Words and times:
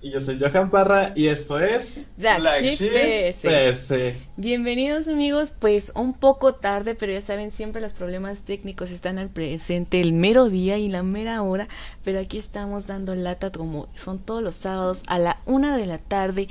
Y 0.00 0.10
yo 0.12 0.20
soy 0.20 0.38
Johan 0.38 0.70
Parra 0.70 1.12
y 1.16 1.26
esto 1.26 1.58
es 1.58 2.06
Black 2.16 2.62
Sheep 2.62 3.32
PS. 3.32 3.42
PS. 3.42 3.94
Bienvenidos 4.36 5.08
amigos, 5.08 5.50
pues 5.50 5.90
un 5.96 6.14
poco 6.14 6.54
tarde, 6.54 6.94
pero 6.94 7.10
ya 7.10 7.20
saben, 7.20 7.50
siempre 7.50 7.80
los 7.80 7.94
problemas 7.94 8.42
técnicos 8.42 8.92
están 8.92 9.18
al 9.18 9.28
presente, 9.28 10.00
el 10.00 10.12
mero 10.12 10.48
día 10.48 10.78
y 10.78 10.86
la 10.86 11.02
mera 11.02 11.42
hora, 11.42 11.66
pero 12.04 12.20
aquí 12.20 12.38
estamos 12.38 12.86
dando 12.86 13.16
lata 13.16 13.50
como 13.50 13.88
son 13.96 14.20
todos 14.20 14.40
los 14.40 14.54
sábados 14.54 15.02
a 15.08 15.18
la 15.18 15.40
una 15.46 15.76
de 15.76 15.86
la 15.86 15.98
tarde 15.98 16.46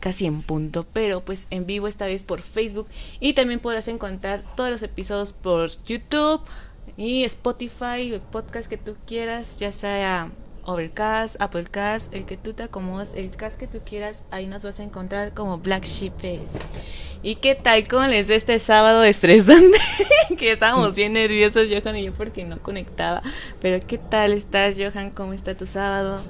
casi 0.00 0.26
en 0.26 0.42
punto, 0.42 0.86
pero 0.92 1.24
pues 1.24 1.46
en 1.48 1.64
vivo 1.64 1.88
esta 1.88 2.04
vez 2.04 2.22
por 2.22 2.42
Facebook 2.42 2.86
y 3.18 3.32
también 3.32 3.60
podrás 3.60 3.88
encontrar 3.88 4.44
todos 4.56 4.70
los 4.70 4.82
episodios 4.82 5.32
por 5.32 5.70
YouTube 5.84 6.42
y 6.98 7.24
Spotify, 7.24 8.12
el 8.12 8.20
podcast 8.20 8.68
que 8.68 8.76
tú 8.76 8.96
quieras, 9.06 9.58
ya 9.58 9.72
sea 9.72 10.30
Overcast, 10.64 11.40
Applecast, 11.40 12.14
el 12.14 12.26
que 12.26 12.36
tú 12.36 12.52
te 12.52 12.64
acomodes, 12.64 13.14
el 13.14 13.30
cast 13.30 13.58
que 13.58 13.66
tú 13.66 13.80
quieras, 13.84 14.24
ahí 14.30 14.46
nos 14.46 14.64
vas 14.64 14.80
a 14.80 14.82
encontrar 14.82 15.34
como 15.34 15.58
Black 15.58 15.84
Sheep 15.84 16.12
PS. 16.14 16.58
¿Y 17.22 17.36
qué 17.36 17.54
tal? 17.54 17.86
¿Cómo 17.86 18.06
les 18.06 18.28
ve 18.28 18.36
este 18.36 18.58
sábado 18.58 19.04
estresante? 19.04 19.78
que 20.38 20.52
estábamos 20.52 20.96
bien 20.96 21.12
nerviosos, 21.12 21.68
Johan 21.70 21.96
y 21.96 22.04
yo, 22.04 22.12
porque 22.12 22.44
no 22.44 22.58
conectaba. 22.62 23.22
Pero 23.60 23.84
¿qué 23.86 23.98
tal 23.98 24.32
estás, 24.32 24.76
Johan? 24.78 25.10
¿Cómo 25.10 25.32
está 25.32 25.54
tu 25.54 25.66
sábado? 25.66 26.22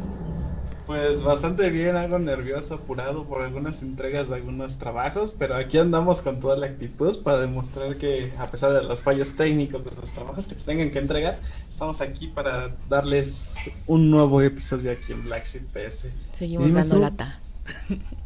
Pues 0.91 1.23
bastante 1.23 1.71
bien, 1.71 1.95
algo 1.95 2.19
nervioso, 2.19 2.75
apurado 2.75 3.23
por 3.23 3.43
algunas 3.43 3.81
entregas 3.81 4.29
de 4.29 4.35
algunos 4.35 4.77
trabajos, 4.79 5.37
pero 5.39 5.55
aquí 5.55 5.79
andamos 5.79 6.21
con 6.21 6.41
toda 6.41 6.57
la 6.57 6.67
actitud 6.67 7.23
para 7.23 7.39
demostrar 7.39 7.95
que 7.95 8.33
a 8.37 8.51
pesar 8.51 8.73
de 8.73 8.83
los 8.83 9.01
fallos 9.01 9.35
técnicos 9.35 9.85
de 9.85 9.93
los 10.01 10.11
trabajos 10.11 10.49
que 10.49 10.57
se 10.57 10.65
tengan 10.67 10.91
que 10.91 10.99
entregar, 10.99 11.39
estamos 11.69 12.01
aquí 12.01 12.27
para 12.27 12.75
darles 12.89 13.55
un 13.87 14.11
nuevo 14.11 14.43
episodio 14.43 14.91
aquí 14.91 15.13
en 15.13 15.23
Black 15.23 15.47
Sheep 15.47 15.63
PS. 15.73 16.07
Seguimos 16.33 16.75
dando 16.75 16.97
Su. 16.97 17.01
lata. 17.01 17.39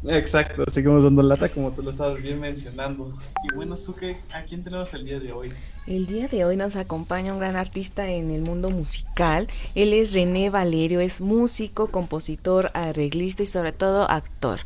Exacto, 0.09 0.63
seguimos 0.67 1.03
dando 1.03 1.23
lata 1.23 1.49
como 1.49 1.71
tú 1.71 1.81
lo 1.81 1.91
estabas 1.91 2.21
bien 2.21 2.39
mencionando. 2.39 3.17
Y 3.43 3.55
bueno, 3.55 3.75
Suke, 3.77 4.17
¿a 4.33 4.43
quién 4.43 4.63
tenemos 4.63 4.93
el 4.93 5.05
día 5.05 5.19
de 5.19 5.31
hoy? 5.31 5.49
El 5.87 6.05
día 6.05 6.27
de 6.27 6.45
hoy 6.45 6.57
nos 6.57 6.75
acompaña 6.75 7.33
un 7.33 7.39
gran 7.39 7.55
artista 7.55 8.09
en 8.09 8.31
el 8.31 8.41
mundo 8.41 8.69
musical. 8.69 9.47
Él 9.73 9.93
es 9.93 10.13
René 10.13 10.49
Valerio, 10.49 10.99
es 10.99 11.21
músico, 11.21 11.87
compositor, 11.87 12.71
arreglista 12.73 13.43
y 13.43 13.47
sobre 13.47 13.71
todo 13.71 14.09
actor. 14.09 14.59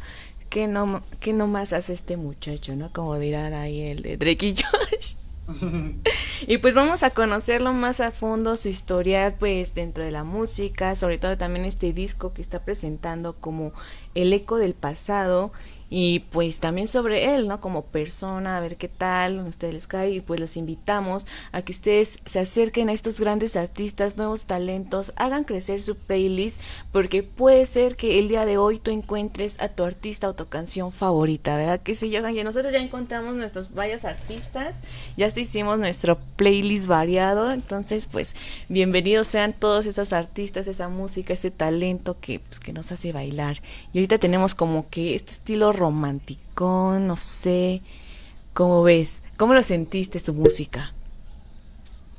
¿Qué 0.49 0.67
no, 0.67 1.03
qué 1.19 1.31
no 1.33 1.47
más 1.47 1.73
hace 1.73 1.93
este 1.93 2.17
muchacho, 2.17 2.75
no? 2.75 2.91
Como 2.91 3.19
dirán 3.19 3.53
ahí 3.53 3.81
el 3.81 4.01
de 4.01 4.17
Drake 4.17 4.55
Josh. 4.55 5.15
Y 6.47 6.57
pues 6.59 6.73
vamos 6.73 7.03
a 7.03 7.09
conocerlo 7.09 7.73
más 7.73 7.99
a 7.99 8.11
fondo, 8.11 8.55
su 8.57 8.69
historia 8.69 9.35
pues 9.37 9.75
dentro 9.75 10.03
de 10.03 10.11
la 10.11 10.23
música, 10.23 10.95
sobre 10.95 11.17
todo 11.17 11.37
también 11.37 11.65
este 11.65 11.91
disco 11.91 12.33
que 12.33 12.41
está 12.41 12.63
presentando 12.63 13.33
como 13.33 13.73
el 14.15 14.31
eco 14.31 14.57
del 14.57 14.73
pasado 14.73 15.51
y 15.89 16.19
pues 16.31 16.59
también 16.59 16.87
sobre 16.87 17.35
él, 17.35 17.47
¿no? 17.47 17.59
Como 17.59 17.83
persona, 17.83 18.57
a 18.57 18.59
ver 18.59 18.77
qué 18.77 18.87
tal, 18.87 19.39
a 19.39 19.43
ustedes 19.43 19.73
les 19.73 19.87
cae 19.87 20.11
y 20.11 20.21
pues 20.21 20.39
los 20.39 20.57
invitamos 20.57 21.27
a 21.51 21.61
que 21.61 21.71
ustedes 21.71 22.19
se 22.25 22.39
acerquen 22.39 22.89
a 22.89 22.93
estos 22.93 23.19
grandes 23.19 23.55
artistas, 23.55 24.17
nuevos 24.17 24.45
talentos, 24.45 25.13
hagan 25.15 25.43
crecer 25.43 25.81
su 25.81 25.95
playlist 25.95 26.61
porque 26.91 27.23
puede 27.23 27.65
ser 27.65 27.95
que 27.95 28.19
el 28.19 28.27
día 28.27 28.45
de 28.45 28.57
hoy 28.57 28.79
tú 28.79 28.91
encuentres 28.91 29.59
a 29.61 29.69
tu 29.69 29.83
artista 29.83 30.29
o 30.29 30.35
tu 30.35 30.47
canción 30.47 30.91
favorita, 30.91 31.55
¿verdad? 31.57 31.81
Que 31.81 31.95
sí, 31.95 32.15
Johan, 32.15 32.37
y 32.37 32.43
nosotros 32.43 32.71
ya 32.71 32.79
encontramos 32.79 33.35
nuestros 33.35 33.73
varios 33.73 34.05
artistas, 34.05 34.83
ya 35.17 35.25
hasta 35.25 35.39
hicimos 35.39 35.79
nuestro 35.79 36.19
playlist 36.35 36.87
variado, 36.87 37.51
entonces 37.51 38.07
pues 38.07 38.35
bienvenidos 38.67 39.27
sean 39.27 39.53
todos 39.53 39.85
esos 39.85 40.13
artistas, 40.13 40.67
esa 40.67 40.89
música, 40.89 41.33
ese 41.33 41.51
talento 41.51 42.17
que, 42.19 42.39
pues, 42.39 42.59
que 42.59 42.73
nos 42.73 42.91
hace 42.91 43.11
bailar. 43.11 43.61
Y 43.93 43.99
ahorita 43.99 44.17
tenemos 44.17 44.55
como 44.55 44.89
que 44.89 45.15
este 45.15 45.31
estilo 45.31 45.71
romanticón, 45.79 47.07
no 47.07 47.15
sé, 47.15 47.81
¿cómo 48.53 48.83
ves? 48.83 49.23
¿Cómo 49.37 49.53
lo 49.53 49.63
sentiste 49.63 50.19
tu 50.19 50.33
música? 50.33 50.93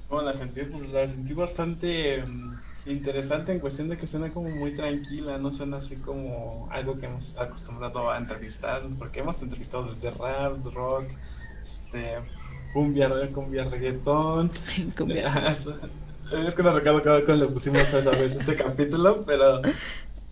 ¿Cómo 0.09 0.23
la 0.23 0.35
sentí? 0.35 0.63
Pues 0.63 0.93
la 0.93 1.07
sentí 1.07 1.35
bastante 1.35 2.25
mm, 2.27 2.59
interesante 2.87 3.53
en 3.53 3.61
cuestión 3.61 3.89
de 3.89 3.97
que 3.97 4.07
suena 4.09 4.31
como 4.31 4.51
muy 4.51 4.75
tranquila, 4.75 5.39
no 5.39 5.53
suena 5.53 5.77
así 5.77 5.97
como 5.97 6.69
algo 6.73 6.99
que 6.99 7.07
hemos 7.07 7.29
estado 7.29 7.47
acostumbrado 7.47 8.11
a 8.11 8.19
entrevistar, 8.19 8.83
porque 8.99 9.21
hemos 9.21 9.41
entrevistado 9.43 9.85
desde 9.85 10.11
rap, 10.11 10.65
rock, 10.75 11.05
este, 11.63 12.17
cumbia, 12.73 13.31
cumbia 13.33 13.65
reggaetón. 13.65 14.51
Cumbia. 14.97 15.55
Es 16.31 16.55
que 16.55 16.63
no 16.63 16.73
recuerdo 16.73 17.25
cómo 17.27 17.39
le 17.39 17.47
pusimos 17.47 17.93
esa 17.93 18.11
vez 18.11 18.37
ese 18.37 18.55
capítulo, 18.55 19.25
pero 19.27 19.61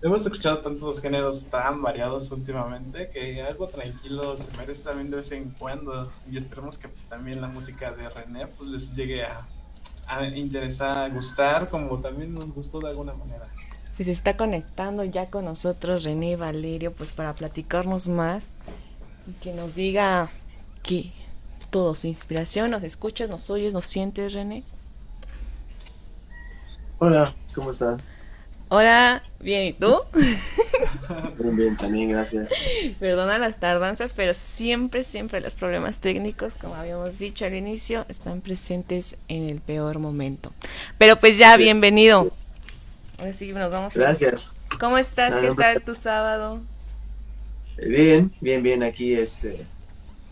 hemos 0.01 0.25
escuchado 0.25 0.59
tantos 0.59 1.01
géneros 1.01 1.47
tan 1.47 1.83
variados 1.83 2.31
últimamente 2.31 3.11
que 3.11 3.43
algo 3.43 3.67
tranquilo 3.67 4.37
se 4.37 4.51
merece 4.57 4.85
también 4.85 5.11
de 5.11 5.17
vez 5.17 5.33
en 5.33 5.51
cuando 5.51 6.11
y 6.31 6.37
esperemos 6.37 6.79
que 6.79 6.89
pues 6.89 7.07
también 7.09 7.41
la 7.41 7.49
música 7.49 7.91
de 7.93 8.09
René 8.09 8.47
pues 8.47 8.71
les 8.71 8.95
llegue 8.95 9.25
a, 9.25 9.47
a 10.07 10.25
interesar, 10.27 10.99
a 10.99 11.09
gustar 11.09 11.69
como 11.69 11.99
también 11.99 12.35
nos 12.35 12.53
gustó 12.53 12.79
de 12.79 12.89
alguna 12.89 13.13
manera. 13.13 13.49
Pues 13.97 14.07
se 14.07 14.13
está 14.13 14.37
conectando 14.37 15.03
ya 15.03 15.29
con 15.29 15.45
nosotros 15.45 16.05
René 16.05 16.37
Valerio, 16.37 16.93
pues 16.93 17.11
para 17.11 17.35
platicarnos 17.35 18.07
más 18.07 18.57
y 19.27 19.33
que 19.33 19.53
nos 19.53 19.75
diga 19.75 20.31
que 20.85 21.13
todo 21.71 21.97
su 21.97 22.07
inspiración, 22.07 22.71
nos 22.71 22.85
escuchas, 22.85 23.29
nos 23.29 23.51
oyes, 23.51 23.75
nos 23.75 23.85
sientes, 23.85 24.33
René. 24.33 24.63
Hola, 27.01 27.35
¿cómo 27.55 27.71
está? 27.71 27.97
Hola, 28.71 29.23
bien, 29.41 29.67
¿y 29.67 29.73
tú? 29.73 29.97
Bien, 31.39 31.57
bien, 31.57 31.77
también, 31.77 32.11
gracias. 32.11 32.51
Perdona 33.01 33.39
las 33.39 33.59
tardanzas, 33.59 34.13
pero 34.13 34.35
siempre, 34.35 35.05
siempre 35.05 35.41
los 35.41 35.55
problemas 35.55 36.01
técnicos, 36.01 36.55
como 36.55 36.75
habíamos 36.75 37.19
dicho 37.19 37.47
al 37.47 37.55
inicio, 37.55 38.05
están 38.09 38.41
presentes 38.43 39.17
en 39.29 39.49
el 39.49 39.61
peor 39.61 39.99
momento. 39.99 40.53
Pero 40.99 41.19
pues 41.19 41.39
ya, 41.39 41.57
bienvenido. 41.57 42.31
Ahora 43.19 43.33
sí, 43.33 43.53
nos 43.53 43.71
vamos. 43.71 43.97
a- 43.97 44.01
Gracias. 44.01 44.53
¿Cómo 44.79 44.99
estás? 44.99 45.39
¿Qué 45.39 45.49
no, 45.49 45.55
tal 45.55 45.83
tu 45.83 45.95
sábado? 45.95 46.61
Bien, 47.79 48.31
bien, 48.41 48.63
bien, 48.63 48.83
aquí, 48.83 49.15
este, 49.15 49.65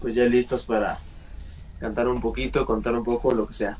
pues 0.00 0.15
ya 0.15 0.25
listos 0.25 0.65
para 0.65 0.99
cantar 1.81 2.09
un 2.09 2.21
poquito, 2.21 2.67
contar 2.67 2.94
un 2.94 3.05
poco, 3.05 3.33
lo 3.33 3.47
que 3.47 3.55
sea. 3.55 3.79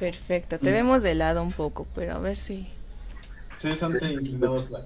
Perfecto, 0.00 0.58
te 0.58 0.72
vemos 0.72 1.02
de 1.02 1.14
lado 1.14 1.42
un 1.42 1.52
poco, 1.52 1.86
pero 1.94 2.14
a 2.14 2.18
ver 2.18 2.36
si... 2.36 2.66
Sí, 3.60 3.68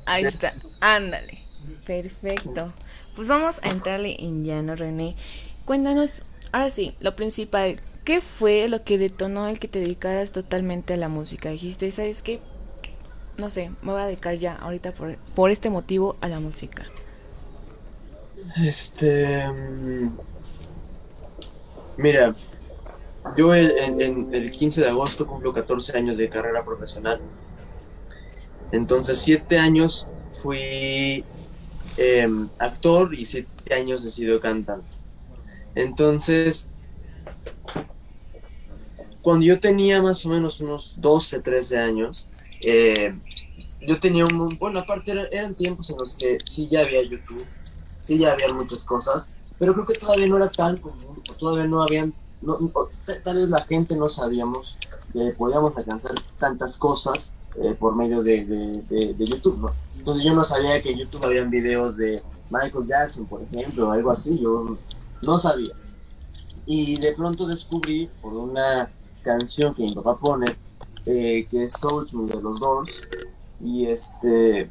Ahí 0.06 0.24
está, 0.24 0.52
ándale. 0.80 1.38
Perfecto. 1.86 2.74
Pues 3.14 3.28
vamos 3.28 3.60
a 3.62 3.68
entrarle 3.68 4.16
en 4.18 4.44
llano, 4.44 4.74
René. 4.74 5.14
Cuéntanos, 5.64 6.24
ahora 6.50 6.72
sí, 6.72 6.96
lo 6.98 7.14
principal. 7.14 7.80
¿Qué 8.02 8.20
fue 8.20 8.66
lo 8.66 8.82
que 8.82 8.98
detonó 8.98 9.46
el 9.46 9.60
que 9.60 9.68
te 9.68 9.78
dedicaras 9.78 10.32
totalmente 10.32 10.94
a 10.94 10.96
la 10.96 11.08
música? 11.08 11.50
Dijiste, 11.50 11.88
¿sabes 11.92 12.22
qué? 12.22 12.40
No 13.38 13.48
sé, 13.48 13.70
me 13.80 13.92
voy 13.92 14.02
a 14.02 14.06
dedicar 14.06 14.34
ya 14.34 14.56
ahorita 14.56 14.90
por, 14.92 15.18
por 15.36 15.52
este 15.52 15.70
motivo 15.70 16.16
a 16.20 16.26
la 16.26 16.40
música. 16.40 16.82
Este, 18.56 19.48
mm, 19.52 20.18
mira, 21.96 22.34
yo 23.36 23.54
en 23.54 24.34
el 24.34 24.50
15 24.50 24.80
de 24.80 24.88
agosto 24.88 25.28
cumplo 25.28 25.52
14 25.52 25.96
años 25.96 26.16
de 26.16 26.28
carrera 26.28 26.64
profesional. 26.64 27.20
Entonces, 28.70 29.18
7 29.18 29.58
años 29.58 30.08
fui 30.28 31.24
em, 31.96 32.50
actor 32.58 33.14
y 33.14 33.26
7 33.26 33.74
años 33.74 34.04
he 34.04 34.10
sido 34.10 34.40
cantante. 34.40 34.96
Entonces, 35.74 36.70
cuando 39.22 39.46
yo 39.46 39.58
tenía 39.58 40.02
más 40.02 40.24
o 40.26 40.28
menos 40.28 40.60
unos 40.60 40.92
12, 40.96 41.40
13 41.40 41.78
años, 41.78 42.28
eh, 42.60 43.18
yo 43.80 43.98
tenía 43.98 44.24
un... 44.24 44.56
Bueno, 44.58 44.80
aparte 44.80 45.12
eran, 45.32 45.54
tiempos 45.54 45.90
en 45.90 45.96
los 45.98 46.16
que 46.16 46.38
sí 46.44 46.68
ya 46.70 46.80
había 46.80 47.02
YouTube, 47.02 47.46
sí 47.98 48.18
ya 48.18 48.32
había 48.32 48.48
muchas 48.52 48.84
cosas, 48.84 49.32
pero 49.58 49.72
creo 49.74 49.86
que 49.86 49.94
todavía 49.94 50.26
no 50.26 50.36
era 50.36 50.50
tan 50.50 50.78
común, 50.78 51.22
todavía 51.38 51.66
no 51.66 51.82
habían... 51.82 52.14
no- 52.40 52.58
tal 53.24 53.36
vez 53.36 53.48
la 53.48 53.64
gente 53.64 53.96
no 53.96 54.08
sabíamos 54.08 54.78
que 55.12 55.32
podíamos 55.38 55.76
alcanzar 55.76 56.14
tantas 56.38 56.76
cosas 56.76 57.34
eh, 57.62 57.74
por 57.78 57.94
medio 57.94 58.22
de, 58.22 58.44
de- 58.44 59.14
YouTube, 59.26 59.60
¿no? 59.60 59.68
Entonces 59.96 60.24
yo 60.24 60.34
no 60.34 60.44
sabía 60.44 60.80
que 60.82 60.90
en 60.90 60.98
YouTube 60.98 61.24
habían 61.24 61.50
videos 61.50 61.96
de 61.96 62.20
Michael 62.50 62.86
Jackson, 62.86 63.26
por 63.26 63.42
ejemplo, 63.42 63.90
algo 63.90 64.10
así, 64.10 64.38
yo 64.38 64.76
no 65.22 65.38
sabía. 65.38 65.72
Y 66.66 66.96
de 67.00 67.12
pronto 67.12 67.46
descubrí 67.46 68.10
por 68.22 68.32
una 68.34 68.90
canción 69.22 69.74
que 69.74 69.82
mi 69.82 69.94
papá 69.94 70.18
pone, 70.18 70.46
eh, 71.06 71.46
que 71.50 71.64
es 71.64 71.74
Me 72.12 72.32
de 72.34 72.42
los 72.42 72.60
Doors, 72.60 73.02
y 73.60 73.86
este 73.86 74.70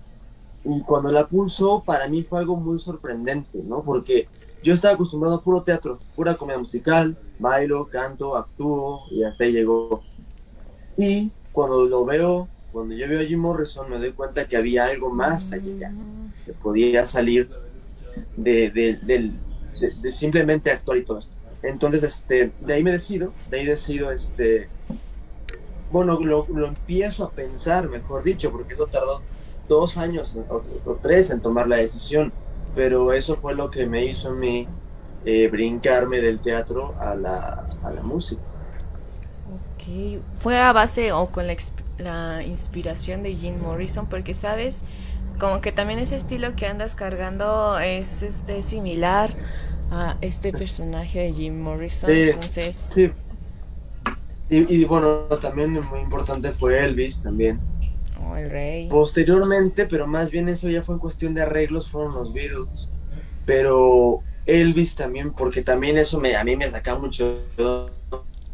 y 0.65 0.81
cuando 0.81 1.09
la 1.09 1.27
puso 1.27 1.83
para 1.85 2.07
mí 2.07 2.23
fue 2.23 2.39
algo 2.39 2.55
muy 2.55 2.79
sorprendente, 2.79 3.61
¿no? 3.63 3.83
Porque 3.83 4.29
yo 4.63 4.73
estaba 4.73 4.93
acostumbrado 4.93 5.35
a 5.35 5.41
puro 5.41 5.61
teatro, 5.61 5.99
pura 6.15 6.35
comedia 6.35 6.59
musical, 6.59 7.17
bailo, 7.37 7.89
canto, 7.89 8.37
actúo 8.37 9.01
y 9.11 9.23
hasta 9.23 9.43
ahí 9.43 9.51
llegó. 9.51 10.01
Y 10.97 11.31
cuando 11.51 11.85
lo 11.85 12.05
veo, 12.05 12.47
cuando 12.73 12.95
yo 12.95 13.07
veo 13.07 13.21
a 13.21 13.23
Jim 13.23 13.39
Morrison 13.39 13.89
me 13.89 13.99
doy 13.99 14.11
cuenta 14.11 14.47
que 14.47 14.57
había 14.57 14.85
algo 14.85 15.11
más 15.11 15.53
allá, 15.53 15.93
que 16.43 16.53
podía 16.53 17.05
salir 17.05 17.49
de, 18.35 18.71
de, 18.71 18.97
de, 18.97 19.31
de 20.01 20.11
simplemente 20.11 20.71
actuar 20.71 20.97
y 20.97 21.05
todo 21.05 21.19
esto. 21.19 21.33
Entonces, 21.61 22.03
este, 22.03 22.51
de 22.59 22.73
ahí 22.73 22.83
me 22.83 22.91
decido, 22.91 23.31
de 23.49 23.59
ahí 23.59 23.65
decido, 23.65 24.11
este, 24.11 24.67
bueno, 25.91 26.19
lo, 26.19 26.47
lo 26.49 26.67
empiezo 26.67 27.23
a 27.23 27.29
pensar, 27.29 27.87
mejor 27.87 28.23
dicho, 28.23 28.51
porque 28.51 28.73
eso 28.73 28.87
tardó 28.87 29.21
dos 29.69 29.97
años 29.97 30.35
o, 30.49 30.63
o, 30.85 30.95
tres 31.01 31.29
en 31.29 31.39
tomar 31.39 31.67
la 31.67 31.77
decisión, 31.77 32.33
pero 32.75 33.13
eso 33.13 33.37
fue 33.37 33.53
lo 33.55 33.69
que 33.69 33.85
me 33.85 34.03
hizo 34.03 34.29
a 34.29 34.33
mí 34.33 34.67
eh, 35.23 35.47
brincarme 35.47 36.19
del 36.19 36.39
teatro 36.39 36.95
a 36.99 37.15
la, 37.15 37.69
a 37.83 37.91
la 37.91 38.01
música. 38.01 38.41
Ok, 39.75 40.21
fue 40.39 40.59
a 40.59 40.73
base 40.73 41.11
o 41.11 41.27
con 41.27 41.47
la, 41.47 41.53
la 41.97 42.43
inspiración 42.43 43.23
de 43.23 43.35
Jim 43.35 43.59
Morrison, 43.61 44.07
porque 44.07 44.33
sabes, 44.33 44.85
como 45.39 45.61
que 45.61 45.71
también 45.71 45.99
ese 45.99 46.15
estilo 46.15 46.55
que 46.55 46.67
andas 46.67 46.95
cargando 46.95 47.79
es 47.79 48.23
este 48.23 48.61
similar 48.61 49.35
a 49.91 50.17
este 50.21 50.51
personaje 50.51 51.19
de 51.19 51.33
Jim 51.33 51.59
Morrison. 51.59 52.09
Sí, 52.09 52.21
entonces, 52.21 52.75
sí. 52.75 53.11
Y, 54.49 54.81
y, 54.81 54.85
bueno, 54.85 55.23
también 55.41 55.71
muy 55.71 55.99
importante 55.99 56.51
fue 56.51 56.83
Elvis 56.83 57.23
también. 57.23 57.59
Oh, 58.23 58.35
el 58.35 58.49
rey. 58.49 58.87
Posteriormente, 58.87 59.85
pero 59.85 60.05
más 60.05 60.29
bien 60.29 60.49
eso 60.49 60.69
ya 60.69 60.83
fue 60.83 60.95
en 60.95 60.99
cuestión 60.99 61.33
de 61.33 61.41
arreglos, 61.41 61.89
fueron 61.89 62.13
los 62.13 62.33
Beatles. 62.33 62.89
Pero 63.45 64.21
Elvis 64.45 64.95
también, 64.95 65.31
porque 65.31 65.61
también 65.61 65.97
eso 65.97 66.19
me, 66.19 66.35
a 66.35 66.43
mí 66.43 66.55
me 66.55 66.69
saca 66.69 66.95
mucho 66.95 67.45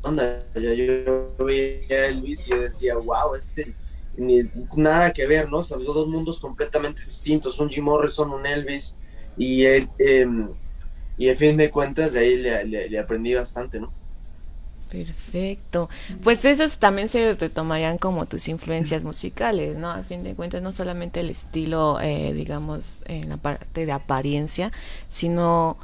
onda. 0.01 0.39
Yo, 0.55 0.73
yo 0.73 1.45
veía 1.45 1.83
a 1.89 2.07
Elvis 2.07 2.47
y 2.47 2.53
decía, 2.55 2.95
wow, 2.97 3.35
este 3.35 3.75
ni, 4.19 4.41
nada 4.75 5.11
que 5.13 5.25
ver, 5.25 5.49
¿no? 5.49 5.63
Son 5.63 5.83
dos 5.83 6.07
mundos 6.07 6.39
completamente 6.39 7.03
distintos, 7.03 7.59
un 7.59 7.69
Jim 7.69 7.85
Morrison, 7.85 8.31
un 8.31 8.45
Elvis, 8.45 8.97
y 9.37 9.63
él, 9.63 9.89
eh, 9.97 10.27
y 11.17 11.29
a 11.29 11.35
fin 11.35 11.57
de 11.57 11.69
cuentas 11.69 12.13
de 12.13 12.19
ahí 12.19 12.37
le, 12.37 12.65
le, 12.65 12.89
le, 12.89 12.99
aprendí 12.99 13.33
bastante, 13.33 13.79
¿no? 13.79 13.91
Perfecto. 14.89 15.87
Pues 16.23 16.43
esos 16.45 16.79
también 16.79 17.07
se 17.07 17.33
retomarían 17.33 17.99
como 17.99 18.25
tus 18.25 18.47
influencias 18.47 19.03
musicales, 19.03 19.77
¿no? 19.77 19.91
A 19.91 20.03
fin 20.03 20.23
de 20.23 20.33
cuentas, 20.33 20.61
no 20.61 20.71
solamente 20.71 21.19
el 21.19 21.29
estilo, 21.29 21.99
eh, 22.01 22.33
digamos, 22.33 23.03
en 23.05 23.29
la 23.29 23.37
parte 23.37 23.85
de 23.85 23.91
apariencia, 23.91 24.71
sino 25.07 25.77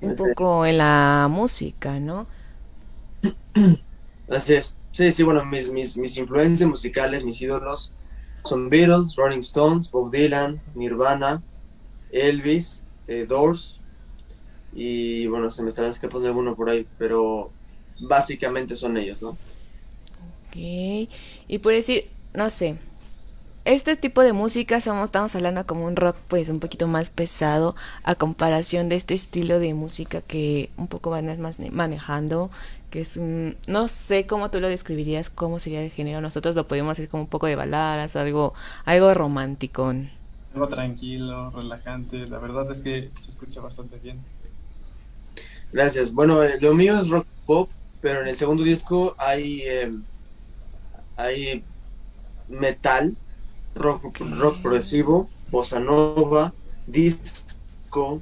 un 0.00 0.16
poco 0.16 0.66
en 0.66 0.78
la 0.78 1.28
música, 1.30 2.00
¿no? 2.00 2.26
Así 4.28 4.54
es. 4.54 4.76
Sí, 4.92 5.12
sí, 5.12 5.22
bueno, 5.22 5.44
mis, 5.44 5.70
mis, 5.70 5.96
mis 5.96 6.16
influencias 6.16 6.68
musicales, 6.68 7.24
mis 7.24 7.40
ídolos 7.40 7.92
son 8.44 8.68
Beatles, 8.68 9.14
Rolling 9.16 9.40
Stones, 9.40 9.90
Bob 9.90 10.10
Dylan, 10.10 10.60
Nirvana, 10.74 11.42
Elvis, 12.10 12.82
eh, 13.06 13.26
Doors, 13.28 13.80
y 14.72 15.26
bueno, 15.26 15.50
se 15.50 15.62
me 15.62 15.70
estará 15.70 15.88
escapando 15.88 16.26
alguno 16.26 16.54
por 16.54 16.68
ahí, 16.68 16.86
pero 16.98 17.50
básicamente 18.00 18.76
son 18.76 18.96
ellos, 18.96 19.22
¿no? 19.22 19.30
Ok, 19.30 20.56
y 20.56 21.58
por 21.58 21.72
decir, 21.72 22.06
no 22.32 22.48
sé, 22.48 22.78
este 23.64 23.96
tipo 23.96 24.22
de 24.22 24.32
música 24.32 24.80
somos, 24.80 25.06
estamos 25.06 25.34
hablando 25.34 25.66
como 25.66 25.84
un 25.84 25.96
rock 25.96 26.16
pues 26.28 26.48
un 26.48 26.58
poquito 26.58 26.86
más 26.86 27.10
pesado 27.10 27.76
a 28.02 28.14
comparación 28.14 28.88
de 28.88 28.96
este 28.96 29.14
estilo 29.14 29.58
de 29.58 29.74
música 29.74 30.22
que 30.22 30.70
un 30.76 30.88
poco 30.88 31.10
van 31.10 31.26
más 31.40 31.58
manejando, 31.70 32.50
que 32.90 33.00
es 33.00 33.16
un, 33.16 33.56
no 33.66 33.88
sé 33.88 34.26
cómo 34.26 34.50
tú 34.50 34.60
lo 34.60 34.68
describirías, 34.68 35.30
cómo 35.30 35.58
sería 35.58 35.82
el 35.82 35.90
género, 35.90 36.20
nosotros 36.20 36.54
lo 36.54 36.66
podemos 36.66 36.92
hacer 36.92 37.08
como 37.08 37.24
un 37.24 37.28
poco 37.28 37.46
de 37.46 37.56
baladas, 37.56 38.16
algo, 38.16 38.54
algo 38.84 39.12
romántico. 39.14 39.92
Algo 40.54 40.68
tranquilo, 40.68 41.50
relajante, 41.50 42.26
la 42.26 42.38
verdad 42.38 42.70
es 42.70 42.80
que 42.80 43.10
se 43.20 43.30
escucha 43.30 43.60
bastante 43.60 43.98
bien. 43.98 44.20
Gracias. 45.72 46.12
Bueno, 46.12 46.42
eh, 46.42 46.58
lo 46.60 46.74
mío 46.74 46.98
es 46.98 47.08
rock 47.08 47.26
pop, 47.46 47.70
pero 48.00 48.22
en 48.22 48.28
el 48.28 48.36
segundo 48.36 48.62
disco 48.62 49.14
hay, 49.18 49.60
eh, 49.62 49.92
hay 51.16 51.62
metal, 52.48 53.14
rock, 53.74 54.18
rock 54.18 54.62
progresivo, 54.62 55.28
bossa 55.50 55.78
nova, 55.78 56.54
disco, 56.86 58.20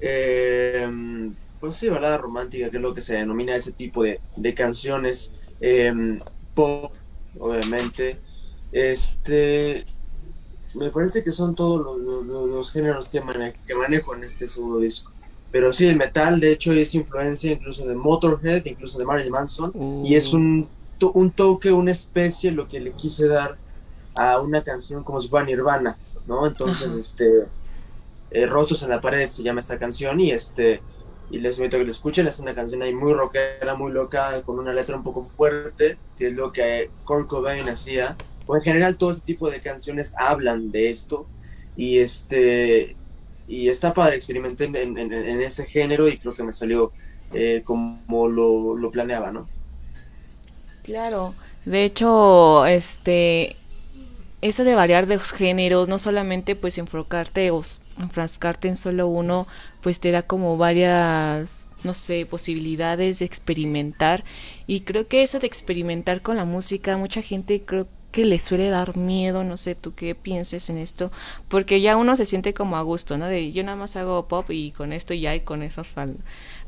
eh, 0.00 1.30
pues 1.60 1.76
sí, 1.76 1.88
balada 1.88 2.18
romántica, 2.18 2.70
que 2.70 2.76
es 2.78 2.82
lo 2.82 2.94
que 2.94 3.00
se 3.00 3.14
denomina 3.14 3.54
ese 3.54 3.72
tipo 3.72 4.02
de, 4.02 4.20
de 4.36 4.54
canciones, 4.54 5.32
eh, 5.60 6.18
pop, 6.54 6.92
obviamente. 7.38 8.18
Este, 8.72 9.84
me 10.74 10.90
parece 10.90 11.22
que 11.22 11.32
son 11.32 11.54
todos 11.54 11.82
los, 11.82 12.24
los, 12.24 12.48
los 12.48 12.72
géneros 12.72 13.08
que, 13.08 13.20
mane 13.20 13.54
que 13.66 13.74
manejo 13.74 14.14
en 14.14 14.24
este 14.24 14.48
segundo 14.48 14.78
disco. 14.78 15.12
Pero 15.50 15.72
sí, 15.72 15.88
el 15.88 15.96
metal, 15.96 16.38
de 16.38 16.52
hecho, 16.52 16.72
es 16.72 16.94
influencia 16.94 17.52
incluso 17.52 17.84
de 17.86 17.96
Motorhead, 17.96 18.64
incluso 18.66 18.98
de 18.98 19.04
Marilyn 19.04 19.32
Manson, 19.32 19.72
y 20.04 20.14
es 20.14 20.32
un, 20.32 20.68
to 20.98 21.10
un 21.12 21.32
toque, 21.32 21.72
una 21.72 21.90
especie, 21.90 22.52
lo 22.52 22.68
que 22.68 22.78
le 22.78 22.92
quise 22.92 23.26
dar 23.26 23.58
a 24.14 24.40
una 24.40 24.62
canción 24.62 25.02
como 25.02 25.20
si 25.20 25.28
fuera 25.28 25.46
Nirvana, 25.46 25.98
¿no? 26.26 26.46
Entonces, 26.46 26.92
este, 26.92 27.46
eh, 28.30 28.46
Rostros 28.46 28.82
en 28.84 28.90
la 28.90 29.00
pared 29.00 29.28
se 29.28 29.42
llama 29.42 29.58
esta 29.58 29.76
canción, 29.76 30.20
y 30.20 30.30
este, 30.30 30.82
y 31.30 31.38
les 31.38 31.58
invito 31.58 31.76
a 31.76 31.80
que 31.80 31.84
la 31.84 31.90
escuchen, 31.92 32.26
es 32.26 32.40
una 32.40 32.54
canción 32.54 32.82
ahí 32.82 32.94
muy 32.94 33.12
rockera, 33.12 33.74
muy 33.74 33.92
loca, 33.92 34.42
con 34.42 34.58
una 34.58 34.72
letra 34.72 34.96
un 34.96 35.04
poco 35.04 35.22
fuerte, 35.22 35.96
que 36.18 36.28
es 36.28 36.32
lo 36.32 36.52
que 36.52 36.90
Kurt 37.04 37.28
Cobain 37.28 37.68
hacía, 37.68 38.16
o 38.46 38.56
en 38.56 38.62
general 38.62 38.96
todo 38.96 39.12
ese 39.12 39.20
tipo 39.20 39.48
de 39.48 39.60
canciones 39.60 40.14
hablan 40.16 40.72
de 40.72 40.90
esto, 40.90 41.26
y 41.76 41.98
este, 41.98 42.96
y 43.46 43.68
está 43.68 43.94
padre, 43.94 44.16
experimenté 44.16 44.64
en, 44.64 44.76
en, 44.76 45.12
en, 45.12 45.40
ese 45.40 45.66
género 45.66 46.08
y 46.08 46.18
creo 46.18 46.34
que 46.34 46.42
me 46.42 46.52
salió 46.52 46.92
eh, 47.32 47.62
como 47.64 48.28
lo, 48.28 48.76
lo, 48.76 48.90
planeaba, 48.90 49.30
¿no? 49.30 49.48
Claro, 50.82 51.34
de 51.64 51.84
hecho, 51.84 52.66
este, 52.66 53.56
eso 54.40 54.64
de 54.64 54.74
variar 54.74 55.06
de 55.06 55.18
géneros, 55.18 55.88
no 55.88 55.98
solamente 55.98 56.56
pues 56.56 56.78
enfocarte 56.78 57.50
o 57.50 57.62
enfrascarte 57.98 58.68
en 58.68 58.76
solo 58.76 59.06
uno, 59.06 59.46
pues 59.80 60.00
te 60.00 60.10
da 60.10 60.22
como 60.22 60.56
varias, 60.56 61.68
no 61.84 61.94
sé, 61.94 62.26
posibilidades 62.26 63.20
de 63.20 63.24
experimentar 63.24 64.24
y 64.66 64.80
creo 64.80 65.08
que 65.08 65.22
eso 65.22 65.38
de 65.40 65.46
experimentar 65.46 66.22
con 66.22 66.36
la 66.36 66.44
música, 66.44 66.96
mucha 66.96 67.22
gente 67.22 67.62
creo 67.64 67.88
que 68.10 68.24
le 68.24 68.38
suele 68.38 68.68
dar 68.70 68.96
miedo, 68.96 69.44
no 69.44 69.56
sé 69.56 69.74
tú 69.74 69.94
qué 69.94 70.14
pienses 70.14 70.68
en 70.68 70.78
esto, 70.78 71.12
porque 71.48 71.80
ya 71.80 71.96
uno 71.96 72.16
se 72.16 72.26
siente 72.26 72.54
como 72.54 72.76
a 72.76 72.82
gusto, 72.82 73.18
¿no? 73.18 73.26
De 73.26 73.52
yo 73.52 73.62
nada 73.62 73.76
más 73.76 73.96
hago 73.96 74.26
pop 74.26 74.50
y 74.50 74.72
con 74.72 74.92
esto 74.92 75.14
ya 75.14 75.34
y 75.34 75.40
con 75.40 75.62
eso 75.62 75.84
sal. 75.84 76.16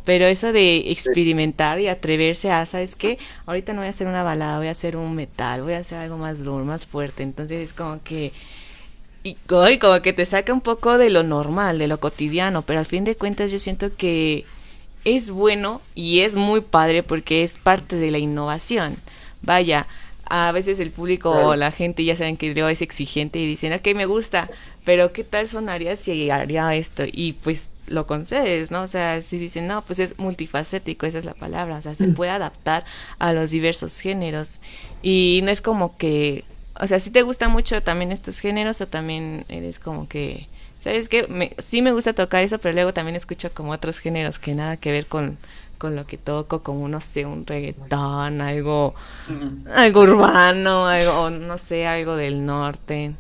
Pero 0.05 0.27
eso 0.27 0.53
de 0.53 0.91
experimentar 0.91 1.81
y 1.81 1.89
atreverse 1.89 2.51
a, 2.51 2.67
¿sabes 2.67 2.97
qué? 2.97 3.19
Ahorita 3.47 3.73
no 3.73 3.81
voy 3.81 3.87
a 3.87 3.91
hacer 3.91 4.07
una 4.09 4.23
balada, 4.23 4.59
voy 4.59 4.69
a 4.69 4.73
hacer 4.73 4.97
un 4.97 5.15
metal, 5.15 5.63
voy 5.63 5.75
a 5.75 5.79
hacer 5.79 5.99
algo 5.99 6.17
más 6.17 6.43
duro, 6.43 6.65
más 6.65 6.87
fuerte. 6.87 7.23
Entonces 7.23 7.61
es 7.61 7.73
como 7.73 8.03
que 8.03 8.33
y 9.25 9.37
como 9.79 10.03
que 10.03 10.13
te 10.13 10.27
saca 10.27 10.53
un 10.53 10.61
poco 10.61 10.99
de 10.99 11.11
lo 11.11 11.23
normal, 11.23 11.79
de 11.79 11.87
lo 11.87 12.01
cotidiano, 12.01 12.63
pero 12.63 12.81
al 12.81 12.87
fin 12.87 13.05
de 13.05 13.17
cuentas 13.17 13.53
yo 13.53 13.59
siento 13.59 13.95
que 13.97 14.45
es 15.05 15.31
bueno 15.31 15.81
y 15.95 16.21
es 16.21 16.35
muy 16.35 16.61
padre 16.61 17.03
porque 17.03 17.43
es 17.43 17.59
parte 17.59 17.97
de 17.97 18.11
la 18.11 18.19
innovación. 18.19 18.97
Vaya, 19.43 19.87
a 20.27 20.51
veces 20.53 20.81
el 20.81 20.91
público 20.91 21.31
o 21.31 21.57
la 21.57 21.71
gente 21.73 22.05
ya 22.05 22.17
saben 22.17 22.37
que 22.37 22.55
yo 22.55 22.69
es 22.69 22.83
exigente 22.83 23.39
y 23.39 23.47
dicen, 23.47 23.73
ok, 23.73 23.89
me 23.95 24.07
gusta, 24.07 24.49
pero 24.85 25.13
¿qué 25.13 25.25
tal 25.25 25.47
sonaría 25.49 25.97
si 25.97 26.31
haría 26.31 26.75
esto? 26.75 27.05
Y 27.07 27.35
pues 27.35 27.71
lo 27.87 28.07
concedes, 28.07 28.71
¿no? 28.71 28.83
O 28.83 28.87
sea, 28.87 29.21
si 29.23 29.39
dicen, 29.39 29.67
no, 29.67 29.83
pues 29.83 29.99
es 29.99 30.19
multifacético, 30.19 31.07
esa 31.07 31.19
es 31.19 31.25
la 31.25 31.35
palabra, 31.35 31.77
o 31.77 31.83
sea, 31.83 31.95
se 31.95 32.09
puede 32.09 32.31
adaptar 32.31 32.85
a 33.19 33.33
los 33.33 33.51
diversos 33.51 34.01
géneros 34.01 34.61
y 35.03 35.41
no 35.43 35.51
es 35.51 35.61
como 35.61 35.97
que, 35.97 36.45
o 36.81 36.87
sea, 36.87 37.01
si 37.01 37.11
te 37.11 37.23
gustan 37.23 37.51
mucho 37.51 37.83
también 37.83 38.13
estos 38.13 38.41
géneros 38.41 38.81
o 38.81 38.87
también 38.87 39.45
eres 39.49 39.79
como 39.79 40.09
que, 40.09 40.49
¿sabes 40.81 41.09
qué? 41.09 41.27
Me, 41.29 41.55
sí 41.59 41.83
me 41.83 41.93
gusta 41.93 42.13
tocar 42.13 42.43
eso, 42.43 42.59
pero 42.59 42.75
luego 42.75 42.95
también 42.95 43.17
escucho 43.17 43.53
como 43.53 43.73
otros 43.73 43.99
géneros 43.99 44.39
que 44.39 44.55
nada 44.55 44.77
que 44.77 44.93
ver 44.93 45.07
con 45.07 45.39
con 45.83 45.97
lo 45.97 46.07
que 46.07 46.17
toco, 46.17 46.63
como 46.63 46.87
no 46.87 47.01
sé, 47.01 47.27
un 47.27 47.45
reggaetón, 47.45 48.41
algo, 48.41 48.95
algo 49.75 50.03
urbano, 50.03 50.87
algo, 50.87 51.29
no 51.29 51.59
sé, 51.59 51.89
algo 51.89 52.15
del 52.15 52.47
norte. 52.47 53.13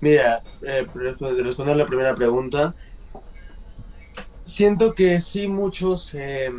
Mira, 0.00 0.44
eh, 0.62 0.86
de 0.94 1.42
responder 1.42 1.76
la 1.76 1.86
primera 1.86 2.14
pregunta, 2.14 2.72
siento 4.44 4.94
que 4.94 5.20
sí 5.20 5.48
muchos 5.48 6.14
eh, 6.14 6.52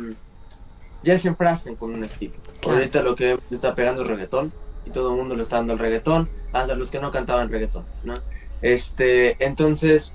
ya 1.02 1.16
se 1.16 1.28
enfrascan 1.28 1.76
con 1.76 1.94
un 1.94 2.04
estilo. 2.04 2.34
Claro. 2.60 2.76
Ahorita 2.76 3.02
lo 3.02 3.16
que 3.16 3.38
está 3.50 3.74
pegando 3.74 4.02
es 4.02 4.08
reggaetón 4.08 4.52
y 4.86 4.90
todo 4.90 5.10
el 5.10 5.16
mundo 5.16 5.34
le 5.34 5.42
está 5.42 5.56
dando 5.56 5.74
el 5.74 5.78
reggaetón, 5.78 6.28
hasta 6.52 6.74
los 6.74 6.90
que 6.90 7.00
no 7.00 7.10
cantaban 7.10 7.50
reggaetón, 7.50 7.84
¿no? 8.04 8.14
Este, 8.62 9.36
entonces, 9.44 10.14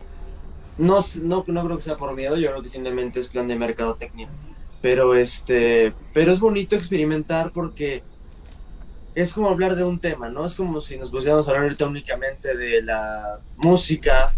no, 0.77 0.99
no, 1.21 1.43
no 1.47 1.65
creo 1.65 1.77
que 1.77 1.83
sea 1.83 1.97
por 1.97 2.15
miedo, 2.15 2.37
yo 2.37 2.49
creo 2.49 2.63
que 2.63 2.69
simplemente 2.69 3.19
es 3.19 3.27
plan 3.27 3.47
de 3.47 3.55
mercadotecnia. 3.55 4.29
Pero 4.81 5.13
este, 5.13 5.93
pero 6.13 6.31
es 6.31 6.39
bonito 6.39 6.75
experimentar 6.75 7.51
porque 7.51 8.01
es 9.13 9.33
como 9.33 9.49
hablar 9.49 9.75
de 9.75 9.83
un 9.83 9.99
tema, 9.99 10.29
¿no? 10.29 10.45
Es 10.45 10.55
como 10.55 10.81
si 10.81 10.97
nos 10.97 11.11
pusiéramos 11.11 11.47
a 11.47 11.51
hablar 11.51 11.65
ahorita 11.65 11.85
únicamente 11.85 12.57
de 12.57 12.81
la 12.81 13.39
música, 13.57 14.33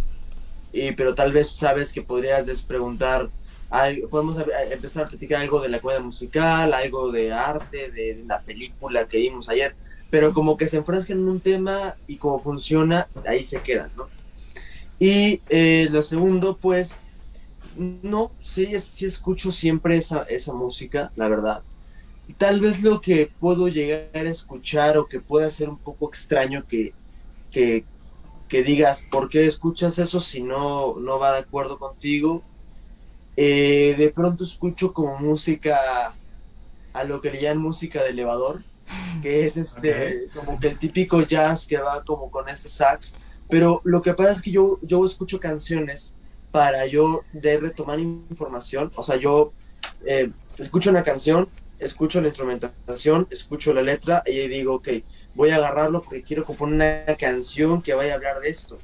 y, 0.74 0.92
pero 0.94 1.16
tal 1.16 1.32
vez 1.32 1.50
sabes 1.50 1.94
que 1.94 2.02
podrías 2.02 2.46
despreguntar, 2.46 3.30
ay, 3.70 4.02
podemos 4.10 4.38
empezar 4.70 5.04
a 5.04 5.08
platicar 5.08 5.42
algo 5.42 5.62
de 5.62 5.70
la 5.70 5.80
comedia 5.80 6.02
musical, 6.02 6.74
algo 6.74 7.12
de 7.12 7.32
arte, 7.32 7.92
de, 7.92 8.16
de 8.16 8.26
la 8.26 8.42
película 8.42 9.08
que 9.08 9.20
vimos 9.20 9.48
ayer, 9.48 9.76
pero 10.14 10.32
como 10.32 10.58
que 10.58 10.68
se 10.68 10.78
enfrascan 10.78 11.18
en 11.18 11.28
un 11.28 11.40
tema 11.40 11.96
y 12.06 12.18
cómo 12.18 12.38
funciona, 12.38 13.08
ahí 13.26 13.42
se 13.42 13.64
quedan, 13.64 13.90
¿no? 13.98 14.06
Y 15.00 15.42
eh, 15.50 15.88
lo 15.90 16.04
segundo, 16.04 16.56
pues, 16.56 17.00
no, 17.76 18.32
sí, 18.44 18.80
sí 18.80 19.08
escucho 19.08 19.52
siempre 19.52 19.98
esa, 19.98 20.22
esa 20.30 20.54
música, 20.54 21.12
la 21.16 21.28
verdad. 21.30 21.64
Tal 22.38 22.62
vez 22.62 22.84
lo 22.84 23.02
que 23.02 23.32
puedo 23.40 23.70
llegar 23.70 24.28
a 24.28 24.30
escuchar 24.30 25.00
o 25.00 25.08
que 25.08 25.20
pueda 25.20 25.50
ser 25.50 25.68
un 25.68 25.80
poco 25.80 26.10
extraño 26.10 26.64
que, 26.68 26.94
que, 27.50 27.84
que 28.48 28.62
digas, 28.62 29.04
¿por 29.10 29.30
qué 29.30 29.48
escuchas 29.48 29.98
eso 29.98 30.22
si 30.22 30.44
no, 30.44 30.94
no 31.00 31.18
va 31.18 31.34
de 31.34 31.40
acuerdo 31.40 31.80
contigo? 31.80 32.44
Eh, 33.36 33.96
de 33.98 34.12
pronto 34.12 34.44
escucho 34.44 34.94
como 34.94 35.18
música, 35.18 36.16
a 36.94 37.04
lo 37.04 37.20
que 37.20 37.32
le 37.32 37.42
llaman 37.42 37.64
música 37.64 38.04
de 38.04 38.12
elevador, 38.12 38.62
que 39.22 39.46
es 39.46 39.58
este, 39.58 40.28
como 40.34 40.60
que 40.60 40.68
el 40.68 40.80
típico 40.80 41.22
jazz 41.22 41.68
que 41.68 41.78
va 41.78 42.04
como 42.04 42.30
con 42.30 42.50
ese 42.50 42.70
sax. 42.70 43.16
Pero 43.50 43.82
lo 43.84 44.02
que 44.02 44.14
pasa 44.14 44.32
es 44.32 44.42
que 44.42 44.52
yo, 44.52 44.80
yo 44.82 45.06
escucho 45.06 45.40
canciones 45.40 46.16
para 46.52 46.86
yo 46.86 47.24
de 47.34 47.60
retomar 47.60 48.00
información. 48.00 48.92
O 48.96 49.04
sea, 49.04 49.16
yo 49.16 49.54
eh, 50.06 50.32
escucho 50.58 50.90
una 50.90 51.04
canción, 51.04 51.50
escucho 51.80 52.22
la 52.22 52.28
instrumentación, 52.28 53.28
escucho 53.30 53.74
la 53.74 53.82
letra 53.82 54.24
y 54.26 54.48
digo, 54.48 54.76
ok, 54.76 54.90
voy 55.36 55.50
a 55.50 55.56
agarrarlo 55.56 56.04
porque 56.04 56.24
quiero 56.24 56.46
componer 56.46 57.06
una 57.06 57.18
canción 57.18 57.82
que 57.82 57.94
vaya 57.94 58.14
a 58.14 58.16
hablar 58.16 58.40
de 58.40 58.50
esto. 58.50 58.78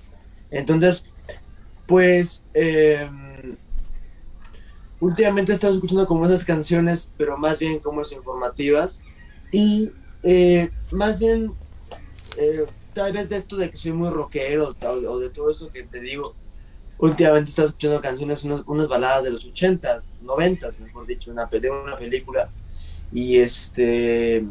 Entonces, 0.51 1.05
pues, 1.85 2.43
eh, 2.53 3.07
últimamente 4.99 5.51
he 5.51 5.55
estado 5.55 5.73
escuchando 5.73 6.07
como 6.07 6.25
esas 6.25 6.43
canciones, 6.43 7.11
pero 7.17 7.37
más 7.37 7.59
bien 7.59 7.79
como 7.79 8.01
es 8.01 8.11
informativas 8.11 9.01
y 9.51 9.91
eh, 10.23 10.69
más 10.91 11.19
bien, 11.19 11.53
eh, 12.37 12.65
tal 12.93 13.13
vez 13.13 13.29
de 13.29 13.37
esto 13.37 13.55
de 13.55 13.69
que 13.69 13.77
soy 13.77 13.93
muy 13.93 14.09
rockero 14.09 14.69
o, 14.81 15.19
de 15.19 15.29
todo 15.29 15.51
eso 15.51 15.71
que 15.71 15.83
te 15.83 15.99
digo, 15.99 16.35
últimamente 16.97 17.49
estado 17.49 17.69
escuchando 17.69 18.01
canciones, 18.01 18.43
unas, 18.43 18.63
unas 18.65 18.87
baladas 18.87 19.23
de 19.23 19.31
los 19.31 19.45
80s, 19.45 20.05
90s, 20.23 20.79
mejor 20.79 21.07
dicho, 21.07 21.31
una, 21.31 21.45
de 21.45 21.69
una 21.69 21.97
película. 21.97 22.49
Y 23.11 23.37
este, 23.37 24.45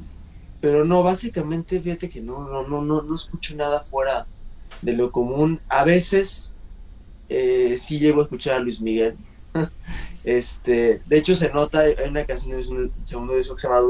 pero 0.61 0.85
no, 0.85 1.03
básicamente 1.03 1.81
fíjate 1.81 2.09
que 2.09 2.21
no, 2.21 2.49
no, 2.49 2.67
no, 2.67 2.83
no, 2.83 3.03
no 3.03 3.15
escucho 3.15 3.55
nada 3.55 3.85
fuera 3.85 4.27
de 4.83 4.93
lo 4.93 5.13
común. 5.13 5.61
A 5.69 5.85
veces 5.85 6.55
eh, 7.29 7.77
sí 7.79 7.99
llego 7.99 8.21
a 8.21 8.25
escuchar 8.25 8.57
a 8.57 8.61
Luis 8.61 8.81
Miguel. 8.81 9.17
este, 10.37 11.03
de 11.07 11.19
hecho 11.19 11.35
se 11.35 11.51
nota, 11.51 11.81
hay 11.81 11.95
una 12.09 12.25
canción 12.25 12.61
de 12.61 12.69
un 12.69 12.93
segundo 13.05 13.35
disco 13.37 13.55
que 13.57 13.63
se 13.63 13.69
llama 13.69 13.81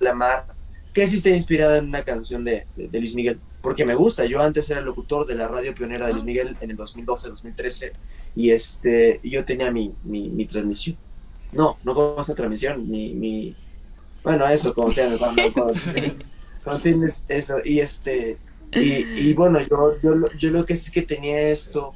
la 0.00 0.14
Mar, 0.14 0.46
que 0.92 1.06
sí 1.06 1.16
está 1.16 1.30
inspirada 1.30 1.78
en 1.78 1.86
una 1.86 2.02
canción 2.04 2.44
de, 2.44 2.66
de, 2.76 2.88
de 2.88 2.98
Luis 2.98 3.14
Miguel, 3.14 3.40
porque 3.62 3.84
me 3.84 3.94
gusta. 3.94 4.24
Yo 4.26 4.40
antes 4.42 4.68
era 4.70 4.80
locutor 4.80 5.26
de 5.26 5.34
la 5.36 5.48
radio 5.48 5.74
pionera 5.74 6.06
de 6.06 6.12
Luis 6.12 6.24
Miguel 6.24 6.56
en 6.60 6.70
el 6.70 6.76
2012-2013 6.76 7.92
y 8.34 8.50
este, 8.50 9.20
yo 9.22 9.44
tenía 9.44 9.70
mi, 9.70 9.94
mi, 10.02 10.28
mi 10.30 10.46
transmisión. 10.46 10.96
No, 11.52 11.76
no 11.84 11.94
como 11.94 12.20
esta 12.20 12.34
transmisión, 12.34 12.88
mi, 12.88 13.14
mi, 13.14 13.56
bueno, 14.22 14.46
eso, 14.48 14.74
como 14.74 14.90
sea, 14.90 15.16
cuando, 15.18 15.42
cuando, 15.52 15.74
cuando 16.64 16.82
tienes 16.82 17.24
eso, 17.28 17.56
y 17.64 17.80
este, 17.80 18.38
y, 18.72 19.28
y 19.30 19.34
bueno, 19.34 19.60
yo, 19.60 20.00
yo, 20.02 20.14
lo- 20.14 20.32
yo 20.34 20.50
lo 20.50 20.64
que 20.64 20.74
es 20.74 20.90
que 20.90 21.02
tenía 21.02 21.40
esto, 21.50 21.94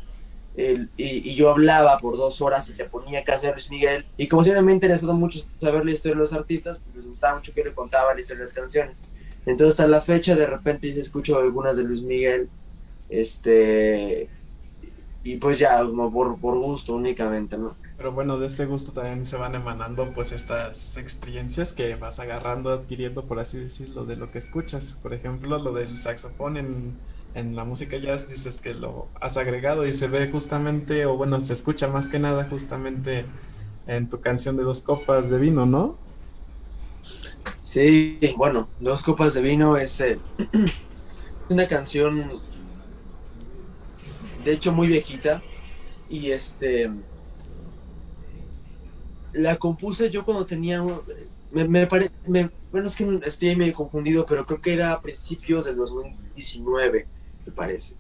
el- 0.55 0.91
y, 0.97 1.35
yo 1.35 1.51
hablaba 1.51 1.99
por 1.99 2.17
dos 2.17 2.41
horas 2.41 2.69
y 2.69 2.75
te 2.75 2.85
ponía 2.85 3.25
casi 3.25 3.47
a 3.47 3.53
Luis 3.53 3.71
Miguel, 3.71 4.07
y 4.17 4.29
como 4.29 4.45
siempre 4.45 4.63
me 4.63 4.73
ha 4.73 4.75
interesado 4.75 5.13
mucho 5.15 5.41
saber 5.61 5.85
la 5.85 5.93
historia 5.93 6.15
de 6.15 6.23
los 6.23 6.33
artistas, 6.33 6.81
pues 6.83 6.97
les 6.97 7.07
gustaba 7.07 7.37
mucho 7.37 7.53
que 7.53 7.65
le 7.65 7.75
contaba 7.75 8.15
la 8.15 8.21
historia 8.21 8.41
de 8.41 8.45
las 8.47 8.55
canciones. 8.55 9.03
Entonces, 9.47 9.75
hasta 9.75 9.89
la 9.89 10.01
fecha, 10.01 10.35
de 10.35 10.47
repente 10.47 10.89
escucho 10.89 11.39
algunas 11.39 11.77
de 11.77 11.85
Luis 11.85 12.03
Miguel, 12.03 12.49
este, 13.09 14.31
y 15.23 15.37
pues 15.37 15.59
ya, 15.59 15.85
como 15.85 16.13
por, 16.13 16.39
por 16.39 16.59
gusto 16.59 16.95
únicamente, 16.95 17.59
¿no? 17.59 17.77
Pero 17.97 18.13
bueno, 18.13 18.39
de 18.39 18.49
ese 18.49 18.67
gusto 18.67 18.93
también 18.93 19.25
se 19.25 19.37
van 19.37 19.55
emanando 19.55 20.13
pues 20.13 20.33
estas 20.33 20.97
experiencias 20.97 21.73
que 21.73 21.95
vas 21.95 22.19
agarrando, 22.19 22.73
adquiriendo, 22.73 23.25
por 23.25 23.39
así 23.39 23.59
decirlo, 23.59 24.05
de 24.05 24.17
lo 24.17 24.31
que 24.31 24.39
escuchas. 24.39 24.97
Por 25.01 25.15
ejemplo, 25.15 25.59
lo 25.59 25.73
del 25.73 25.97
saxofón 25.97 26.57
en, 26.57 26.99
en 27.35 27.57
la 27.57 27.65
música 27.65 27.99
jazz, 27.99 28.29
dices 28.29 28.61
que 28.61 28.75
lo 28.75 29.13
has 29.21 29.37
agregado 29.37 29.87
y 29.87 29.95
se 29.95 30.09
ve 30.09 30.31
justamente, 30.31 31.07
o 31.07 31.17
bueno, 31.17 31.41
se 31.41 31.53
escucha 31.55 31.89
más 31.89 32.09
que 32.09 32.19
nada 32.21 32.49
justamente 32.49 33.33
en 33.87 34.09
tu 34.09 34.21
canción 34.21 34.57
de 34.57 34.65
dos 34.65 34.83
copas 34.83 35.31
de 35.31 35.39
vino, 35.39 35.67
¿no? 35.67 36.05
Sí, 37.63 38.21
bueno, 38.37 38.73
Dos 38.79 39.03
Copas 39.03 39.35
de 39.35 39.43
Vino 39.43 39.77
es 39.77 39.99
eh, 40.01 40.23
una 41.49 41.67
canción, 41.69 42.31
de 44.37 44.53
hecho, 44.53 44.73
muy 44.73 44.89
viejita. 44.89 45.47
Y 46.09 46.31
este. 46.33 46.91
La 49.33 49.57
compuse 49.57 50.11
yo 50.11 50.25
cuando 50.25 50.47
tenía. 50.47 50.83
Me, 51.51 51.69
me 51.69 51.87
pare- 51.87 52.11
me- 52.25 52.51
bueno, 52.71 52.87
es 52.89 52.97
que 52.97 53.21
estoy 53.25 53.55
medio 53.57 53.73
confundido, 53.75 54.25
pero 54.27 54.45
creo 54.47 54.61
que 54.61 54.73
era 54.75 54.93
a 54.93 55.03
principios 55.03 55.65
del 55.67 55.77
2019, 55.77 57.09
me 57.47 57.53
parece. 57.53 57.97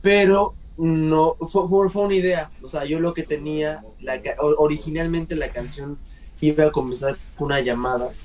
Pero 0.00 0.56
no, 0.76 1.36
fue, 1.40 1.68
fue- 1.90 2.04
una 2.04 2.14
idea. 2.14 2.52
O 2.62 2.68
sea, 2.68 2.84
yo 2.84 3.00
lo 3.00 3.14
que 3.14 3.22
tenía, 3.24 3.86
originalmente 4.38 5.36
la 5.36 5.50
canción 5.50 6.00
iba 6.40 6.66
a 6.66 6.72
comenzar 6.72 7.18
con 7.36 7.46
una 7.46 7.60
llamada 7.60 8.16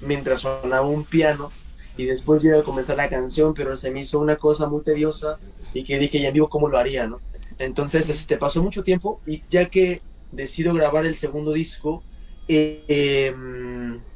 mientras 0.00 0.42
sonaba 0.42 0.86
un 0.86 1.04
piano 1.06 1.54
y 1.96 2.06
después 2.06 2.44
iba 2.44 2.58
a 2.58 2.64
comenzar 2.64 2.96
la 2.98 3.10
canción, 3.10 3.54
pero 3.54 3.76
se 3.76 3.90
me 3.90 4.00
hizo 4.02 4.20
una 4.20 4.36
cosa 4.36 4.68
muy 4.68 4.82
tediosa 4.84 5.40
y 5.72 5.84
que 5.84 5.98
dije, 5.98 6.20
ya 6.20 6.30
vivo, 6.32 6.48
¿cómo 6.50 6.68
lo 6.68 6.78
haría, 6.78 7.06
no? 7.06 7.22
Entonces, 7.58 8.08
este, 8.10 8.38
pasó 8.38 8.62
mucho 8.62 8.84
tiempo 8.84 9.22
y 9.26 9.44
ya 9.48 9.70
que 9.70 10.04
decido 10.30 10.74
grabar 10.74 11.06
el 11.06 11.14
segundo 11.16 11.52
disco, 11.52 12.06
eh, 12.48 12.84
em, 13.34 14.06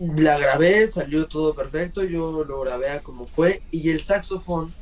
la 0.00 0.38
grabé, 0.38 0.88
salió 0.88 1.28
todo 1.28 1.54
perfecto, 1.54 2.02
yo 2.02 2.42
lo 2.44 2.60
grabé 2.60 2.90
a 2.90 3.00
como 3.00 3.26
fue 3.26 3.62
y 3.70 3.90
el 3.90 4.00
saxofón 4.00 4.72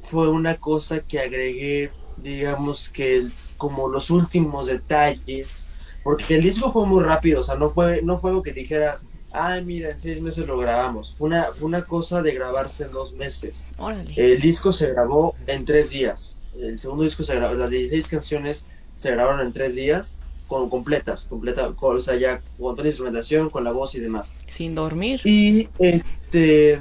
fue 0.00 0.28
una 0.28 0.58
cosa 0.58 1.00
que 1.00 1.18
agregué, 1.18 1.90
digamos 2.18 2.90
que 2.90 3.28
como 3.56 3.88
los 3.88 4.10
últimos 4.10 4.66
detalles, 4.66 5.66
porque 6.04 6.36
el 6.36 6.42
disco 6.42 6.70
fue 6.70 6.86
muy 6.86 7.02
rápido, 7.02 7.40
o 7.40 7.44
sea, 7.44 7.56
no 7.56 7.70
fue, 7.70 8.02
no 8.02 8.18
fue 8.18 8.30
algo 8.30 8.42
que 8.42 8.52
dijeras, 8.52 9.06
ay, 9.32 9.64
mira, 9.64 9.90
en 9.90 9.98
seis 9.98 10.20
meses 10.20 10.46
lo 10.46 10.58
grabamos, 10.58 11.14
fue 11.14 11.28
una, 11.28 11.44
fue 11.54 11.66
una 11.66 11.82
cosa 11.82 12.20
de 12.20 12.32
grabarse 12.32 12.84
en 12.84 12.92
dos 12.92 13.14
meses. 13.14 13.66
Órale. 13.78 14.12
El 14.14 14.40
disco 14.40 14.72
se 14.72 14.92
grabó 14.92 15.34
en 15.46 15.64
tres 15.64 15.88
días, 15.90 16.38
el 16.60 16.78
segundo 16.78 17.04
disco 17.04 17.22
se 17.22 17.34
grabó, 17.34 17.54
las 17.54 17.70
16 17.70 18.08
canciones 18.08 18.66
se 18.94 19.10
grabaron 19.10 19.40
en 19.40 19.54
tres 19.54 19.74
días, 19.74 20.20
con 20.46 20.68
completas, 20.70 21.24
completa, 21.28 21.72
con- 21.74 21.96
o 21.96 22.00
sea, 22.00 22.16
ya 22.16 22.40
con 22.58 22.74
toda 22.74 22.84
la 22.84 22.88
instrumentación, 22.90 23.50
con 23.50 23.64
la 23.64 23.72
voz 23.72 23.94
y 23.94 24.00
demás. 24.00 24.32
Sin 24.46 24.74
dormir. 24.74 25.20
Y 25.24 25.68
este 25.78 26.78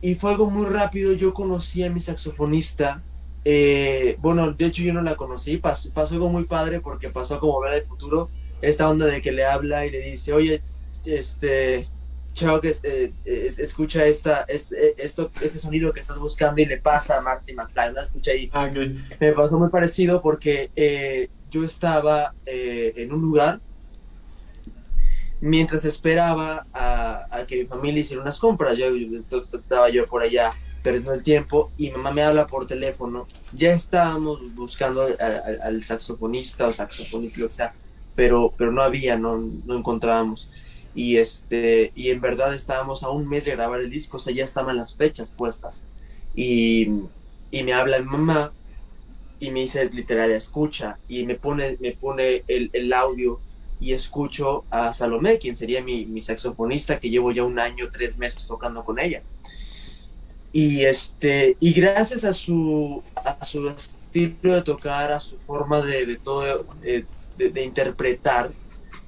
y 0.00 0.14
fue 0.16 0.32
algo 0.32 0.50
muy 0.50 0.66
rápido. 0.66 1.12
Yo 1.14 1.32
conocí 1.34 1.82
a 1.84 1.90
mi 1.90 2.00
saxofonista. 2.00 3.02
eh, 3.46 4.16
bueno, 4.20 4.52
de 4.52 4.64
hecho 4.66 4.82
yo 4.82 4.92
no 4.94 5.02
la 5.02 5.16
conocí. 5.16 5.58
Pasó, 5.58 5.90
pasó 5.92 6.14
algo 6.14 6.30
muy 6.30 6.44
padre 6.44 6.80
porque 6.80 7.10
pasó 7.10 7.38
como 7.40 7.60
ver 7.60 7.74
el 7.74 7.82
futuro. 7.84 8.30
Esta 8.62 8.88
onda 8.88 9.04
de 9.06 9.20
que 9.20 9.32
le 9.32 9.44
habla 9.44 9.84
y 9.84 9.90
le 9.90 10.00
dice, 10.00 10.32
oye, 10.32 10.62
este, 11.04 11.88
chao, 12.32 12.60
que 12.60 12.68
este, 12.70 13.12
es- 13.24 13.58
escucha 13.58 14.06
esta, 14.06 14.42
es- 14.48 14.72
eh, 14.72 14.94
esto, 14.96 15.30
este 15.42 15.58
sonido 15.58 15.92
que 15.92 16.00
estás 16.00 16.18
buscando 16.18 16.60
y 16.62 16.66
le 16.66 16.78
pasa 16.78 17.18
a 17.18 17.20
Marty 17.20 17.52
McFly. 17.52 17.92
¿no? 17.94 18.00
Escucha 18.00 18.30
ahí 18.32 18.48
Ah, 18.52 18.64
ok. 18.70 19.20
me 19.20 19.32
pasó 19.32 19.58
muy 19.58 19.68
parecido 19.68 20.22
porque 20.22 20.70
eh, 20.76 21.28
yo 21.54 21.64
estaba 21.64 22.34
eh, 22.46 22.92
en 22.96 23.12
un 23.12 23.22
lugar 23.22 23.60
mientras 25.40 25.84
esperaba 25.84 26.66
a, 26.72 27.44
que 27.46 27.62
mi 27.62 27.64
familia 27.66 28.00
hiciera 28.00 28.22
unas 28.22 28.40
compras. 28.40 28.76
Yo, 28.76 28.86
estaba 29.56 29.88
yo 29.88 30.06
por 30.08 30.22
allá 30.22 30.50
perdiendo 30.82 31.12
el 31.12 31.22
tiempo 31.22 31.70
y 31.78 31.90
mamá 31.90 32.10
me 32.10 32.22
habla 32.22 32.48
por 32.48 32.66
teléfono. 32.66 33.28
Ya 33.52 33.72
estábamos 33.72 34.40
buscando 34.54 35.06
al 35.62 35.82
saxofonista 35.82 36.66
o 36.66 36.72
saxofonista, 36.72 37.40
lo 37.40 37.46
que 37.48 37.54
sea, 37.54 37.74
pero, 38.16 38.52
pero 38.56 38.72
no 38.72 38.82
había, 38.82 39.16
no, 39.16 39.38
no 39.38 39.76
encontrábamos. 39.76 40.50
Y, 40.92 41.18
este, 41.18 41.92
y 41.94 42.10
en 42.10 42.20
verdad 42.20 42.52
estábamos 42.54 43.04
a 43.04 43.10
un 43.10 43.28
mes 43.28 43.44
de 43.44 43.52
grabar 43.52 43.80
el 43.80 43.90
disco, 43.90 44.16
o 44.16 44.20
sea, 44.20 44.34
ya 44.34 44.44
estaban 44.44 44.76
las 44.76 44.96
fechas 44.96 45.30
puestas. 45.30 45.82
Y, 46.34 46.88
y 47.50 47.62
me 47.62 47.74
habla 47.74 47.98
mi 48.00 48.06
mamá 48.06 48.52
y 49.44 49.50
me 49.50 49.60
dice 49.60 49.88
literal, 49.90 50.30
escucha, 50.30 50.98
y 51.08 51.24
me 51.26 51.34
pone, 51.34 51.76
me 51.80 51.92
pone 51.92 52.44
el, 52.48 52.70
el 52.72 52.92
audio 52.92 53.40
y 53.80 53.92
escucho 53.92 54.64
a 54.70 54.92
Salomé, 54.92 55.38
quien 55.38 55.56
sería 55.56 55.82
mi, 55.82 56.06
mi, 56.06 56.20
saxofonista, 56.20 56.98
que 56.98 57.10
llevo 57.10 57.32
ya 57.32 57.44
un 57.44 57.58
año, 57.58 57.90
tres 57.90 58.16
meses 58.16 58.46
tocando 58.46 58.84
con 58.84 58.98
ella. 58.98 59.22
Y, 60.52 60.84
este, 60.84 61.56
y 61.60 61.72
gracias 61.72 62.24
a 62.24 62.32
su, 62.32 63.02
a 63.16 63.44
su 63.44 63.68
estilo 63.68 64.54
de 64.54 64.62
tocar, 64.62 65.12
a 65.12 65.20
su 65.20 65.36
forma 65.36 65.82
de, 65.82 66.06
de 66.06 66.16
todo, 66.16 66.66
eh, 66.82 67.04
de, 67.36 67.50
de, 67.50 67.64
interpretar, 67.64 68.52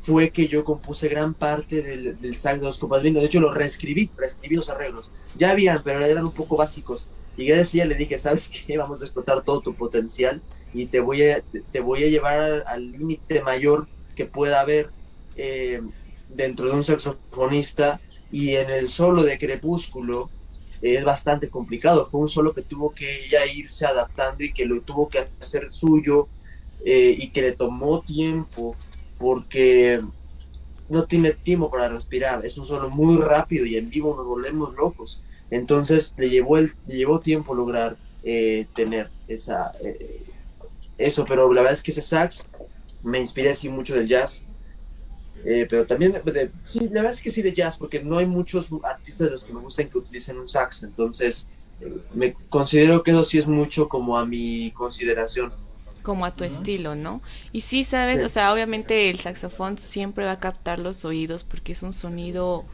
fue 0.01 0.31
que 0.31 0.47
yo 0.47 0.65
compuse 0.65 1.09
gran 1.09 1.33
parte 1.33 1.83
del, 1.83 2.21
del 2.21 2.35
sax 2.35 2.61
de 2.61 2.67
los 2.67 2.79
compadrinos. 2.79 3.23
De 3.23 3.29
hecho, 3.29 3.41
lo 3.41 3.55
reescribí, 3.55 4.11
reescribí 4.17 4.57
los 4.57 4.69
arreglos. 4.69 5.09
Ya 5.37 5.53
habían, 5.53 5.83
pero 5.83 6.05
eran 6.05 6.25
un 6.25 6.33
poco 6.33 6.57
básicos. 6.57 7.07
Y 7.37 7.47
yo 7.47 7.57
decía, 7.57 7.85
le 7.85 7.95
dije, 7.95 8.19
¿sabes 8.19 8.49
qué? 8.49 8.79
Vamos 8.79 9.03
a 9.03 9.05
explotar 9.05 9.43
todo 9.43 9.61
tu 9.61 9.75
potencial 9.75 10.43
y 10.73 10.87
te 10.87 11.01
voy 11.01 11.23
a, 11.23 11.43
te 11.73 11.81
voy 11.81 12.05
a 12.05 12.09
llevar 12.09 12.65
al 12.67 12.93
límite 12.93 13.43
mayor 13.43 13.89
que 14.15 14.27
pueda 14.27 14.61
haber 14.61 14.91
eh, 15.37 15.83
dentro 16.29 16.67
de 16.67 16.73
un 16.73 16.85
saxofonista. 16.85 18.01
Y 18.31 18.57
en 18.57 18.71
el 18.71 18.89
solo 18.89 19.23
de 19.23 19.39
Crepúsculo 19.39 20.31
es 20.83 21.05
bastante 21.05 21.49
complicado. 21.49 22.05
Fue 22.05 22.21
un 22.21 22.29
solo 22.29 22.53
que 22.53 22.63
tuvo 22.63 22.93
que 22.93 23.21
ya 23.31 23.47
irse 23.47 23.87
adaptando 23.87 24.43
y 24.43 24.53
que 24.53 24.67
lo 24.67 24.81
tuvo 24.83 25.09
que 25.09 25.27
hacer 25.41 25.73
suyo 25.73 26.29
eh, 26.85 27.17
y 27.19 27.31
que 27.31 27.43
le 27.43 27.53
tomó 27.53 28.01
tiempo 28.03 28.77
porque 29.19 30.01
no 30.89 31.05
tiene 31.05 31.33
tiempo 31.33 31.71
para 31.71 31.89
respirar. 31.89 32.45
Es 32.45 32.59
un 32.59 32.67
solo 32.67 32.91
muy 32.91 33.17
rápido 33.17 33.65
y 33.67 33.77
en 33.77 33.91
vivo 33.91 34.15
nos 34.17 34.27
volvemos 34.27 34.75
locos. 34.75 35.23
Entonces 35.51 36.15
le 36.17 36.29
llevó, 36.29 36.59
el, 36.59 36.73
le 36.87 36.97
llevó 36.97 37.21
tiempo 37.21 37.55
lograr 37.55 37.97
eh, 38.23 38.67
tener 38.75 39.11
esa, 39.29 39.71
eh, 39.85 40.25
eso, 40.99 41.25
pero 41.25 41.53
la 41.53 41.63
verdad 41.63 41.75
es 41.75 41.83
que 41.83 41.91
ese 41.93 42.03
sax 42.03 42.47
me 43.03 43.21
inspira 43.21 43.53
así 43.53 43.69
mucho 43.69 43.95
del 43.95 44.07
jazz. 44.07 44.45
Eh, 45.45 45.67
pero 45.71 45.87
también, 45.87 46.13
de, 46.13 46.51
sí, 46.65 46.81
la 46.81 47.03
verdad 47.03 47.13
es 47.13 47.23
que 47.23 47.31
sí 47.31 47.41
de 47.41 47.53
jazz, 47.53 47.77
porque 47.77 48.03
no 48.03 48.19
hay 48.19 48.27
muchos 48.27 48.69
artistas 48.83 49.27
de 49.29 49.33
los 49.33 49.45
que 49.45 49.53
me 49.53 49.61
gustan 49.61 49.89
que 49.89 49.99
utilicen 49.99 50.39
un 50.39 50.49
sax, 50.49 50.83
entonces 50.83 51.47
me 52.15 52.33
considero 52.49 53.03
que 53.03 53.11
eso 53.11 53.23
sí 53.23 53.39
es 53.39 53.47
mucho 53.47 53.89
como 53.89 54.19
a 54.19 54.25
mi 54.25 54.73
consideración. 54.73 55.53
Como 56.03 56.25
a 56.25 56.35
tu 56.35 56.45
uh 56.45 56.47
-huh. 56.47 56.51
estilo, 56.51 56.95
¿no? 56.95 57.21
Y 57.53 57.61
sí, 57.61 57.85
sabes, 57.85 58.19
sí. 58.19 58.25
o 58.25 58.29
sea, 58.29 58.53
obviamente 58.53 59.11
el 59.11 59.21
saxofón 59.21 59.77
siempre 59.79 60.25
va 60.25 60.33
a 60.33 60.41
captar 60.41 60.79
los 60.79 61.05
oídos 61.05 61.45
porque 61.45 61.73
es 61.73 61.83
un 61.83 61.93
sonido 61.93 62.65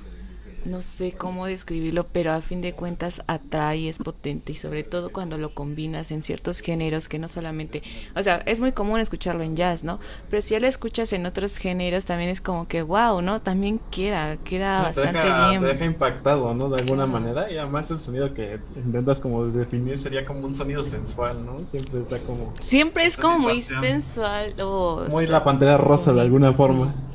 no 0.65 0.83
sé 0.83 1.13
cómo 1.13 1.47
describirlo, 1.47 2.07
pero 2.13 2.33
a 2.33 2.41
fin 2.41 2.61
de 2.61 2.73
cuentas 2.73 3.23
atrae, 3.27 3.89
es 3.89 3.99
potente 3.99 4.53
y 4.53 4.55
sobre 4.55 4.85
todo 4.85 5.11
cuando 5.11 5.39
lo 5.39 5.55
combinas 5.55 6.11
en 6.11 6.23
ciertos 6.23 6.61
géneros 6.61 7.09
que 7.09 7.19
no 7.19 7.29
solamente, 7.29 7.83
o 8.15 8.23
sea, 8.23 8.43
es 8.47 8.61
muy 8.61 8.73
común 8.73 9.01
escucharlo 9.01 9.43
en 9.43 9.57
jazz, 9.57 9.85
¿no? 9.85 10.01
Pero 10.29 10.43
si 10.43 10.53
ya 10.55 10.61
lo 10.61 10.67
escuchas 10.67 11.13
en 11.13 11.27
otros 11.27 11.59
géneros 11.59 12.05
también 12.05 12.31
es 12.31 12.41
como 12.41 12.69
que 12.69 12.83
wow, 12.83 13.23
¿no? 13.23 13.41
También 13.41 13.81
queda, 13.91 14.37
queda 14.39 14.79
te 14.79 15.01
bastante 15.01 15.23
deja, 15.23 15.51
bien. 15.51 15.63
Te 15.63 15.69
deja 15.69 15.85
impactado, 15.85 16.55
¿no? 16.55 16.69
De 16.69 16.81
alguna 16.81 17.05
claro. 17.05 17.21
manera 17.21 17.51
y 17.51 17.57
además 17.57 17.91
el 17.91 18.01
sonido 18.01 18.33
que 18.35 18.61
intentas 18.77 19.21
como 19.21 19.47
definir 19.47 19.99
sería 19.99 20.25
como 20.25 20.47
un 20.47 20.55
sonido 20.55 20.85
sensual, 20.85 21.45
¿no? 21.45 21.65
Siempre 21.65 22.01
está 22.01 22.21
como... 22.21 22.53
Siempre 22.61 23.07
es 23.07 23.17
como 23.17 23.39
muy 23.39 23.63
sensual 23.63 24.55
o... 24.61 25.07
Muy 25.11 25.27
la 25.27 25.43
pantera 25.43 25.77
rosa 25.79 26.13
de 26.13 26.21
alguna 26.21 26.53
forma. 26.53 26.93
Sí. 26.93 27.12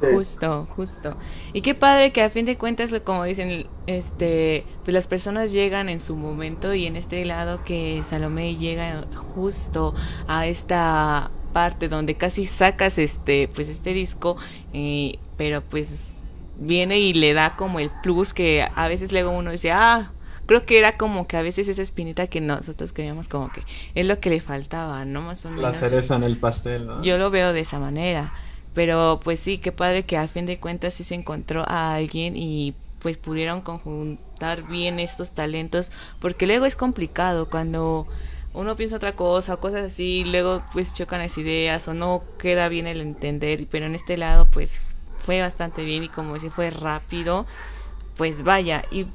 Justo, 0.00 0.66
justo. 0.76 1.16
Y 1.52 1.62
qué 1.62 1.74
padre 1.74 2.12
que 2.12 2.22
a 2.22 2.30
fin 2.30 2.44
de 2.44 2.58
cuentas, 2.58 2.94
como 3.04 3.24
dicen, 3.24 3.66
este, 3.86 4.64
pues 4.84 4.94
las 4.94 5.06
personas 5.06 5.52
llegan 5.52 5.88
en 5.88 6.00
su 6.00 6.16
momento 6.16 6.74
y 6.74 6.86
en 6.86 6.96
este 6.96 7.24
lado 7.24 7.64
que 7.64 8.02
Salomé 8.02 8.56
llega 8.56 9.06
justo 9.14 9.94
a 10.28 10.46
esta 10.46 11.30
parte 11.52 11.88
donde 11.88 12.16
casi 12.16 12.44
sacas 12.44 12.98
este, 12.98 13.48
pues 13.48 13.68
este 13.70 13.94
disco, 13.94 14.36
eh, 14.74 15.18
pero 15.38 15.62
pues 15.62 16.16
viene 16.58 16.98
y 16.98 17.14
le 17.14 17.32
da 17.32 17.56
como 17.56 17.80
el 17.80 17.90
plus 18.02 18.34
que 18.34 18.66
a 18.74 18.88
veces 18.88 19.12
luego 19.12 19.30
uno 19.30 19.50
dice, 19.50 19.72
ah, 19.72 20.12
creo 20.46 20.66
que 20.66 20.78
era 20.78 20.96
como 20.96 21.26
que 21.26 21.36
a 21.36 21.42
veces 21.42 21.68
esa 21.68 21.82
espinita 21.82 22.26
que 22.26 22.40
nosotros 22.40 22.92
creíamos 22.92 23.28
como 23.28 23.50
que 23.50 23.62
es 23.94 24.06
lo 24.06 24.20
que 24.20 24.30
le 24.30 24.40
faltaba, 24.40 25.04
¿no? 25.04 25.22
Más 25.22 25.44
o 25.46 25.50
menos. 25.50 25.62
La 25.62 25.72
cereza 25.72 26.16
en 26.16 26.24
el 26.24 26.38
pastel, 26.38 26.86
¿no? 26.86 27.02
Yo 27.02 27.18
lo 27.18 27.30
veo 27.30 27.52
de 27.52 27.60
esa 27.60 27.78
manera. 27.78 28.34
Pero 28.76 29.20
pues 29.24 29.40
sí, 29.40 29.56
qué 29.56 29.72
padre 29.72 30.04
que 30.04 30.18
al 30.18 30.28
fin 30.28 30.44
de 30.44 30.60
cuentas 30.60 30.92
sí 30.92 31.02
se 31.02 31.14
encontró 31.14 31.64
a 31.66 31.94
alguien 31.94 32.36
y 32.36 32.74
pues 33.00 33.16
pudieron 33.16 33.62
conjuntar 33.62 34.64
bien 34.64 35.00
estos 35.00 35.32
talentos, 35.32 35.90
porque 36.20 36.46
luego 36.46 36.66
es 36.66 36.76
complicado 36.76 37.48
cuando 37.48 38.06
uno 38.52 38.76
piensa 38.76 38.96
otra 38.96 39.16
cosa 39.16 39.54
o 39.54 39.60
cosas 39.60 39.86
así, 39.86 40.24
luego 40.26 40.62
pues 40.74 40.92
chocan 40.92 41.20
las 41.20 41.38
ideas 41.38 41.88
o 41.88 41.94
no 41.94 42.22
queda 42.38 42.68
bien 42.68 42.86
el 42.86 43.00
entender, 43.00 43.66
pero 43.70 43.86
en 43.86 43.94
este 43.94 44.18
lado 44.18 44.46
pues 44.50 44.94
fue 45.16 45.40
bastante 45.40 45.82
bien 45.82 46.04
y 46.04 46.10
como 46.10 46.38
si 46.38 46.50
fue 46.50 46.68
rápido, 46.68 47.46
pues 48.18 48.42
vaya. 48.42 48.84
Y, 48.90 49.06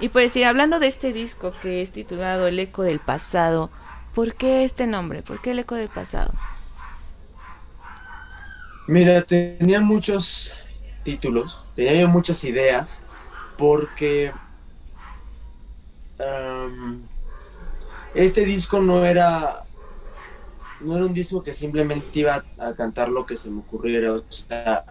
y 0.00 0.08
pues 0.08 0.32
sí, 0.32 0.42
hablando 0.42 0.78
de 0.78 0.86
este 0.86 1.12
disco 1.12 1.52
que 1.60 1.82
es 1.82 1.92
titulado 1.92 2.46
El 2.46 2.58
eco 2.58 2.82
del 2.82 2.98
pasado, 2.98 3.68
¿por 4.14 4.36
qué 4.36 4.64
este 4.64 4.86
nombre? 4.86 5.22
¿Por 5.22 5.42
qué 5.42 5.50
el 5.50 5.58
eco 5.58 5.74
del 5.74 5.90
pasado? 5.90 6.32
Mira, 8.88 9.22
tenía 9.22 9.80
muchos 9.80 10.52
títulos, 11.04 11.64
tenía 11.74 12.06
muchas 12.08 12.42
ideas, 12.44 13.02
porque 13.56 14.32
este 18.14 18.44
disco 18.44 18.80
no 18.80 19.04
era, 19.04 19.64
no 20.80 20.96
era 20.96 21.06
un 21.06 21.14
disco 21.14 21.42
que 21.42 21.54
simplemente 21.54 22.18
iba 22.18 22.44
a 22.58 22.74
cantar 22.74 23.08
lo 23.08 23.24
que 23.24 23.36
se 23.36 23.50
me 23.50 23.60
ocurriera, 23.60 24.12
o 24.12 24.24
sea, 24.30 24.84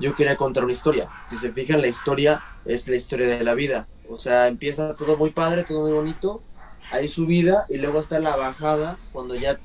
yo 0.00 0.14
quería 0.14 0.36
contar 0.36 0.64
una 0.64 0.72
historia. 0.72 1.08
Si 1.30 1.36
se 1.36 1.52
fijan, 1.52 1.80
la 1.80 1.88
historia 1.88 2.42
es 2.64 2.88
la 2.88 2.96
historia 2.96 3.28
de 3.28 3.44
la 3.44 3.54
vida, 3.54 3.86
o 4.08 4.16
sea, 4.16 4.48
empieza 4.48 4.96
todo 4.96 5.16
muy 5.16 5.30
padre, 5.30 5.64
todo 5.64 5.82
muy 5.82 5.92
bonito, 5.92 6.42
hay 6.90 7.08
subida 7.08 7.66
y 7.68 7.76
luego 7.76 8.00
está 8.00 8.18
la 8.18 8.34
bajada 8.36 8.96
cuando 9.12 9.36
ya 9.36 9.60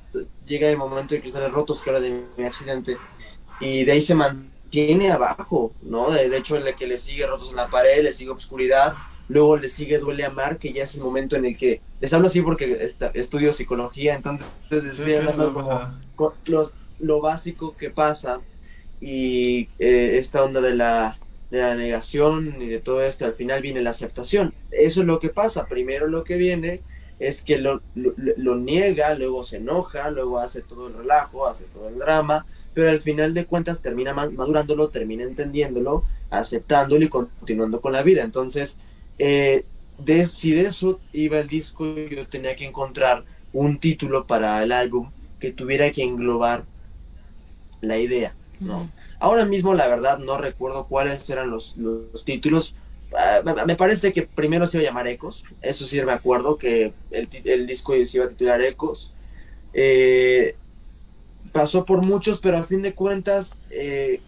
llega 0.46 0.70
el 0.70 0.78
momento 0.78 1.16
de 1.16 1.22
cristales 1.22 1.52
rotos, 1.52 1.82
que 1.82 1.90
era 1.90 2.00
de 2.00 2.26
mi 2.38 2.46
accidente 2.46 2.98
y 3.60 3.84
de 3.86 3.92
ahí 3.92 4.02
se 4.02 4.16
mantiene 4.16 5.12
abajo, 5.12 5.74
¿no? 5.82 6.12
De, 6.12 6.36
hecho, 6.38 6.58
el 6.58 6.76
que 6.76 6.88
le 6.88 6.98
sigue 6.98 7.26
rotos 7.26 7.52
en 7.52 7.56
la 7.56 7.70
pared, 7.70 8.04
le 8.04 8.14
sigue 8.14 8.32
obscuridad, 8.32 8.94
luego 9.28 9.58
le 9.58 9.70
sigue 9.70 10.00
duele 10.00 10.26
amar, 10.26 10.58
que 10.58 10.74
ya 10.74 10.84
es 10.84 10.96
el 10.96 11.02
momento 11.02 11.36
en 11.36 11.46
el 11.46 11.58
que, 11.58 11.82
les 12.02 12.14
hablo 12.14 12.28
así 12.28 12.42
porque 12.42 12.78
está, 12.82 13.12
estoy 13.14 13.52
psicología, 13.54 14.16
entonces 14.16 14.48
estoy 14.72 15.12
sí, 15.12 15.16
hablando 15.16 15.54
como 15.54 16.00
con 16.16 16.34
los, 16.46 16.74
lo 17.00 17.22
básico 17.22 17.76
que 17.78 17.90
pasa 17.90 18.42
y 19.00 19.70
eh, 19.80 20.16
esta 20.18 20.44
onda 20.44 20.62
de 20.62 20.76
la, 20.76 21.18
de 21.52 21.60
la 21.60 21.76
negación 21.76 22.62
y 22.62 22.68
de 22.68 22.80
todo 22.80 23.02
esto, 23.04 23.26
al 23.26 23.34
final 23.34 23.62
viene 23.62 23.82
la 23.82 23.92
aceptación. 23.92 24.54
Eso 24.72 25.02
es 25.02 25.08
lo 25.08 25.20
que 25.20 25.30
pasa, 25.30 25.68
primero 25.68 26.08
lo 26.08 26.24
que 26.24 26.36
viene 26.36 26.82
es 27.18 27.44
que 27.44 27.58
lo, 27.58 27.82
lo, 27.96 28.14
lo 28.18 28.56
niega, 28.58 29.14
luego 29.14 29.46
se 29.46 29.58
enoja, 29.58 30.10
luego 30.12 30.40
hace 30.40 30.62
todo 30.62 30.88
el 30.88 30.96
relajo, 30.96 31.48
hace 31.48 31.64
todo 31.66 31.88
el 31.88 31.98
drama, 31.98 32.46
pero 32.76 32.90
al 32.90 33.02
final 33.02 33.34
de 33.34 33.46
cuentas 33.46 33.82
termina 33.82 34.14
madurándolo, 34.14 34.90
termina 34.90 35.24
entendiéndolo, 35.24 36.04
aceptándolo 36.30 37.06
y 37.06 37.08
continuando 37.08 37.80
con 37.80 37.94
la 37.94 38.04
vida. 38.04 38.22
Entonces, 38.22 38.78
eh, 39.18 39.64
de, 39.98 40.26
si 40.26 40.52
de 40.52 40.64
eso 40.64 41.00
iba 41.14 41.40
el 41.40 41.48
disco, 41.48 41.86
yo 41.96 42.28
tenía 42.28 42.54
que 42.54 42.66
encontrar 42.66 43.24
un 43.54 43.80
título 43.80 44.28
para 44.28 44.62
el 44.62 44.74
álbum 44.74 45.10
que 45.40 45.54
tuviera 45.54 45.90
que 45.92 46.04
englobar 46.04 46.66
la 47.80 47.98
idea. 47.98 48.36
¿no? 48.60 48.92
Ahora 49.20 49.46
mismo, 49.46 49.74
la 49.74 49.88
verdad, 49.88 50.20
no 50.20 50.38
recuerdo 50.38 50.86
cuáles 50.88 51.30
eran 51.30 51.50
los, 51.50 51.78
los 51.78 52.26
títulos. 52.26 52.76
Uh, 53.12 53.66
me 53.66 53.78
parece 53.78 54.12
que 54.12 54.24
primero 54.24 54.68
se 54.68 54.78
iba 54.78 54.84
a 54.84 54.90
llamar 54.90 55.08
Ecos, 55.08 55.46
eso 55.62 55.86
sí 55.86 56.02
me 56.02 56.12
acuerdo, 56.12 56.58
que 56.58 56.92
el, 57.12 57.30
el 57.46 57.66
disco 57.66 57.94
se 57.94 58.18
iba 58.18 58.26
a 58.26 58.30
titular 58.30 58.62
Ecos. 58.62 59.14
Eh, 59.74 60.58
pasó 61.56 61.86
por 61.86 62.06
muchos, 62.06 62.42
pero 62.42 62.58
a 62.58 62.66
fin 62.66 62.82
de 62.82 62.94
cuentas 62.94 63.62
eh, 63.70 64.20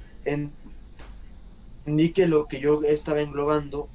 que 2.15 2.25
lo 2.25 2.47
que 2.47 2.61
yo 2.61 2.81
estaba 2.83 3.19
englobando 3.19 3.89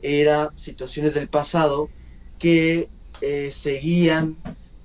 era 0.00 0.54
situaciones 0.56 1.12
del 1.12 1.28
pasado 1.28 1.90
que 2.38 2.88
eh, 3.20 3.50
seguían 3.50 4.38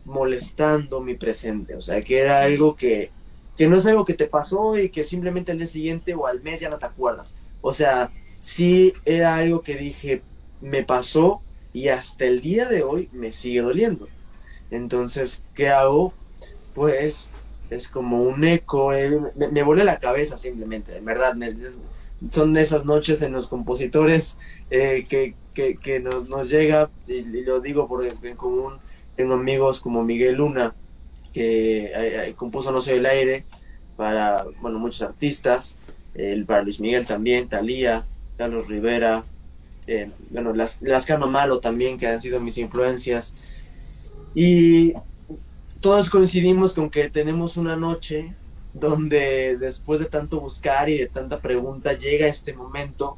molestando 0.04 1.00
mi 1.00 1.16
presente, 1.16 1.76
o 1.76 1.82
sea, 1.82 2.04
que 2.04 2.20
era 2.20 2.44
algo 2.44 2.76
que, 2.76 3.10
que 3.56 3.70
no 3.70 3.78
es 3.78 3.86
algo 3.86 4.04
que 4.04 4.16
te 4.16 4.28
pasó 4.28 4.78
y 4.78 4.90
que 4.90 5.06
simplemente 5.06 5.54
al 5.54 5.60
día 5.60 5.68
siguiente 5.68 6.14
o 6.14 6.28
al 6.28 6.42
mes 6.42 6.60
ya 6.60 6.70
no 6.70 6.80
te 6.80 6.86
acuerdas, 6.86 7.36
o 7.62 7.74
sea, 7.74 8.12
sí 8.42 8.94
era 9.06 9.38
algo 9.38 9.62
que 9.62 9.78
dije, 9.78 10.24
me 10.60 10.84
pasó 10.84 11.42
y 11.72 11.88
hasta 11.88 12.26
el 12.26 12.42
día 12.42 12.68
de 12.68 12.84
hoy 12.84 13.08
me 13.14 13.32
sigue 13.32 13.62
doliendo. 13.62 14.10
Entonces, 14.72 15.42
¿qué 15.54 15.70
hago? 15.70 16.14
Pues 16.74 17.28
es 17.70 17.88
como 17.88 18.24
un 18.24 18.44
eco, 18.44 18.94
eh, 18.94 19.20
me, 19.36 19.48
me 19.48 19.64
vuelve 19.64 19.84
la 19.84 20.00
cabeza 20.00 20.38
simplemente, 20.38 20.98
en 20.98 21.06
verdad, 21.06 21.36
son 22.32 22.56
esas 22.58 22.86
noches 22.86 23.22
en 23.22 23.34
los 23.34 23.48
compositores 23.48 24.38
eh, 24.70 25.06
que, 25.08 25.36
que, 25.54 25.78
que 25.78 26.00
nos, 26.00 26.30
nos 26.30 26.50
llega, 26.50 26.90
y, 27.08 27.22
lo 27.44 27.60
digo 27.60 27.88
porque 27.88 28.14
en 28.24 28.38
común 28.38 28.80
tengo 29.16 29.34
amigos 29.34 29.80
como 29.82 30.04
Miguel 30.04 30.36
Luna, 30.36 30.76
que 31.34 31.86
eh, 31.86 32.30
eh, 32.30 32.34
compuso 32.36 32.72
No 32.72 32.82
soy 32.82 32.96
el 32.98 33.06
aire 33.06 33.46
para, 33.98 34.46
bueno, 34.62 34.80
muchos 34.80 35.02
artistas, 35.02 35.78
para 36.46 36.62
Luis 36.62 36.80
Miguel 36.80 37.06
también, 37.06 37.50
Talía, 37.50 38.06
Carlos 38.38 38.68
Rivera, 38.68 39.24
bueno, 40.30 40.54
las, 40.54 40.82
las 40.82 41.06
Calma 41.06 41.26
Malo 41.26 41.60
también, 41.60 41.98
que 41.98 42.08
han 42.08 42.22
sido 42.22 42.40
mis 42.40 42.58
influencias. 42.58 43.36
Y 44.36 44.94
todos 45.84 46.10
coincidimos 46.10 46.74
con 46.74 46.90
que 46.90 47.10
tenemos 47.10 47.58
una 47.58 47.76
noche 47.76 48.34
donde 48.74 49.58
después 49.58 50.00
de 50.00 50.06
tanto 50.06 50.40
buscar 50.40 50.88
y 50.88 50.98
de 50.98 51.08
tanta 51.08 51.42
pregunta 51.42 51.92
llega 51.92 52.26
este 52.26 52.54
momento. 52.54 53.18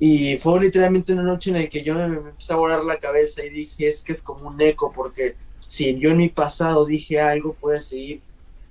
Y 0.00 0.36
fue 0.38 0.60
literalmente 0.60 1.12
una 1.12 1.22
noche 1.22 1.50
en 1.50 1.62
la 1.62 1.68
que 1.68 1.84
yo 1.84 1.94
me, 1.94 2.06
empecé 2.06 2.52
a 2.52 2.56
volar 2.56 2.82
la 2.82 2.98
cabeza 2.98 3.44
y 3.44 3.50
dije, 3.50 3.88
es 3.88 4.02
que 4.02 4.10
es 4.10 4.22
como 4.22 4.48
un 4.48 4.60
eco, 4.60 4.92
porque 4.92 5.36
si 5.60 5.96
yo 6.00 6.10
en 6.10 6.16
mi 6.16 6.28
pasado 6.28 6.84
dije 6.84 7.20
algo, 7.20 7.54
puede 7.54 7.80
seguir, 7.80 8.22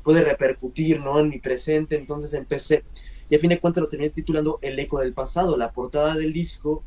puede 0.03 0.21
repercutir, 0.21 0.99
¿no? 0.99 1.17
En 1.17 1.29
mi 1.29 1.39
presente. 1.39 1.95
Entonces 1.95 2.33
empecé, 2.33 2.83
y 3.29 3.37
a 3.37 3.39
fin 3.39 3.51
de 3.51 3.59
cuentas 3.61 3.81
lo 3.81 3.87
terminé 3.87 4.09
titulando 4.09 4.59
El 4.61 4.77
eco 4.79 4.99
del 4.99 5.13
pasado. 5.13 5.55
La 5.55 5.71
portada 5.71 6.13
del 6.15 6.33
disco 6.33 6.83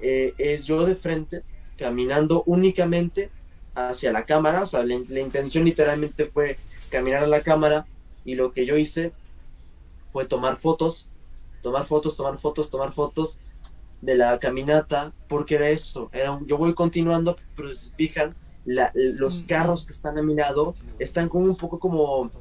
eh, 0.00 0.34
es 0.36 0.64
yo 0.64 0.84
de 0.84 0.96
frente, 0.96 1.44
caminando 1.76 2.42
únicamente 2.46 3.30
hacia 3.74 4.12
la 4.12 4.24
cámara, 4.26 4.62
o 4.62 4.66
sea, 4.66 4.82
la, 4.84 4.96
la 5.08 5.20
intención 5.20 5.64
literalmente 5.64 6.26
fue 6.26 6.60
caminar 6.88 7.24
a 7.24 7.26
la 7.26 7.42
cámara 7.42 7.88
y 8.24 8.34
lo 8.34 8.52
que 8.52 8.66
yo 8.66 8.76
hice 8.76 9.14
fue 10.06 10.26
tomar 10.26 10.56
fotos, 10.56 11.10
tomar 11.60 11.86
fotos, 11.86 12.16
tomar 12.16 12.38
fotos, 12.38 12.70
tomar 12.70 12.92
fotos 12.92 13.40
de 14.00 14.16
la 14.16 14.38
caminata, 14.40 15.14
porque 15.28 15.56
era 15.56 15.70
eso, 15.70 16.10
era 16.12 16.32
un- 16.32 16.46
yo 16.46 16.58
voy 16.58 16.74
continuando, 16.74 17.36
pero 17.54 17.74
si 17.74 17.90
fijan, 17.92 18.36
la- 18.64 18.92
los 18.94 19.44
carros 19.44 19.86
que 19.86 19.92
están 19.92 20.18
a 20.18 20.22
mi 20.22 20.34
lado 20.34 20.78
están 20.98 21.28
como 21.28 21.46
un 21.46 21.56
poco 21.56 21.78
como, 21.80 22.32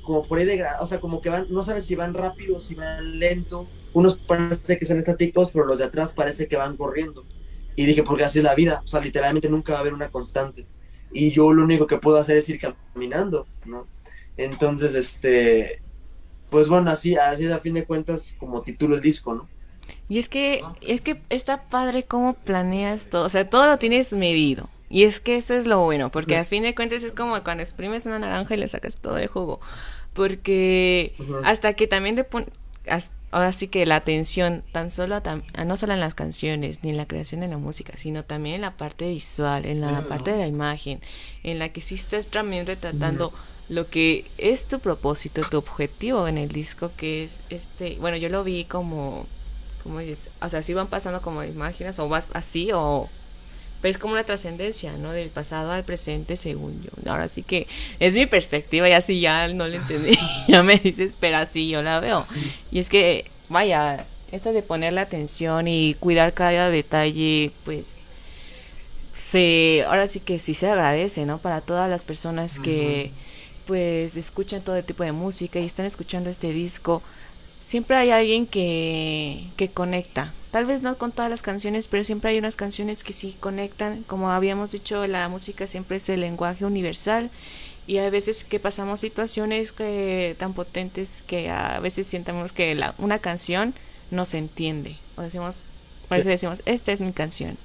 como 0.00 0.26
por 0.26 0.38
ahí 0.38 0.44
de, 0.46 0.64
o 0.80 0.86
sea, 0.86 1.00
como 1.00 1.20
que 1.20 1.30
van, 1.30 1.46
no 1.50 1.62
sabes 1.62 1.86
si 1.86 1.94
van 1.96 2.14
rápido 2.14 2.60
si 2.60 2.74
van 2.74 3.18
lento, 3.18 3.72
unos 3.92 4.20
parece 4.20 4.78
que 4.78 4.86
son 4.86 4.98
estáticos, 4.98 5.50
pero 5.52 5.66
los 5.66 5.78
de 5.78 5.84
atrás 5.86 6.14
parece 6.14 6.48
que 6.48 6.56
van 6.56 6.76
corriendo. 6.76 7.28
Y 7.78 7.86
dije, 7.86 8.02
porque 8.02 8.24
así 8.24 8.40
es 8.40 8.44
la 8.44 8.56
vida, 8.56 8.82
o 8.82 8.88
sea, 8.88 9.00
literalmente 9.00 9.48
nunca 9.48 9.70
va 9.72 9.78
a 9.78 9.82
haber 9.82 9.94
una 9.94 10.10
constante. 10.10 10.66
Y 11.12 11.30
yo 11.30 11.52
lo 11.52 11.62
único 11.62 11.86
que 11.86 11.98
puedo 11.98 12.16
hacer 12.16 12.36
es 12.36 12.48
ir 12.48 12.58
caminando, 12.58 13.46
¿no? 13.66 13.86
Entonces, 14.36 14.96
este, 14.96 15.80
pues 16.50 16.66
bueno, 16.66 16.90
así, 16.90 17.14
así 17.14 17.44
es 17.44 17.52
a 17.52 17.60
fin 17.60 17.74
de 17.74 17.84
cuentas 17.84 18.34
como 18.36 18.62
titulo 18.62 18.96
el 18.96 19.00
disco, 19.00 19.32
¿no? 19.32 19.48
Y 20.08 20.18
es 20.18 20.28
que, 20.28 20.64
es 20.80 21.02
que 21.02 21.22
está 21.28 21.68
padre 21.68 22.02
cómo 22.02 22.34
planeas 22.34 23.10
todo, 23.10 23.26
o 23.26 23.28
sea, 23.28 23.48
todo 23.48 23.66
lo 23.66 23.78
tienes 23.78 24.12
medido. 24.12 24.68
Y 24.90 25.04
es 25.04 25.20
que 25.20 25.36
eso 25.36 25.54
es 25.54 25.68
lo 25.68 25.78
bueno, 25.84 26.10
porque 26.10 26.36
a 26.36 26.44
fin 26.44 26.64
de 26.64 26.74
cuentas 26.74 27.04
es 27.04 27.12
como 27.12 27.40
cuando 27.44 27.62
exprimes 27.62 28.06
una 28.06 28.18
naranja 28.18 28.54
y 28.54 28.58
le 28.58 28.66
sacas 28.66 28.96
todo 28.96 29.18
el 29.18 29.28
jugo. 29.28 29.60
Porque 30.14 31.14
hasta 31.44 31.74
que 31.74 31.86
también 31.86 32.16
te 32.16 32.24
pones, 32.24 32.48
ahora 33.30 33.52
sí 33.52 33.68
que 33.68 33.84
la 33.86 33.96
atención, 33.96 34.62
tan 34.72 34.90
solo, 34.90 35.14
a 35.16 35.22
tam- 35.22 35.42
no 35.66 35.76
solo 35.76 35.92
en 35.92 36.00
las 36.00 36.14
canciones, 36.14 36.80
ni 36.82 36.90
en 36.90 36.96
la 36.96 37.06
creación 37.06 37.40
de 37.42 37.48
la 37.48 37.58
música, 37.58 37.92
sino 37.96 38.24
también 38.24 38.56
en 38.56 38.60
la 38.62 38.76
parte 38.76 39.08
visual, 39.08 39.66
en 39.66 39.80
la 39.80 39.88
Claro. 39.88 40.06
parte 40.08 40.30
de 40.32 40.38
la 40.38 40.46
imagen, 40.46 41.00
en 41.42 41.58
la 41.58 41.68
que 41.70 41.80
sí 41.82 41.94
estás 41.96 42.28
también 42.28 42.66
retratando 42.66 43.32
lo 43.68 43.88
que 43.90 44.30
es 44.38 44.66
tu 44.66 44.80
propósito, 44.80 45.42
tu 45.50 45.58
objetivo 45.58 46.26
en 46.26 46.38
el 46.38 46.48
disco, 46.48 46.90
que 46.96 47.24
es 47.24 47.42
este, 47.50 47.96
bueno, 48.00 48.16
yo 48.16 48.28
lo 48.30 48.42
vi 48.44 48.64
como, 48.64 49.26
como 49.82 49.98
dices, 49.98 50.30
o 50.40 50.48
sea, 50.48 50.62
sí 50.62 50.72
van 50.74 50.88
pasando 50.88 51.20
como 51.20 51.44
imágenes, 51.44 51.98
o 51.98 52.08
vas 52.08 52.26
así, 52.32 52.70
o 52.72 53.08
pero 53.80 53.92
es 53.92 53.98
como 53.98 54.14
una 54.14 54.24
trascendencia, 54.24 54.92
¿no? 54.96 55.12
Del 55.12 55.28
pasado 55.28 55.70
al 55.72 55.84
presente, 55.84 56.36
según 56.36 56.82
yo. 56.82 56.90
Ahora 57.10 57.28
sí 57.28 57.42
que 57.42 57.66
es 58.00 58.14
mi 58.14 58.26
perspectiva, 58.26 58.88
y 58.88 58.92
así 58.92 59.20
ya 59.20 59.48
no 59.48 59.68
lo 59.68 59.76
entendí, 59.76 60.18
ya 60.48 60.62
me 60.62 60.78
dices, 60.78 61.16
pero 61.18 61.38
así 61.38 61.68
yo 61.68 61.82
la 61.82 62.00
veo. 62.00 62.26
Y 62.70 62.80
es 62.80 62.88
que, 62.88 63.30
vaya, 63.48 64.06
eso 64.32 64.52
de 64.52 64.62
poner 64.62 64.92
la 64.92 65.02
atención 65.02 65.68
y 65.68 65.94
cuidar 65.94 66.34
cada 66.34 66.70
detalle, 66.70 67.52
pues, 67.64 68.02
se, 69.14 69.84
ahora 69.86 70.06
sí 70.06 70.20
que 70.20 70.38
sí 70.38 70.54
se 70.54 70.68
agradece, 70.68 71.24
¿no? 71.24 71.38
Para 71.38 71.60
todas 71.60 71.88
las 71.88 72.04
personas 72.04 72.58
que, 72.58 73.12
pues, 73.66 74.16
escuchan 74.16 74.62
todo 74.62 74.82
tipo 74.82 75.04
de 75.04 75.12
música 75.12 75.60
y 75.60 75.64
están 75.64 75.86
escuchando 75.86 76.30
este 76.30 76.52
disco. 76.52 77.02
Siempre 77.68 77.96
hay 77.96 78.10
alguien 78.10 78.46
que, 78.46 79.44
que 79.56 79.68
conecta. 79.68 80.32
Tal 80.52 80.64
vez 80.64 80.80
no 80.80 80.96
con 80.96 81.12
todas 81.12 81.30
las 81.30 81.42
canciones, 81.42 81.86
pero 81.86 82.02
siempre 82.02 82.30
hay 82.30 82.38
unas 82.38 82.56
canciones 82.56 83.04
que 83.04 83.12
sí 83.12 83.36
conectan. 83.38 84.04
Como 84.06 84.30
habíamos 84.30 84.70
dicho, 84.72 85.06
la 85.06 85.28
música 85.28 85.66
siempre 85.66 85.98
es 85.98 86.08
el 86.08 86.20
lenguaje 86.20 86.64
universal. 86.64 87.30
Y 87.86 87.98
hay 87.98 88.08
veces 88.08 88.44
que 88.44 88.58
pasamos 88.58 89.00
situaciones 89.00 89.72
que, 89.72 90.34
tan 90.38 90.54
potentes 90.54 91.22
que 91.26 91.50
a 91.50 91.78
veces 91.80 92.06
sientamos 92.06 92.52
que 92.52 92.74
la, 92.74 92.94
una 92.96 93.18
canción 93.18 93.74
no 94.10 94.24
se 94.24 94.38
entiende. 94.38 94.96
O 95.16 95.20
decimos, 95.22 95.66
por 96.08 96.18
eso 96.18 96.28
decimos, 96.30 96.62
esta 96.64 96.92
es 96.92 97.02
mi 97.02 97.12
canción. 97.12 97.58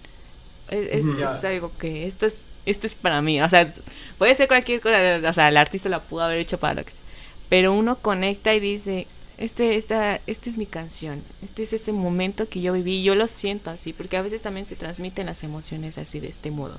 Es, 0.69 0.87
es- 0.87 1.05
es 1.35 1.43
algo 1.45 1.71
que 1.77 2.07
esto 2.07 2.25
es, 2.25 2.45
esto 2.65 2.87
es 2.87 2.95
para 2.95 3.21
mí. 3.21 3.41
O 3.41 3.49
sea, 3.49 3.71
puede 4.17 4.35
ser 4.35 4.47
cualquier 4.49 4.81
cosa. 4.81 4.97
O 5.29 5.33
sea, 5.33 5.47
el 5.49 5.57
artista 5.57 5.87
la 5.89 6.01
pudo 6.03 6.23
haber 6.23 6.39
hecho 6.39 6.59
para 6.59 6.73
lo 6.75 6.83
que 6.85 6.91
sea. 6.91 7.03
Pero 7.49 7.73
uno 7.73 7.97
conecta 7.99 8.53
y 8.53 8.59
dice, 8.59 9.07
este, 9.37 9.75
esta, 9.75 10.19
esta 10.27 10.49
es 10.49 10.57
mi 10.57 10.65
canción. 10.65 11.23
Este 11.41 11.63
es 11.63 11.73
ese 11.73 11.91
momento 11.91 12.47
que 12.49 12.61
yo 12.61 12.73
viví. 12.73 13.03
Yo 13.03 13.15
lo 13.15 13.27
siento 13.27 13.69
así, 13.69 13.93
porque 13.93 14.17
a 14.17 14.21
veces 14.21 14.41
también 14.41 14.65
se 14.65 14.75
transmiten 14.75 15.25
las 15.27 15.43
emociones 15.43 15.97
así 15.97 16.19
de 16.19 16.27
este 16.29 16.51
modo. 16.51 16.77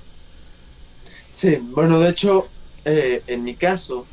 Sí, 1.30 1.56
bueno, 1.60 1.98
de 2.00 2.10
hecho, 2.10 2.48
eh, 2.84 3.22
en 3.26 3.42
mi 3.44 3.54
caso, 3.54 4.06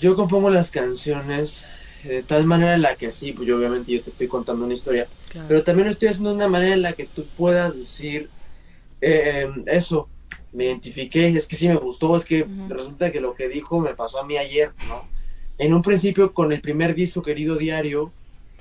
yo 0.00 0.14
compongo 0.14 0.50
las 0.50 0.70
canciones 0.70 1.64
de 2.04 2.22
tal 2.22 2.44
manera 2.44 2.74
en 2.74 2.82
la 2.82 2.94
que 2.94 3.10
sí, 3.10 3.32
pues 3.32 3.48
yo 3.48 3.56
obviamente 3.58 3.92
yo 3.92 4.00
te 4.02 4.10
estoy 4.10 4.28
contando 4.28 4.64
una 4.64 4.74
historia, 4.74 5.08
Claro. 5.30 5.48
pero 5.48 5.64
también 5.64 5.86
lo 5.86 5.92
estoy 5.92 6.08
haciendo 6.08 6.30
de 6.30 6.36
una 6.36 6.48
manera 6.48 6.74
en 6.74 6.82
la 6.82 6.92
que 6.92 7.04
tú 7.04 7.26
puedas 7.36 7.76
decir 7.76 8.30
eh, 9.00 9.46
eso, 9.66 10.08
me 10.52 10.64
identifiqué, 10.66 11.28
es 11.28 11.46
que 11.48 11.56
sí 11.56 11.68
me 11.68 11.74
gustó, 11.76 12.16
es 12.16 12.24
que 12.24 12.46
resulta 12.68 13.10
que 13.10 13.20
lo 13.20 13.34
que 13.34 13.48
dijo 13.48 13.80
me 13.80 13.94
pasó 13.94 14.20
a 14.20 14.24
mí 14.24 14.36
ayer, 14.38 14.72
¿no? 14.88 15.08
En 15.58 15.74
un 15.74 15.82
principio 15.82 16.32
con 16.32 16.52
el 16.52 16.60
primer 16.60 16.94
disco 16.94 17.22
querido 17.22 17.56
diario, 17.56 18.12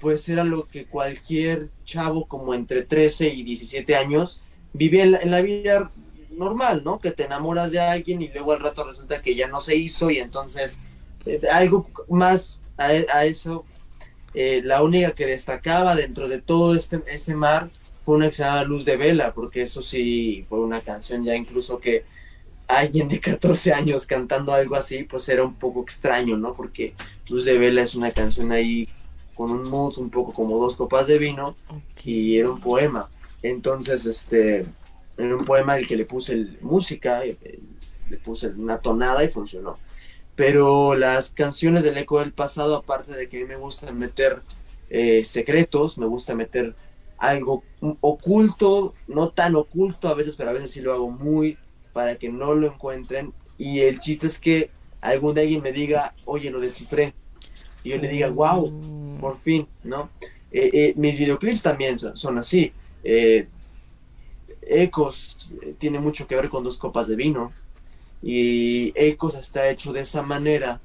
pues 0.01 0.27
era 0.29 0.43
lo 0.43 0.67
que 0.67 0.85
cualquier 0.85 1.69
chavo 1.85 2.27
como 2.27 2.53
entre 2.53 2.83
13 2.83 3.27
y 3.29 3.43
17 3.43 3.95
años 3.95 4.41
vivía 4.73 5.03
en 5.03 5.11
la, 5.11 5.19
en 5.19 5.31
la 5.31 5.41
vida 5.41 5.91
normal, 6.31 6.83
¿no? 6.83 6.99
Que 6.99 7.11
te 7.11 7.25
enamoras 7.25 7.71
de 7.71 7.79
alguien 7.79 8.21
y 8.21 8.29
luego 8.29 8.53
al 8.53 8.59
rato 8.59 8.83
resulta 8.83 9.21
que 9.21 9.35
ya 9.35 9.47
no 9.47 9.61
se 9.61 9.75
hizo 9.75 10.09
y 10.09 10.19
entonces 10.19 10.79
eh, 11.25 11.41
algo 11.51 11.89
más 12.09 12.59
a, 12.77 13.25
eso, 13.25 13.65
eh, 14.33 14.61
la 14.63 14.83
única 14.83 15.11
que 15.11 15.25
destacaba 15.25 15.95
dentro 15.95 16.27
de 16.27 16.39
todo 16.39 16.75
este, 16.75 17.01
ese 17.07 17.33
mar 17.33 17.71
fue 18.05 18.15
una 18.15 18.27
que 18.27 18.33
se 18.33 18.43
llama 18.43 18.63
Luz 18.63 18.85
de 18.85 18.97
Vela, 18.97 19.33
porque 19.33 19.63
eso 19.63 19.81
sí 19.81 20.45
fue 20.47 20.59
una 20.59 20.81
canción 20.81 21.23
ya 21.25 21.35
incluso 21.35 21.79
que 21.79 22.05
alguien 22.67 23.07
de 23.09 23.19
14 23.19 23.71
años 23.73 24.05
cantando 24.05 24.53
algo 24.53 24.75
así, 24.75 25.03
pues 25.03 25.27
era 25.29 25.43
un 25.43 25.55
poco 25.55 25.81
extraño, 25.83 26.37
¿no? 26.37 26.53
Porque 26.53 26.93
Luz 27.27 27.45
de 27.45 27.57
Vela 27.57 27.81
es 27.81 27.95
una 27.95 28.11
canción 28.11 28.51
ahí 28.51 28.89
con 29.35 29.51
un 29.51 29.69
mood 29.69 29.97
un 29.99 30.09
poco 30.09 30.33
como 30.33 30.57
dos 30.57 30.75
copas 30.75 31.07
de 31.07 31.17
vino 31.17 31.55
y 32.03 32.37
era 32.37 32.49
un 32.51 32.59
poema. 32.59 33.09
Entonces, 33.43 34.05
este, 34.05 34.65
era 35.17 35.35
un 35.35 35.45
poema 35.45 35.73
al 35.73 35.87
que 35.87 35.95
le 35.95 36.05
puse 36.05 36.33
el- 36.33 36.57
música, 36.61 37.23
eh, 37.23 37.37
le 38.09 38.17
puse 38.17 38.47
una 38.49 38.79
tonada 38.79 39.23
y 39.23 39.29
funcionó. 39.29 39.77
Pero 40.35 40.95
las 40.95 41.31
canciones 41.31 41.83
del 41.83 41.97
eco 41.97 42.19
del 42.19 42.31
pasado, 42.33 42.75
aparte 42.75 43.13
de 43.15 43.27
que 43.29 43.37
a 43.37 43.41
mí 43.41 43.45
me 43.47 43.55
gusta 43.55 43.91
meter 43.91 44.41
eh, 44.89 45.25
secretos, 45.25 45.97
me 45.97 46.05
gusta 46.05 46.33
meter 46.35 46.73
algo 47.17 47.63
oculto, 48.01 48.93
no 49.07 49.29
tan 49.29 49.55
oculto 49.55 50.07
a 50.07 50.13
veces, 50.13 50.35
pero 50.35 50.49
a 50.49 50.53
veces 50.53 50.71
sí 50.71 50.81
lo 50.81 50.93
hago 50.93 51.09
muy 51.09 51.57
para 51.97 52.15
que 52.15 52.29
no 52.29 52.53
lo 52.53 52.67
encuentren. 52.67 53.33
Y 53.57 53.79
el 53.79 53.99
chiste 53.99 54.27
es 54.27 54.37
que 54.37 54.69
algún 55.01 55.33
día 55.33 55.41
alguien 55.41 55.63
me 55.63 55.71
diga, 55.71 56.13
oye, 56.25 56.51
lo 56.51 56.59
descifré. 56.59 57.15
Y 57.83 57.89
yo 57.89 57.97
le 57.97 58.07
diga, 58.07 58.29
wow, 58.29 58.69
Mm. 58.69 59.19
por 59.19 59.35
fin, 59.35 59.67
¿no? 59.83 60.11
Eh, 60.51 60.69
eh, 60.73 60.93
mis 60.95 61.17
videoclips 61.17 61.63
también 61.63 61.97
son, 61.97 62.15
son 62.15 62.37
así. 62.37 62.71
Eh, 63.03 63.47
Ecos 64.61 65.51
tiene 65.79 65.97
mucho 65.97 66.27
que 66.27 66.35
ver 66.35 66.49
con 66.49 66.63
dos 66.63 66.77
copas 66.77 67.07
de 67.07 67.15
vino. 67.15 67.51
Y 68.21 68.93
Ecos 68.93 69.33
está 69.33 69.67
hecho 69.67 69.91
de 69.91 70.01
esa 70.01 70.21
manera 70.21 70.79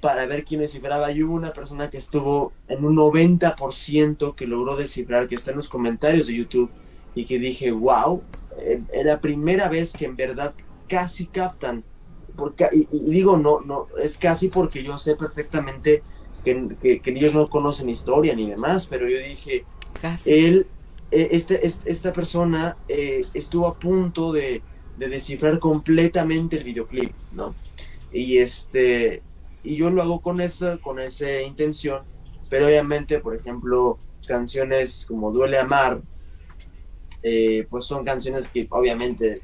para 0.00 0.26
ver 0.26 0.44
quién 0.44 0.60
descifraba. 0.60 1.10
Y 1.10 1.24
hubo 1.24 1.34
una 1.34 1.52
persona 1.52 1.90
que 1.90 1.96
estuvo 1.98 2.52
en 2.68 2.84
un 2.84 2.94
90% 2.94 4.36
que 4.36 4.46
logró 4.46 4.76
descifrar, 4.76 5.26
que 5.26 5.34
está 5.34 5.50
en 5.50 5.56
los 5.56 5.68
comentarios 5.68 6.28
de 6.28 6.36
YouTube, 6.36 6.70
y 7.16 7.24
que 7.24 7.40
dije, 7.40 7.72
wow, 7.72 8.22
es 8.56 9.04
la 9.04 9.20
primera 9.20 9.68
vez 9.68 9.94
que 9.96 10.06
en 10.06 10.16
verdad 10.16 10.54
casi 10.88 11.28
captan. 11.28 11.86
Porque, 12.36 12.68
y, 12.72 12.86
y 12.90 13.10
digo, 13.12 13.36
no, 13.38 13.60
no, 13.62 13.88
es 14.02 14.18
casi 14.18 14.48
porque 14.48 14.82
yo 14.82 14.98
sé 14.98 15.16
perfectamente 15.16 16.04
que, 16.42 16.68
que, 16.80 17.00
que 17.00 17.10
ellos 17.10 17.34
no 17.34 17.48
conocen 17.48 17.88
historia 17.88 18.34
ni 18.34 18.48
demás, 18.50 18.86
pero 18.88 19.08
yo 19.08 19.18
dije, 19.18 19.68
Casi. 20.00 20.30
él, 20.32 20.72
eh, 21.10 21.28
este, 21.32 21.66
es- 21.66 21.82
esta 21.84 22.12
persona 22.12 22.78
eh, 22.88 23.30
estuvo 23.32 23.66
a 23.68 23.78
punto 23.78 24.32
de, 24.32 24.66
de 24.94 25.08
descifrar 25.08 25.58
completamente 25.58 26.56
el 26.56 26.64
videoclip, 26.64 27.16
¿no? 27.30 27.58
Y 28.10 28.38
este, 28.38 29.24
y 29.62 29.76
yo 29.76 29.90
lo 29.90 30.02
hago 30.02 30.20
con 30.22 30.40
esa, 30.40 30.78
con 30.78 30.98
esa 31.00 31.42
intención, 31.42 32.06
pero 32.48 32.66
obviamente, 32.66 33.20
por 33.20 33.34
ejemplo, 33.36 34.02
canciones 34.24 35.04
como 35.06 35.32
Duele 35.32 35.58
Amar, 35.58 36.02
eh, 37.22 37.66
pues 37.68 37.84
son 37.84 38.04
canciones 38.04 38.48
que 38.48 38.66
obviamente 38.70 39.36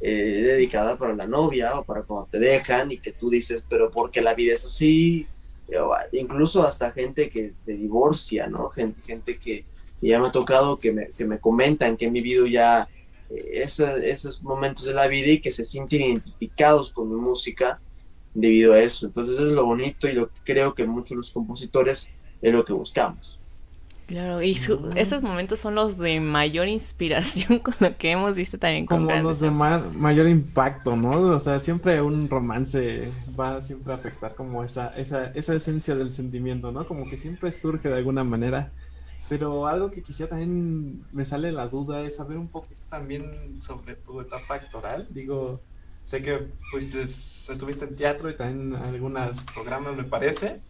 eh, 0.00 0.68
para 0.98 1.14
la 1.14 1.26
novia 1.26 1.78
o 1.78 1.84
para 1.84 2.02
cuando 2.02 2.28
te 2.30 2.38
dejan 2.38 2.92
y 2.92 2.98
que 2.98 3.12
tú 3.12 3.30
dices, 3.30 3.64
pero 3.68 3.90
porque 3.90 4.20
la 4.20 4.34
vida 4.34 4.54
es 4.54 4.64
así, 4.64 5.26
ah, 5.74 6.02
incluso 6.12 6.62
hasta 6.62 6.92
gente 6.92 7.30
que 7.30 7.52
se 7.54 7.72
divorcia, 7.72 8.46
¿no? 8.46 8.68
Gente, 8.70 9.00
gente 9.06 9.38
que, 9.38 9.64
ya 10.02 10.20
me 10.20 10.28
ha 10.28 10.32
tocado 10.32 10.78
que 10.78 10.92
me, 10.92 11.08
que 11.10 11.24
me 11.24 11.38
comentan 11.38 11.96
que 11.96 12.06
han 12.06 12.12
vivido 12.12 12.46
ya 12.46 12.86
eh, 13.30 13.62
esos 13.64 14.42
momentos 14.42 14.84
de 14.84 14.94
la 14.94 15.08
vida 15.08 15.28
y 15.28 15.40
que 15.40 15.50
se 15.50 15.64
sienten 15.64 16.02
identificados 16.02 16.92
con 16.92 17.08
mi 17.08 17.16
música 17.16 17.80
debido 18.34 18.74
a 18.74 18.80
eso. 18.80 19.06
Entonces 19.06 19.34
eso 19.34 19.48
es 19.48 19.52
lo 19.52 19.64
bonito 19.64 20.08
y 20.08 20.12
lo 20.12 20.28
que 20.28 20.40
creo 20.44 20.74
que 20.74 20.86
muchos 20.86 21.16
los 21.16 21.30
compositores 21.30 22.10
es 22.42 22.52
lo 22.52 22.64
que 22.64 22.72
buscamos. 22.72 23.35
Claro, 24.06 24.40
y 24.42 24.54
su- 24.54 24.78
Mm. 24.80 24.96
esos 24.96 25.22
momentos 25.22 25.58
son 25.60 25.74
los 25.74 25.98
de 25.98 26.20
mayor 26.20 26.68
inspiración 27.48 27.58
con 27.58 27.74
lo 27.80 27.96
que 27.98 28.12
hemos 28.12 28.36
visto 28.36 28.58
también 28.58 28.86
con 28.86 29.04
Como 29.04 29.06
grandes 29.06 29.38
los 29.38 29.40
de 29.40 29.50
ma- 29.50 29.78
mayor 29.92 30.28
impacto, 30.28 30.94
¿no? 30.96 31.18
O 31.34 31.40
sea, 31.40 31.58
siempre 31.58 32.00
un 32.02 32.30
romance 32.30 33.20
va 33.28 33.60
siempre 33.60 33.92
a 33.92 33.96
afectar 33.96 34.36
como 34.36 34.62
esa, 34.62 34.88
esa, 34.96 35.26
esa 35.32 35.54
esencia 35.54 35.96
del 35.96 36.10
sentimiento, 36.10 36.70
¿no? 36.70 36.86
Como 36.86 37.08
que 37.08 37.16
siempre 37.16 37.50
surge 37.50 37.88
de 37.88 37.96
alguna 37.96 38.22
manera. 38.22 38.74
Pero 39.28 39.66
algo 39.66 39.90
que 39.90 40.02
quisiera 40.04 40.30
también 40.30 41.08
me 41.12 41.24
sale 41.24 41.50
la 41.52 41.66
duda 41.68 42.02
es 42.02 42.16
saber 42.16 42.38
un 42.38 42.50
poquito 42.50 42.82
También 42.88 43.60
sobre 43.60 43.96
tu 43.96 44.20
etapa 44.20 44.54
actoral, 44.56 45.08
digo, 45.10 45.64
sé 46.02 46.22
que 46.22 46.38
pues 46.70 46.94
es- 46.94 47.48
estuviste 47.50 47.84
en 47.86 47.96
teatro 47.96 48.30
y 48.30 48.36
también 48.36 48.74
en 48.74 48.82
algunos 48.82 49.44
programas 49.52 49.96
me 49.96 50.04
parece, 50.04 50.62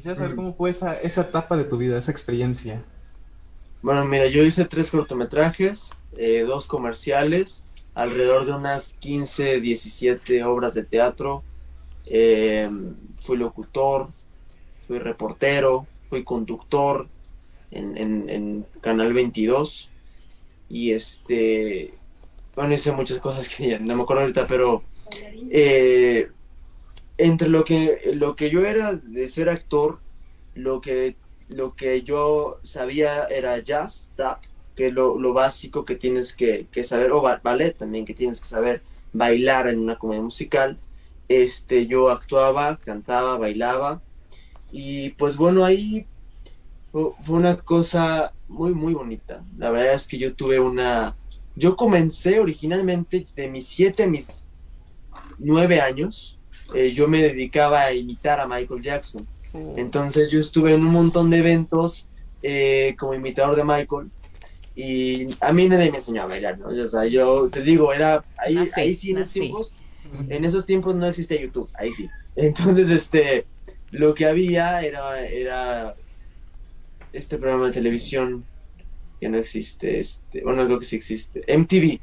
quisiera 0.00 0.16
saber 0.16 0.30
Ujú. 0.30 0.36
cómo 0.36 0.54
fue 0.54 0.70
esa, 0.70 0.98
esa 0.98 1.20
etapa 1.20 1.58
de 1.58 1.64
tu 1.64 1.76
vida, 1.76 1.98
esa 1.98 2.10
experiencia. 2.10 2.82
Bueno, 3.82 4.02
mira, 4.06 4.26
yo 4.28 4.42
hice 4.42 4.64
tres 4.64 4.90
cortometrajes, 4.90 5.90
eh, 6.16 6.40
dos 6.46 6.66
comerciales, 6.66 7.66
alrededor 7.94 8.46
de 8.46 8.52
unas 8.52 8.94
15, 8.94 9.60
17 9.60 10.42
obras 10.44 10.72
de 10.72 10.84
teatro. 10.84 11.42
Eh, 12.06 12.70
fui 13.22 13.36
locutor, 13.36 14.08
fui 14.86 14.98
reportero, 14.98 15.86
fui 16.08 16.24
conductor 16.24 17.06
en, 17.70 17.98
en- 17.98 18.30
en 18.30 18.66
Canal 18.80 19.12
22. 19.12 19.90
Y 20.70 20.92
este, 20.92 21.92
bueno, 22.56 22.72
hice 22.72 22.90
muchas 22.92 23.18
cosas 23.18 23.50
que 23.50 23.68
ya 23.68 23.78
no 23.78 23.96
me 23.96 24.02
acuerdo 24.02 24.22
ahorita, 24.22 24.46
pero 24.46 24.82
eh, 25.50 26.30
entre 27.26 27.48
lo 27.48 27.64
que, 27.64 28.12
lo 28.14 28.36
que 28.36 28.50
yo 28.50 28.64
era 28.66 28.94
de 28.94 29.28
ser 29.28 29.48
actor, 29.50 30.00
lo 30.54 30.80
que 30.80 31.16
lo 31.48 31.74
que 31.74 32.02
yo 32.02 32.60
sabía 32.62 33.24
era 33.24 33.58
jazz, 33.58 34.12
tap, 34.16 34.44
que 34.76 34.86
es 34.88 34.92
lo, 34.92 35.18
lo 35.18 35.32
básico 35.34 35.84
que 35.84 35.96
tienes 35.96 36.34
que, 36.34 36.68
que 36.70 36.84
saber, 36.84 37.10
o 37.12 37.22
ba- 37.22 37.40
ballet 37.42 37.76
también, 37.76 38.04
que 38.04 38.14
tienes 38.14 38.40
que 38.40 38.46
saber 38.48 38.82
bailar 39.12 39.68
en 39.68 39.80
una 39.80 39.96
comedia 39.98 40.22
musical. 40.22 40.78
Este, 41.28 41.86
yo 41.86 42.10
actuaba, 42.10 42.78
cantaba, 42.84 43.36
bailaba, 43.38 44.00
y 44.72 45.10
pues 45.10 45.36
bueno, 45.36 45.64
ahí 45.64 46.06
fu- 46.92 47.14
fue 47.22 47.36
una 47.36 47.56
cosa 47.56 48.32
muy, 48.48 48.74
muy 48.74 48.94
bonita. 48.94 49.44
La 49.56 49.70
verdad 49.70 49.94
es 49.94 50.06
que 50.06 50.18
yo 50.18 50.34
tuve 50.34 50.60
una... 50.60 51.16
Yo 51.56 51.76
comencé 51.76 52.40
originalmente 52.40 53.26
de 53.36 53.48
mis 53.48 53.66
siete 53.66 54.06
mis 54.06 54.46
nueve 55.38 55.80
años, 55.80 56.39
eh, 56.74 56.92
yo 56.92 57.08
me 57.08 57.22
dedicaba 57.22 57.82
a 57.82 57.92
imitar 57.92 58.40
a 58.40 58.46
Michael 58.46 58.82
Jackson. 58.82 59.26
Entonces 59.76 60.30
yo 60.30 60.38
estuve 60.38 60.74
en 60.74 60.82
un 60.82 60.92
montón 60.92 61.28
de 61.30 61.38
eventos 61.38 62.08
eh, 62.42 62.94
como 62.98 63.14
imitador 63.14 63.56
de 63.56 63.64
Michael 63.64 64.10
y 64.76 65.28
a 65.40 65.52
mí 65.52 65.68
nadie 65.68 65.90
me 65.90 65.98
enseñó 65.98 66.22
a 66.22 66.26
bailar, 66.26 66.58
¿no? 66.58 66.68
O 66.68 66.88
sea, 66.88 67.04
yo 67.06 67.48
te 67.50 67.62
digo, 67.62 67.92
era 67.92 68.24
ahí, 68.38 68.54
Nací, 68.54 68.80
ahí 68.80 68.94
sí 68.94 69.10
en 69.10 69.18
esos 69.18 69.28
nací. 69.28 69.40
tiempos, 69.40 69.74
en 70.28 70.44
esos 70.44 70.66
tiempos 70.66 70.94
no 70.94 71.06
existía 71.06 71.40
YouTube, 71.40 71.68
ahí 71.74 71.90
sí. 71.92 72.08
Entonces, 72.36 72.88
este, 72.90 73.46
lo 73.90 74.14
que 74.14 74.26
había 74.26 74.80
era, 74.82 75.20
era 75.26 75.96
este 77.12 77.36
programa 77.38 77.66
de 77.66 77.72
televisión 77.72 78.44
que 79.20 79.28
no 79.28 79.36
existe, 79.38 79.98
este, 80.00 80.42
bueno, 80.44 80.64
creo 80.64 80.78
que 80.78 80.86
sí 80.86 80.96
existe, 80.96 81.42
MTV. 81.48 82.00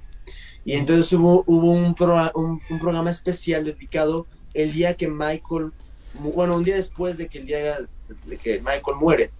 Y 0.65 0.73
entonces 0.73 1.12
hubo, 1.13 1.45
hubo 1.47 1.71
un, 1.71 1.95
un, 2.36 2.62
un 2.69 2.80
programa 2.80 3.10
especial 3.10 3.63
dedicado 3.63 4.27
el 4.58 4.74
día 4.74 4.96
que 4.96 5.08
Michael, 5.08 5.72
bueno, 6.20 6.56
un 6.56 6.63
día 6.63 6.76
después 6.76 7.17
de 7.17 7.28
que 7.28 7.39
el 7.39 7.46
día 7.46 7.88
que 8.41 8.60
Michael 8.60 8.98
muere. 9.00 9.32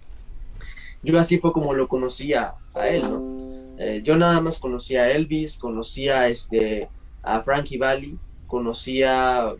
Yo 1.02 1.18
así 1.18 1.38
fue 1.38 1.52
como 1.52 1.74
lo 1.74 1.88
conocía 1.88 2.54
a 2.74 2.88
él, 2.88 3.02
¿no? 3.02 3.76
Eh, 3.78 4.00
yo 4.02 4.16
nada 4.16 4.40
más 4.40 4.58
conocía 4.58 5.02
a 5.02 5.10
Elvis, 5.10 5.56
conocía 5.58 6.28
este, 6.28 6.88
a 7.22 7.42
Frankie 7.42 7.78
Valli, 7.78 8.18
conocía, 8.46 9.54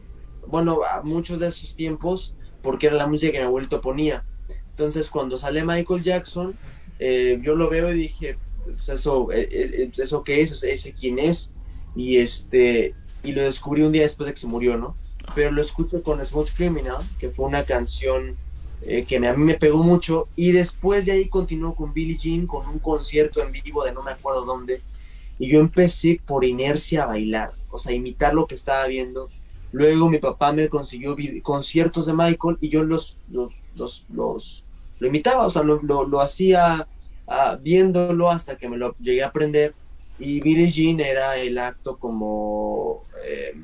bueno, 0.46 0.80
a 0.84 1.02
muchos 1.02 1.38
de 1.38 1.48
esos 1.48 1.76
tiempos, 1.76 2.34
porque 2.62 2.88
era 2.88 2.96
la 2.96 3.06
música 3.06 3.32
que 3.32 3.38
mi 3.38 3.44
abuelito 3.44 3.80
ponía. 3.80 4.24
Entonces, 4.70 5.10
cuando 5.10 5.38
sale 5.38 5.64
Michael 5.64 6.02
Jackson, 6.02 6.54
eh, 6.98 7.40
yo 7.42 7.54
lo 7.54 7.68
veo 7.68 7.92
y 7.92 7.98
dije, 7.98 8.38
pues 8.64 8.88
eso, 8.88 9.30
eh, 9.32 9.48
eh, 9.50 9.90
eso 9.96 10.22
qué 10.24 10.40
es, 10.40 10.62
ese 10.62 10.92
quién 10.92 11.18
es, 11.18 11.52
y 11.96 12.18
este, 12.18 12.94
y 13.22 13.32
lo 13.32 13.42
descubrí 13.42 13.82
un 13.82 13.92
día 13.92 14.02
después 14.02 14.26
de 14.26 14.34
que 14.34 14.40
se 14.40 14.46
murió, 14.46 14.76
¿no? 14.76 14.96
Pero 15.34 15.50
lo 15.52 15.62
escucho 15.62 16.02
con 16.02 16.24
Smooth 16.24 16.50
Criminal, 16.56 16.96
que 17.18 17.30
fue 17.30 17.46
una 17.46 17.64
canción 17.64 18.36
eh, 18.80 19.04
que 19.06 19.18
me- 19.18 19.26
a 19.28 19.34
mí 19.34 19.42
me 19.44 19.54
pegó 19.54 19.82
mucho, 19.82 20.28
y 20.36 20.52
después 20.52 21.04
de 21.04 21.12
ahí 21.12 21.28
continuó 21.28 21.74
con 21.74 21.92
Billie 21.92 22.16
Jean, 22.16 22.46
con 22.46 22.66
un 22.68 22.78
concierto 22.78 23.42
en 23.42 23.50
vivo 23.50 23.84
de 23.84 23.92
no 23.92 24.02
me 24.04 24.12
acuerdo 24.12 24.44
dónde, 24.44 24.82
y 25.38 25.50
yo 25.52 25.58
empecé 25.60 26.20
por 26.24 26.44
inercia 26.44 27.02
a 27.04 27.06
bailar, 27.06 27.52
o 27.70 27.78
sea, 27.78 27.92
imitar 27.92 28.34
lo 28.34 28.46
que 28.46 28.54
estaba 28.54 28.86
viendo. 28.86 29.30
Luego 29.72 30.08
mi 30.08 30.18
papá 30.18 30.52
me 30.52 30.68
consiguió 30.68 31.16
conciertos 31.42 32.06
de 32.06 32.14
Michael 32.14 32.56
y 32.60 32.68
yo 32.68 32.84
los, 32.84 33.18
los, 33.28 33.52
los, 33.76 34.06
los- 34.10 34.64
lo 35.00 35.06
imitaba, 35.08 35.46
o 35.46 35.50
sea, 35.50 35.62
lo, 35.62 35.80
lo, 35.82 36.04
lo 36.06 36.20
hacía 36.20 36.88
ah, 37.26 37.58
viéndolo 37.60 38.30
hasta 38.30 38.56
que 38.56 38.68
me 38.68 38.76
lo 38.76 38.94
llegué 38.98 39.22
a 39.22 39.26
aprender. 39.28 39.74
Y 40.18 40.40
Billie 40.40 40.70
Jean 40.70 41.00
era 41.00 41.36
el 41.36 41.58
acto 41.58 41.96
como, 41.98 43.04
eh, 43.26 43.54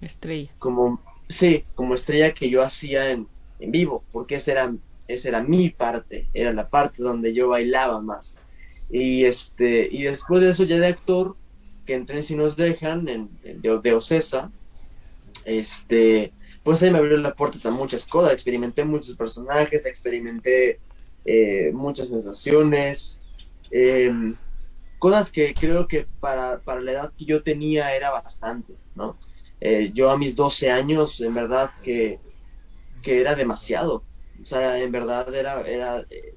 Estrella. 0.00 0.50
como, 0.58 1.00
sí, 1.28 1.64
como 1.74 1.94
estrella 1.94 2.32
que 2.34 2.50
yo 2.50 2.62
hacía 2.62 3.10
en, 3.10 3.28
en 3.60 3.70
vivo, 3.72 4.04
porque 4.12 4.36
esa 4.36 4.52
era, 4.52 4.74
esa 5.08 5.28
era 5.28 5.42
mi 5.42 5.70
parte, 5.70 6.28
era 6.34 6.52
la 6.52 6.68
parte 6.68 7.02
donde 7.02 7.34
yo 7.34 7.48
bailaba 7.48 8.00
más. 8.00 8.36
Y, 8.90 9.24
este, 9.24 9.88
y 9.90 10.02
después 10.04 10.40
de 10.42 10.50
eso 10.50 10.64
ya 10.64 10.78
de 10.78 10.86
actor, 10.88 11.36
que 11.86 11.94
entré 11.94 12.16
en 12.18 12.22
Si 12.24 12.36
Nos 12.36 12.56
Dejan, 12.56 13.08
en, 13.08 13.30
en- 13.44 13.60
de, 13.62 13.78
de 13.80 13.94
Ocesa, 13.94 14.50
este, 15.44 16.32
pues 16.62 16.82
ahí 16.82 16.90
me 16.90 16.98
abrió 16.98 17.16
las 17.16 17.34
puertas 17.34 17.64
a 17.66 17.70
muchas 17.70 18.04
cosas, 18.04 18.32
experimenté 18.32 18.84
muchos 18.84 19.16
personajes, 19.16 19.86
experimenté 19.86 20.80
eh, 21.24 21.70
muchas 21.72 22.08
sensaciones, 22.08 23.20
em, 23.70 24.36
cosas 24.98 25.32
que 25.32 25.54
creo 25.54 25.86
que 25.88 26.06
para, 26.20 26.60
para 26.60 26.80
la 26.80 26.92
edad 26.92 27.12
que 27.16 27.24
yo 27.24 27.42
tenía 27.42 27.94
era 27.96 28.10
bastante, 28.10 28.74
¿no? 28.94 29.16
Eh, 29.60 29.90
yo 29.94 30.10
a 30.10 30.18
mis 30.18 30.36
12 30.36 30.70
años, 30.70 31.20
en 31.20 31.34
verdad 31.34 31.70
que, 31.82 32.18
que 33.02 33.20
era 33.20 33.34
demasiado. 33.34 34.04
O 34.42 34.44
sea, 34.44 34.78
en 34.80 34.90
verdad 34.92 35.32
era, 35.34 35.60
era 35.62 36.00
eh, 36.10 36.34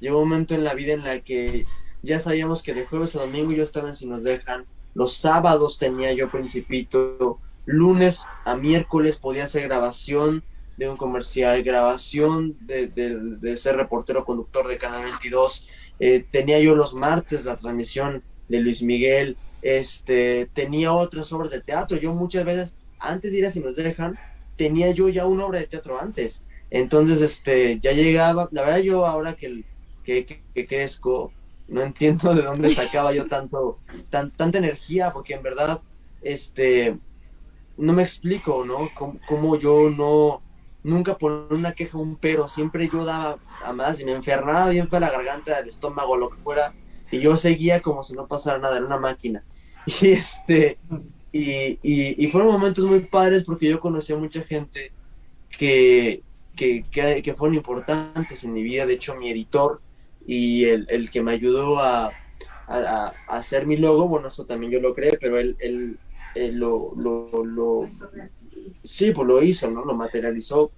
llegó 0.00 0.20
un 0.22 0.28
momento 0.28 0.54
en 0.54 0.64
la 0.64 0.74
vida 0.74 0.92
en 0.94 1.04
la 1.04 1.20
que 1.20 1.66
ya 2.02 2.20
sabíamos 2.20 2.62
que 2.62 2.74
de 2.74 2.86
jueves 2.86 3.16
a 3.16 3.20
domingo 3.20 3.52
yo 3.52 3.62
estaba 3.62 3.88
en 3.88 3.94
Si 3.94 4.06
nos 4.06 4.24
dejan, 4.24 4.66
los 4.94 5.14
sábados 5.16 5.78
tenía 5.78 6.12
yo 6.12 6.30
principito, 6.30 7.40
lunes 7.66 8.24
a 8.44 8.56
miércoles 8.56 9.18
podía 9.18 9.44
hacer 9.44 9.64
grabación 9.64 10.44
de 10.76 10.88
un 10.88 10.96
comercial, 10.96 11.62
grabación 11.62 12.56
de, 12.60 12.86
de- 12.86 13.16
de 13.18 13.56
ser 13.56 13.76
reportero 13.76 14.24
conductor 14.24 14.68
de 14.68 14.76
Canal 14.78 15.04
22, 15.04 15.66
eh, 15.98 16.24
tenía 16.30 16.58
yo 16.60 16.74
los 16.74 16.94
martes 16.94 17.44
la 17.46 17.56
transmisión 17.56 18.22
de 18.48 18.60
Luis 18.60 18.82
Miguel, 18.82 19.36
este, 19.60 20.46
tenía 20.54 20.92
otras 20.92 21.32
obras 21.32 21.50
de 21.50 21.62
teatro, 21.62 21.96
yo 21.98 22.14
muchas 22.14 22.44
veces, 22.44 22.78
antes 22.98 23.32
de 23.32 23.38
ir 23.38 23.46
a 23.46 23.50
Si 23.50 23.60
nos 23.60 23.76
dejan, 23.76 24.20
tenía 24.56 24.90
yo 24.92 25.08
ya 25.08 25.26
una 25.26 25.46
obra 25.46 25.58
de 25.60 25.66
teatro 25.68 26.00
antes, 26.00 26.44
entonces, 26.70 27.20
este, 27.20 27.78
ya 27.80 27.92
llegaba, 27.92 28.48
la 28.52 28.62
verdad 28.62 28.78
yo 28.80 29.06
ahora 29.06 29.34
que, 29.34 29.64
que, 30.02 30.26
que- 30.26 30.66
crezco, 30.66 31.34
no 31.66 31.82
entiendo 31.82 32.34
de 32.34 32.42
dónde 32.42 32.70
sacaba 32.70 33.12
yo 33.14 33.26
tanto, 33.26 33.82
tan, 34.08 34.32
tanta 34.32 34.58
energía, 34.58 35.12
porque 35.12 35.34
en 35.34 35.42
verdad, 35.42 35.80
este, 36.20 37.00
no 37.76 37.92
me 37.92 38.02
explico, 38.02 38.64
¿no? 38.64 38.92
Cómo, 38.94 39.20
cómo 39.26 39.56
yo 39.58 39.90
no, 39.90 40.44
nunca 40.82 41.18
por 41.18 41.52
una 41.52 41.72
queja, 41.74 41.98
un 41.98 42.18
pero, 42.18 42.48
siempre 42.48 42.88
yo 42.88 43.04
daba 43.04 43.40
a 43.60 43.72
más 43.72 44.00
y 44.00 44.04
me 44.04 44.12
enfermaba 44.12 44.68
bien 44.70 44.88
fue 44.88 45.00
la 45.00 45.10
garganta, 45.10 45.58
el 45.60 45.68
estómago, 45.68 46.16
lo 46.16 46.30
que 46.30 46.38
fuera, 46.42 46.76
y 47.10 47.20
yo 47.20 47.36
seguía 47.36 47.82
como 47.82 48.02
si 48.02 48.14
no 48.14 48.26
pasara 48.26 48.58
nada, 48.58 48.76
era 48.76 48.86
una 48.86 48.98
máquina. 48.98 49.44
Y 50.02 50.08
este, 50.08 50.78
y, 51.30 51.78
y, 51.80 52.26
fueron 52.26 52.50
momentos 52.50 52.84
muy 52.84 53.00
padres 53.00 53.44
porque 53.44 53.68
yo 53.68 53.78
conocí 53.78 54.12
a 54.12 54.16
mucha 54.16 54.42
gente 54.42 54.90
que, 55.48 56.22
que, 56.56 56.84
que, 56.90 57.22
que 57.22 57.34
fueron 57.34 57.56
importantes 57.56 58.42
en 58.42 58.52
mi 58.52 58.64
vida, 58.64 58.84
de 58.84 58.94
hecho 58.94 59.14
mi 59.14 59.28
editor 59.28 59.80
y 60.26 60.64
el, 60.64 60.86
el 60.90 61.08
que 61.08 61.22
me 61.22 61.32
ayudó 61.32 61.78
a, 61.78 62.10
a, 62.66 63.12
hacer 63.28 63.66
mi 63.66 63.76
logo, 63.76 64.08
bueno, 64.08 64.28
eso 64.28 64.44
también 64.44 64.72
yo 64.72 64.80
lo 64.80 64.94
creé, 64.94 65.16
pero 65.20 65.38
él, 65.38 65.56
él, 65.60 65.98
lo, 66.58 66.92
lo, 66.96 67.88
sí, 68.82 69.12
pues 69.12 69.28
lo 69.28 69.42
hizo, 69.42 69.70
¿no? 69.70 69.84
Lo 69.84 69.94
materializó. 69.94 70.70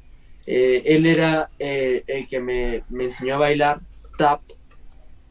Eh, 0.46 0.82
él 0.86 1.06
era 1.06 1.50
eh, 1.58 2.04
el 2.06 2.26
que 2.26 2.40
me, 2.40 2.84
me, 2.88 3.04
enseñó 3.04 3.34
a 3.34 3.38
bailar 3.38 3.80
tap 4.16 4.40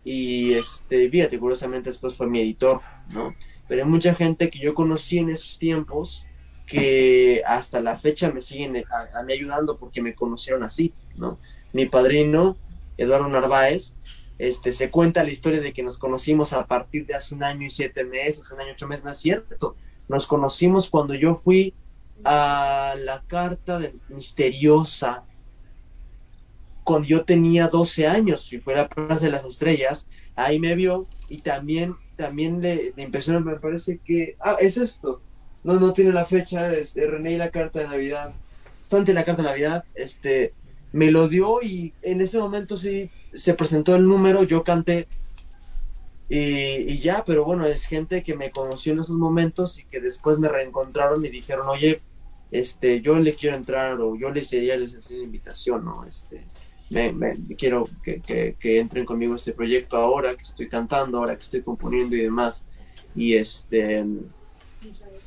y, 0.09 0.53
este, 0.53 1.09
fíjate, 1.09 1.37
curiosamente 1.37 1.89
después 1.89 2.15
fue 2.15 2.27
mi 2.27 2.39
editor, 2.39 2.79
¿no? 3.13 3.35
Pero 3.67 3.83
hay 3.83 3.89
mucha 3.89 4.15
gente 4.15 4.49
que 4.49 4.59
yo 4.59 4.73
conocí 4.73 5.17
en 5.17 5.29
esos 5.29 5.59
tiempos 5.59 6.25
que 6.65 7.41
hasta 7.45 7.81
la 7.81 7.99
fecha 7.99 8.31
me 8.31 8.39
siguen 8.39 8.85
a, 8.89 9.19
a 9.19 9.23
mí 9.23 9.33
ayudando 9.33 9.77
porque 9.77 10.01
me 10.01 10.15
conocieron 10.15 10.63
así, 10.63 10.93
¿no? 11.17 11.39
Mi 11.73 11.87
padrino, 11.87 12.55
Eduardo 12.97 13.27
Narváez, 13.27 13.97
este, 14.37 14.71
se 14.71 14.89
cuenta 14.89 15.25
la 15.25 15.31
historia 15.31 15.59
de 15.59 15.73
que 15.73 15.83
nos 15.83 15.97
conocimos 15.97 16.53
a 16.53 16.65
partir 16.67 17.05
de 17.05 17.15
hace 17.15 17.35
un 17.35 17.43
año 17.43 17.65
y 17.65 17.69
siete 17.69 18.05
meses, 18.05 18.49
un 18.49 18.61
año 18.61 18.69
y 18.69 18.73
ocho 18.73 18.87
meses, 18.87 19.03
no 19.03 19.11
es 19.11 19.17
cierto. 19.17 19.75
Nos 20.07 20.25
conocimos 20.25 20.89
cuando 20.89 21.15
yo 21.15 21.35
fui 21.35 21.73
a 22.23 22.95
la 22.97 23.23
carta 23.27 23.77
de 23.77 23.93
misteriosa, 24.07 25.25
cuando 26.87 27.09
yo 27.09 27.25
tenía 27.25 27.67
12 27.67 28.07
años 28.07 28.53
y 28.53 28.59
fue 28.59 28.73
la 28.73 28.87
Plaza 28.87 29.25
de 29.25 29.31
las 29.31 29.43
Estrellas, 29.43 30.07
ahí 30.37 30.57
me 30.57 30.73
vio 30.73 31.05
y 31.27 31.39
también, 31.39 31.97
también 32.15 32.61
le, 32.61 32.93
le 32.95 33.03
impresionó, 33.03 33.41
me 33.41 33.59
parece 33.59 33.99
que, 34.05 34.37
ah, 34.39 34.55
es 34.57 34.77
esto, 34.77 35.21
no, 35.65 35.81
no 35.81 35.91
tiene 35.91 36.13
la 36.13 36.25
fecha, 36.25 36.73
es, 36.73 36.95
es 36.95 37.09
René 37.09 37.33
y 37.33 37.37
la 37.37 37.51
carta 37.51 37.79
de 37.79 37.89
Navidad, 37.89 38.33
bastante 38.79 39.13
la 39.13 39.25
carta 39.25 39.41
de 39.41 39.49
Navidad, 39.49 39.83
este, 39.95 40.53
me 40.93 41.11
lo 41.11 41.27
dio 41.27 41.61
y 41.61 41.93
en 42.03 42.21
ese 42.21 42.39
momento 42.39 42.77
sí 42.77 43.09
se 43.33 43.53
presentó 43.53 43.93
el 43.93 44.07
número, 44.07 44.43
yo 44.43 44.63
canté 44.63 45.09
y, 46.29 46.97
ya, 46.99 47.25
pero 47.25 47.43
bueno, 47.43 47.65
es 47.65 47.85
gente 47.85 48.23
que 48.23 48.37
me 48.37 48.49
conoció 48.49 48.93
en 48.93 48.99
esos 48.99 49.17
momentos 49.17 49.77
y 49.77 49.83
que 49.83 49.99
después 49.99 50.39
me 50.39 50.47
reencontraron 50.47 51.25
y 51.25 51.29
dijeron, 51.29 51.67
oye, 51.67 52.01
este, 52.49 53.01
yo 53.01 53.19
le 53.19 53.33
quiero 53.33 53.57
entrar 53.57 53.99
o 53.99 54.15
yo 54.15 54.31
les 54.31 54.47
sería 54.47 54.77
les 54.77 55.09
una 55.09 55.23
invitación, 55.23 55.83
¿no? 55.83 56.05
Este, 56.05 56.45
me, 56.89 57.35
quiero 57.57 57.89
que, 58.03 58.55
entren 58.79 59.05
conmigo 59.05 59.35
este 59.35 59.53
proyecto 59.53 59.97
ahora 59.97 60.35
que 60.35 60.43
estoy 60.43 60.69
cantando, 60.69 61.17
ahora 61.17 61.35
que 61.35 61.43
estoy 61.43 61.61
componiendo 61.61 62.15
y 62.15 62.21
demás. 62.21 62.63
Y 63.15 63.35
este, 63.35 64.05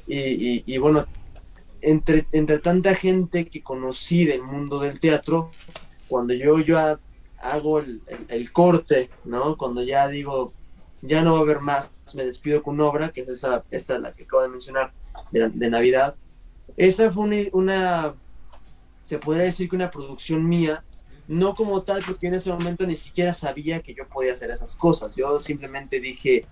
y, 0.07 0.63
y, 0.67 0.79
bueno, 0.79 1.07
entre, 1.81 2.27
entre 2.33 2.59
tanta 2.59 2.95
gente 2.95 3.47
que 3.47 3.63
conocí 3.63 4.25
del 4.25 4.43
mundo 4.43 4.81
del 4.81 5.01
teatro, 5.01 5.51
cuando 6.09 6.35
yo, 6.35 6.59
yo 6.61 6.79
hago 7.39 7.79
el, 7.79 8.03
el, 8.07 8.27
el, 8.29 8.53
corte, 8.53 9.11
¿no? 9.25 9.57
Cuando 9.57 9.83
ya 9.83 10.09
digo, 10.09 10.53
ya 11.03 11.23
no 11.23 11.35
va 11.35 11.39
a 11.39 11.43
haber 11.43 11.61
más, 11.61 11.91
me 12.15 12.25
despido 12.25 12.63
con 12.63 12.75
una 12.75 12.87
obra, 12.87 13.09
que 13.11 13.23
es 13.23 13.29
esa, 13.29 13.65
esta 13.71 13.99
la 13.99 14.13
que 14.13 14.25
acabo 14.25 14.43
de 14.43 14.49
mencionar, 14.49 14.93
de, 15.31 15.49
de 15.49 15.71
Navidad. 15.71 16.17
Esa 16.77 17.11
fue 17.11 17.25
una, 17.25 17.37
una, 17.53 18.15
se 19.05 19.19
podría 19.19 19.45
decir 19.45 19.69
que 19.69 19.77
una 19.77 19.91
producción 19.91 20.49
mía, 20.49 20.85
no 21.31 21.55
como 21.55 21.83
tal, 21.83 22.03
porque 22.05 22.27
en 22.27 22.35
ese 22.35 22.51
momento 22.51 22.85
ni 22.85 22.97
siquiera 22.97 23.33
sabía 23.33 23.81
que 23.81 23.95
yo 23.95 24.05
podía 24.09 24.33
hacer 24.33 24.51
esas 24.51 24.75
cosas. 24.75 25.15
Yo 25.15 25.39
simplemente 25.39 26.01
dije, 26.01 26.45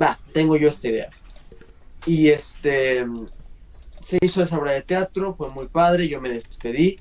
va, 0.00 0.18
tengo 0.32 0.56
yo 0.56 0.70
esta 0.70 0.88
idea. 0.88 1.10
Y 2.06 2.28
este, 2.28 3.04
se 4.02 4.18
hizo 4.22 4.42
esa 4.42 4.56
obra 4.56 4.72
de 4.72 4.80
teatro, 4.80 5.34
fue 5.34 5.50
muy 5.50 5.66
padre, 5.66 6.08
yo 6.08 6.22
me 6.22 6.30
despedí. 6.30 6.98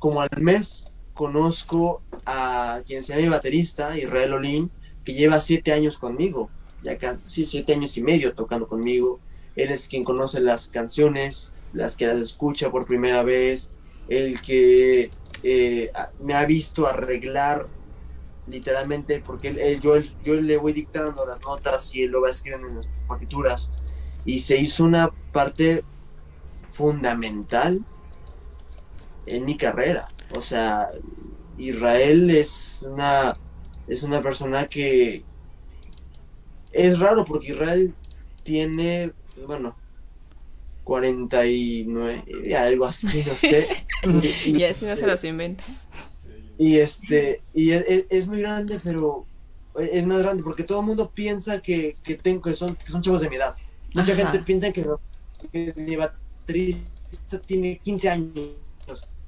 Como 0.00 0.20
al 0.20 0.28
mes 0.40 0.82
conozco 1.14 2.02
a 2.26 2.80
quien 2.84 3.04
sea 3.04 3.16
mi 3.16 3.28
baterista, 3.28 3.96
Israel 3.96 4.32
Olin, 4.32 4.72
que 5.04 5.14
lleva 5.14 5.38
siete 5.38 5.72
años 5.72 5.98
conmigo, 5.98 6.50
ya 6.82 6.98
casi 6.98 7.46
siete 7.46 7.74
años 7.74 7.96
y 7.96 8.02
medio 8.02 8.34
tocando 8.34 8.66
conmigo. 8.66 9.20
Él 9.54 9.70
es 9.70 9.86
quien 9.86 10.02
conoce 10.02 10.40
las 10.40 10.66
canciones, 10.66 11.54
las 11.72 11.94
que 11.94 12.08
las 12.08 12.16
escucha 12.16 12.72
por 12.72 12.88
primera 12.88 13.22
vez, 13.22 13.70
el 14.08 14.40
que 14.42 15.12
eh, 15.42 15.90
me 16.20 16.34
ha 16.34 16.44
visto 16.44 16.86
arreglar 16.86 17.68
literalmente, 18.46 19.20
porque 19.20 19.78
yo, 19.80 19.94
él, 19.96 20.46
le 20.46 20.56
voy 20.56 20.72
dictando 20.72 21.24
las 21.26 21.40
notas 21.42 21.94
y 21.94 22.02
él 22.02 22.10
lo 22.10 22.22
va 22.22 22.30
escribiendo 22.30 22.68
en 22.68 22.76
las 22.76 22.88
partituras. 23.06 23.72
Y 24.24 24.40
se 24.40 24.56
hizo 24.56 24.84
una 24.84 25.10
parte 25.32 25.84
fundamental 26.68 27.84
en 29.26 29.44
mi 29.44 29.56
carrera. 29.56 30.08
O 30.36 30.40
sea, 30.40 30.88
Israel 31.56 32.30
es 32.30 32.84
una, 32.86 33.34
es 33.86 34.02
una 34.02 34.22
persona 34.22 34.66
que 34.66 35.24
es 36.72 36.98
raro 36.98 37.24
porque 37.24 37.52
Israel 37.52 37.94
tiene, 38.42 39.12
bueno, 39.46 39.76
49, 40.84 42.56
algo 42.58 42.86
así, 42.86 43.24
no 43.26 43.34
sé. 43.34 43.68
y, 44.46 44.58
y 44.58 44.64
así 44.64 44.84
no 44.84 44.96
se 44.96 45.06
los 45.06 45.24
inventas. 45.24 45.86
Y 46.58 46.78
este, 46.78 47.40
y 47.54 47.70
es, 47.70 48.04
es, 48.08 48.26
muy 48.28 48.40
grande, 48.40 48.80
pero 48.82 49.26
es 49.78 50.06
más 50.06 50.22
grande 50.22 50.42
porque 50.42 50.64
todo 50.64 50.80
el 50.80 50.86
mundo 50.86 51.10
piensa 51.10 51.60
que, 51.60 51.96
que, 52.02 52.14
tengo, 52.14 52.42
que, 52.42 52.54
son, 52.54 52.76
que 52.76 52.90
son 52.90 53.02
chavos 53.02 53.20
de 53.20 53.30
mi 53.30 53.36
edad. 53.36 53.56
Mucha 53.94 54.12
Ajá. 54.12 54.22
gente 54.22 54.38
piensa 54.40 54.72
que, 54.72 54.86
que 55.52 55.74
mi 55.76 55.96
baterista 55.96 57.40
tiene 57.46 57.78
15 57.78 58.08
años, 58.10 58.48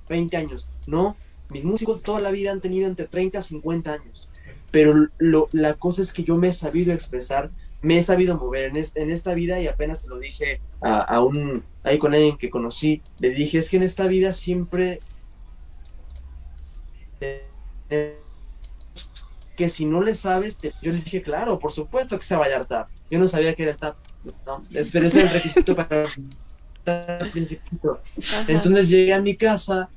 20 0.08 0.36
años. 0.36 0.66
No, 0.86 1.16
mis 1.48 1.64
músicos 1.64 2.02
toda 2.02 2.20
la 2.20 2.30
vida 2.30 2.52
han 2.52 2.60
tenido 2.60 2.86
entre 2.86 3.06
30 3.06 3.38
y 3.38 3.42
50 3.42 3.92
años. 3.92 4.28
Pero 4.70 5.08
lo, 5.18 5.48
la 5.52 5.74
cosa 5.74 6.02
es 6.02 6.12
que 6.12 6.24
yo 6.24 6.36
me 6.36 6.48
he 6.48 6.52
sabido 6.52 6.92
expresar, 6.92 7.50
me 7.84 7.98
he 7.98 8.02
sabido 8.02 8.38
mover 8.38 8.70
en, 8.70 8.76
es, 8.78 8.96
en 8.96 9.10
esta 9.10 9.34
vida 9.34 9.60
y 9.60 9.66
apenas 9.66 10.00
se 10.00 10.08
lo 10.08 10.18
dije 10.18 10.60
a, 10.80 11.00
a, 11.00 11.20
un, 11.20 11.64
ahí 11.82 11.98
con 11.98 12.14
alguien 12.14 12.38
que 12.38 12.48
conocí, 12.48 13.02
le 13.18 13.30
dije, 13.30 13.58
es 13.58 13.68
que 13.68 13.76
en 13.76 13.82
esta 13.82 14.06
vida 14.06 14.32
siempre... 14.32 15.00
Eh, 17.90 18.18
que 19.54 19.68
si 19.68 19.84
no 19.84 20.02
le 20.02 20.14
sabes, 20.14 20.56
te, 20.56 20.72
yo 20.82 20.92
les 20.92 21.04
dije, 21.04 21.22
claro, 21.22 21.58
por 21.58 21.70
supuesto 21.70 22.18
que 22.18 22.24
se 22.24 22.34
va 22.34 22.46
a 22.46 22.64
tap. 22.64 22.88
Yo 23.10 23.18
no 23.20 23.28
sabía 23.28 23.54
que 23.54 23.62
era 23.62 23.72
el 23.72 23.76
tap. 23.76 23.96
No, 24.46 24.64
pero 24.90 25.06
ese 25.06 25.18
es 25.18 25.24
el 25.24 25.30
requisito 25.30 25.76
para 25.76 26.06
el 27.20 27.30
principito. 27.30 28.00
Entonces 28.48 28.88
llegué 28.88 29.12
a 29.12 29.20
mi 29.20 29.36
casa 29.36 29.90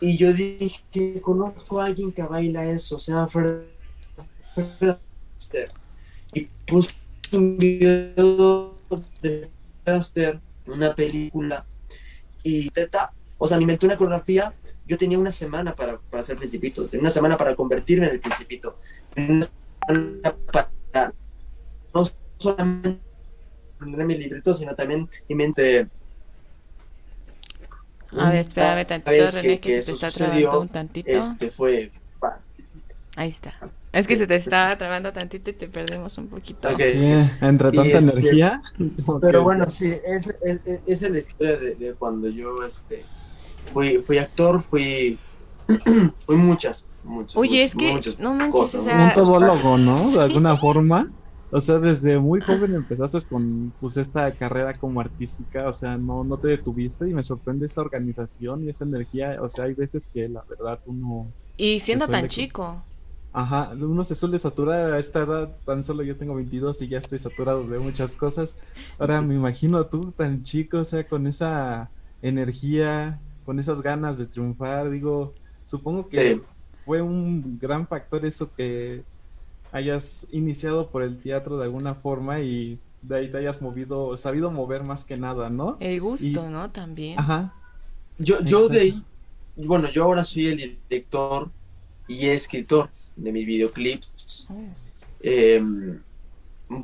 y 0.00 0.16
yo 0.16 0.32
dije 0.32 1.20
conozco 1.20 1.80
a 1.80 1.86
alguien 1.86 2.10
que 2.10 2.22
baila 2.22 2.64
eso, 2.64 2.98
se 2.98 3.12
llama 3.12 3.28
Fred, 3.28 3.64
Fred. 4.54 4.96
Y 6.32 6.48
puse 6.66 6.90
un 7.34 7.56
video 7.58 8.76
de 9.22 9.50
una 10.66 10.94
película, 10.94 11.66
y 12.42 12.70
teta, 12.70 13.12
o 13.38 13.48
sea, 13.48 13.56
me 13.56 13.64
inventé 13.64 13.86
una 13.86 13.96
coreografía. 13.96 14.52
Yo 14.86 14.98
tenía 14.98 15.18
una 15.18 15.32
semana 15.32 15.74
para, 15.74 15.98
para 15.98 16.22
hacer 16.22 16.36
Principito, 16.36 16.86
tenía 16.86 17.02
una 17.02 17.10
semana 17.10 17.38
para 17.38 17.54
convertirme 17.54 18.06
en 18.06 18.12
el 18.12 18.20
Principito, 18.20 18.78
una 19.16 19.40
semana 19.42 20.36
para 20.52 21.12
no 21.94 22.02
solamente 22.36 23.00
poner 23.78 24.04
mi 24.04 24.16
librito, 24.16 24.54
sino 24.54 24.74
también 24.74 25.08
mi 25.28 25.34
mente 25.34 25.88
a 28.16 28.30
ver, 28.30 28.40
espérame 28.40 28.86
tantito, 28.86 29.30
René, 29.32 29.42
que, 29.42 29.60
que, 29.60 29.76
que, 29.76 29.82
se 29.82 29.86
te 29.86 29.92
está 29.92 30.10
sucedió, 30.10 30.30
trabando 30.32 30.60
un 30.60 30.68
tantito. 30.68 31.10
Este 31.10 31.50
fue. 31.50 31.90
Ahí 33.16 33.28
está. 33.28 33.52
Es 33.94 34.08
que 34.08 34.16
se 34.16 34.26
te 34.26 34.34
estaba 34.36 34.76
trabando 34.78 35.12
tantito 35.12 35.50
y 35.50 35.52
te 35.54 35.68
perdemos 35.68 36.18
un 36.18 36.26
poquito. 36.26 36.68
Okay. 36.70 36.90
Sí, 36.90 37.30
entre 37.40 37.70
tanta 37.70 37.82
este, 37.82 37.98
energía. 37.98 38.62
Pero 39.20 39.42
bueno, 39.42 39.70
sí, 39.70 39.94
es, 40.04 40.36
es, 40.42 40.60
es 40.86 41.10
la 41.10 41.18
historia 41.18 41.56
de, 41.56 41.74
de, 41.76 41.94
cuando 41.94 42.28
yo 42.28 42.64
este, 42.66 43.04
fui, 43.72 44.02
fui 44.02 44.18
actor, 44.18 44.60
fui, 44.62 45.18
fui 46.26 46.36
muchas, 46.36 46.86
muchas. 47.04 47.36
Oye, 47.36 47.50
muchas, 47.50 47.64
es 47.64 47.74
que 47.76 47.92
muchas 47.92 48.18
no 48.18 48.34
manches, 48.34 48.60
cosas, 48.60 48.80
o 48.80 48.84
sea... 48.84 49.04
Un 49.04 49.12
todólogo, 49.14 49.78
¿no? 49.78 50.10
De 50.10 50.20
alguna 50.22 50.56
forma. 50.56 51.10
O 51.50 51.60
sea, 51.60 51.78
desde 51.78 52.18
muy 52.18 52.40
joven 52.40 52.74
empezaste 52.74 53.20
con 53.28 53.72
pues 53.80 53.96
esta 53.96 54.28
carrera 54.32 54.74
como 54.74 55.00
artística, 55.00 55.68
o 55.68 55.72
sea, 55.72 55.96
no, 55.96 56.24
no 56.24 56.36
te 56.36 56.48
detuviste 56.48 57.08
y 57.08 57.14
me 57.14 57.22
sorprende 57.22 57.66
esa 57.66 57.80
organización 57.80 58.64
y 58.64 58.70
esa 58.70 58.82
energía, 58.82 59.38
o 59.40 59.48
sea, 59.48 59.66
hay 59.66 59.74
veces 59.74 60.08
que 60.12 60.28
la 60.28 60.42
verdad 60.48 60.80
uno... 60.86 61.30
Y 61.56 61.78
siendo 61.78 62.08
tan 62.08 62.26
chico. 62.26 62.82
Ajá, 63.36 63.72
uno 63.80 64.04
se 64.04 64.14
suele 64.14 64.38
saturar 64.38 64.92
a 64.92 64.98
esta 65.00 65.22
edad, 65.24 65.56
tan 65.66 65.82
solo 65.82 66.04
yo 66.04 66.16
tengo 66.16 66.36
22 66.36 66.80
y 66.82 66.88
ya 66.88 66.98
estoy 66.98 67.18
saturado 67.18 67.66
de 67.66 67.80
muchas 67.80 68.14
cosas. 68.14 68.56
Ahora 68.96 69.20
me 69.22 69.34
imagino 69.34 69.84
tú 69.88 70.12
tan 70.12 70.44
chico, 70.44 70.78
o 70.78 70.84
sea, 70.84 71.08
con 71.08 71.26
esa 71.26 71.90
energía, 72.22 73.20
con 73.44 73.58
esas 73.58 73.82
ganas 73.82 74.18
de 74.18 74.26
triunfar, 74.26 74.88
digo, 74.88 75.34
supongo 75.64 76.08
que 76.08 76.36
Sí. 76.36 76.42
fue 76.84 77.02
un 77.02 77.58
gran 77.58 77.88
factor 77.88 78.24
eso 78.24 78.52
que 78.52 79.04
hayas 79.72 80.26
iniciado 80.30 80.90
por 80.90 81.02
el 81.02 81.20
teatro 81.20 81.56
de 81.58 81.64
alguna 81.64 81.96
forma 81.96 82.40
y 82.40 82.78
de 83.02 83.16
ahí 83.16 83.30
te 83.32 83.38
hayas 83.38 83.60
movido, 83.60 84.16
sabido 84.16 84.52
mover 84.52 84.84
más 84.84 85.02
que 85.04 85.16
nada, 85.16 85.50
¿no? 85.50 85.76
El 85.80 86.00
gusto, 86.00 86.28
Y- 86.28 86.52
¿no? 86.52 86.70
También. 86.70 87.18
Ajá. 87.18 87.52
Yo, 88.18 88.40
yo 88.42 88.68
de 88.68 88.78
ahí, 88.80 89.04
bueno, 89.56 89.88
yo 89.90 90.04
ahora 90.04 90.22
soy 90.22 90.46
el 90.46 90.56
director 90.88 91.50
y 92.08 92.26
escritor 92.26 92.90
de 93.16 93.32
mis 93.32 93.46
videoclips. 93.46 94.46
Eh, 95.20 95.62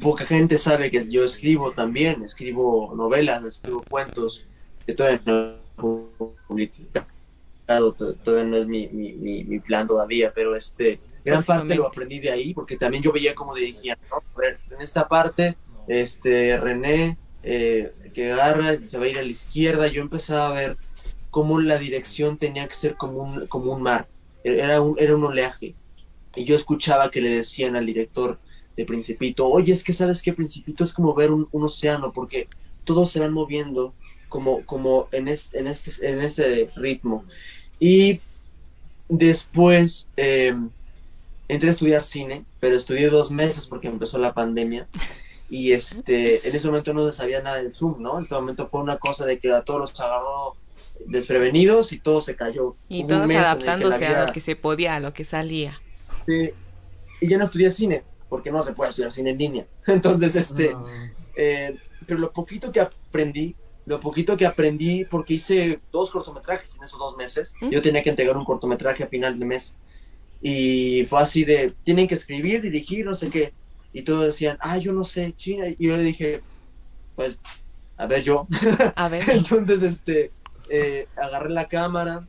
poca 0.00 0.24
gente 0.26 0.58
sabe 0.58 0.90
que 0.90 1.08
yo 1.08 1.24
escribo 1.24 1.72
también, 1.72 2.22
escribo 2.22 2.94
novelas, 2.94 3.44
escribo 3.44 3.82
cuentos, 3.88 4.44
que 4.86 4.94
todavía 4.94 5.20
no 5.26 5.50
he 5.50 6.36
publicado, 6.46 7.92
to- 7.92 8.14
todavía 8.14 8.50
no 8.50 8.56
es 8.56 8.66
mi, 8.66 8.88
mi, 8.88 9.12
mi, 9.12 9.44
mi 9.44 9.58
plan 9.58 9.86
todavía, 9.86 10.32
pero 10.34 10.54
este, 10.56 11.00
gran 11.24 11.42
parte 11.44 11.74
lo 11.74 11.86
aprendí 11.86 12.18
de 12.20 12.30
ahí, 12.30 12.54
porque 12.54 12.76
también 12.76 13.02
yo 13.02 13.12
veía 13.12 13.34
cómo 13.34 13.54
dirigían, 13.54 13.98
¿no? 14.10 14.22
En 14.74 14.80
esta 14.80 15.08
parte, 15.08 15.56
este, 15.86 16.56
René, 16.58 17.18
eh, 17.42 17.92
que 18.14 18.32
agarra, 18.32 18.76
se 18.76 18.98
va 18.98 19.04
a 19.04 19.08
ir 19.08 19.18
a 19.18 19.22
la 19.22 19.28
izquierda, 19.28 19.86
yo 19.88 20.02
empezaba 20.02 20.48
a 20.48 20.52
ver 20.52 20.76
cómo 21.30 21.60
la 21.60 21.78
dirección 21.78 22.38
tenía 22.38 22.66
que 22.66 22.74
ser 22.74 22.96
como 22.96 23.22
un, 23.22 23.46
como 23.46 23.72
un 23.72 23.82
mar, 23.82 24.08
era 24.44 24.80
un, 24.80 24.96
era 24.98 25.14
un 25.16 25.24
oleaje, 25.24 25.74
y 26.36 26.44
yo 26.44 26.54
escuchaba 26.56 27.10
que 27.10 27.20
le 27.20 27.30
decían 27.30 27.76
al 27.76 27.86
director 27.86 28.38
de 28.76 28.84
Principito, 28.84 29.46
oye, 29.48 29.72
es 29.72 29.84
que 29.84 29.92
sabes 29.92 30.22
que 30.22 30.32
Principito 30.32 30.84
es 30.84 30.92
como 30.94 31.14
ver 31.14 31.30
un, 31.30 31.48
un 31.52 31.64
océano, 31.64 32.12
porque 32.12 32.46
todos 32.84 33.10
se 33.10 33.20
van 33.20 33.32
moviendo 33.32 33.94
como, 34.28 34.64
como 34.64 35.08
en, 35.12 35.28
es- 35.28 35.52
en, 35.54 35.66
este, 35.66 36.08
en 36.10 36.20
este 36.20 36.70
ritmo. 36.76 37.24
Y 37.78 38.20
después 39.08 40.08
eh, 40.16 40.54
entré 41.48 41.68
a 41.68 41.72
estudiar 41.72 42.04
cine, 42.04 42.44
pero 42.60 42.76
estudié 42.76 43.08
dos 43.08 43.30
meses 43.30 43.66
porque 43.66 43.88
empezó 43.88 44.18
la 44.18 44.32
pandemia. 44.34 44.88
Y 45.48 45.72
este, 45.72 46.46
en 46.48 46.54
ese 46.54 46.68
momento 46.68 46.94
no 46.94 47.04
se 47.06 47.12
sabía 47.12 47.42
nada 47.42 47.56
del 47.56 47.72
Zoom, 47.72 48.00
¿no? 48.00 48.18
En 48.18 48.24
ese 48.24 48.36
momento 48.36 48.68
fue 48.68 48.80
una 48.82 48.98
cosa 48.98 49.26
de 49.26 49.40
que 49.40 49.52
a 49.52 49.62
todos 49.62 49.80
los 49.80 50.00
agarró 50.00 50.54
desprevenidos 51.06 51.92
y 51.92 51.98
todo 51.98 52.22
se 52.22 52.36
cayó. 52.36 52.76
Y 52.88 53.00
Hubo 53.00 53.08
todos 53.08 53.30
adaptándose 53.30 54.06
a 54.06 54.26
lo 54.26 54.32
que 54.32 54.40
se 54.40 54.56
podía, 54.56 54.96
a 54.96 55.00
lo 55.00 55.12
que 55.12 55.24
salía. 55.24 55.80
este, 56.20 56.54
y 57.20 57.28
ya 57.28 57.38
no 57.38 57.44
estudié 57.44 57.70
cine, 57.70 58.02
porque 58.28 58.50
no 58.50 58.62
se 58.62 58.72
puede 58.72 58.90
estudiar 58.90 59.12
cine 59.12 59.30
en 59.30 59.38
línea. 59.38 59.66
Entonces, 59.86 60.34
este, 60.36 60.72
No. 60.72 60.84
eh, 61.36 61.76
pero 62.06 62.18
lo 62.18 62.32
poquito 62.32 62.72
que 62.72 62.80
aprendí, 62.80 63.54
lo 63.86 64.00
poquito 64.00 64.36
que 64.36 64.46
aprendí, 64.46 65.04
porque 65.04 65.34
hice 65.34 65.80
dos 65.92 66.10
cortometrajes 66.10 66.76
en 66.76 66.84
esos 66.84 66.98
dos 66.98 67.16
meses, 67.16 67.54
¿Mm? 67.60 67.70
yo 67.70 67.82
tenía 67.82 68.02
que 68.02 68.10
entregar 68.10 68.36
un 68.36 68.44
cortometraje 68.44 69.04
a 69.04 69.08
final 69.08 69.38
de 69.38 69.44
mes. 69.44 69.76
Y 70.42 71.04
fue 71.06 71.20
así 71.20 71.44
de, 71.44 71.74
tienen 71.84 72.08
que 72.08 72.14
escribir, 72.14 72.62
dirigir, 72.62 73.04
no 73.04 73.14
sé 73.14 73.28
qué. 73.28 73.52
Y 73.92 74.02
todos 74.02 74.24
decían, 74.26 74.56
ah, 74.60 74.78
yo 74.78 74.92
no 74.92 75.04
sé, 75.04 75.34
China. 75.36 75.66
Y 75.78 75.88
yo 75.88 75.96
le 75.96 76.02
dije, 76.04 76.40
pues, 77.16 77.38
a 77.98 78.06
ver, 78.06 78.22
yo. 78.22 78.46
A 78.96 79.08
ver, 79.08 79.22
Entonces, 79.30 79.82
este, 79.82 80.30
eh, 80.70 81.08
agarré 81.16 81.50
la 81.50 81.68
cámara 81.68 82.26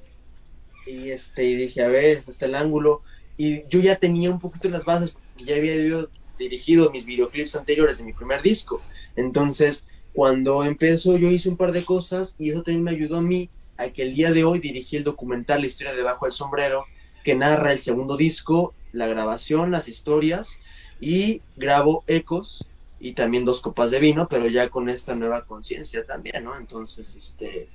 y, 0.86 1.12
este, 1.12 1.46
y 1.46 1.56
dije, 1.56 1.84
a 1.84 1.88
ver, 1.88 2.18
está 2.18 2.46
el 2.46 2.56
ángulo. 2.56 3.04
Y 3.38 3.68
yo 3.68 3.80
ya 3.80 3.96
tenía 3.96 4.30
un 4.30 4.40
poquito 4.40 4.70
las 4.70 4.84
bases, 4.84 5.12
porque 5.12 5.46
ya 5.46 5.56
había 5.56 5.76
yo 5.76 6.10
dirigido 6.38 6.92
mis 6.92 7.06
videoclips 7.06 7.56
anteriores 7.56 8.00
de 8.00 8.04
mi 8.04 8.14
primer 8.14 8.42
disco. 8.42 8.82
Entonces, 9.16 9.86
cuando 10.14 10.64
empezó, 10.64 11.18
yo 11.18 11.30
hice 11.30 11.50
un 11.50 11.58
par 11.58 11.72
de 11.72 11.86
cosas 11.86 12.36
y 12.38 12.50
eso 12.50 12.64
también 12.64 12.84
me 12.84 12.92
ayudó 12.92 13.18
a 13.18 13.22
mí 13.22 13.50
a 13.78 13.90
que 13.90 14.04
el 14.04 14.14
día 14.14 14.32
de 14.32 14.44
hoy 14.44 14.60
dirigí 14.60 14.98
el 14.98 15.04
documental 15.04 15.62
La 15.62 15.68
historia 15.68 15.94
debajo 15.94 16.26
del 16.26 16.34
sombrero, 16.34 16.86
que 17.24 17.36
narra 17.36 17.72
el 17.72 17.80
segundo 17.80 18.18
disco, 18.18 18.74
la 18.92 19.08
grabación, 19.08 19.72
las 19.72 19.88
historias 19.88 20.60
y 21.00 21.42
grabo 21.56 22.04
ecos 22.08 22.66
y 23.00 23.14
también 23.14 23.46
dos 23.46 23.62
copas 23.62 23.90
de 23.90 24.00
vino, 24.00 24.28
pero 24.28 24.48
ya 24.48 24.70
con 24.70 24.90
esta 24.90 25.16
nueva 25.16 25.46
conciencia 25.46 26.06
también, 26.06 26.44
¿no? 26.44 26.58
Entonces, 26.58 27.16
este, 27.16 27.70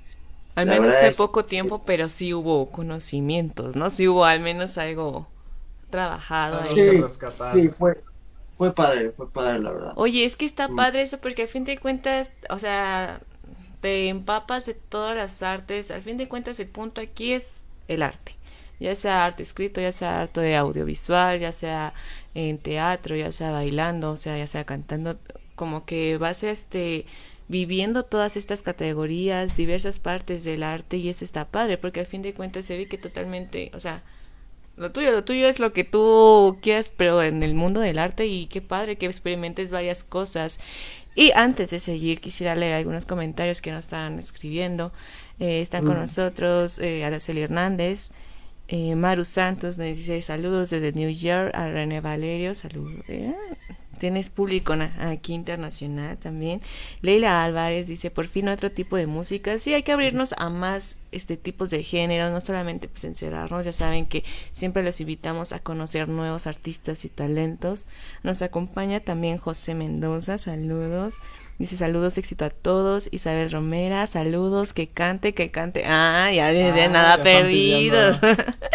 al 0.57 0.67
la 0.67 0.73
menos 0.79 0.95
fue 0.97 1.07
es- 1.09 1.17
poco 1.17 1.45
tiempo, 1.45 1.83
pero 1.85 2.09
sí 2.09 2.33
hubo 2.33 2.69
conocimientos, 2.71 3.75
¿no? 3.75 3.89
Sí 3.89 4.07
hubo 4.07 4.25
al 4.25 4.39
menos 4.39 4.77
algo 4.77 5.27
trabajado. 5.89 6.63
Sí, 6.65 7.03
sí, 7.51 7.69
fue, 7.69 8.03
fue 8.53 8.73
padre, 8.73 9.11
fue 9.11 9.29
padre, 9.31 9.59
la 9.59 9.71
verdad. 9.71 9.93
Oye, 9.95 10.25
es 10.25 10.35
que 10.35 10.45
está 10.45 10.67
Mm. 10.67 10.75
padre 10.75 11.01
eso 11.03 11.19
porque 11.19 11.43
al 11.43 11.47
fin 11.47 11.63
de 11.65 11.77
cuentas, 11.77 12.31
o 12.49 12.59
sea, 12.59 13.21
te 13.81 14.09
empapas 14.09 14.65
de 14.65 14.73
todas 14.73 15.15
las 15.15 15.41
artes. 15.43 15.91
Al 15.91 16.01
fin 16.01 16.17
de 16.17 16.27
cuentas, 16.27 16.59
el 16.59 16.67
punto 16.67 17.01
aquí 17.01 17.33
es 17.33 17.63
el 17.87 18.01
arte. 18.01 18.33
Ya 18.79 18.95
sea 18.95 19.25
arte 19.25 19.43
escrito, 19.43 19.81
ya 19.81 19.91
sea 19.91 20.21
arte 20.21 20.55
audiovisual, 20.55 21.39
ya 21.39 21.51
sea 21.51 21.93
en 22.35 22.57
teatro, 22.59 23.15
ya 23.15 23.31
sea 23.31 23.51
bailando, 23.51 24.11
o 24.11 24.17
sea, 24.17 24.37
ya 24.37 24.47
sea 24.47 24.65
cantando, 24.65 25.17
como 25.55 25.85
que 25.85 26.17
vas 26.17 26.43
este 26.43 27.05
viviendo 27.47 28.03
todas 28.03 28.37
estas 28.37 28.61
categorías, 28.61 29.55
diversas 29.55 29.99
partes 29.99 30.43
del 30.43 30.63
arte 30.63 30.97
y 30.97 31.09
eso 31.09 31.23
está 31.23 31.45
padre 31.45 31.77
porque 31.77 32.01
al 32.01 32.05
fin 32.05 32.21
de 32.21 32.33
cuentas 32.33 32.65
se 32.65 32.77
ve 32.77 32.87
que 32.87 32.97
totalmente, 32.97 33.71
o 33.73 33.79
sea, 33.79 34.03
lo 34.75 34.91
tuyo, 34.91 35.11
lo 35.11 35.23
tuyo 35.23 35.47
es 35.47 35.59
lo 35.59 35.73
que 35.73 35.83
tú 35.83 36.59
quieras, 36.61 36.93
pero 36.95 37.23
en 37.23 37.41
el 37.41 37.55
mundo 37.55 37.79
del 37.79 37.97
arte 37.97 38.27
y 38.27 38.45
qué 38.47 38.61
padre 38.61 38.97
que 38.97 39.07
experimentes 39.07 39.71
varias 39.71 40.03
cosas. 40.03 40.59
Y 41.15 41.31
antes 41.31 41.71
de 41.71 41.79
seguir, 41.79 42.21
quisiera 42.21 42.53
leer 42.55 42.75
algunos 42.75 43.05
comentarios 43.07 43.61
que 43.61 43.71
nos 43.71 43.85
están 43.85 44.19
escribiendo. 44.19 44.91
Eh, 45.39 45.61
están 45.61 45.83
con 45.83 45.97
Mm. 45.97 46.01
nosotros 46.01 46.77
eh, 46.79 47.03
Araceli 47.05 47.41
Hernández, 47.41 48.11
eh, 48.67 48.95
Maru 48.95 49.25
Santos, 49.25 49.77
nos 49.79 49.87
dice 49.87 50.21
saludos 50.21 50.69
desde 50.69 50.91
New 50.93 51.09
York, 51.09 51.51
a 51.55 51.69
René 51.69 51.99
Valerio, 52.01 52.53
saludos. 52.53 53.03
Tienes 53.97 54.29
público 54.29 54.73
aquí 54.99 55.33
internacional 55.33 56.17
también. 56.17 56.61
Leila 57.01 57.43
Álvarez 57.43 57.87
dice, 57.87 58.11
por 58.11 58.27
fin 58.27 58.47
otro 58.47 58.71
tipo 58.71 58.95
de 58.95 59.07
música. 59.07 59.57
Sí, 59.59 59.73
hay 59.73 59.83
que 59.83 59.91
abrirnos 59.91 60.33
a 60.37 60.49
más 60.49 60.99
este 61.11 61.37
tipos 61.37 61.69
de 61.69 61.83
género, 61.83 62.29
no 62.31 62.41
solamente 62.41 62.87
pues 62.87 63.03
encerrarnos. 63.03 63.65
Ya 63.65 63.73
saben 63.73 64.05
que 64.05 64.23
siempre 64.51 64.83
los 64.83 65.01
invitamos 65.01 65.53
a 65.53 65.59
conocer 65.59 66.07
nuevos 66.07 66.47
artistas 66.47 67.05
y 67.05 67.09
talentos. 67.09 67.87
Nos 68.23 68.41
acompaña 68.41 68.99
también 68.99 69.37
José 69.37 69.73
Mendoza, 69.73 70.37
saludos. 70.37 71.19
Dice 71.59 71.75
saludos, 71.75 72.19
éxito 72.19 72.45
a 72.45 72.51
todos. 72.51 73.09
Isabel 73.11 73.49
Romera, 73.49 74.05
saludos, 74.05 74.73
que 74.73 74.87
cante, 74.87 75.33
que 75.33 75.49
cante. 75.49 75.83
Ah, 75.87 76.31
ya 76.31 76.53
de, 76.53 76.71
de 76.71 76.83
Ah, 76.83 76.87
nada 76.87 77.23
perdidos. 77.23 78.19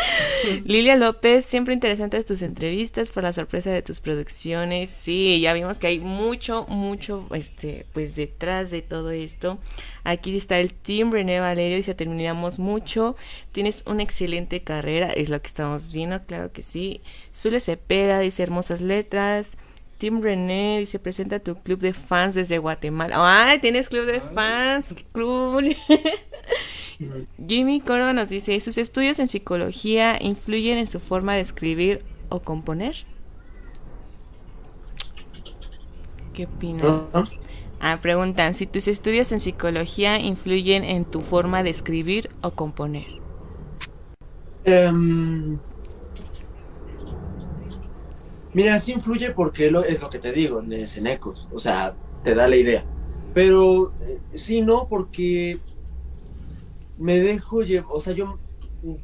Lilia 0.65 0.97
López, 0.97 1.45
siempre 1.45 1.75
interesantes 1.75 2.25
tus 2.25 2.43
entrevistas 2.43 3.13
por 3.13 3.23
la 3.23 3.33
sorpresa 3.33 3.71
de 3.71 3.83
tus 3.83 4.01
producciones. 4.01 4.91
Sí, 4.91 5.41
ya 5.41 5.53
vimos 5.53 5.79
que 5.79 5.87
hay 5.87 6.01
mucho, 6.01 6.67
mucho, 6.69 7.29
este, 7.33 7.87
pues 7.93 8.17
detrás 8.17 8.73
de 8.73 8.83
todo 8.83 9.13
esto. 9.13 9.61
Aquí 10.03 10.37
está 10.37 10.59
el 10.59 10.75
team 10.75 11.13
René 11.13 11.39
Valerio 11.39 11.79
y 11.79 11.85
se 11.85 11.95
terminamos 11.95 12.59
mucho. 12.59 13.17
Tienes 13.53 13.85
una 13.87 14.03
excelente 14.03 14.63
carrera, 14.63 15.13
es 15.13 15.29
lo 15.29 15.41
que 15.41 15.49
estamos 15.49 15.93
viendo, 15.93 16.21
claro 16.27 16.51
que 16.53 16.63
sí. 16.63 17.01
Zule 17.33 17.61
Cepeda 17.61 18.19
dice 18.19 18.43
hermosas 18.43 18.81
letras. 18.81 19.57
Team 20.03 20.21
René 20.21 20.81
dice 20.81 20.99
presenta 20.99 21.39
tu 21.39 21.55
club 21.55 21.79
de 21.79 21.93
fans 21.93 22.35
desde 22.35 22.59
Guatemala. 22.59 23.15
¡Ay, 23.19 23.61
tienes 23.61 23.89
club 23.89 24.05
de 24.05 24.21
fans! 24.21 24.95
¡Qué 24.95 25.05
cool! 25.13 25.77
Jimmy 27.49 27.81
Córdoba 27.81 28.13
nos 28.13 28.29
dice, 28.29 28.61
¿sus 28.61 28.79
estudios 28.79 29.21
en 29.21 29.29
psicología 29.29 30.19
influyen 30.21 30.79
en 30.79 30.89
su 30.89 30.99
forma 30.99 31.37
de 31.37 31.43
escribir 31.43 32.05
o 32.31 32.41
componer? 32.41 32.97
¿Qué 36.35 36.47
opinas? 36.47 36.85
Ah, 37.79 38.01
preguntan, 38.03 38.55
si 38.55 38.67
tus 38.67 38.89
estudios 38.89 39.31
en 39.31 39.39
psicología 39.39 40.19
influyen 40.19 40.83
en 40.83 41.05
tu 41.05 41.21
forma 41.21 41.63
de 41.63 41.71
escribir 41.71 42.29
o 42.41 42.51
componer. 42.51 43.07
Em, 44.65 45.61
mira, 48.53 48.79
sí 48.79 48.93
influye 48.93 49.33
porque 49.33 49.71
lo, 49.71 49.85
es 49.85 50.01
lo 50.01 50.11
que 50.11 50.19
te 50.19 50.33
digo, 50.33 50.61
en 50.61 51.07
ecos, 51.07 51.49
o 51.51 51.59
sea, 51.59 51.99
te 52.23 52.35
da 52.35 52.49
la 52.49 52.57
idea. 52.57 52.89
Pero 53.33 53.97
eh, 54.01 54.23
sí, 54.37 54.61
no, 54.63 54.89
porque 54.89 55.63
me 56.97 57.19
dejo 57.21 57.63
llevar, 57.63 57.89
o 57.93 58.01
sea, 58.01 58.13
yo 58.15 58.41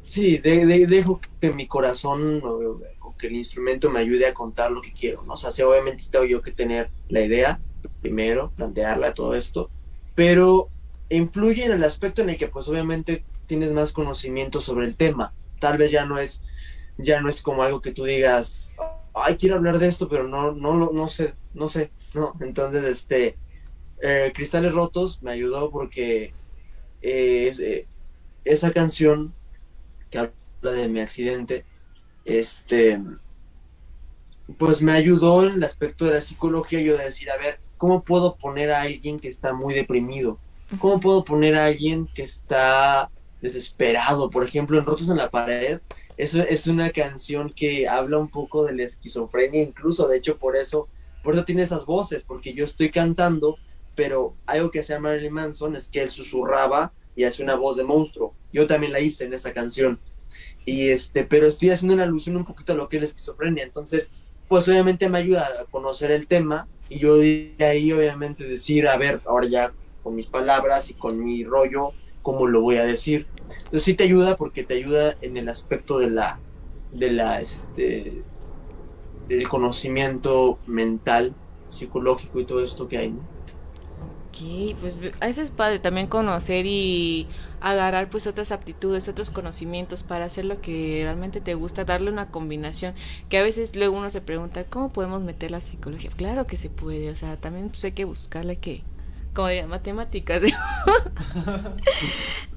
sí, 0.03 0.37
de- 0.37 0.65
de- 0.65 0.85
dejo 0.87 1.19
que 1.39 1.51
mi 1.53 1.67
corazón 1.67 2.41
o, 2.43 2.81
o 3.01 3.15
que 3.17 3.27
el 3.27 3.35
instrumento 3.35 3.89
me 3.89 3.99
ayude 3.99 4.27
a 4.27 4.33
contar 4.33 4.71
lo 4.71 4.81
que 4.81 4.93
quiero, 4.93 5.23
¿no? 5.23 5.33
O 5.33 5.37
sea, 5.37 5.51
sí, 5.51 5.61
obviamente 5.63 6.03
tengo 6.11 6.25
yo 6.25 6.41
que 6.41 6.51
tener 6.51 6.91
la 7.07 7.21
idea 7.21 7.63
primero, 8.01 8.53
plantearla, 8.55 9.13
todo 9.13 9.35
esto, 9.35 9.71
pero 10.13 10.71
influye 11.09 11.65
en 11.65 11.71
el 11.73 11.83
aspecto 11.83 12.21
en 12.21 12.29
el 12.29 12.37
que 12.37 12.47
pues 12.49 12.67
obviamente 12.67 13.25
tienes 13.45 13.71
más 13.71 13.91
conocimiento 13.93 14.61
sobre 14.61 14.85
el 14.85 14.95
tema. 14.97 15.35
Tal 15.59 15.77
vez 15.77 15.91
ya 15.91 16.05
no 16.05 16.19
es 16.19 16.43
ya 16.97 17.21
no 17.21 17.29
es 17.29 17.41
como 17.41 17.63
algo 17.63 17.81
que 17.81 17.93
tú 17.93 18.03
digas, 18.05 18.68
ay, 19.13 19.35
quiero 19.37 19.55
hablar 19.55 19.79
de 19.79 19.87
esto, 19.87 20.07
pero 20.07 20.27
no, 20.27 20.51
no, 20.53 20.73
no, 20.73 20.91
no 20.91 21.07
sé, 21.09 21.33
no 21.53 21.69
sé, 21.69 21.91
no. 22.13 22.35
Entonces, 22.41 22.83
este, 22.83 23.37
eh, 24.01 24.31
Cristales 24.33 24.73
Rotos 24.73 25.21
me 25.21 25.31
ayudó 25.31 25.71
porque 25.71 26.33
eh, 27.01 27.53
eh, 27.59 27.87
esa 28.45 28.71
canción 28.71 29.33
que 30.09 30.19
habla 30.19 30.71
de 30.71 30.87
mi 30.87 30.99
accidente, 30.99 31.65
este, 32.25 32.99
pues 34.57 34.81
me 34.81 34.93
ayudó 34.93 35.45
en 35.45 35.55
el 35.55 35.63
aspecto 35.63 36.05
de 36.05 36.15
la 36.15 36.21
psicología, 36.21 36.81
yo 36.81 36.97
de 36.97 37.05
decir, 37.05 37.29
a 37.31 37.37
ver, 37.37 37.59
¿cómo 37.77 38.03
puedo 38.03 38.35
poner 38.35 38.71
a 38.71 38.81
alguien 38.81 39.19
que 39.19 39.27
está 39.27 39.53
muy 39.53 39.73
deprimido? 39.73 40.39
¿Cómo 40.79 40.99
puedo 40.99 41.23
poner 41.23 41.55
a 41.55 41.65
alguien 41.65 42.07
que 42.07 42.23
está 42.23 43.09
desesperado? 43.41 44.29
Por 44.29 44.45
ejemplo, 44.45 44.77
en 44.77 44.85
Rotos 44.85 45.09
en 45.09 45.17
la 45.17 45.29
Pared, 45.29 45.79
es 46.19 46.67
una 46.67 46.91
canción 46.91 47.49
que 47.49 47.87
habla 47.87 48.17
un 48.17 48.29
poco 48.29 48.65
de 48.65 48.75
la 48.75 48.83
esquizofrenia, 48.83 49.63
incluso, 49.63 50.05
de 50.07 50.17
hecho, 50.17 50.37
por 50.37 50.57
eso, 50.57 50.89
por 51.23 51.33
eso 51.33 51.45
tiene 51.45 51.63
esas 51.63 51.85
voces, 51.85 52.23
porque 52.23 52.53
yo 52.53 52.65
estoy 52.65 52.91
cantando, 52.91 53.55
pero 53.95 54.35
algo 54.45 54.69
que 54.69 54.83
se 54.83 54.99
Marilyn 54.99 55.33
Manson 55.33 55.77
es 55.77 55.87
que 55.87 56.01
él 56.01 56.09
susurraba 56.09 56.91
y 57.15 57.23
hace 57.23 57.41
una 57.41 57.55
voz 57.55 57.77
de 57.77 57.85
monstruo. 57.85 58.33
Yo 58.51 58.67
también 58.67 58.91
la 58.91 58.99
hice 58.99 59.23
en 59.23 59.33
esa 59.33 59.53
canción. 59.53 59.97
Y 60.65 60.89
este, 60.89 61.23
pero 61.23 61.47
estoy 61.47 61.69
haciendo 61.69 61.93
una 61.93 62.03
alusión 62.03 62.35
un 62.35 62.45
poquito 62.45 62.73
a 62.73 62.75
lo 62.75 62.89
que 62.89 62.97
es 62.97 63.01
la 63.01 63.07
esquizofrenia. 63.07 63.63
Entonces, 63.63 64.11
pues 64.49 64.67
obviamente 64.67 65.07
me 65.07 65.19
ayuda 65.19 65.47
a 65.61 65.65
conocer 65.71 66.11
el 66.11 66.27
tema 66.27 66.67
y 66.89 66.99
yo 66.99 67.17
de 67.17 67.55
ahí 67.59 67.93
obviamente 67.93 68.43
decir, 68.43 68.87
a 68.87 68.97
ver, 68.97 69.21
ahora 69.25 69.47
ya 69.47 69.73
con 70.03 70.15
mis 70.15 70.25
palabras 70.25 70.89
y 70.89 70.95
con 70.95 71.23
mi 71.23 71.43
rollo, 71.45 71.93
¿cómo 72.29 72.45
lo 72.45 72.61
voy 72.61 72.75
a 72.75 72.85
decir? 72.85 73.25
Entonces 73.47 73.81
sí 73.81 73.95
te 73.95 74.03
ayuda 74.03 74.37
porque 74.37 74.63
te 74.63 74.75
ayuda 74.75 75.15
en 75.21 75.35
el 75.35 75.49
aspecto 75.49 75.97
de 75.97 76.11
la, 76.11 76.39
de 76.91 77.11
la, 77.11 77.41
este, 77.41 78.23
del 79.27 79.49
conocimiento 79.49 80.59
mental, 80.67 81.33
psicológico 81.69 82.39
y 82.39 82.45
todo 82.45 82.63
esto 82.63 82.87
que 82.87 82.99
hay, 82.99 83.13
¿no? 83.13 83.27
Ok, 84.27 84.77
pues 84.79 84.95
a 85.19 85.25
veces 85.25 85.45
es 85.45 85.49
padre 85.49 85.79
también 85.79 86.05
conocer 86.05 86.67
y 86.67 87.27
agarrar 87.61 88.11
pues 88.11 88.27
otras 88.27 88.51
aptitudes, 88.51 89.07
otros 89.07 89.31
conocimientos 89.31 90.03
para 90.03 90.25
hacer 90.25 90.45
lo 90.45 90.61
que 90.61 90.99
realmente 91.01 91.41
te 91.41 91.55
gusta, 91.55 91.83
darle 91.83 92.11
una 92.11 92.29
combinación, 92.29 92.93
que 93.27 93.39
a 93.39 93.43
veces 93.43 93.75
luego 93.75 93.97
uno 93.97 94.11
se 94.11 94.21
pregunta, 94.21 94.65
¿cómo 94.65 94.93
podemos 94.93 95.23
meter 95.23 95.49
la 95.49 95.61
psicología? 95.61 96.11
Claro 96.15 96.45
que 96.45 96.57
se 96.57 96.69
puede, 96.69 97.09
o 97.09 97.15
sea, 97.15 97.37
también 97.37 97.69
pues 97.69 97.83
hay 97.85 97.93
que 97.93 98.05
buscarle 98.05 98.57
que, 98.59 98.83
como 99.33 99.47
diría, 99.47 99.67
matemáticas. 99.67 100.41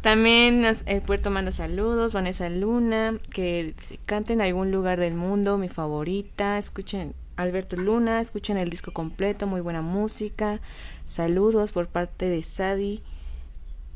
también 0.01 0.65
el 0.87 1.03
puerto 1.03 1.31
manda 1.31 1.53
saludos, 1.53 2.13
Vanessa 2.13 2.49
Luna, 2.49 3.19
que 3.31 3.75
se 3.81 3.99
cante 3.99 4.33
en 4.33 4.41
algún 4.41 4.73
lugar 4.73 4.99
del 4.99 5.15
mundo, 5.15 5.59
mi 5.59 5.69
favorita, 5.69 6.59
escuchen 6.59 7.15
Alberto 7.37 7.77
Luna, 7.77 8.21
escuchen 8.21 8.57
el 8.57 8.71
disco 8.71 8.93
completo, 8.93 9.47
muy 9.47 9.61
buena 9.61 9.83
música. 9.83 10.61
Saludos 11.05 11.73
por 11.73 11.89
parte 11.89 12.29
de 12.29 12.43
Sadi. 12.43 13.03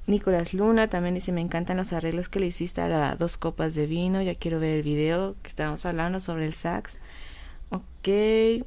Nicolás 0.07 0.55
Luna 0.55 0.89
también 0.89 1.16
dice, 1.16 1.33
me 1.33 1.41
encantan 1.41 1.77
los 1.77 1.93
arreglos 1.93 2.29
que 2.29 2.39
le 2.39 2.47
hiciste 2.47 2.81
a 2.81 2.89
las 2.89 3.18
dos 3.18 3.37
copas 3.37 3.74
de 3.74 3.87
vino, 3.87 4.22
ya 4.22 4.37
quiero 4.37 4.61
ver 4.61 4.77
el 4.77 4.83
video 4.83 5.35
que 5.43 5.49
estábamos 5.49 5.85
hablando 5.85 6.20
sobre 6.20 6.47
el 6.47 6.55
sax. 6.55 7.01
Ok, 7.70 8.64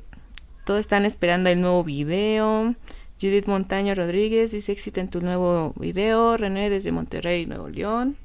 todos 0.65 0.81
están 0.81 1.05
esperando 1.05 1.49
el 1.49 1.61
nuevo 1.61 1.83
video. 1.83 2.75
Judith 3.21 3.47
Montaño 3.47 3.95
Rodríguez 3.95 4.51
dice 4.51 4.71
éxito 4.71 5.01
en 5.01 5.09
tu 5.09 5.21
nuevo 5.21 5.73
video. 5.77 6.37
René 6.37 6.69
desde 6.69 6.91
Monterrey, 6.91 7.45
Nuevo 7.45 7.67
León. 7.67 8.17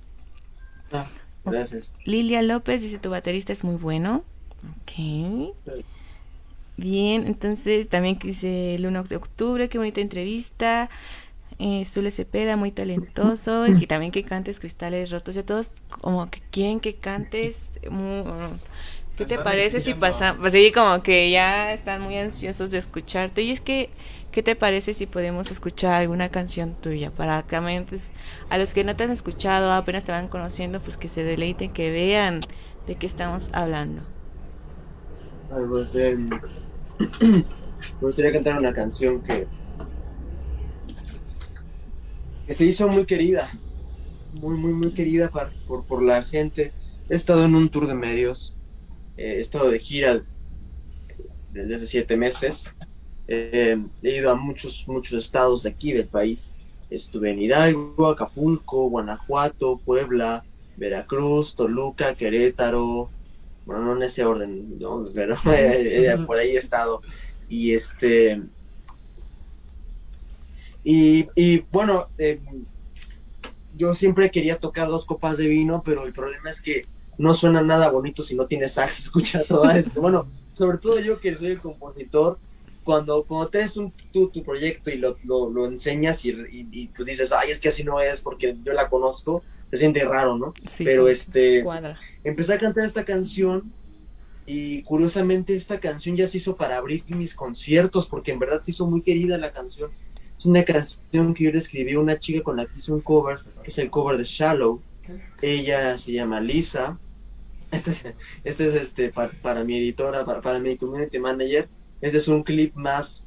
Ah, 0.92 1.06
gracias. 1.44 1.94
Lilia 2.04 2.42
López 2.42 2.82
dice 2.82 2.98
tu 2.98 3.10
baterista 3.10 3.52
es 3.52 3.64
muy 3.64 3.76
bueno. 3.76 4.22
Ok. 4.82 5.52
Bien, 6.76 7.26
entonces 7.26 7.88
también 7.88 8.16
que 8.18 8.28
dice 8.28 8.74
el 8.74 8.86
1 8.86 9.04
de 9.04 9.16
octubre, 9.16 9.68
qué 9.68 9.78
bonita 9.78 10.00
entrevista. 10.00 10.90
Eh, 11.58 11.84
Zule 11.84 12.10
Cepeda, 12.10 12.56
muy 12.56 12.72
talentoso. 12.72 13.66
Y 13.66 13.86
también 13.86 14.12
que 14.12 14.24
cantes 14.24 14.60
Cristales 14.60 15.10
Rotos. 15.10 15.34
Ya 15.34 15.44
todos 15.44 15.70
como 15.88 16.28
que 16.30 16.40
quieren 16.50 16.80
que 16.80 16.94
cantes. 16.96 17.72
¿Qué 19.16 19.24
te 19.26 19.38
parece 19.38 19.80
si 19.80 19.94
pasamos? 19.94 20.40
Pues 20.40 20.52
sí, 20.52 20.72
como 20.72 21.00
que 21.02 21.30
ya 21.30 21.72
están 21.72 22.02
muy 22.02 22.18
ansiosos 22.18 22.72
de 22.72 22.78
escucharte. 22.78 23.42
Y 23.42 23.52
es 23.52 23.60
que, 23.60 23.90
¿qué 24.34 24.42
te 24.42 24.56
parece 24.56 24.94
si 24.94 25.06
podemos 25.06 25.52
escuchar 25.52 25.94
alguna 25.94 26.28
canción 26.28 26.74
tuya? 26.74 27.12
Para 27.12 27.44
también, 27.44 27.84
pues, 27.84 28.10
a 28.50 28.58
los 28.58 28.74
que 28.74 28.82
no 28.82 28.96
te 28.96 29.04
han 29.04 29.12
escuchado, 29.12 29.70
apenas 29.72 30.02
te 30.02 30.10
van 30.10 30.26
conociendo, 30.26 30.80
pues 30.80 30.96
que 30.96 31.06
se 31.06 31.22
deleiten, 31.22 31.72
que 31.72 31.92
vean 31.92 32.40
de 32.88 32.96
qué 32.96 33.06
estamos 33.06 33.54
hablando. 33.54 34.02
Pues, 35.68 35.94
eh, 35.94 36.16
me 36.16 37.44
gustaría 38.00 38.32
cantar 38.32 38.58
una 38.58 38.74
canción 38.74 39.22
que, 39.22 39.46
se 42.48 42.64
hizo 42.64 42.88
muy 42.88 43.06
querida, 43.06 43.48
muy, 44.40 44.56
muy, 44.56 44.72
muy 44.72 44.90
querida 44.90 45.30
por, 45.30 45.84
por 45.84 46.02
la 46.02 46.24
gente. 46.24 46.72
He 47.08 47.14
estado 47.14 47.44
en 47.44 47.54
un 47.54 47.68
tour 47.68 47.86
de 47.86 47.94
medios, 47.94 48.56
eh, 49.16 49.34
he 49.36 49.40
estado 49.40 49.70
de 49.70 49.78
gira 49.78 50.24
desde 51.52 51.76
hace 51.76 51.86
siete 51.86 52.16
meses. 52.16 52.74
Eh, 53.26 53.82
he 54.02 54.16
ido 54.16 54.30
a 54.30 54.34
muchos, 54.34 54.84
muchos 54.86 55.24
estados 55.24 55.62
de 55.62 55.70
aquí 55.70 55.92
del 55.92 56.06
país. 56.06 56.56
Estuve 56.90 57.30
en 57.30 57.40
Hidalgo, 57.40 58.08
Acapulco, 58.08 58.88
Guanajuato, 58.90 59.80
Puebla, 59.84 60.44
Veracruz, 60.76 61.54
Toluca, 61.54 62.14
Querétaro, 62.14 63.08
bueno, 63.66 63.82
no 63.82 63.96
en 63.96 64.02
ese 64.02 64.24
orden, 64.24 64.78
¿no? 64.78 65.06
pero 65.14 65.36
eh, 65.46 66.16
por 66.26 66.38
ahí 66.38 66.50
he 66.50 66.58
estado. 66.58 67.02
Y 67.48 67.72
este. 67.72 68.42
Y, 70.82 71.26
y 71.34 71.60
bueno, 71.72 72.08
eh, 72.18 72.40
yo 73.76 73.94
siempre 73.94 74.30
quería 74.30 74.58
tocar 74.58 74.88
dos 74.88 75.06
copas 75.06 75.38
de 75.38 75.48
vino, 75.48 75.82
pero 75.84 76.04
el 76.04 76.12
problema 76.12 76.50
es 76.50 76.60
que 76.60 76.86
no 77.16 77.32
suena 77.32 77.62
nada 77.62 77.90
bonito 77.90 78.22
si 78.22 78.34
no 78.34 78.46
tienes 78.46 78.72
sax, 78.72 78.98
escucha 79.04 79.42
todo 79.48 79.70
esto. 79.70 80.00
Bueno, 80.00 80.26
sobre 80.52 80.78
todo 80.78 81.00
yo 81.00 81.20
que 81.20 81.34
soy 81.36 81.52
el 81.52 81.60
compositor, 81.60 82.38
cuando, 82.84 83.24
cuando 83.24 83.48
tienes 83.48 83.76
un, 83.76 83.92
tu, 84.12 84.28
tu 84.28 84.42
proyecto 84.42 84.90
y 84.90 84.98
lo, 84.98 85.18
lo, 85.24 85.50
lo 85.50 85.66
enseñas 85.66 86.24
y, 86.24 86.30
y, 86.30 86.68
y, 86.70 86.88
pues 86.88 87.06
dices, 87.06 87.32
ay, 87.32 87.50
es 87.50 87.60
que 87.60 87.68
así 87.68 87.82
no 87.82 88.00
es 88.00 88.20
porque 88.20 88.56
yo 88.62 88.72
la 88.72 88.88
conozco, 88.88 89.42
se 89.70 89.78
siente 89.78 90.04
raro, 90.04 90.38
¿no? 90.38 90.54
Sí, 90.66 90.84
Pero 90.84 91.08
este, 91.08 91.62
cuadra. 91.64 91.98
empecé 92.22 92.54
a 92.54 92.58
cantar 92.58 92.84
esta 92.84 93.04
canción 93.04 93.72
y 94.46 94.82
curiosamente 94.82 95.54
esta 95.54 95.80
canción 95.80 96.16
ya 96.16 96.26
se 96.26 96.38
hizo 96.38 96.54
para 96.54 96.76
abrir 96.76 97.02
mis 97.08 97.34
conciertos 97.34 98.06
porque 98.06 98.32
en 98.32 98.38
verdad 98.38 98.62
se 98.62 98.72
hizo 98.72 98.86
muy 98.86 99.00
querida 99.00 99.38
la 99.38 99.52
canción. 99.52 99.90
Es 100.38 100.46
una 100.46 100.64
canción 100.64 101.32
que 101.32 101.44
yo 101.44 101.52
le 101.52 101.58
escribí 101.58 101.94
a 101.94 102.00
una 102.00 102.18
chica 102.18 102.42
con 102.42 102.56
la 102.56 102.66
que 102.66 102.76
hice 102.76 102.92
un 102.92 103.00
cover, 103.00 103.38
que 103.62 103.70
es 103.70 103.78
el 103.78 103.90
cover 103.90 104.18
de 104.18 104.24
Shallow. 104.24 104.82
Ella 105.40 105.96
se 105.96 106.12
llama 106.12 106.40
Lisa. 106.40 106.98
Este, 107.70 108.14
este 108.44 108.66
es 108.66 108.74
este 108.74 109.08
para, 109.10 109.30
para 109.42 109.64
mi 109.64 109.78
editora, 109.78 110.24
para, 110.24 110.40
para, 110.40 110.58
mi 110.58 110.76
community 110.76 111.18
manager. 111.18 111.68
Este 112.00 112.18
es 112.18 112.28
un 112.28 112.42
clip 112.42 112.74
más 112.74 113.24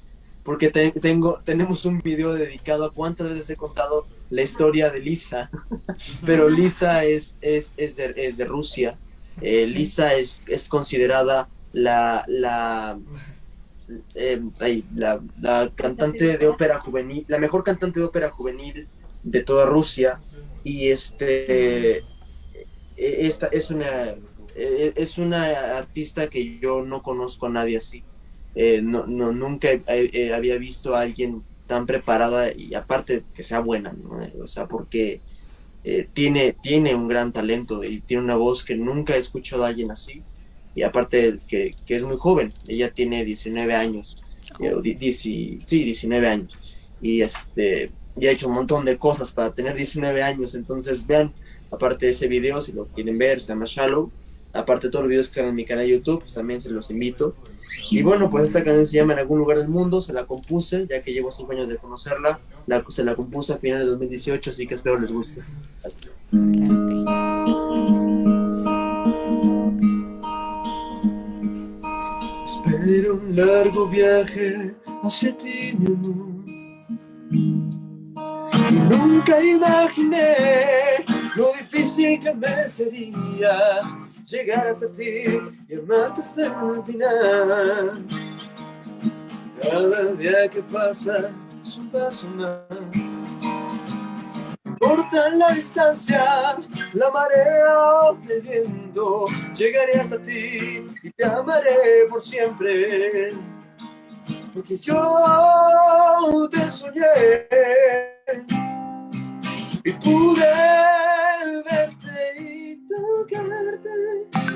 porque 0.47 0.69
te, 0.69 0.91
tengo, 0.91 1.41
tenemos 1.43 1.83
un 1.83 1.99
video 1.99 2.33
dedicado 2.33 2.85
a 2.85 2.93
cuántas 2.93 3.27
veces 3.27 3.49
he 3.49 3.57
contado 3.57 4.07
la 4.29 4.43
historia 4.43 4.89
de 4.89 5.01
Lisa. 5.01 5.49
Pero 6.25 6.47
Lisa 6.47 7.03
es, 7.03 7.35
es, 7.41 7.73
es, 7.75 7.97
de, 7.97 8.13
es 8.15 8.37
de 8.37 8.45
Rusia. 8.45 8.97
Eh, 9.41 9.67
Lisa 9.67 10.13
es, 10.13 10.45
es 10.47 10.69
considerada 10.69 11.49
la, 11.73 12.23
la, 12.29 12.97
eh, 14.15 14.41
la, 14.95 15.21
la, 15.41 15.69
cantante 15.75 16.37
de 16.37 16.47
ópera 16.47 16.79
juvenil, 16.79 17.25
la 17.27 17.39
mejor 17.39 17.65
cantante 17.65 17.99
de 17.99 18.05
ópera 18.05 18.29
juvenil 18.29 18.87
de 19.23 19.43
toda 19.43 19.65
Rusia. 19.65 20.21
Y 20.63 20.87
este 20.87 22.05
esta 22.95 23.47
es 23.47 23.69
una 23.69 24.15
es 24.55 25.17
una 25.17 25.77
artista 25.77 26.29
que 26.29 26.57
yo 26.59 26.83
no 26.83 27.03
conozco 27.03 27.47
a 27.47 27.49
nadie 27.49 27.77
así. 27.77 28.05
Eh, 28.59 28.81
no, 28.81 29.05
no, 29.05 29.31
nunca 29.31 29.69
eh, 29.71 30.33
había 30.33 30.57
visto 30.57 30.95
a 30.95 31.01
alguien 31.01 31.43
tan 31.67 31.85
preparada 31.85 32.51
y 32.51 32.73
aparte 32.73 33.21
que 33.35 33.43
sea 33.43 33.59
buena. 33.59 33.95
O 34.41 34.47
sea, 34.47 34.67
porque 34.67 35.21
eh, 35.83 36.07
tiene, 36.11 36.55
tiene 36.59 36.95
un 36.95 37.07
gran 37.07 37.31
talento 37.31 37.83
y 37.83 37.99
tiene 37.99 38.23
una 38.23 38.35
voz 38.35 38.65
que 38.65 38.75
nunca 38.75 39.15
he 39.15 39.19
escuchado 39.19 39.63
a 39.63 39.67
alguien 39.67 39.91
así. 39.91 40.23
Y 40.73 40.81
aparte 40.81 41.37
que, 41.47 41.75
que 41.85 41.95
es 41.95 42.01
muy 42.01 42.17
joven, 42.17 42.51
ella 42.67 42.91
tiene 42.91 43.23
19 43.23 43.75
años, 43.75 44.23
oh. 44.59 44.81
sí, 44.83 45.61
19 45.63 46.27
años. 46.27 46.57
Y 46.99 47.21
este, 47.21 47.91
ha 48.19 48.31
hecho 48.31 48.47
un 48.47 48.55
montón 48.55 48.85
de 48.85 48.97
cosas 48.97 49.33
para 49.33 49.53
tener 49.53 49.75
19 49.75 50.23
años. 50.23 50.55
Entonces 50.55 51.05
vean, 51.05 51.31
aparte 51.69 52.07
de 52.07 52.13
ese 52.13 52.27
video, 52.27 52.63
si 52.63 52.71
lo 52.71 52.87
quieren 52.87 53.19
ver, 53.19 53.39
se 53.39 53.49
llama 53.49 53.65
Shallow. 53.67 54.11
Aparte 54.51 54.87
de 54.87 54.91
todos 54.91 55.03
los 55.03 55.09
videos 55.09 55.27
que 55.27 55.39
están 55.39 55.49
en 55.49 55.55
mi 55.55 55.65
canal 55.65 55.85
de 55.85 55.91
YouTube, 55.91 56.21
pues 56.21 56.33
también 56.33 56.59
se 56.59 56.71
los 56.71 56.89
invito. 56.89 57.35
Y 57.89 58.01
bueno, 58.01 58.29
pues 58.29 58.45
esta 58.45 58.63
canción 58.63 58.85
se 58.85 58.97
llama 58.97 59.13
En 59.13 59.19
algún 59.19 59.39
lugar 59.39 59.57
del 59.57 59.69
mundo, 59.69 60.01
se 60.01 60.13
la 60.13 60.25
compuse, 60.25 60.85
ya 60.89 61.01
que 61.01 61.13
llevo 61.13 61.31
cinco 61.31 61.51
años 61.53 61.69
de 61.69 61.77
conocerla, 61.77 62.39
la, 62.65 62.83
se 62.89 63.03
la 63.03 63.15
compuse 63.15 63.53
a 63.53 63.57
finales 63.57 63.85
de 63.85 63.91
2018, 63.91 64.49
así 64.49 64.67
que 64.67 64.75
espero 64.75 64.99
les 64.99 65.11
guste. 65.11 65.41
Espero 72.45 73.15
un 73.15 73.35
largo 73.35 73.87
viaje 73.87 74.75
hacia 75.03 75.37
ti, 75.37 75.75
mi 75.77 75.87
amor. 75.87 76.27
Nunca 78.89 79.43
imaginé 79.43 80.35
lo 81.35 81.51
difícil 81.53 82.19
que 82.19 82.33
me 82.33 82.67
sería 82.67 84.06
llegar 84.27 84.67
hasta 84.67 84.87
ti 84.89 85.39
y 85.69 85.75
amarte 85.75 86.19
hasta 86.21 86.45
el 86.45 86.83
final. 86.83 88.05
Cada 89.61 90.11
día 90.13 90.47
que 90.49 90.61
pasa 90.63 91.31
es 91.63 91.77
un 91.77 91.89
paso 91.89 92.27
más. 92.29 92.61
No 94.79 95.09
la 95.35 95.49
distancia, 95.51 96.23
la 96.93 97.09
marea 97.09 98.11
o 98.11 99.27
llegaré 99.55 99.99
hasta 99.99 100.19
ti 100.19 100.85
y 101.01 101.11
te 101.11 101.25
amaré 101.25 102.05
por 102.09 102.21
siempre. 102.21 103.33
Porque 104.53 104.77
yo 104.77 106.47
te 106.51 106.69
soñé 106.69 107.47
y 109.83 109.91
pude 109.93 111.16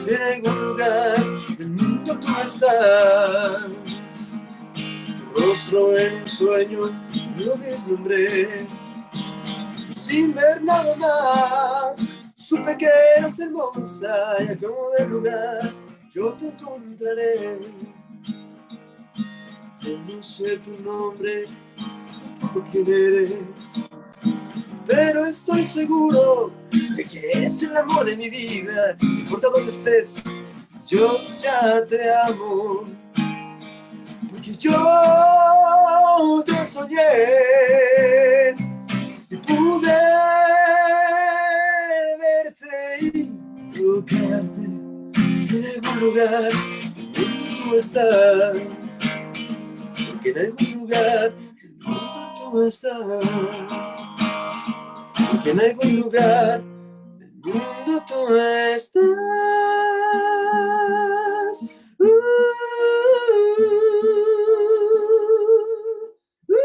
en 0.07 0.22
algún 0.22 0.68
lugar 0.68 1.18
del 1.57 1.70
mundo 1.70 2.20
tú 2.20 2.28
estás. 2.43 3.64
Tu 4.74 5.41
rostro 5.41 5.97
en 5.97 6.22
un 6.22 6.28
sueño 6.28 6.80
lo 7.38 7.55
vislumbré 7.55 8.68
sin 9.91 10.34
ver 10.34 10.62
nada 10.64 10.95
más 10.97 12.07
supe 12.36 12.76
que 12.78 12.89
eras 13.18 13.39
hermosa 13.39 14.36
y 14.39 14.47
a 14.49 14.57
como 14.57 14.89
de 14.97 15.07
lugar 15.07 15.74
yo 16.14 16.34
te 16.34 16.47
encontraré. 16.49 17.59
Yo 19.80 19.97
no 19.97 20.22
sé 20.22 20.57
tu 20.57 20.72
nombre 20.82 21.45
o 22.53 22.62
quién 22.70 22.88
eres, 22.88 23.34
pero 24.91 25.25
estoy 25.25 25.63
seguro 25.63 26.51
de 26.69 27.05
que 27.05 27.31
eres 27.33 27.63
el 27.63 27.75
amor 27.77 28.03
de 28.05 28.17
mi 28.17 28.29
vida. 28.29 28.97
No 29.01 29.19
importa 29.19 29.47
dónde 29.49 29.71
estés, 29.71 30.15
yo 30.85 31.17
ya 31.39 31.85
te 31.85 32.13
amo. 32.13 32.83
Porque 34.29 34.53
yo 34.57 36.43
te 36.45 36.65
soñé 36.65 36.99
y 39.29 39.37
pude 39.37 39.97
verte 42.19 42.99
y 43.01 43.31
tocarte 43.71 44.65
en 45.55 45.65
algún 45.75 45.99
lugar 46.01 46.51
donde 46.95 47.31
tú 47.63 47.75
estás. 47.75 48.57
Porque 50.11 50.29
en 50.29 50.37
algún 50.37 50.79
lugar 50.81 51.33
donde 51.33 52.51
tú 52.51 52.61
estás. 52.67 54.01
Porque 55.43 55.57
en 55.59 55.71
algún 55.71 55.95
lugar 55.95 56.61
del 57.17 57.53
mundo 57.55 58.03
tú 58.07 58.35
estás. 58.35 58.93
Uh, 61.97 62.05
uh. 66.47 66.63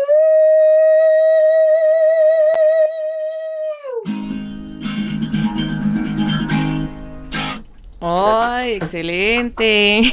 ¡Ay, 8.02 8.72
excelente! 8.74 10.12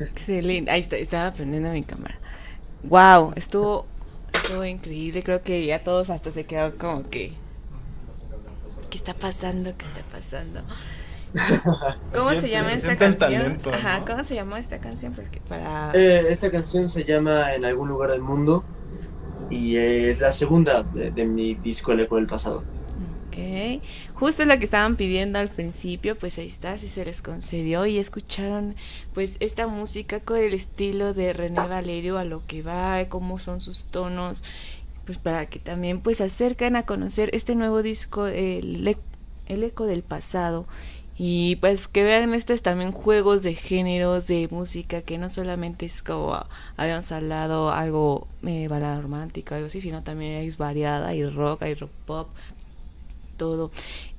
excelente. 0.00 0.70
Ahí 0.70 0.80
está, 0.80 0.96
estaba 0.96 1.34
prendiendo 1.34 1.70
mi 1.70 1.82
cámara. 1.82 2.18
Wow, 2.84 3.34
estuvo, 3.36 3.91
estuvo 4.32 4.64
increíble. 4.64 5.22
Creo 5.22 5.42
que 5.42 5.64
ya 5.64 5.82
todos 5.84 6.10
hasta 6.10 6.30
se 6.30 6.44
quedaron 6.44 6.78
como 6.78 7.02
que. 7.02 7.32
¿Qué 8.90 8.98
está 8.98 9.14
pasando? 9.14 9.72
¿Qué 9.76 9.86
está 9.86 10.02
pasando? 10.10 10.62
¿Cómo 12.14 12.34
se, 12.34 12.50
llama 12.50 12.72
esta 12.72 12.96
canción? 12.96 13.18
talento, 13.18 13.70
¿no? 13.70 13.76
Ajá, 13.76 14.04
¿cómo 14.06 14.22
se 14.22 14.34
llama 14.34 14.58
esta 14.58 14.80
canción? 14.80 15.14
Porque 15.14 15.40
para. 15.48 15.92
Eh, 15.94 16.26
esta 16.30 16.50
canción 16.50 16.88
se 16.88 17.04
llama 17.04 17.54
En 17.54 17.64
algún 17.64 17.88
lugar 17.88 18.10
del 18.10 18.20
mundo 18.20 18.64
y 19.48 19.76
es 19.76 20.20
la 20.20 20.32
segunda 20.32 20.82
de, 20.82 21.10
de 21.10 21.26
mi 21.26 21.54
disco 21.54 21.92
El 21.92 22.00
Eco 22.00 22.16
del 22.16 22.26
Pasado. 22.26 22.64
Ok, 23.34 23.80
justo 24.14 24.44
la 24.44 24.58
que 24.58 24.64
estaban 24.66 24.96
pidiendo 24.96 25.38
al 25.38 25.48
principio, 25.48 26.18
pues 26.18 26.36
ahí 26.38 26.46
está, 26.46 26.76
si 26.76 26.86
se 26.86 27.04
les 27.06 27.22
concedió 27.22 27.86
y 27.86 27.96
escucharon 27.96 28.74
pues 29.14 29.38
esta 29.40 29.66
música 29.66 30.20
con 30.20 30.36
el 30.38 30.52
estilo 30.52 31.14
de 31.14 31.32
René 31.32 31.66
Valerio 31.66 32.18
a 32.18 32.24
lo 32.24 32.46
que 32.46 32.60
va, 32.62 33.02
cómo 33.08 33.38
son 33.38 33.62
sus 33.62 33.84
tonos, 33.84 34.44
pues 35.06 35.16
para 35.18 35.46
que 35.46 35.58
también 35.60 36.00
pues 36.00 36.18
se 36.18 36.24
acercan 36.24 36.76
a 36.76 36.84
conocer 36.86 37.30
este 37.32 37.54
nuevo 37.54 37.82
disco, 37.82 38.26
el, 38.26 38.86
E- 38.86 38.98
el 39.46 39.64
eco 39.64 39.86
del 39.86 40.02
pasado. 40.02 40.66
Y 41.16 41.56
pues 41.56 41.88
que 41.88 42.02
vean 42.04 42.32
estos 42.34 42.62
también 42.62 42.90
juegos 42.90 43.42
de 43.42 43.54
géneros 43.54 44.26
de 44.28 44.48
música 44.50 45.02
que 45.02 45.18
no 45.18 45.28
solamente 45.28 45.84
es 45.86 46.02
como 46.02 46.44
habíamos 46.76 47.12
hablado 47.12 47.70
algo 47.70 48.26
eh, 48.44 48.66
balada 48.68 49.00
romántica, 49.00 49.56
algo 49.56 49.66
así, 49.66 49.80
sino 49.82 50.02
también 50.02 50.32
es 50.42 50.56
variada, 50.56 51.08
hay 51.08 51.24
rock, 51.26 51.62
hay 51.62 51.74
rock 51.74 51.90
pop, 52.06 52.28
todo. 53.36 53.70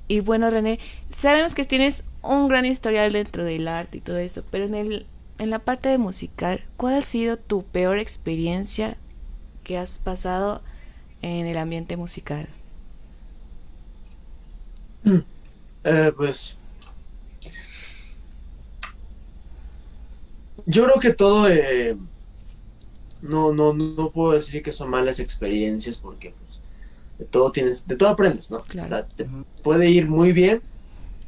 Y 0.08 0.20
bueno, 0.20 0.50
René, 0.50 0.78
sabemos 1.10 1.54
que 1.54 1.64
tienes 1.64 2.04
un 2.22 2.48
gran 2.48 2.66
historial 2.66 3.12
dentro 3.12 3.44
del 3.44 3.68
arte 3.68 3.98
y 3.98 4.00
todo 4.00 4.18
esto, 4.18 4.44
pero 4.50 4.64
en 4.66 4.74
el 4.74 5.06
en 5.38 5.50
la 5.50 5.58
parte 5.60 5.88
de 5.88 5.98
musical, 5.98 6.62
¿cuál 6.76 6.94
ha 6.94 7.02
sido 7.02 7.36
tu 7.38 7.64
peor 7.64 7.98
experiencia 7.98 8.96
que 9.64 9.78
has 9.78 9.98
pasado 9.98 10.62
en 11.22 11.46
el 11.46 11.58
ambiente 11.58 11.96
musical? 11.96 12.48
Eh, 15.84 16.12
pues. 16.16 16.56
Yo 20.66 20.84
creo 20.84 21.00
que 21.00 21.12
todo. 21.12 21.48
eh, 21.48 21.96
no, 23.22 23.52
no, 23.52 23.72
no 23.72 24.10
puedo 24.12 24.32
decir 24.32 24.62
que 24.62 24.72
son 24.72 24.90
malas 24.90 25.18
experiencias 25.18 25.98
porque 25.98 26.34
de 27.18 27.24
todo 27.26 27.52
tienes, 27.52 27.86
de 27.86 27.96
todo 27.96 28.08
aprendes, 28.08 28.50
¿no? 28.50 28.64
Claro. 28.64 28.86
O 28.86 28.88
sea, 28.88 29.06
te 29.06 29.28
puede 29.62 29.88
ir 29.90 30.08
muy 30.08 30.32
bien 30.32 30.62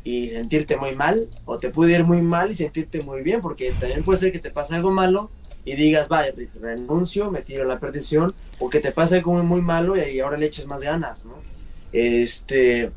y 0.04 0.28
sentirte 0.28 0.76
muy 0.76 0.94
mal, 0.94 1.28
o 1.44 1.58
te 1.58 1.70
puede 1.70 1.92
ir 1.94 2.04
muy 2.04 2.22
mal 2.22 2.50
y 2.50 2.54
sentirte 2.54 3.02
muy 3.02 3.22
bien, 3.22 3.40
porque 3.40 3.72
también 3.72 4.04
puede 4.04 4.18
ser 4.18 4.32
que 4.32 4.38
te 4.38 4.50
pase 4.52 4.74
algo 4.76 4.90
malo 4.92 5.30
y 5.64 5.74
digas, 5.74 6.08
vaya, 6.08 6.32
re- 6.36 6.50
renuncio, 6.60 7.30
me 7.30 7.42
tiro 7.42 7.64
a 7.64 7.66
la 7.66 7.80
perdición, 7.80 8.32
o 8.60 8.70
que 8.70 8.78
te 8.80 8.92
pase 8.92 9.16
algo 9.16 9.32
muy, 9.34 9.42
muy 9.42 9.60
malo 9.62 9.96
y 9.96 10.20
ahora 10.20 10.36
le 10.36 10.46
eches 10.46 10.66
más 10.66 10.82
ganas, 10.82 11.24
¿no? 11.26 11.34
Este, 11.92 12.92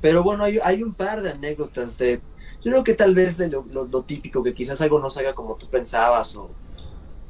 pero 0.00 0.22
bueno, 0.22 0.44
hay, 0.44 0.58
hay 0.64 0.82
un 0.82 0.94
par 0.94 1.22
de 1.22 1.30
anécdotas 1.30 1.98
de, 1.98 2.22
yo 2.64 2.70
creo 2.72 2.84
que 2.84 2.94
tal 2.94 3.14
vez 3.14 3.36
de 3.36 3.48
lo, 3.50 3.64
lo- 3.70 3.84
lo 3.86 4.02
típico, 4.04 4.42
que 4.42 4.54
quizás 4.54 4.80
algo 4.80 4.98
no 5.00 5.10
salga 5.10 5.34
como 5.34 5.56
tú 5.56 5.68
pensabas, 5.68 6.34
o, 6.36 6.50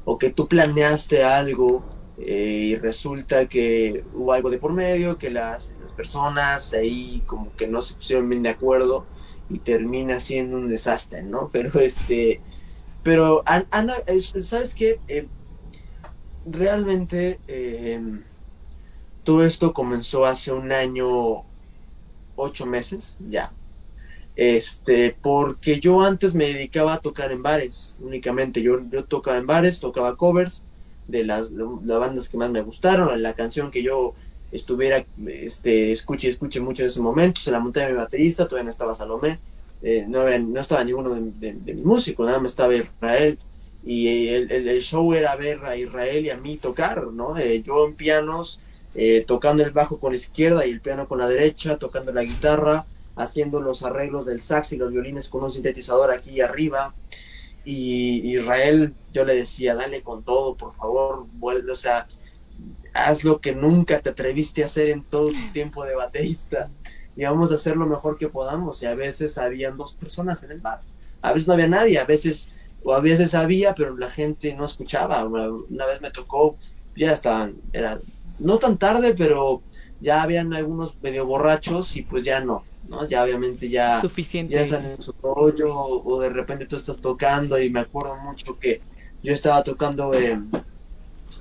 o 0.05 0.19
que 0.19 0.31
tú 0.31 0.49
planeaste 0.49 1.25
algo 1.25 1.85
eh, 2.17 2.69
y 2.73 2.77
resulta 2.77 3.47
que 3.49 4.05
hubo 4.13 4.33
algo 4.33 4.51
de 4.51 4.59
por 4.59 4.73
medio, 4.73 5.19
que 5.19 5.31
las, 5.31 5.71
las 5.79 5.93
personas 5.95 6.73
ahí 6.73 7.23
como 7.27 7.55
que 7.55 7.69
no 7.69 7.83
se 7.83 7.95
pusieron 7.95 8.29
bien 8.29 8.43
de 8.43 8.51
acuerdo 8.51 9.09
y 9.49 9.61
termina 9.61 10.21
siendo 10.21 10.57
un 10.57 10.69
desastre, 10.69 11.23
¿no? 11.23 11.51
Pero 11.53 11.79
este, 11.81 12.43
pero 13.03 13.43
An- 13.47 13.69
Ana, 13.73 13.97
es- 14.07 14.33
¿sabes 14.49 14.75
qué? 14.75 15.03
Eh, 15.09 15.31
realmente 16.45 17.41
eh, 17.47 17.99
todo 19.23 19.45
esto 19.45 19.73
comenzó 19.73 20.25
hace 20.27 20.53
un 20.53 20.73
año, 20.73 21.47
ocho 22.35 22.67
meses, 22.67 23.17
ya. 23.19 23.57
Este, 24.37 25.19
porque 25.23 25.81
yo 25.81 26.03
antes 26.03 26.35
me 26.35 26.47
dedicaba 26.47 26.95
a 26.95 27.01
tocar 27.01 27.33
en 27.33 27.43
bares, 27.43 27.95
únicamente. 27.99 28.63
Yo, 28.63 28.79
yo 28.91 29.05
tocaba 29.07 29.39
en 29.39 29.47
bares, 29.47 29.81
tocaba 29.81 30.17
covers 30.17 30.67
de 31.07 31.25
las, 31.25 31.51
las 31.51 31.99
bandas 31.99 32.29
que 32.29 32.37
más 32.37 32.51
me 32.51 32.61
gustaron, 32.63 33.21
la 33.23 33.35
canción 33.35 33.71
que 33.71 33.83
yo 33.83 34.15
estuviera, 34.51 35.05
este, 35.27 35.93
escuche, 35.93 36.29
escuche 36.29 36.61
mucho 36.61 36.83
en 36.83 36.89
ese 36.89 37.01
momento, 37.01 37.41
se 37.41 37.51
la 37.51 37.61
monté 37.61 37.85
a 37.85 37.89
mi 37.89 37.95
baterista, 37.97 38.47
todavía 38.47 38.65
no 38.65 38.71
estaba 38.71 38.95
Salomé, 38.95 39.39
eh, 39.83 40.05
no, 40.09 40.21
había- 40.21 40.39
no 40.39 40.61
estaba 40.61 40.85
ninguno 40.85 41.15
de, 41.15 41.23
de- 41.41 41.55
de 41.55 41.75
mis 41.75 41.85
músicos, 41.85 42.27
nada 42.27 42.39
más 42.39 42.53
estaba 42.53 42.75
Israel, 42.75 43.39
y 43.85 44.29
el, 44.29 44.51
el- 44.53 44.69
el 44.69 44.83
show 44.83 45.13
era 45.15 45.35
ver 45.37 45.65
a 45.65 45.77
Israel 45.77 46.25
y 46.27 46.31
a 46.31 46.37
mí 46.37 46.57
tocar, 46.57 47.07
¿no? 47.09 47.37
Eh, 47.39 47.63
yo 47.63 47.87
en 47.87 47.95
pianos, 47.95 48.61
eh, 48.95 49.25
tocando 49.27 49.65
el 49.65 49.71
bajo 49.71 49.99
con 49.99 50.13
la 50.13 50.17
izquierda 50.17 50.67
y 50.67 50.71
el 50.71 50.81
piano 50.81 51.09
con 51.09 51.19
la 51.19 51.27
derecha, 51.29 51.79
tocando 51.79 52.13
la 52.13 52.23
guitarra, 52.23 52.85
haciendo 53.17 53.61
los 53.61 53.83
arreglos 53.83 54.27
del 54.27 54.41
sax 54.41 54.73
y 54.73 54.77
los 54.77 54.91
violines 54.93 55.29
con 55.29 55.43
un 55.45 55.51
sintetizador 55.51 56.11
aquí 56.11 56.41
arriba. 56.41 56.95
Y 57.65 58.37
Israel, 58.37 58.95
yo 59.13 59.25
le 59.25 59.35
decía, 59.35 59.75
dale 59.75 60.03
con 60.03 60.25
todo, 60.25 60.57
por 60.57 60.75
favor, 60.75 61.27
vuelve, 61.35 61.71
o 61.71 61.77
sea, 61.77 62.07
haz 62.95 63.25
lo 63.25 63.41
que 63.41 63.55
nunca 63.55 64.01
te 64.01 64.11
atreviste 64.11 64.63
a 64.63 64.67
hacer 64.67 64.89
en 64.89 65.05
todo 65.05 65.27
tu 65.27 65.53
tiempo 65.53 65.85
de 65.85 65.95
baterista 65.95 66.71
y 67.17 67.25
vamos 67.25 67.53
a 67.53 67.57
hacer 67.57 67.77
lo 67.77 67.87
mejor 67.87 68.19
que 68.19 68.29
podamos. 68.29 68.83
Y 68.83 68.87
a 68.87 68.95
veces 68.95 69.39
habían 69.39 69.77
dos 69.77 69.95
personas 69.95 70.43
en 70.43 70.53
el 70.53 70.61
bar, 70.61 70.81
a 71.21 71.33
veces 71.33 71.49
no 71.49 71.55
había 71.55 71.69
nadie, 71.69 71.99
a 71.99 72.05
veces, 72.05 72.51
o 72.83 72.95
a 72.95 73.01
veces 73.01 73.35
había, 73.35 73.75
pero 73.75 73.97
la 73.97 74.11
gente 74.11 74.55
no 74.55 74.65
escuchaba. 74.65 75.25
Una, 75.25 75.49
una 75.49 75.87
vez 75.87 76.01
me 76.01 76.11
tocó, 76.11 76.57
ya 76.97 77.13
estaban, 77.13 77.57
era 77.73 78.01
no 78.39 78.59
tan 78.59 78.77
tarde, 78.77 79.15
pero 79.15 79.63
ya 80.03 80.23
habían 80.23 80.53
algunos 80.53 80.97
medio 81.01 81.25
borrachos 81.25 81.97
y 81.97 82.03
pues 82.03 82.25
ya 82.25 82.41
no, 82.41 82.65
¿no? 82.89 83.09
Ya 83.09 83.23
obviamente 83.23 83.71
ya, 83.71 84.01
Suficiente. 84.01 84.55
ya 84.55 84.63
están 84.63 84.85
en 84.85 85.01
su 85.01 85.15
rollo 85.23 85.75
o 85.75 86.21
de 86.21 86.29
repente 86.29 86.67
tú 86.67 86.77
estás 86.77 87.01
tocando 87.01 87.59
y 87.59 87.71
me 87.71 87.81
acuerdo 87.81 88.17
mucho 88.17 88.59
que 88.59 88.83
yo 89.23 89.33
estaba 89.33 89.63
tocando 89.63 90.13
eh, 90.13 90.39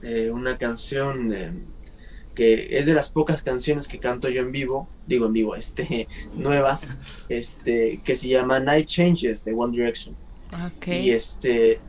eh, 0.03 0.29
una 0.29 0.57
canción 0.59 1.33
eh, 1.33 1.51
que 2.35 2.77
es 2.77 2.85
de 2.85 2.93
las 2.93 3.11
pocas 3.11 3.41
canciones 3.41 3.87
que 3.87 3.99
canto 3.99 4.29
yo 4.29 4.41
en 4.43 4.51
vivo, 4.51 4.87
digo 5.07 5.25
en 5.25 5.33
vivo, 5.33 5.55
este, 5.55 6.07
nuevas, 6.35 6.93
este, 7.29 7.99
que 8.03 8.15
se 8.15 8.27
llama 8.27 8.59
Night 8.59 8.87
Changes 8.87 9.43
de 9.43 9.53
One 9.53 9.75
Direction. 9.75 10.15
Ok. 10.67 10.87
Y 10.87 11.11
este 11.11 11.79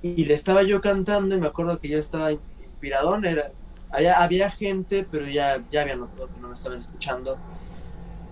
y 0.00 0.24
le 0.24 0.34
estaba 0.34 0.62
yo 0.62 0.80
cantando 0.80 1.34
y 1.36 1.40
me 1.40 1.48
acuerdo 1.48 1.78
que 1.80 1.88
yo 1.88 1.98
estaba 1.98 2.30
inspiradón, 2.32 3.24
era 3.24 3.52
había, 3.90 4.22
había 4.22 4.50
gente, 4.50 5.04
pero 5.04 5.26
ya, 5.28 5.64
ya 5.70 5.82
había 5.82 5.96
notado 5.96 6.30
que 6.30 6.38
no 6.40 6.48
me 6.48 6.54
estaban 6.54 6.78
escuchando. 6.78 7.42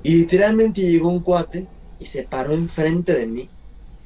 Y 0.03 0.15
literalmente 0.17 0.83
llegó 0.83 1.09
un 1.09 1.23
cuate 1.23 1.71
y 1.99 2.07
se 2.07 2.25
paró 2.25 2.53
enfrente 2.55 3.15
de 3.15 3.27
mí, 3.27 3.53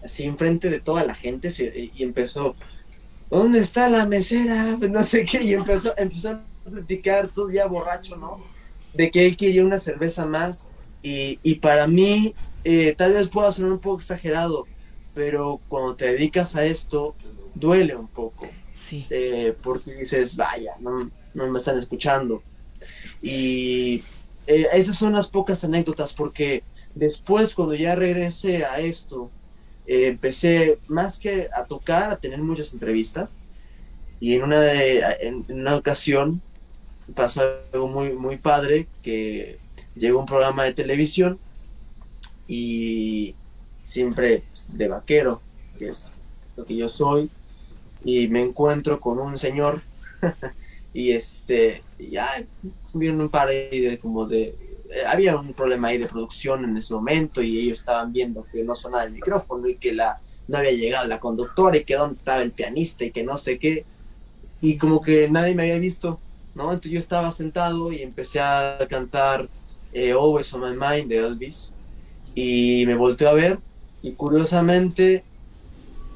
así 0.03 0.25
enfrente 0.25 0.71
de 0.71 0.81
toda 0.81 1.05
la 1.05 1.15
gente, 1.15 1.51
se- 1.51 1.73
y 1.95 2.03
empezó, 2.03 2.57
¿dónde 3.31 3.61
está 3.61 3.89
la 3.89 4.07
mesera? 4.07 4.77
Pues 4.79 4.91
no 4.93 5.03
sé 5.05 5.25
qué, 5.25 5.43
y 5.43 5.53
empezó, 5.55 5.95
empezó 5.99 6.31
a 6.31 6.49
platicar 6.65 7.31
todo 7.33 7.51
ya 7.51 7.67
borracho, 7.67 8.17
¿no? 8.17 8.43
De 8.93 9.11
que 9.11 9.27
él 9.27 9.37
quería 9.37 9.65
una 9.65 9.79
cerveza 9.79 10.27
más, 10.27 10.69
y, 11.03 11.41
y 11.43 11.57
para 11.57 11.87
mí, 11.87 12.37
eh, 12.65 12.95
tal 12.97 13.15
vez 13.15 13.29
pueda 13.31 13.53
sonar 13.53 13.73
un 13.73 13.81
poco 13.81 13.99
exagerado, 14.01 14.71
pero 15.13 15.63
cuando 15.69 15.97
te 15.97 16.07
dedicas 16.13 16.57
a 16.57 16.65
esto, 16.65 17.19
duele 17.55 17.97
un 17.97 18.09
poco 18.09 18.59
Sí. 18.75 19.07
eh, 19.11 19.57
porque 19.63 19.93
dices, 19.93 20.37
vaya, 20.37 20.73
no, 20.81 21.11
no 21.35 21.49
me 21.49 21.59
están 21.59 21.79
escuchando. 21.79 22.43
Y 23.23 24.03
eh, 24.47 24.67
esas 24.73 24.97
son 24.97 25.13
las 25.13 25.29
pocas 25.29 25.63
anécdotas, 25.65 26.13
porque 26.13 26.63
después 26.95 27.55
cuando 27.55 27.75
ya 27.75 27.95
regresé 27.95 28.65
a 28.65 28.81
esto, 28.81 29.31
eh, 29.87 30.09
empecé 30.09 30.79
más 30.89 31.19
que 31.19 31.49
a 31.55 31.65
tocar, 31.65 32.11
a 32.11 32.17
tener 32.17 32.39
muchas 32.41 32.73
entrevistas. 32.73 33.39
Y 34.19 34.35
en 34.35 34.43
una, 34.43 34.61
de, 34.61 35.03
en, 35.21 35.47
una 35.49 35.77
ocasión 35.77 36.43
pasó 37.15 37.43
algo 37.73 37.89
muy, 37.89 38.13
muy 38.13 38.37
padre, 38.37 38.87
que 39.03 39.59
llegó 39.97 40.19
un 40.21 40.27
programa 40.27 40.65
de 40.65 40.75
televisión 40.75 41.39
y 42.47 43.35
siempre 43.83 44.45
de 44.69 44.89
vaquero, 44.89 45.41
que 45.79 45.89
es 45.89 46.11
lo 46.57 46.65
que 46.65 46.77
yo 46.77 46.89
soy, 46.89 47.31
y 48.05 48.29
me 48.29 48.43
encuentro 48.43 49.01
con 49.01 49.19
un 49.19 49.39
señor 49.39 49.83
y 50.93 51.13
este 51.13 51.83
ya 51.99 52.29
tuvieron 52.91 53.21
un 53.21 53.29
par 53.29 53.49
de 53.49 53.99
como 54.01 54.27
de 54.27 54.57
eh, 54.91 55.05
había 55.07 55.37
un 55.37 55.53
problema 55.55 55.89
ahí 55.89 55.99
de 55.99 56.09
producción 56.09 56.65
en 56.65 56.77
ese 56.77 56.93
momento 56.93 57.43
y 57.43 57.59
ellos 57.61 57.79
estaban 57.79 58.13
viendo 58.13 58.45
que 58.51 58.65
no 58.65 58.75
sonaba 58.75 59.05
el 59.05 59.13
micrófono 59.13 59.69
y 59.69 59.77
que 59.77 59.93
la 59.93 60.21
no 60.49 60.59
había 60.59 60.73
llegado 60.73 61.07
la 61.07 61.21
conductora 61.21 61.77
y 61.77 61.85
que 61.85 61.95
dónde 61.95 62.17
estaba 62.17 62.43
el 62.43 62.53
pianista 62.53 63.05
y 63.05 63.13
que 63.13 63.23
no 63.23 63.37
sé 63.37 63.59
qué 63.59 63.85
y 64.61 64.77
como 64.77 65.01
que 65.01 65.31
nadie 65.31 65.55
me 65.55 65.63
había 65.63 65.79
visto 65.79 66.19
no 66.55 66.65
entonces 66.65 66.93
yo 66.93 66.99
estaba 66.99 67.31
sentado 67.31 67.93
y 67.93 68.03
empecé 68.03 68.41
a 68.41 68.79
cantar 68.89 69.49
eh, 69.93 70.13
Always 70.13 70.53
on 70.55 70.63
My 70.63 70.77
Mind 70.77 71.09
de 71.09 71.19
Elvis 71.19 71.73
y 72.35 72.85
me 72.87 72.97
volteó 72.97 73.29
a 73.29 73.35
ver 73.35 73.59
y 74.03 74.13
curiosamente 74.13 75.25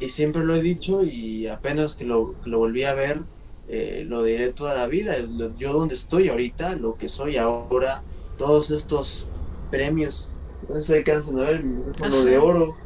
y 0.00 0.08
siempre 0.08 0.44
lo 0.44 0.54
he 0.54 0.62
dicho 0.62 1.02
y 1.02 1.46
apenas 1.46 1.94
que 1.94 2.04
lo, 2.04 2.34
que 2.42 2.50
lo 2.50 2.58
volví 2.58 2.84
a 2.84 2.94
ver, 2.94 3.22
eh, 3.68 4.04
lo 4.06 4.22
diré 4.22 4.52
toda 4.52 4.74
la 4.74 4.86
vida. 4.86 5.14
Yo 5.58 5.72
donde 5.72 5.94
estoy 5.94 6.28
ahorita, 6.28 6.76
lo 6.76 6.96
que 6.96 7.08
soy 7.08 7.36
ahora, 7.36 8.02
todos 8.38 8.70
estos 8.70 9.26
premios, 9.70 10.30
no 10.68 10.74
sé 10.76 10.82
si 10.82 10.92
alcanzan 10.94 11.38
a 11.40 11.44
ver, 11.44 11.64
mi 11.64 11.76
micrófono 11.76 12.24
de 12.24 12.38
oro, 12.38 12.76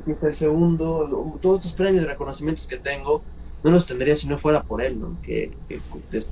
aquí 0.00 0.12
está 0.12 0.28
el 0.28 0.34
segundo, 0.34 1.38
todos 1.40 1.60
estos 1.60 1.74
premios 1.74 2.04
y 2.04 2.06
reconocimientos 2.06 2.66
que 2.66 2.78
tengo, 2.78 3.22
no 3.62 3.70
los 3.70 3.86
tendría 3.86 4.16
si 4.16 4.26
no 4.26 4.38
fuera 4.38 4.62
por 4.62 4.82
él, 4.82 5.00
¿no? 5.00 5.16
Que, 5.22 5.52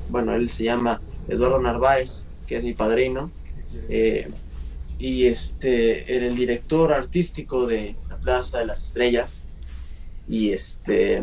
bueno, 0.09 0.35
él 0.35 0.49
se 0.49 0.65
llama 0.65 1.01
Eduardo 1.29 1.61
Narváez, 1.61 2.23
que 2.47 2.57
es 2.57 2.65
mi 2.65 2.73
padrino, 2.73 3.31
eh, 3.89 4.29
y 4.99 5.27
este, 5.27 6.15
era 6.15 6.27
el 6.27 6.37
director 6.37 6.93
artístico 6.93 7.67
de 7.67 7.97
la 8.09 8.17
Plaza 8.19 8.59
de 8.59 8.67
las 8.67 8.83
Estrellas 8.83 9.45
y 10.29 10.51
este 10.51 11.23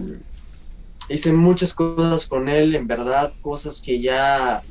hice 1.10 1.32
muchas 1.34 1.74
cosas 1.74 2.26
con 2.28 2.50
él, 2.50 2.76
en 2.76 2.88
verdad, 2.88 3.34
cosas 3.42 3.82
que 3.82 4.02
ya 4.02 4.64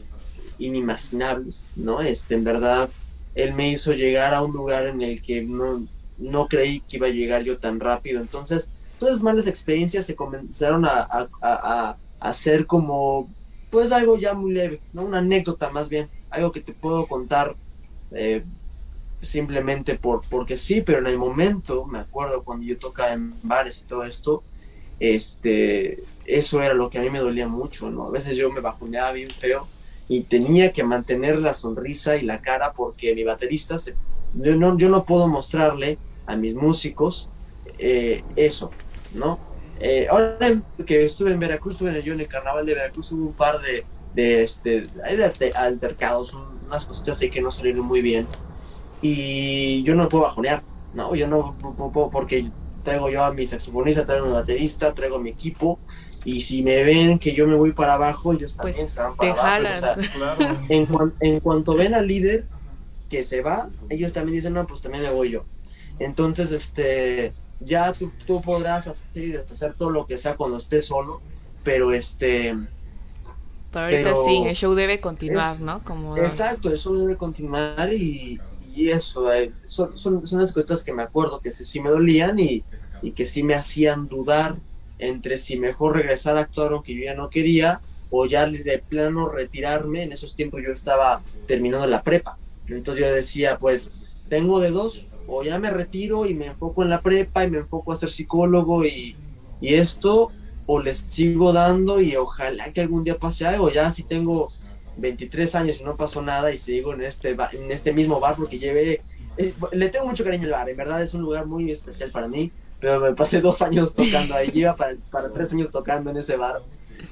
inimaginables, 0.59 1.67
¿no? 1.77 2.01
Este, 2.01 2.35
en 2.35 2.45
verdad, 2.45 2.91
él 3.35 3.55
me 3.55 3.71
hizo 3.71 3.93
llegar 3.93 4.35
a 4.35 4.43
un 4.43 4.53
lugar 4.53 4.87
en 4.87 5.03
el 5.03 5.21
que 5.23 5.43
no, 5.43 5.87
no 6.19 6.49
creí 6.49 6.81
que 6.81 6.97
iba 6.97 7.07
a 7.07 7.11
llegar 7.11 7.43
yo 7.43 7.59
tan 7.59 7.81
rápido. 7.81 8.21
Entonces, 8.21 8.71
todas 8.99 9.15
las 9.15 9.23
malas 9.23 9.47
experiencias 9.47 10.07
se 10.07 10.17
comenzaron 10.17 10.85
a, 10.85 11.07
a, 11.11 11.29
a, 11.43 11.97
hacer 12.21 12.67
como, 12.67 13.29
pues 13.71 13.93
algo 13.93 14.17
ya 14.17 14.35
muy 14.35 14.53
leve, 14.53 14.81
¿no? 14.93 15.03
Una 15.03 15.19
anécdota 15.19 15.71
más 15.71 15.89
bien, 15.89 16.09
algo 16.31 16.53
que 16.53 16.61
te 16.61 16.73
puedo 16.73 17.07
contar 17.07 17.57
eh, 18.13 18.45
simplemente 19.21 19.97
por, 19.97 20.23
porque 20.29 20.57
sí, 20.57 20.81
pero 20.81 20.99
en 20.99 21.07
el 21.07 21.19
momento, 21.19 21.85
me 21.85 21.99
acuerdo 21.99 22.43
cuando 22.43 22.65
yo 22.65 22.79
tocaba 22.79 23.13
en 23.13 23.35
bares 23.43 23.81
y 23.83 23.85
todo 23.85 24.05
esto, 24.05 24.43
este, 24.99 26.09
eso 26.25 26.63
era 26.63 26.75
lo 26.75 26.91
que 26.91 26.99
a 26.99 27.03
mí 27.03 27.11
me 27.11 27.21
dolía 27.21 27.49
mucho, 27.49 27.91
¿no? 27.91 28.07
A 28.09 28.11
veces 28.11 28.37
yo 28.37 28.51
me 28.53 28.61
bajoneaba 28.61 29.13
bien 29.13 29.35
feo 29.35 29.73
y 30.09 30.25
tenía 30.25 30.73
que 30.73 30.85
mantener 30.85 31.41
la 31.43 31.55
sonrisa 31.55 32.17
y 32.17 32.23
la 32.23 32.41
cara 32.43 32.73
porque 32.75 33.15
mi 33.15 33.25
baterista, 33.25 33.79
se- 33.79 33.99
yo, 34.33 34.57
no, 34.57 34.77
yo 34.79 34.89
no 34.89 35.05
puedo 35.05 35.29
mostrarle 35.29 36.01
a 36.27 36.37
mis 36.37 36.55
músicos 36.55 37.33
eh, 37.79 38.27
eso, 38.35 38.77
¿no? 39.11 39.45
Eh, 39.77 40.07
ahora 40.11 40.39
que 40.87 41.05
estuve 41.05 41.33
en 41.33 41.41
Veracruz, 41.41 41.75
estuve 41.75 41.91
en 41.91 41.97
el, 41.97 42.03
yo 42.03 42.13
en 42.15 42.21
el 42.21 42.29
carnaval 42.29 42.65
de 42.67 42.75
Veracruz, 42.75 43.13
hubo 43.13 43.27
un 43.29 43.37
par 43.37 43.59
de, 43.61 43.89
de, 44.13 44.43
este, 44.43 44.89
de 44.89 45.53
altercados, 45.55 46.33
un- 46.35 46.63
unas 46.65 46.87
cositas 46.87 47.21
ahí 47.21 47.31
que 47.31 47.43
no 47.43 47.51
salieron 47.51 47.85
muy 47.87 48.01
bien 48.03 48.33
y 49.01 49.83
yo 49.85 49.95
no 49.95 50.09
puedo 50.09 50.25
bajonear, 50.25 50.67
¿no? 50.93 51.15
Yo 51.15 51.29
no 51.29 51.57
puedo 51.59 52.11
porque 52.11 52.53
traigo 52.87 53.11
yo 53.11 53.23
a 53.25 53.35
mi 53.35 53.47
saxofonista, 53.47 54.07
traigo 54.07 54.25
a 54.25 54.29
mi 54.29 54.35
baterista, 54.35 54.95
traigo 54.95 55.17
a 55.17 55.21
mi 55.21 55.31
equipo 55.31 55.79
y 56.25 56.41
si 56.41 56.63
me 56.63 56.83
ven 56.85 57.19
que 57.19 57.35
yo 57.35 57.47
me 57.47 57.55
voy 57.57 57.73
para 57.73 57.95
abajo, 57.95 58.33
ellos 58.33 58.57
también 58.57 58.77
Pues 58.81 58.93
se 58.93 59.01
van 59.03 59.17
te 59.17 59.33
para 59.35 59.57
abajo. 59.57 59.65
o 59.65 59.81
sea, 59.81 59.81
jalas. 59.95 60.09
Claro. 60.15 60.59
en, 60.69 60.87
cuan- 60.87 61.15
en 61.21 61.41
cuanto 61.41 61.75
ven 61.75 61.95
al 61.95 62.07
líder 62.07 62.47
que 63.11 63.23
se 63.23 63.43
va, 63.43 63.69
ellos 63.91 64.13
también 64.13 64.37
dicen, 64.37 64.55
no, 64.55 64.67
pues 64.67 64.83
también 64.83 65.05
me 65.05 65.11
voy 65.11 65.31
yo. 65.31 65.45
Entonces, 65.99 66.51
este, 66.53 67.33
ya 67.61 67.93
tú, 67.93 68.11
tú 68.27 68.43
podrás 68.43 68.87
hacer 68.87 69.07
y 69.23 69.29
deshacer 69.33 69.75
todo 69.75 69.91
lo 69.91 70.07
que 70.07 70.19
sea 70.19 70.37
cuando 70.37 70.57
estés 70.59 70.85
solo, 70.87 71.21
pero 71.63 71.93
este, 71.93 72.57
Pero 73.71 73.85
ahorita 73.85 74.03
Pero- 74.11 74.25
sí, 74.25 74.43
el 74.47 74.57
show 74.57 74.75
debe 74.75 75.01
continuar, 75.01 75.61
¿no? 75.61 75.79
Como 75.81 76.17
exacto, 76.17 76.73
eso 76.73 76.95
debe 76.97 77.17
continuar 77.17 77.93
y, 77.93 78.41
y 78.85 78.91
eso, 78.91 79.33
eh, 79.33 79.55
son, 79.67 79.97
son, 79.97 80.27
son 80.27 80.41
las 80.41 80.53
cosas 80.53 80.85
que 80.85 80.93
me 80.93 81.03
acuerdo 81.03 81.41
que 81.41 81.53
sí, 81.53 81.65
sí 81.67 81.81
me 81.81 81.91
dolían 81.91 82.39
y, 82.39 82.67
y 83.01 83.13
que 83.13 83.27
sí 83.27 83.43
me 83.43 83.55
hacían 83.55 84.09
dudar 84.09 84.63
entre 84.99 85.39
si 85.39 85.59
mejor 85.59 85.97
regresar 85.97 86.37
a 86.37 86.41
actuar 86.41 86.73
aunque 86.73 86.95
yo 86.95 87.05
ya 87.05 87.15
no 87.15 87.29
quería 87.31 87.83
o 88.09 88.27
ya 88.27 88.47
de 88.47 88.79
plano 88.89 89.29
retirarme. 89.29 90.03
En 90.05 90.13
esos 90.13 90.35
tiempos 90.37 90.63
yo 90.65 90.73
estaba 90.73 91.25
terminando 91.47 91.87
la 91.87 92.03
prepa. 92.03 92.39
Entonces 92.67 93.05
yo 93.07 93.13
decía, 93.15 93.59
pues 93.59 93.95
tengo 94.29 94.61
de 94.61 94.71
dos, 94.71 95.09
o 95.25 95.43
ya 95.43 95.59
me 95.59 95.71
retiro 95.71 96.27
y 96.27 96.35
me 96.35 96.47
enfoco 96.47 96.83
en 96.83 96.91
la 96.91 97.03
prepa 97.03 97.45
y 97.45 97.51
me 97.51 97.59
enfoco 97.59 97.93
a 97.93 97.97
ser 97.97 98.11
psicólogo 98.11 98.85
y, 98.85 99.19
y 99.61 99.75
esto, 99.75 100.35
o 100.65 100.81
les 100.83 101.07
sigo 101.09 101.53
dando 101.53 102.01
y 102.01 102.17
ojalá 102.17 102.73
que 102.73 102.81
algún 102.83 103.05
día 103.05 103.19
pase 103.19 103.47
algo. 103.47 103.71
Ya 103.71 103.93
si 103.93 104.05
tengo 104.05 104.55
23 104.97 105.55
años 105.55 105.81
y 105.81 105.85
no 105.85 105.97
pasó 105.97 106.23
nada 106.23 106.53
y 106.53 106.57
sigo 106.59 106.95
en 106.95 107.03
este, 107.03 107.35
ba- 107.35 107.51
en 107.53 107.71
este 107.71 107.93
mismo 107.93 108.21
bar 108.21 108.37
porque 108.37 108.59
llevé, 108.59 109.05
eh, 109.37 109.55
le 109.73 109.89
tengo 109.91 110.07
mucho 110.07 110.25
cariño 110.25 110.47
al 110.47 110.53
bar, 110.53 110.69
en 110.71 110.77
verdad 110.77 111.03
es 111.03 111.15
un 111.15 111.23
lugar 111.23 111.47
muy 111.47 111.71
especial 111.71 112.11
para 112.11 112.29
mí, 112.29 112.53
pero 112.79 113.01
me 113.01 113.15
pasé 113.15 113.41
dos 113.41 113.63
años 113.63 113.95
tocando 113.95 114.35
ahí, 114.35 114.51
iba 114.55 114.77
para, 114.77 114.97
para 115.11 115.33
tres 115.33 115.53
años 115.53 115.71
tocando 115.71 116.11
en 116.11 116.17
ese 116.19 116.37
bar 116.37 116.63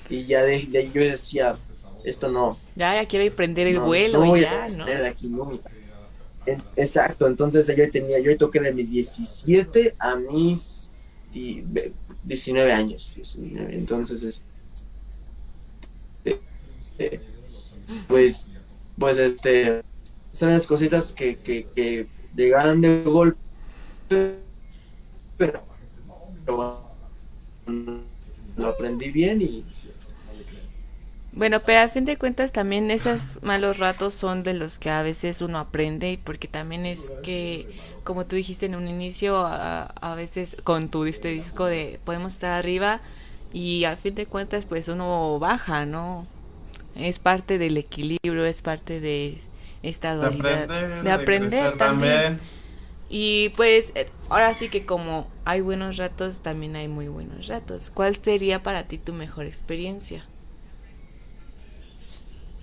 y 0.09 0.27
ya 0.27 0.43
de, 0.45 0.67
de 0.69 0.91
yo 0.93 1.01
decía, 1.03 1.61
esto 2.03 2.31
no, 2.31 2.59
ya, 2.75 2.95
ya 2.95 3.07
quiero 3.07 3.25
emprender 3.25 3.67
el 3.67 3.75
no, 3.77 3.87
vuelo 3.87 4.21
no 4.21 4.27
voy 4.27 4.43
ya, 4.43 4.65
a 4.65 4.69
¿no? 4.69 4.87
de 4.87 5.07
aquí 5.07 5.29
nunca. 5.29 5.71
En- 6.47 6.63
exacto, 6.77 7.27
entonces 7.27 7.67
yo 7.77 7.91
tenía, 7.91 8.21
yo 8.21 8.37
toqué 8.37 8.61
de 8.61 8.73
mis 8.75 8.91
17 8.91 9.97
a 9.99 10.17
mis 10.17 10.93
di- 11.33 11.63
ve- 11.67 11.95
19 12.23 12.73
años, 12.73 13.13
19, 13.15 13.75
entonces 13.75 14.23
es- 14.23 14.47
eh, 16.25 16.41
eh, 16.99 17.23
pues, 18.07 18.47
pues 18.99 19.19
este, 19.19 19.83
son 20.33 20.51
las 20.51 20.67
cositas 20.67 21.13
que, 21.13 21.39
que, 21.41 21.69
que 21.75 22.09
llegaron 22.35 22.81
de 22.81 23.03
golpe, 23.05 23.39
pero, 25.37 25.65
lo 28.57 28.67
aprendí 28.69 29.11
bien 29.11 29.43
y 29.43 29.65
Bueno, 31.33 31.61
pero 31.61 31.81
a 31.81 31.89
fin 31.89 32.05
de 32.05 32.17
cuentas 32.17 32.53
también 32.53 32.91
esos 32.93 33.41
malos 33.43 33.79
ratos 33.79 34.15
son 34.15 34.45
de 34.45 34.55
los 34.55 34.79
que 34.79 34.91
a 34.91 35.03
veces 35.03 35.43
uno 35.43 35.59
aprende 35.59 36.21
porque 36.23 36.47
también 36.49 36.87
es 36.87 37.13
que, 37.23 37.69
como 38.05 38.25
tú 38.25 38.37
dijiste 38.37 38.67
en 38.67 38.77
un 38.77 38.87
inicio, 38.89 39.39
a, 39.47 39.87
a 39.87 40.15
veces 40.15 40.57
con 40.63 40.91
tu 40.91 41.05
este 41.07 41.29
disco 41.31 41.65
de 41.67 42.01
podemos 42.05 42.35
estar 42.35 42.53
arriba 42.53 43.03
y 43.53 43.85
a 43.85 43.97
fin 43.97 44.15
de 44.15 44.27
cuentas 44.29 44.67
pues 44.67 44.89
uno 44.89 45.39
baja, 45.41 45.87
¿no? 45.87 46.29
Es 46.97 47.19
parte 47.19 47.59
del 47.59 47.77
equilibrio, 47.79 48.45
es 48.45 48.63
parte 48.63 49.01
de 49.01 49.41
esta 49.83 50.17
De 50.17 50.17
dualidad. 50.17 50.63
aprender, 50.63 51.03
de 51.03 51.11
aprender 51.11 51.77
también. 51.77 52.41
Y 53.09 53.51
pues 53.51 53.93
eh, 53.97 54.13
ahora 54.29 54.55
sí 54.55 54.71
que 54.71 54.87
como 54.87 55.29
hay 55.45 55.61
buenos 55.61 55.97
ratos, 55.99 56.43
también 56.43 56.77
hay 56.77 56.89
muy 56.89 57.09
buenos 57.09 57.47
ratos. 57.49 57.91
¿Cuál 57.91 58.17
sería 58.17 58.63
para 58.63 58.89
ti 58.89 58.99
tu 58.99 59.13
mejor 59.13 59.47
experiencia? 59.47 60.31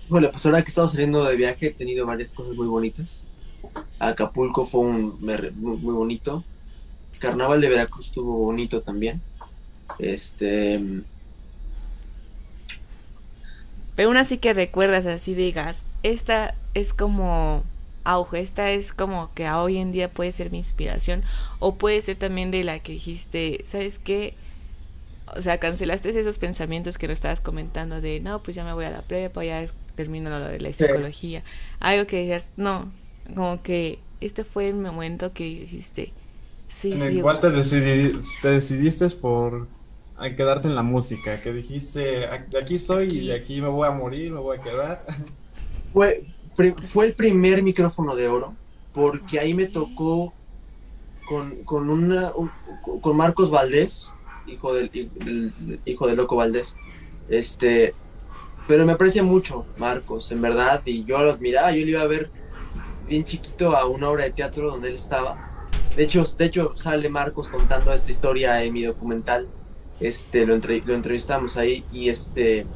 Bueno, 0.08 0.30
pues 0.30 0.44
ahora 0.46 0.62
que 0.62 0.68
he 0.68 0.70
estado 0.70 0.88
saliendo 0.88 1.24
de 1.24 1.36
viaje 1.36 1.66
he 1.68 1.74
tenido 1.74 2.06
varias 2.06 2.32
cosas 2.32 2.54
muy 2.54 2.66
bonitas. 2.66 3.26
Acapulco 3.98 4.66
fue 4.66 4.80
un 4.82 5.18
muy 5.20 5.94
bonito. 5.94 6.44
Carnaval 7.18 7.60
de 7.60 7.68
Veracruz 7.68 8.06
estuvo 8.06 8.38
bonito 8.38 8.82
también. 8.82 9.22
Este, 9.98 10.80
Pero 13.94 14.08
aún 14.08 14.16
así 14.16 14.38
que 14.38 14.54
recuerdas 14.54 15.06
así 15.06 15.34
digas, 15.34 15.86
esta 16.02 16.54
es 16.74 16.94
como 16.94 17.64
auge, 18.04 18.40
esta 18.40 18.70
es 18.70 18.92
como 18.92 19.32
que 19.34 19.48
hoy 19.50 19.78
en 19.78 19.92
día 19.92 20.12
puede 20.12 20.32
ser 20.32 20.50
mi 20.50 20.58
inspiración 20.58 21.22
o 21.60 21.76
puede 21.76 22.02
ser 22.02 22.16
también 22.16 22.50
de 22.50 22.64
la 22.64 22.78
que 22.80 22.92
dijiste, 22.92 23.60
¿sabes 23.64 23.98
qué? 23.98 24.34
O 25.36 25.42
sea, 25.42 25.58
cancelaste 25.58 26.10
esos 26.10 26.38
pensamientos 26.38 26.98
que 26.98 27.08
nos 27.08 27.14
estabas 27.14 27.40
comentando 27.40 28.00
de, 28.00 28.20
no, 28.20 28.42
pues 28.42 28.56
ya 28.56 28.64
me 28.64 28.72
voy 28.74 28.84
a 28.86 28.90
la 28.90 29.02
prepa, 29.02 29.44
ya 29.44 29.66
termino 29.94 30.30
lo 30.30 30.46
de 30.48 30.60
la 30.60 30.72
Sí. 30.72 30.84
psicología. 30.84 31.44
Algo 31.80 32.06
que 32.06 32.18
decías, 32.18 32.52
no, 32.56 32.92
como 33.34 33.62
que 33.62 34.00
este 34.20 34.44
fue 34.44 34.68
el 34.68 34.74
momento 34.74 35.32
que 35.32 35.44
dijiste, 35.44 36.12
sí, 36.68 36.92
En 36.92 36.98
sí. 36.98 37.18
el 37.18 37.20
cual 37.20 37.40
te, 37.40 37.48
decidi- 37.48 38.38
te 38.40 38.48
decidiste 38.50 39.08
por 39.10 39.68
a 40.22 40.36
quedarte 40.36 40.68
en 40.68 40.74
la 40.74 40.82
música, 40.82 41.40
que 41.40 41.52
dijiste, 41.52 42.26
"A- 42.26 42.38
de 42.48 42.58
aquí 42.58 42.78
soy 42.78 43.08
y 43.18 43.26
de 43.26 43.34
aquí 43.34 43.60
me 43.60 43.68
voy 43.68 43.86
a 43.88 43.90
morir, 43.92 44.32
me 44.32 44.40
voy 44.40 44.58
a 44.58 44.60
quedar. 44.62 45.04
fue, 45.92 46.24
fue 46.82 47.06
el 47.06 47.14
primer 47.14 47.62
micrófono 47.62 48.14
de 48.14 48.28
oro, 48.28 48.56
porque 48.92 49.38
ahí 49.40 49.54
me 49.54 49.66
tocó 49.66 50.34
con, 51.24 51.64
con, 51.64 51.90
una, 51.90 52.32
un- 52.34 52.52
con 53.00 53.16
Marcos 53.16 53.50
Valdés, 53.50 54.16
hijo 54.46 54.74
del, 54.74 54.90
del- 54.92 55.82
hijo 55.84 56.06
de 56.06 56.16
Loco 56.16 56.36
Valdés. 56.36 56.76
Este, 57.28 57.94
pero 58.66 58.86
me 58.86 58.92
aprecia 58.92 59.22
mucho 59.22 59.66
Marcos, 59.76 60.30
en 60.32 60.40
verdad, 60.42 60.82
y 60.86 61.04
yo 61.04 61.22
lo 61.22 61.32
admiraba, 61.32 61.72
yo 61.72 61.84
le 61.84 61.92
iba 61.92 62.02
a 62.02 62.06
ver 62.06 62.30
bien 63.06 63.24
chiquito 63.24 63.76
a 63.76 63.86
una 63.86 64.10
obra 64.10 64.24
de 64.24 64.32
teatro 64.32 64.70
donde 64.70 64.88
él 64.88 64.96
estaba. 64.96 65.40
De 65.96 66.04
hecho, 66.04 66.24
de 66.38 66.44
hecho 66.46 66.72
sale 66.76 67.08
Marcos 67.10 67.48
contando 67.48 67.92
esta 67.92 68.10
historia 68.12 68.62
en 68.64 68.72
mi 68.72 68.82
documental. 68.82 69.48
Este, 69.98 70.46
lo, 70.46 70.54
entre- 70.54 70.82
lo 70.84 70.94
entrevistamos 70.94 71.56
ahí 71.56 71.86
y 71.90 72.08
este 72.10 72.70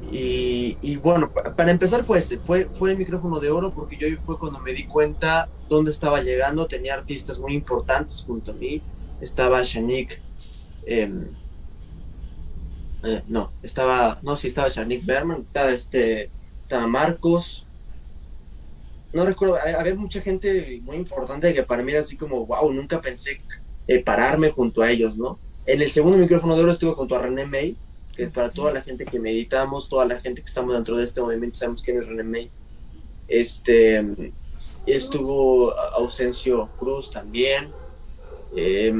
y, 0.00 0.96
bueno, 0.96 1.32
pa- 1.32 1.54
para 1.54 1.70
empezar 1.70 2.04
fue 2.04 2.18
ese, 2.18 2.40
fue, 2.40 2.68
fue 2.72 2.90
el 2.92 2.98
micrófono 2.98 3.38
de 3.40 3.50
oro 3.50 3.72
porque 3.72 3.96
yo 3.98 4.06
fue 4.24 4.38
cuando 4.38 4.60
me 4.60 4.72
di 4.72 4.86
cuenta 4.86 5.50
dónde 5.68 5.90
estaba 5.92 6.20
llegando, 6.22 6.66
tenía 6.66 6.94
artistas 6.94 7.38
muy 7.38 7.54
importantes 7.54 8.22
junto 8.24 8.50
a 8.52 8.54
mí, 8.54 8.84
estaba 9.20 9.62
Shanik, 9.62 10.22
em, 10.82 11.36
eh, 13.02 13.22
no, 13.26 13.56
estaba, 13.62 14.18
no, 14.22 14.36
sí, 14.36 14.48
estaba 14.48 14.68
Shanik 14.68 15.04
Berman, 15.04 15.38
estaba 15.40 15.70
este, 15.72 16.32
estaba 16.62 16.86
Marcos, 16.86 17.68
no 19.12 19.24
recuerdo, 19.26 19.56
ha- 19.56 19.80
había 19.80 19.94
mucha 19.94 20.20
gente 20.20 20.80
muy 20.82 20.96
importante 20.96 21.52
que 21.54 21.62
para 21.64 21.82
mí 21.82 21.92
era 21.92 22.00
así 22.00 22.16
como, 22.16 22.46
wow, 22.46 22.72
nunca 22.72 23.00
pensé 23.00 23.38
eh, 23.88 24.02
pararme 24.02 24.50
junto 24.50 24.82
a 24.82 24.90
ellos, 24.90 25.16
¿no? 25.16 25.38
En 25.66 25.80
el 25.82 25.90
segundo 25.90 26.18
micrófono 26.18 26.56
de 26.56 26.62
oro 26.62 26.72
estuve 26.72 26.92
junto 26.94 27.14
a 27.14 27.18
René 27.20 27.46
May, 27.46 27.76
que 28.16 28.26
para 28.28 28.50
toda 28.50 28.72
la 28.72 28.82
gente 28.82 29.04
que 29.04 29.18
meditamos, 29.20 29.88
toda 29.88 30.04
la 30.06 30.20
gente 30.20 30.42
que 30.42 30.48
estamos 30.48 30.74
dentro 30.74 30.96
de 30.96 31.04
este 31.04 31.20
movimiento, 31.20 31.58
sabemos 31.58 31.82
quién 31.82 31.98
es 31.98 32.06
René 32.06 32.22
May. 32.24 32.50
Este, 33.28 34.32
estuvo 34.86 35.72
Ausencio 35.94 36.68
Cruz 36.78 37.10
también. 37.10 37.70
Eh, 38.56 38.92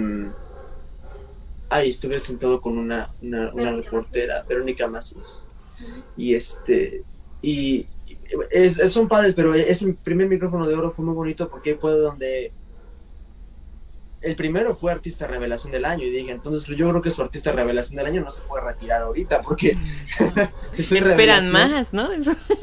ahí 1.69 1.91
estuve 1.91 2.19
sentado 2.21 2.61
con 2.61 2.79
una, 2.79 3.13
una, 3.23 3.53
una 3.53 3.73
reportera, 3.73 4.43
Verónica 4.49 4.87
Macías. 4.87 5.49
Y 6.17 6.35
este, 6.35 7.03
y 7.41 7.87
es, 8.51 8.79
es- 8.79 8.93
son 8.93 9.09
padres, 9.09 9.35
pero 9.35 9.55
ese 9.55 9.93
primer 9.95 10.29
micrófono 10.29 10.67
de 10.67 10.75
oro 10.75 10.91
fue 10.91 11.05
muy 11.05 11.15
bonito 11.15 11.49
porque 11.51 11.75
fue 11.75 11.93
donde 11.93 12.53
el 14.23 14.37
primero 14.37 14.75
fue 14.77 14.93
artista 14.93 15.27
revelación 15.27 15.73
del 15.73 15.85
año 15.85 16.05
y 16.05 16.11
dije, 16.11 16.31
entonces 16.31 16.65
yo 16.77 16.89
creo 16.91 17.03
que 17.03 17.11
su 17.11 17.23
artista 17.23 17.53
revelación 17.53 17.97
del 17.97 18.07
año 18.07 18.21
no 18.23 18.31
se 18.31 18.43
puede 18.43 18.65
retirar 18.65 19.03
ahorita 19.03 19.43
porque 19.43 19.77
soy 20.83 20.99
Esperan 20.99 21.51
más, 21.51 21.93
¿no? 21.93 22.09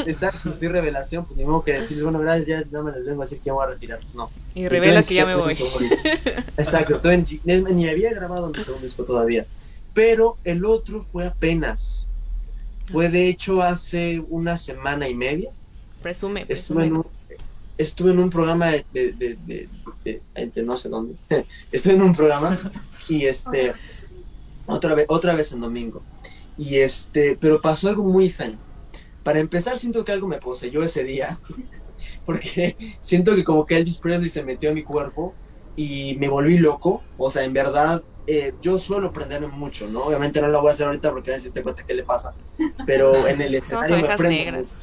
Exacto, 0.05 0.51
soy 0.51 0.68
revelación, 0.70 1.26
pues 1.26 1.38
ni 1.38 1.45
modo 1.45 1.64
que 1.64 1.74
decir, 1.74 2.01
bueno, 2.03 2.20
gracias, 2.20 2.66
ya 2.66 2.68
no 2.72 2.84
me 2.84 2.91
les 2.91 3.05
vengo 3.05 3.22
a 3.22 3.26
decir 3.26 3.39
que 3.39 3.49
me 3.49 3.55
voy 3.55 3.66
a 3.66 3.68
retirar, 3.72 3.99
pues 3.99 4.16
no. 4.16 4.30
Y 4.55 4.64
Entonces, 4.64 5.07
que 5.07 5.16
ya 5.16 5.26
me 5.26 5.36
voy. 5.36 5.53
Exacto, 6.57 7.01
ni, 7.43 7.62
ni- 7.62 7.89
había 7.89 8.14
grabado 8.14 8.49
mi 8.49 8.60
segundo 8.60 8.84
disco 8.84 9.03
todavía. 9.03 9.45
Pero 9.93 10.38
el 10.43 10.66
otro 10.66 11.03
fue 11.03 11.26
apenas. 11.28 12.05
Fue 12.91 13.10
de 13.10 13.28
hecho 13.28 13.62
hace 13.62 14.24
una 14.30 14.57
semana 14.57 15.07
y 15.07 15.14
media. 15.14 15.51
Presume, 16.01 16.45
Estuve 16.47 16.86
en 16.86 16.89
presume. 16.93 16.99
un, 16.99 17.18
estuve 17.80 18.11
en 18.11 18.19
un 18.19 18.30
programa 18.30 18.67
de, 18.67 18.86
de, 18.93 19.11
de, 19.13 19.69
de- 20.03 20.63
no 20.63 20.77
sé 20.77 20.89
dónde. 20.89 21.15
estuve 21.71 21.93
en 21.93 22.01
un 22.01 22.13
programa 22.13 22.59
y 23.07 23.25
este 23.25 23.73
otra 24.67 24.93
vez, 24.93 25.05
otra 25.09 25.34
vez 25.34 25.51
en 25.53 25.61
domingo. 25.61 26.03
Y 26.57 26.75
este, 26.75 27.38
pero 27.39 27.61
pasó 27.61 27.88
algo 27.89 28.03
muy 28.03 28.27
extraño. 28.27 28.59
Para 29.23 29.39
empezar, 29.39 29.80
siento 29.80 30.03
que 30.03 30.11
algo 30.11 30.27
me 30.27 30.38
poseyó 30.38 30.84
ese 30.84 31.03
día. 31.03 31.39
Porque 32.25 32.75
siento 32.99 33.36
que 33.36 33.43
como 33.43 33.65
que 33.65 33.77
Elvis 33.77 33.97
Presley 33.97 34.30
se 34.30 34.43
metió 34.43 34.69
a 34.69 34.73
mi 34.73 34.84
cuerpo 34.84 35.34
y 35.75 36.17
me 36.19 36.27
volví 36.27 36.57
loco. 36.57 37.01
O 37.17 37.32
sea, 37.32 37.43
en 37.45 37.53
verdad, 37.53 38.03
eh, 38.27 38.53
yo 38.61 38.77
suelo 38.77 39.11
prenderme 39.13 39.47
mucho, 39.47 39.88
¿no? 39.88 40.03
Obviamente 40.03 40.41
no 40.41 40.49
lo 40.49 40.61
voy 40.61 40.69
a 40.69 40.73
hacer 40.73 40.88
ahorita 40.88 41.11
porque 41.11 41.32
nadie 41.32 41.43
se 41.43 41.51
te 41.51 41.63
cuenta 41.63 41.84
qué 41.86 41.93
le 41.93 42.03
pasa. 42.03 42.34
Pero 42.86 43.25
en 43.27 43.41
el 43.41 43.55
escenario 43.55 43.95
me 43.97 44.01
prendo 44.17 44.30
negras. 44.51 44.82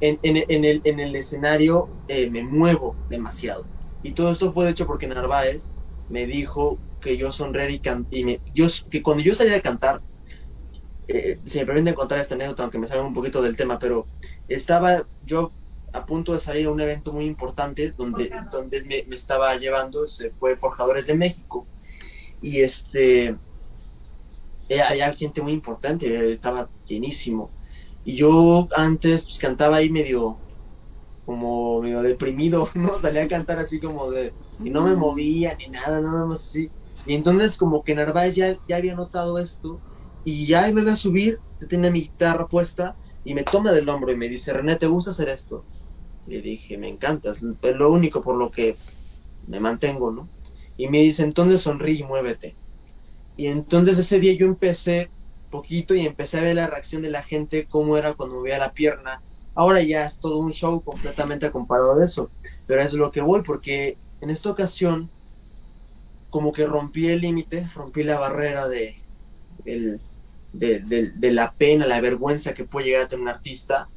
En, 0.00 0.18
en- 0.22 0.44
en 0.48 0.64
el, 0.64 0.80
en 0.84 1.00
el 1.00 1.14
escenario 1.16 1.92
eh, 2.08 2.30
me 2.30 2.42
muevo 2.44 3.00
demasiado. 3.08 3.70
Y 4.02 4.14
todo 4.14 4.32
esto 4.32 4.52
fue 4.52 4.64
de 4.66 4.72
hecho 4.72 4.86
porque 4.86 5.06
Narváez 5.08 5.74
me 6.08 6.26
dijo 6.26 6.82
que 7.00 7.16
yo 7.16 7.32
sonreír 7.32 7.70
y, 7.72 7.80
can- 7.80 8.06
y 8.10 8.24
me- 8.24 8.42
yo, 8.54 8.66
que 8.90 9.02
cuando 9.02 9.22
yo 9.22 9.34
saliera 9.34 9.58
a 9.58 9.62
cantar, 9.62 10.04
eh, 11.08 11.40
si 11.44 11.58
me 11.58 11.66
permiten 11.66 11.94
contar 11.94 12.18
esta 12.18 12.34
anécdota, 12.34 12.62
aunque 12.62 12.78
me 12.78 12.86
salga 12.86 13.04
un 13.04 13.14
poquito 13.14 13.42
del 13.42 13.56
tema, 13.56 13.78
pero 13.78 14.10
estaba 14.48 15.08
yo 15.22 15.54
a 15.92 16.06
punto 16.06 16.32
de 16.32 16.38
salir 16.40 16.66
a 16.66 16.70
un 16.70 16.80
evento 16.80 17.12
muy 17.12 17.24
importante 17.26 17.92
donde, 17.92 18.30
donde 18.52 18.84
me 19.08 19.16
estaba 19.16 19.56
llevando, 19.56 20.06
se 20.06 20.30
fue 20.32 20.56
Forjadores 20.56 21.06
de 21.08 21.14
México. 21.16 21.68
Y 22.40 22.60
este, 22.62 23.38
eh, 24.68 24.82
había 24.82 25.12
gente 25.14 25.42
muy 25.42 25.52
importante, 25.52 26.06
eh, 26.06 26.32
estaba 26.32 26.70
llenísimo. 26.84 27.54
Y 28.04 28.16
yo 28.16 28.66
antes 28.76 29.24
pues, 29.24 29.38
cantaba 29.38 29.76
ahí 29.76 29.90
medio 29.90 30.38
como 31.26 31.80
medio 31.80 32.02
deprimido, 32.02 32.68
¿no? 32.74 32.98
Salía 32.98 33.24
a 33.24 33.28
cantar 33.28 33.58
así 33.58 33.78
como 33.78 34.10
de... 34.10 34.32
Y 34.62 34.70
no 34.70 34.82
me 34.82 34.94
movía 34.94 35.56
ni 35.56 35.68
nada, 35.68 36.00
nada 36.00 36.26
más 36.26 36.40
así. 36.40 36.70
Y 37.06 37.14
entonces 37.14 37.56
como 37.56 37.82
que 37.82 37.94
Narváez 37.94 38.34
ya, 38.34 38.52
ya 38.68 38.76
había 38.76 38.94
notado 38.94 39.38
esto 39.38 39.80
y 40.24 40.46
ya 40.46 40.70
me 40.72 40.82
iba 40.82 40.92
a 40.92 40.96
subir, 40.96 41.40
yo 41.60 41.68
tenía 41.68 41.90
mi 41.90 42.02
guitarra 42.02 42.46
puesta 42.46 42.96
y 43.24 43.34
me 43.34 43.42
toma 43.42 43.72
del 43.72 43.88
hombro 43.88 44.12
y 44.12 44.16
me 44.16 44.28
dice, 44.28 44.52
René, 44.52 44.76
¿te 44.76 44.86
gusta 44.86 45.10
hacer 45.10 45.28
esto? 45.28 45.64
Le 46.26 46.42
dije, 46.42 46.76
me 46.78 46.88
encanta, 46.88 47.30
es 47.30 47.42
lo 47.42 47.92
único 47.92 48.22
por 48.22 48.36
lo 48.36 48.50
que 48.50 48.76
me 49.46 49.60
mantengo, 49.60 50.10
¿no? 50.10 50.28
Y 50.76 50.88
me 50.88 50.98
dice, 50.98 51.22
entonces 51.22 51.60
sonríe 51.60 52.00
y 52.00 52.04
muévete. 52.04 52.56
Y 53.36 53.46
entonces 53.46 53.98
ese 53.98 54.20
día 54.20 54.34
yo 54.34 54.46
empecé 54.46 55.10
poquito 55.50 55.94
y 55.94 56.06
empecé 56.06 56.38
a 56.38 56.42
ver 56.42 56.56
la 56.56 56.68
reacción 56.68 57.02
de 57.02 57.10
la 57.10 57.22
gente, 57.24 57.68
cómo 57.68 57.96
era 57.98 58.14
cuando 58.14 58.36
movía 58.36 58.58
la 58.58 58.72
pierna. 58.74 59.22
Ahora 59.54 59.82
ya 59.82 60.06
es 60.06 60.18
todo 60.20 60.38
un 60.38 60.52
show 60.52 60.82
completamente 60.82 61.50
comparado 61.52 61.96
de 61.98 62.06
eso, 62.06 62.32
pero 62.66 62.82
es 62.82 62.94
lo 62.94 63.10
que 63.12 63.20
voy, 63.22 63.42
porque 63.44 64.00
en 64.20 64.30
esta 64.30 64.50
ocasión 64.50 65.12
como 66.30 66.52
que 66.52 66.66
rompí 66.66 67.08
el 67.08 67.20
límite, 67.20 67.68
rompí 67.74 68.02
la 68.04 68.18
barrera 68.18 68.68
de, 68.68 68.96
de, 70.52 70.80
de- 70.80 71.10
de 71.12 71.32
la 71.32 71.54
pena, 71.56 71.86
la 71.86 72.00
vergüenza 72.00 72.54
que 72.54 72.64
puede 72.64 72.86
llegar 72.86 73.02
a 73.02 73.08
tener 73.08 73.22
un 73.22 73.28
artista. 73.28 73.90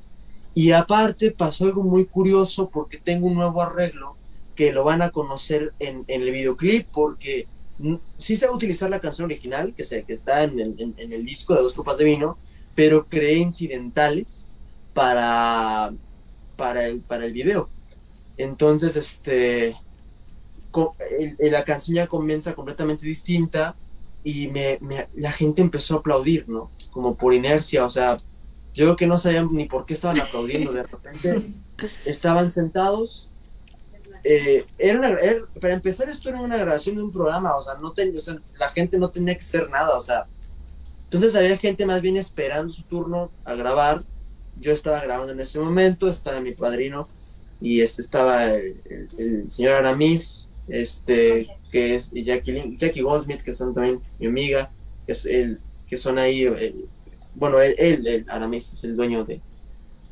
Y 0.54 0.72
aparte 0.72 1.32
pasó 1.32 1.66
algo 1.66 1.84
muy 1.84 2.08
curioso 2.08 2.70
porque 2.72 3.00
tengo 3.00 3.28
un 3.28 3.36
nuevo 3.36 3.62
arreglo 3.62 4.20
que 4.56 4.74
lo 4.74 4.84
van 4.86 5.02
a 5.02 5.12
conocer 5.12 5.76
en, 5.80 6.06
en 6.08 6.22
el 6.24 6.32
videoclip 6.32 6.90
porque 6.92 7.50
sí 8.18 8.36
sabe 8.36 8.54
utilizar 8.54 8.90
la 8.90 9.00
canción 9.02 9.26
original 9.26 9.74
que, 9.76 9.84
se, 9.84 10.04
que 10.06 10.14
está 10.14 10.44
en 10.44 10.60
el, 10.60 10.76
en- 10.80 10.94
en 10.98 11.14
el 11.14 11.26
disco 11.26 11.54
de 11.56 11.62
Dos 11.62 11.74
Copas 11.74 11.98
de 11.98 12.06
Vino, 12.06 12.38
pero 12.76 13.08
creé 13.08 13.38
incidentales 13.38 14.52
para, 14.94 15.94
para, 16.56 16.86
el, 16.88 17.04
para 17.04 17.26
el 17.26 17.34
video. 17.34 17.72
Entonces, 18.38 18.96
este, 18.96 19.76
el- 21.20 21.36
el- 21.40 21.52
la 21.52 21.64
canción 21.64 21.96
ya 21.96 22.08
comienza 22.08 22.54
completamente 22.56 23.06
distinta 23.06 23.76
y 24.24 24.48
me, 24.50 24.78
me- 24.82 25.10
la 25.16 25.32
gente 25.32 25.62
empezó 25.62 25.96
a 25.96 26.00
aplaudir, 26.00 26.48
¿no? 26.48 26.72
Como 26.92 27.16
por 27.18 27.34
inercia, 27.34 27.86
o 27.86 27.90
sea, 27.90 28.18
yo 28.74 28.86
creo 28.86 28.96
que 28.96 29.08
no 29.08 29.18
sabían 29.18 29.50
ni 29.52 29.66
por 29.66 29.86
qué 29.86 29.94
estaban 29.94 30.20
aplaudiendo, 30.20 30.72
de 30.72 30.84
repente 30.84 31.54
estaban 32.06 32.52
sentados. 32.52 33.33
Eh, 34.24 34.66
era 34.78 35.00
una- 35.00 35.10
era- 35.20 35.46
para 35.60 35.74
empezar, 35.74 36.10
esto 36.10 36.30
era 36.30 36.40
una 36.42 36.58
grabación 36.58 36.96
de 36.96 37.04
un 37.04 37.12
programa, 37.12 37.56
o 37.56 37.62
sea, 37.64 37.76
no 37.76 37.92
ten- 37.92 38.14
la 38.58 38.70
gente 38.70 38.98
no 38.98 39.10
tenía 39.10 39.34
que 39.36 39.42
hacer 39.42 39.70
nada, 39.70 39.98
o 39.98 40.02
sea, 40.02 40.26
entonces 41.06 41.36
había 41.36 41.58
gente 41.58 41.86
más 41.86 42.02
bien 42.02 42.18
esperando 42.18 42.72
su 42.74 42.84
turno 42.84 43.32
a 43.44 43.54
grabar. 43.56 44.04
Yo 44.60 44.72
estaba 44.72 45.00
grabando 45.02 45.34
en 45.34 45.40
ese 45.40 45.60
momento, 45.60 46.10
estaba 46.10 46.40
mi 46.40 46.54
padrino 46.54 47.08
y 47.62 47.82
este 47.82 48.02
estaba 48.02 48.46
el, 48.46 49.46
señor 49.50 49.74
Aramis, 49.74 50.50
este, 50.68 51.48
que 51.72 51.96
es 51.96 52.10
y 52.14 52.24
Jackie, 52.24 52.78
Jackie 52.78 53.02
Goldsmith, 53.02 53.42
que 53.42 53.54
son 53.54 53.74
también 53.74 54.00
mi 54.20 54.28
amiga, 54.28 54.72
que, 55.06 55.12
es 55.14 55.26
el, 55.26 55.60
que 55.88 55.98
son 55.98 56.18
ahí, 56.18 56.44
el- 56.44 56.86
bueno, 57.36 57.60
él, 57.60 57.76
él, 57.78 58.26
Aramis, 58.30 58.72
es 58.74 58.84
el 58.84 58.96
dueño 58.96 59.24
de, 59.26 59.42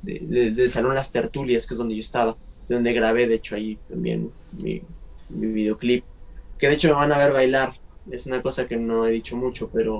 de, 0.01 0.51
de- 0.51 0.70
Salón 0.70 0.95
Las 0.95 1.12
Tertulias, 1.12 1.66
que 1.68 1.74
es 1.74 1.78
donde 1.78 1.95
yo 1.95 2.01
estaba, 2.01 2.36
donde 2.74 2.93
grabé, 2.93 3.28
de 3.28 3.36
hecho, 3.36 3.55
ahí 3.55 3.78
también 3.89 4.32
mi, 4.51 4.82
mi 5.30 5.47
videoclip, 5.47 6.03
que 6.57 6.67
de 6.67 6.74
hecho 6.74 6.89
me 6.89 6.95
van 6.95 7.11
a 7.11 7.17
ver 7.17 7.34
bailar, 7.34 7.74
es 8.09 8.26
una 8.26 8.41
cosa 8.41 8.67
que 8.67 8.78
no 8.78 9.05
he 9.05 9.11
dicho 9.11 9.36
mucho, 9.36 9.69
pero 9.74 9.99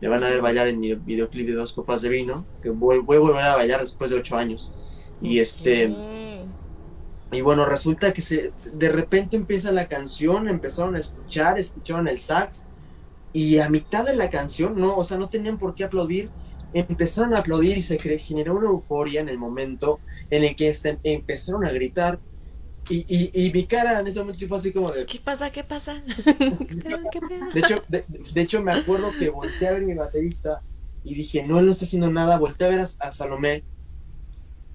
me 0.00 0.08
van 0.08 0.22
a 0.24 0.28
ver 0.28 0.42
bailar 0.42 0.68
en 0.68 0.80
mi 0.80 0.94
videoclip 0.94 1.46
de 1.46 1.54
dos 1.54 1.72
copas 1.72 2.02
de 2.02 2.08
vino, 2.08 2.44
que 2.62 2.70
voy, 2.70 2.98
voy 3.00 3.16
a 3.16 3.20
volver 3.20 3.44
a 3.44 3.56
bailar 3.56 3.80
después 3.80 4.10
de 4.10 4.18
ocho 4.18 4.36
años. 4.36 4.72
Y 5.22 5.38
este, 5.38 5.94
y 7.32 7.40
bueno, 7.40 7.64
resulta 7.64 8.12
que 8.12 8.22
se, 8.22 8.52
de 8.72 8.88
repente 8.90 9.36
empieza 9.36 9.72
la 9.72 9.88
canción, 9.88 10.48
empezaron 10.48 10.94
a 10.94 10.98
escuchar, 10.98 11.58
escucharon 11.58 12.08
el 12.08 12.18
sax, 12.18 12.66
y 13.32 13.58
a 13.58 13.68
mitad 13.68 14.04
de 14.04 14.14
la 14.14 14.30
canción, 14.30 14.76
no, 14.76 14.96
o 14.96 15.04
sea, 15.04 15.18
no 15.18 15.28
tenían 15.28 15.58
por 15.58 15.74
qué 15.74 15.84
aplaudir, 15.84 16.30
empezaron 16.74 17.34
a 17.34 17.40
aplaudir 17.40 17.78
y 17.78 17.82
se 17.82 17.98
generó 17.98 18.56
una 18.56 18.68
euforia 18.68 19.20
en 19.20 19.28
el 19.28 19.38
momento 19.38 20.02
en 20.30 20.44
el 20.44 20.56
que 20.56 20.68
este- 20.70 21.00
empezaron 21.02 21.64
a 21.64 21.72
gritar, 21.72 22.20
y, 22.90 23.06
y, 23.08 23.46
y 23.48 23.52
mi 23.52 23.66
cara 23.66 24.00
en 24.00 24.06
ese 24.06 24.20
momento 24.20 24.46
fue 24.48 24.58
así 24.58 24.72
como 24.72 24.92
de, 24.92 25.06
¿Qué 25.06 25.18
pasa? 25.20 25.50
¿Qué 25.52 25.64
pasa? 25.64 26.02
De 27.52 27.60
hecho, 27.60 27.84
de, 27.88 28.04
de 28.08 28.40
hecho, 28.42 28.62
me 28.62 28.72
acuerdo 28.72 29.16
que 29.16 29.30
volteé 29.30 29.68
a 29.68 29.72
ver 29.72 29.82
mi 29.84 29.94
baterista 29.94 30.62
y 31.02 31.14
dije, 31.14 31.44
no, 31.46 31.58
él 31.60 31.66
no 31.66 31.72
está 31.72 31.84
haciendo 31.84 32.10
nada. 32.10 32.38
Volteé 32.38 32.66
a 32.66 32.70
ver 32.70 32.80
a, 32.80 32.86
a 33.00 33.12
Salomé 33.12 33.64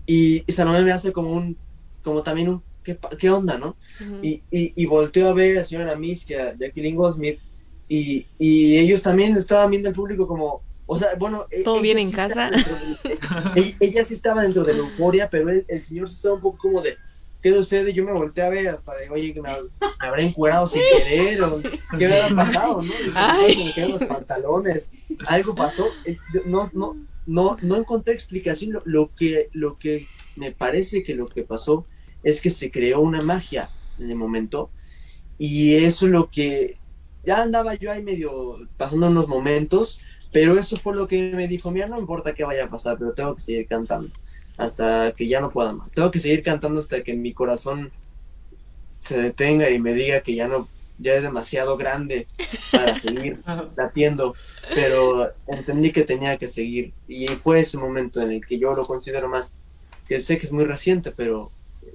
y, 0.06 0.44
y 0.48 0.52
Salomé 0.54 0.82
me 0.82 0.92
hace 0.92 1.12
como 1.12 1.32
un, 1.34 1.60
como 2.04 2.24
también 2.24 2.50
un, 2.50 2.66
¿qué, 2.84 2.98
qué 3.20 3.30
onda, 3.30 3.58
no? 3.58 3.78
Ujú. 4.00 4.20
Y, 4.22 4.44
y, 4.50 4.74
y 4.84 4.86
volteo 4.86 5.30
a 5.30 5.34
ver 5.34 5.60
a 5.60 5.66
señora 5.66 5.96
Miss 5.96 6.30
y 6.30 6.36
a 6.36 6.56
Jacqueline 6.58 6.96
Goldsmith 6.96 7.42
y, 7.88 8.30
y 8.38 8.78
ellos 8.78 9.02
también 9.04 9.36
estaban 9.36 9.70
viendo 9.72 9.90
el 9.90 9.96
público 9.96 10.28
como, 10.28 10.64
o 10.92 10.98
sea, 10.98 11.16
bueno. 11.16 11.46
e- 11.52 11.64
¿Todo 11.64 11.82
bien 11.82 11.98
sí 11.98 12.04
en 12.04 12.12
casa? 12.12 12.50
de- 12.50 13.62
e- 13.62 13.76
ella 13.80 14.04
sí 14.04 14.16
estaba 14.16 14.42
dentro 14.42 14.64
de 14.64 14.74
la 14.74 14.80
euforia, 14.80 15.30
pero 15.30 15.50
él- 15.50 15.66
el 15.68 15.82
señor 15.82 16.10
sí 16.10 16.16
estaba 16.16 16.36
un 16.36 16.42
poco 16.42 16.58
como 16.58 16.82
de, 16.82 16.98
¿qué 17.42 17.54
sucede? 17.54 17.94
Yo 17.94 18.04
me 18.04 18.12
volteé 18.12 18.44
a 18.44 18.50
ver 18.50 18.68
hasta 18.70 18.96
de, 18.96 19.10
oye, 19.10 19.34
que 19.34 19.42
me, 19.42 19.50
me 19.50 20.08
habré 20.08 20.24
encuerado 20.24 20.66
sin 20.66 20.82
querer, 20.82 21.44
o 21.44 21.62
qué 21.62 22.08
me 22.08 22.16
habrá 22.20 22.36
pasado, 22.66 22.82
¿no? 22.82 22.94
Se 22.94 23.56
me 23.66 23.74
caen 23.74 23.92
los 23.92 24.04
pantalones, 24.04 24.90
algo 25.28 25.56
pasó, 25.56 25.86
eh, 26.06 26.18
no, 26.46 26.72
no, 26.74 26.98
no, 27.28 27.58
no 27.62 27.76
encontré 27.78 28.14
explicación, 28.14 28.74
lo, 28.74 28.82
lo 28.86 29.14
que, 29.16 29.50
lo 29.54 29.78
que 29.78 30.08
me 30.38 30.52
parece 30.52 31.04
que 31.04 31.14
lo 31.14 31.28
que 31.28 31.44
pasó 31.44 31.88
es 32.24 32.42
que 32.42 32.50
se 32.50 32.72
creó 32.72 33.02
una 33.02 33.22
magia 33.22 33.72
en 34.00 34.10
el 34.10 34.18
momento, 34.18 34.72
y 35.38 35.76
eso 35.76 36.08
es 36.08 36.12
lo 36.12 36.30
que, 36.32 36.80
ya 37.24 37.42
andaba 37.44 37.76
yo 37.76 37.92
ahí 37.92 38.02
medio 38.02 38.58
pasando 38.78 39.08
unos 39.08 39.28
momentos, 39.28 40.00
pero 40.32 40.58
eso 40.58 40.78
fue 40.78 40.96
lo 40.96 41.08
que 41.08 41.34
me 41.34 41.48
dijo, 41.48 41.72
mira, 41.72 41.88
no 41.88 42.00
importa 42.00 42.34
qué 42.34 42.44
vaya 42.44 42.66
a 42.66 42.70
pasar, 42.70 42.98
pero 42.98 43.14
tengo 43.14 43.36
que 43.36 43.42
seguir 43.42 43.68
cantando 43.68 44.12
hasta 44.58 45.14
que 45.14 45.28
ya 45.28 45.40
no 45.40 45.52
pueda 45.52 45.72
más. 45.72 45.90
Tengo 45.92 46.12
que 46.12 46.20
seguir 46.20 46.44
cantando 46.44 46.80
hasta 46.80 47.02
que 47.02 47.14
mi 47.14 47.34
corazón 47.34 47.92
se 49.00 49.18
detenga 49.18 49.70
y 49.70 49.80
me 49.80 49.94
diga 49.94 50.20
que 50.22 50.36
ya 50.36 50.48
no, 50.48 50.68
ya 50.98 51.16
es 51.16 51.24
demasiado 51.24 51.78
grande 51.78 52.28
para 52.72 52.96
seguir 53.00 53.42
latiendo, 53.78 54.36
pero 54.76 55.30
entendí 55.48 55.92
que 55.92 56.04
tenía 56.04 56.38
que 56.38 56.50
seguir 56.50 56.94
y 57.08 57.28
fue 57.28 57.62
ese 57.62 57.78
momento 57.78 58.22
en 58.22 58.32
el 58.32 58.46
que 58.46 58.60
yo 58.60 58.76
lo 58.76 58.86
considero 58.86 59.30
más, 59.30 59.54
que 60.08 60.20
sé 60.20 60.38
que 60.38 60.46
es 60.46 60.52
muy 60.52 60.66
reciente, 60.66 61.12
pero 61.12 61.52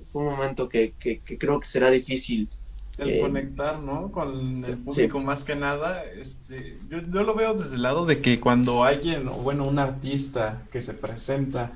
fue 0.08 0.22
un 0.22 0.30
momento 0.30 0.68
que, 0.68 0.94
que, 0.98 1.20
que 1.20 1.38
creo 1.38 1.60
que 1.60 1.66
será 1.66 1.90
difícil. 1.90 2.48
El 2.96 3.10
Eh, 3.10 3.20
conectar, 3.20 3.80
¿no? 3.80 4.12
Con 4.12 4.64
el 4.64 4.76
sí. 4.76 4.82
público 4.82 5.20
más 5.20 5.44
que 5.44 5.56
nada, 5.56 6.04
este, 6.04 6.78
yo, 6.88 6.98
yo 7.00 7.24
lo 7.24 7.34
veo 7.34 7.54
desde 7.54 7.74
el 7.76 7.82
lado 7.82 8.06
de 8.06 8.20
que 8.20 8.38
cuando 8.40 8.84
alguien, 8.84 9.26
o 9.28 9.32
bueno, 9.34 9.66
un 9.66 9.78
artista 9.78 10.62
que 10.70 10.80
se 10.80 10.94
presenta, 10.94 11.72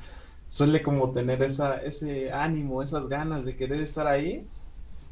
suele 0.49 0.83
como 0.83 1.11
tener 1.11 1.43
esa, 1.43 1.83
ese 1.83 2.33
ánimo, 2.33 2.83
esas 2.83 3.09
ganas 3.09 3.45
de 3.45 3.57
querer 3.57 3.83
estar 3.83 4.07
ahí, 4.07 4.47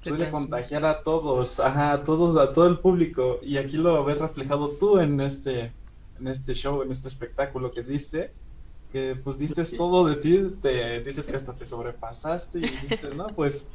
suele 0.01 0.31
contagiar 0.31 0.85
a 0.85 1.03
todos, 1.03 1.59
ajá, 1.61 1.93
a 1.93 2.05
todos, 2.05 2.37
a 2.39 2.53
todo 2.53 2.69
el 2.69 2.79
público, 2.79 3.41
y 3.43 3.57
aquí 3.59 3.77
lo 3.77 4.05
ves 4.05 4.19
reflejado 4.19 4.71
tú 4.71 4.99
en 5.01 5.21
este, 5.21 5.73
en 6.21 6.29
este 6.29 6.55
show, 6.55 6.83
en 6.83 6.93
este 6.93 7.09
espectáculo 7.09 7.73
que 7.73 7.83
diste, 7.83 8.33
que 8.93 9.17
pues 9.23 9.39
diste 9.39 9.65
todo 9.77 10.07
de 10.07 10.17
ti, 10.17 10.57
te 10.63 11.01
dices 11.01 11.27
que 11.27 11.37
hasta 11.37 11.53
te 11.55 11.67
sobrepasaste 11.67 12.59
y 12.59 12.63
dices, 12.63 13.15
no, 13.17 13.27
pues 13.29 13.69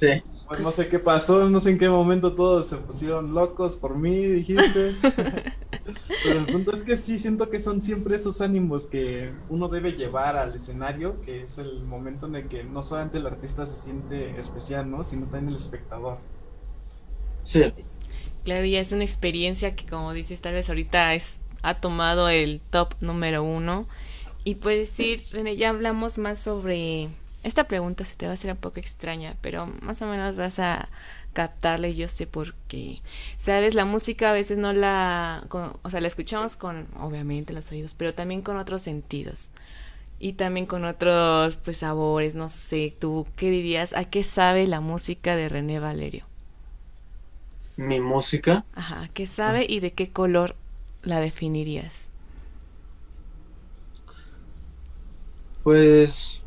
Sí. 0.00 0.22
pues 0.46 0.60
no 0.60 0.72
sé 0.72 0.88
qué 0.88 0.98
pasó, 0.98 1.48
no 1.48 1.60
sé 1.60 1.70
en 1.70 1.78
qué 1.78 1.88
momento 1.88 2.34
todos 2.34 2.68
se 2.68 2.76
pusieron 2.76 3.32
locos 3.34 3.76
por 3.76 3.96
mí, 3.96 4.26
dijiste. 4.26 4.98
Pero 6.22 6.40
el 6.40 6.48
punto 6.48 6.72
es 6.72 6.82
que 6.84 6.96
sí, 6.96 7.18
siento 7.18 7.50
que 7.50 7.60
son 7.60 7.80
siempre 7.80 8.16
esos 8.16 8.40
ánimos 8.40 8.86
que 8.86 9.42
uno 9.48 9.68
debe 9.68 9.92
llevar 9.94 10.36
al 10.36 10.54
escenario, 10.56 11.20
que 11.20 11.42
es 11.42 11.58
el 11.58 11.84
momento 11.84 12.26
en 12.26 12.36
el 12.36 12.48
que 12.48 12.64
no 12.64 12.82
solamente 12.82 13.18
el 13.18 13.26
artista 13.26 13.66
se 13.66 13.76
siente 13.76 14.38
especial, 14.38 14.90
¿no? 14.90 15.04
Sino 15.04 15.26
también 15.28 15.50
el 15.50 15.56
espectador. 15.56 16.24
Sí, 17.42 17.62
Claro, 18.44 18.66
ya 18.66 18.80
es 18.80 18.92
una 18.92 19.04
experiencia 19.04 19.74
que 19.74 19.86
como 19.86 20.12
dices, 20.12 20.40
tal 20.42 20.54
vez 20.54 20.68
ahorita 20.68 21.14
es, 21.14 21.40
ha 21.62 21.74
tomado 21.74 22.28
el 22.28 22.60
top 22.70 22.94
número 23.00 23.42
uno. 23.42 23.88
Y 24.44 24.56
puedes 24.56 24.90
decir, 24.90 25.26
René, 25.32 25.56
ya 25.56 25.70
hablamos 25.70 26.18
más 26.18 26.38
sobre... 26.40 27.10
Esta 27.44 27.68
pregunta 27.68 28.04
se 28.04 28.16
te 28.16 28.26
va 28.26 28.32
a 28.32 28.34
hacer 28.34 28.50
un 28.50 28.56
poco 28.58 28.80
extraña, 28.80 29.36
pero 29.42 29.66
más 29.82 30.02
o 30.02 30.06
menos 30.06 30.36
vas 30.36 30.58
a 30.58 30.88
captarle, 31.34 31.94
yo 31.94 32.08
sé 32.08 32.26
por 32.26 32.54
qué. 32.68 33.00
Sabes, 33.38 33.74
la 33.76 33.84
música 33.84 34.30
a 34.30 34.32
veces 34.32 34.58
no 34.58 34.72
la... 34.72 35.44
con- 35.48 35.78
o 35.82 35.90
sea, 35.90 36.00
la 36.00 36.08
escuchamos 36.08 36.56
con, 36.56 36.88
obviamente, 37.00 37.52
los 37.52 37.70
oídos, 37.72 37.94
pero 37.94 38.14
también 38.14 38.42
con 38.42 38.56
otros 38.56 38.82
sentidos. 38.82 39.52
Y 40.20 40.34
también 40.34 40.66
con 40.66 40.84
otros, 40.84 41.56
pues, 41.58 41.78
sabores, 41.78 42.34
no 42.34 42.48
sé, 42.48 42.94
tú, 43.00 43.26
¿qué 43.36 43.50
dirías? 43.50 43.94
¿A 43.94 44.04
qué 44.06 44.22
sabe 44.24 44.66
la 44.66 44.80
música 44.80 45.36
de 45.36 45.48
René 45.50 45.80
Valerio? 45.80 46.26
mi 47.76 48.00
música, 48.00 48.66
Ajá, 48.74 49.08
¿qué 49.14 49.26
sabe 49.26 49.64
y 49.68 49.80
de 49.80 49.94
qué 49.94 50.12
color 50.12 50.56
la 51.02 51.20
definirías? 51.20 52.10
pues 55.62 56.43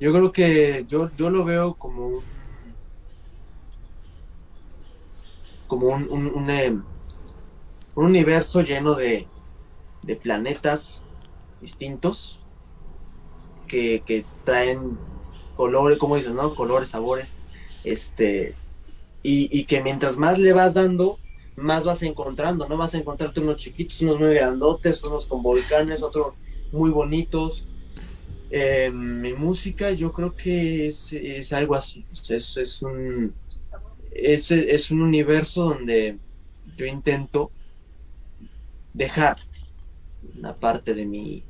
yo 0.00 0.12
creo 0.12 0.32
que 0.32 0.84
yo, 0.88 1.10
yo 1.14 1.30
lo 1.30 1.44
veo 1.44 1.76
como 1.76 2.08
un 2.08 2.78
como 5.66 5.86
un, 5.88 6.08
un, 6.10 6.50
em, 6.50 6.84
un 7.94 8.04
universo 8.06 8.62
lleno 8.62 8.94
de, 8.96 9.32
de 10.02 10.16
planetas 10.16 11.06
distintos 11.60 12.48
que, 13.66 14.04
que 14.04 14.30
traen 14.44 15.06
colores, 15.54 15.98
como 15.98 16.16
dices, 16.16 16.34
¿no? 16.34 16.54
Colores, 16.54 16.90
sabores, 16.90 17.42
este, 17.82 18.60
y, 19.22 19.48
y 19.58 19.66
que 19.66 19.82
mientras 19.82 20.18
más 20.18 20.38
le 20.38 20.54
vas 20.54 20.74
dando, 20.74 21.22
más 21.56 21.86
vas 21.86 22.02
encontrando, 22.04 22.68
¿no? 22.68 22.78
Vas 22.78 22.94
a 22.94 22.98
encontrarte 22.98 23.40
unos 23.42 23.58
chiquitos, 23.58 24.00
unos 24.02 24.20
muy 24.20 24.34
grandotes, 24.34 25.04
unos 25.04 25.28
con 25.28 25.42
volcanes, 25.42 26.02
otros 26.02 26.36
muy 26.72 26.90
bonitos. 26.90 27.69
Eh, 28.50 28.90
mi 28.90 29.32
música 29.32 29.92
yo 29.92 30.12
creo 30.12 30.34
que 30.34 30.88
es, 30.88 31.12
es 31.12 31.52
algo 31.52 31.76
así, 31.76 32.04
es, 32.28 32.56
es 32.56 32.82
un 32.82 33.32
es, 34.10 34.50
es 34.50 34.90
un 34.90 35.02
universo 35.02 35.62
donde 35.62 36.18
yo 36.76 36.84
intento 36.84 37.52
dejar 38.92 39.36
una 40.36 40.54
parte 40.56 40.94
de 40.94 41.06
mi 41.06 41.44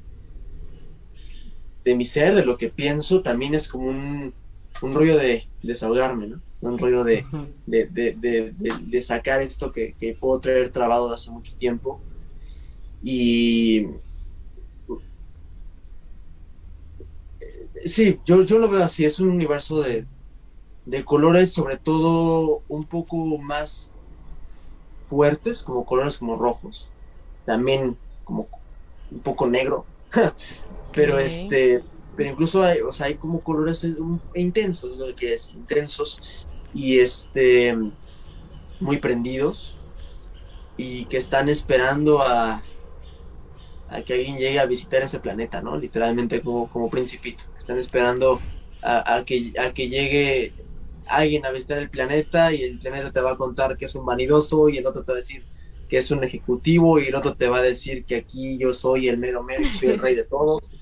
de 1.84 1.96
mi 1.96 2.04
ser, 2.04 2.34
de 2.34 2.44
lo 2.44 2.58
que 2.58 2.68
pienso, 2.68 3.22
también 3.22 3.54
es 3.54 3.66
como 3.66 3.88
un 3.88 4.34
un 4.82 4.94
rollo 4.94 5.16
de 5.16 5.46
desahogarme, 5.62 6.26
¿no? 6.26 6.40
Un 6.62 6.78
rollo 6.78 7.04
de, 7.04 7.24
de, 7.66 7.86
de, 7.86 8.12
de, 8.12 8.52
de 8.86 9.02
sacar 9.02 9.40
esto 9.40 9.72
que, 9.72 9.94
que, 9.98 10.14
puedo 10.14 10.40
traer 10.40 10.70
trabado 10.70 11.12
hace 11.12 11.30
mucho 11.30 11.54
tiempo. 11.56 12.00
Y 13.02 13.86
sí, 17.84 18.20
yo, 18.24 18.42
yo 18.42 18.58
lo 18.58 18.68
veo 18.68 18.82
así, 18.82 19.04
es 19.04 19.20
un 19.20 19.30
universo 19.30 19.80
de, 19.82 20.06
de 20.86 21.04
colores, 21.04 21.52
sobre 21.52 21.76
todo 21.76 22.62
un 22.68 22.84
poco 22.84 23.38
más 23.38 23.92
fuertes, 24.98 25.62
como 25.62 25.84
colores 25.84 26.18
como 26.18 26.36
rojos, 26.36 26.90
también 27.44 27.96
como 28.24 28.48
un 29.10 29.20
poco 29.20 29.46
negro, 29.46 29.84
pero 30.92 31.18
este, 31.18 31.82
pero 32.16 32.30
incluso 32.30 32.62
hay, 32.62 32.80
o 32.80 32.92
sea, 32.92 33.06
hay 33.06 33.14
como 33.14 33.40
colores 33.40 33.86
intensos, 34.34 34.98
lo 34.98 35.14
que 35.14 35.34
es, 35.34 35.52
intensos 35.54 36.46
y 36.72 36.98
este, 36.98 37.76
muy 38.78 38.98
prendidos 38.98 39.76
y 40.76 41.04
que 41.06 41.18
están 41.18 41.48
esperando 41.48 42.22
a, 42.22 42.62
a 43.88 44.02
que 44.02 44.14
alguien 44.14 44.38
llegue 44.38 44.60
a 44.60 44.66
visitar 44.66 45.02
ese 45.02 45.18
planeta, 45.18 45.60
¿no? 45.60 45.76
Literalmente 45.76 46.40
como, 46.40 46.70
como 46.70 46.88
principito. 46.88 47.44
Están 47.70 47.78
esperando 47.78 48.40
a, 48.82 49.14
a, 49.16 49.24
que, 49.24 49.52
a 49.56 49.72
que 49.72 49.88
llegue 49.88 50.52
alguien 51.06 51.46
a 51.46 51.52
visitar 51.52 51.78
el 51.78 51.88
planeta 51.88 52.52
y 52.52 52.62
el 52.62 52.80
planeta 52.80 53.12
te 53.12 53.20
va 53.20 53.32
a 53.32 53.36
contar 53.36 53.76
que 53.76 53.84
es 53.84 53.94
un 53.94 54.04
vanidoso 54.04 54.68
y 54.68 54.78
el 54.78 54.86
otro 54.86 55.04
te 55.04 55.12
va 55.12 55.18
a 55.18 55.20
decir 55.20 55.44
que 55.88 55.98
es 55.98 56.10
un 56.10 56.24
ejecutivo 56.24 56.98
y 56.98 57.06
el 57.06 57.14
otro 57.14 57.36
te 57.36 57.48
va 57.48 57.58
a 57.58 57.62
decir 57.62 58.04
que 58.04 58.16
aquí 58.16 58.58
yo 58.58 58.74
soy 58.74 59.08
el 59.08 59.18
mero 59.18 59.44
mero, 59.44 59.70
soy 59.72 59.90
el 59.90 59.98
rey 60.00 60.16
de 60.16 60.24
todos. 60.24 60.72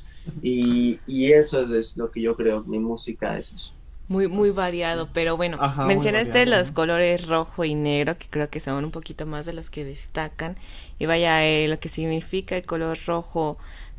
Y, 0.40 1.02
y 1.06 1.32
eso 1.32 1.60
es, 1.60 1.70
es, 1.70 1.96
lo 1.98 2.10
que 2.10 2.22
yo 2.22 2.34
creo, 2.36 2.64
mi 2.64 2.78
música 2.78 3.38
es 3.38 3.52
eso. 3.52 3.74
Muy, 4.08 4.26
muy 4.26 4.50
variado, 4.50 5.12
pero 5.12 5.36
bueno, 5.36 5.58
Ajá, 5.60 5.84
mencionaste 5.84 6.38
variado, 6.38 6.46
los 6.46 6.68
¿no? 6.68 6.74
colores 6.74 7.26
rojo 7.26 7.64
y 7.64 7.74
negro, 7.74 8.16
que 8.16 8.26
creo 8.30 8.48
que 8.48 8.58
son 8.60 8.84
un 8.84 8.90
poquito 8.90 9.26
más 9.26 9.44
de 9.44 9.52
los 9.52 9.68
que 9.68 9.84
destacan. 9.84 10.56
Y 10.98 11.04
vaya, 11.04 11.44
eh, 11.46 11.68
lo 11.68 11.78
que 11.78 11.90
significa 11.90 12.56
el 12.56 12.64
color 12.64 12.98
rojo, 13.06 13.58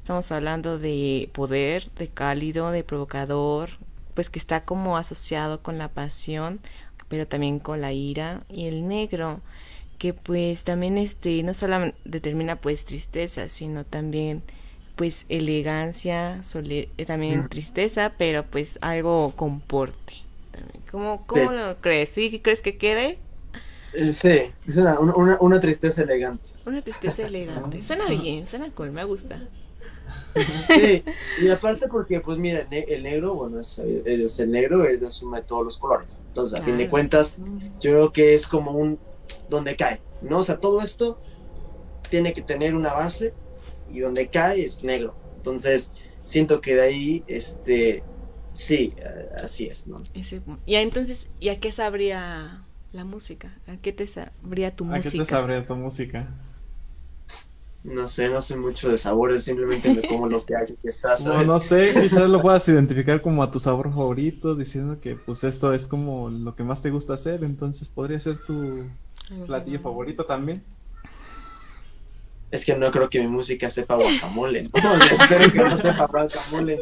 estamos 0.10 0.32
hablando 0.32 0.80
de 0.80 1.30
poder, 1.34 1.92
de 1.92 2.08
cálido, 2.08 2.72
de 2.72 2.84
provocador, 2.84 3.70
pues 4.16 4.32
que 4.32 4.40
está 4.40 4.66
como 4.66 4.98
asociado 4.98 5.62
con 5.62 5.78
la 5.78 5.88
pasión, 5.88 6.60
pero 7.10 7.28
también 7.28 7.60
con 7.60 7.80
la 7.80 7.94
ira. 7.94 8.42
Y 8.50 8.66
el 8.66 8.88
negro, 8.88 9.40
que 10.00 10.16
pues 10.16 10.64
también 10.64 10.98
este, 10.98 11.44
no 11.44 11.54
solo 11.54 11.94
determina 12.06 12.56
pues 12.56 12.86
tristeza, 12.86 13.50
sino 13.50 13.86
también 13.86 14.42
pues 14.96 15.28
elegancia, 15.30 16.42
sole 16.42 16.90
también 17.06 17.48
tristeza, 17.48 18.14
pero 18.18 18.44
pues 18.44 18.80
algo 18.82 19.34
con 19.36 19.60
porte. 19.62 20.14
¿Cómo, 20.90 21.24
cómo 21.28 21.52
sí. 21.52 21.56
lo 21.56 21.80
crees? 21.82 22.10
¿Sí 22.10 22.40
crees 22.40 22.64
que 22.64 22.78
quede? 22.78 23.20
Eh, 23.94 24.12
sí, 24.14 24.42
es 24.68 24.78
una, 24.78 25.00
una, 25.00 25.38
una, 25.40 25.60
tristeza 25.60 26.02
elegante. 26.02 26.50
Una 26.66 26.82
tristeza 26.82 27.28
elegante. 27.28 27.80
Suena 27.84 28.08
bien, 28.08 28.48
suena 28.48 28.72
cool, 28.72 28.92
me 28.92 29.04
gusta. 29.04 29.40
Sí, 30.68 31.04
y 31.42 31.50
aparte 31.50 31.88
porque, 31.88 32.20
pues 32.20 32.38
mira, 32.38 32.68
el 32.70 33.04
negro, 33.04 33.36
bueno, 33.36 33.60
es, 33.60 33.80
es 33.80 34.40
el 34.40 34.52
negro 34.52 34.86
es, 34.86 35.02
asume 35.04 35.42
todos 35.42 35.66
los 35.66 35.78
colores. 35.78 36.18
Entonces, 36.28 36.60
claro. 36.60 36.64
a 36.64 36.68
fin 36.68 36.78
de 36.78 36.90
cuentas, 36.90 37.38
yo 37.80 37.92
creo 37.92 38.12
que 38.12 38.36
es 38.36 38.48
como 38.48 38.72
un 38.72 39.00
donde 39.50 39.76
cae, 39.76 40.02
¿no? 40.22 40.40
O 40.40 40.44
sea, 40.44 40.58
todo 40.58 40.82
esto 40.82 41.20
tiene 42.10 42.34
que 42.34 42.42
tener 42.42 42.76
una 42.76 42.94
base 42.94 43.34
y 43.92 44.00
donde 44.00 44.28
cae 44.28 44.66
es 44.66 44.84
negro. 44.84 45.16
Entonces, 45.38 45.92
siento 46.24 46.62
que 46.62 46.76
de 46.76 46.82
ahí, 46.82 47.24
este, 47.28 48.04
sí, 48.54 48.94
así 49.44 49.68
es, 49.68 49.88
¿no? 49.88 50.02
Y 50.66 50.76
entonces, 50.76 51.30
¿y 51.40 51.50
a 51.50 51.60
qué 51.60 51.72
sabría 51.72 52.66
la 52.92 53.04
música? 53.06 53.58
¿A 53.68 53.78
qué 53.78 53.94
te 53.94 54.08
sabría 54.08 54.76
tu 54.76 54.86
¿A 54.86 54.98
música? 54.98 55.10
¿A 55.10 55.12
qué 55.12 55.18
te 55.20 55.26
sabría 55.26 55.66
tu 55.66 55.76
música? 55.76 56.28
No 57.84 58.08
sé, 58.10 58.30
no 58.30 58.42
sé 58.42 58.58
mucho 58.58 58.90
de 58.90 58.98
sabores, 58.98 59.44
simplemente 59.44 59.94
me 59.94 60.02
como 60.02 60.28
lo 60.28 60.46
que 60.46 60.56
hay 60.56 60.68
que 60.68 60.76
está. 60.84 61.16
No, 61.26 61.44
no 61.44 61.60
sé, 61.60 61.94
quizás 61.94 62.30
lo 62.30 62.42
puedas 62.42 62.68
identificar 62.68 63.22
como 63.22 63.42
a 63.42 63.52
tu 63.52 63.60
sabor 63.60 63.90
favorito, 63.90 64.56
diciendo 64.56 65.00
que 65.00 65.16
pues 65.16 65.44
esto 65.44 65.74
es 65.74 65.88
como 65.88 66.30
lo 66.30 66.56
que 66.56 66.64
más 66.64 66.82
te 66.82 66.90
gusta 66.90 67.14
hacer, 67.14 67.44
entonces 67.44 67.90
podría 67.90 68.20
ser 68.20 68.38
tu 68.38 68.86
platillo 69.48 69.80
favorito 69.80 70.26
también. 70.26 70.62
Es 72.52 72.66
que 72.66 72.76
no 72.76 72.92
creo 72.92 73.10
que 73.10 73.20
mi 73.20 73.28
música 73.28 73.70
sepa 73.70 73.96
guacamole. 73.96 74.64
No, 74.64 74.96
espero 75.12 75.52
que 75.52 75.60
no 75.60 75.78
sepa 75.78 76.08
guacamole. 76.08 76.82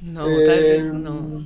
No, 0.00 0.24
tal 0.26 0.60
vez 0.60 0.92
no. 0.92 1.44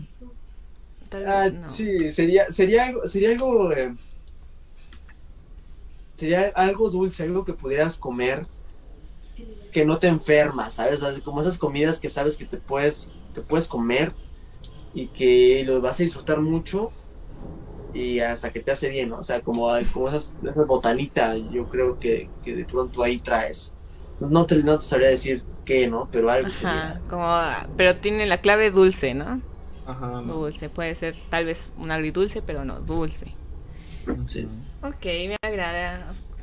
Tal 1.08 1.24
vez 1.24 1.32
ah, 1.32 1.50
no. 1.50 1.70
Sí, 1.70 2.10
sería, 2.10 2.50
sería 2.50 2.86
algo, 2.86 3.06
sería 3.06 3.30
algo, 3.30 3.72
eh, 3.72 3.94
sería 6.22 6.52
algo 6.54 6.88
dulce, 6.88 7.24
algo 7.24 7.44
que 7.44 7.52
pudieras 7.52 7.98
comer 7.98 8.46
que 9.72 9.84
no 9.84 9.98
te 9.98 10.06
enferma, 10.06 10.70
¿sabes? 10.70 11.02
O 11.02 11.10
sea, 11.10 11.20
como 11.22 11.40
esas 11.40 11.58
comidas 11.58 11.98
que 11.98 12.08
sabes 12.08 12.36
que 12.36 12.44
te 12.44 12.58
puedes, 12.58 13.10
que 13.34 13.40
puedes 13.40 13.66
comer 13.66 14.12
y 14.94 15.08
que 15.08 15.64
lo 15.66 15.80
vas 15.80 15.98
a 15.98 16.04
disfrutar 16.04 16.40
mucho 16.40 16.92
y 17.92 18.20
hasta 18.20 18.50
que 18.50 18.60
te 18.60 18.70
hace 18.70 18.88
bien, 18.88 19.08
¿no? 19.08 19.18
O 19.18 19.22
sea, 19.24 19.40
como, 19.40 19.68
como 19.92 20.08
esas, 20.08 20.36
esas 20.44 20.66
botanitas, 20.68 21.40
yo 21.50 21.66
creo 21.66 21.98
que, 21.98 22.30
que, 22.40 22.54
de 22.54 22.66
pronto 22.66 23.02
ahí 23.02 23.18
traes. 23.18 23.74
No 24.20 24.46
te, 24.46 24.62
no 24.62 24.78
te 24.78 24.84
sabría 24.84 25.08
decir 25.10 25.42
qué, 25.64 25.88
¿no? 25.88 26.08
Pero 26.12 26.30
algo. 26.30 26.46
Ajá, 26.46 26.92
sería. 26.94 27.02
como, 27.10 27.36
pero 27.76 27.96
tiene 27.96 28.26
la 28.26 28.40
clave 28.40 28.70
dulce, 28.70 29.14
¿no? 29.14 29.40
Ajá. 29.86 30.22
No. 30.22 30.34
Dulce, 30.34 30.68
puede 30.68 30.94
ser 30.94 31.16
tal 31.30 31.46
vez 31.46 31.72
un 31.76 31.90
agridulce, 31.90 32.42
pero 32.42 32.64
no, 32.64 32.78
dulce. 32.80 33.26
Sí. 34.28 34.46
Ok, 34.82 35.06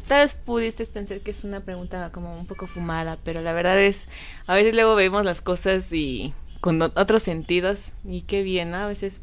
Tal 0.07 0.23
vez 0.23 0.33
pudiste 0.33 0.85
pensar 0.87 1.19
que 1.19 1.31
es 1.31 1.43
una 1.43 1.59
pregunta 1.59 2.11
como 2.11 2.37
un 2.37 2.47
poco 2.47 2.65
fumada, 2.65 3.17
pero 3.23 3.41
la 3.41 3.53
verdad 3.53 3.79
es, 3.79 4.07
a 4.47 4.55
veces 4.55 4.73
luego 4.73 4.95
vemos 4.95 5.23
las 5.23 5.41
cosas 5.41 5.93
y 5.93 6.33
con 6.61 6.81
otros 6.81 7.23
sentidos 7.23 7.93
y 8.03 8.21
qué 8.21 8.41
bien, 8.41 8.71
¿no? 8.71 8.77
A 8.77 8.87
veces 8.87 9.21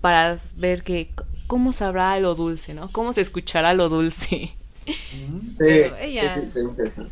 para 0.00 0.38
ver 0.56 0.82
que 0.82 1.10
cómo 1.48 1.72
sabrá 1.72 2.18
lo 2.20 2.34
dulce, 2.34 2.72
¿no? 2.72 2.90
Cómo 2.92 3.12
se 3.12 3.20
escuchará 3.20 3.74
lo 3.74 3.88
dulce. 3.88 4.52
Sí, 5.58 5.82
ella... 6.00 6.42
sí, 6.46 6.60
sí, 6.60 7.02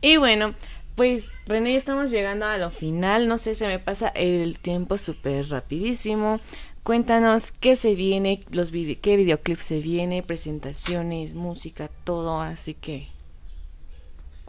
y 0.00 0.16
bueno, 0.16 0.54
pues 0.96 1.32
René, 1.46 1.76
estamos 1.76 2.10
llegando 2.10 2.44
a 2.44 2.58
lo 2.58 2.70
final. 2.70 3.28
No 3.28 3.38
sé, 3.38 3.54
se 3.54 3.66
me 3.66 3.78
pasa 3.78 4.08
el 4.08 4.58
tiempo 4.58 4.98
súper 4.98 5.48
rapidísimo. 5.48 6.40
Cuéntanos 6.82 7.52
qué 7.52 7.76
se 7.76 7.94
viene, 7.94 8.40
los 8.50 8.70
vide 8.70 8.98
qué 8.98 9.16
videoclips 9.16 9.64
se 9.64 9.80
viene, 9.80 10.22
presentaciones, 10.22 11.34
música, 11.34 11.88
todo, 12.04 12.40
así 12.40 12.74
que. 12.74 13.08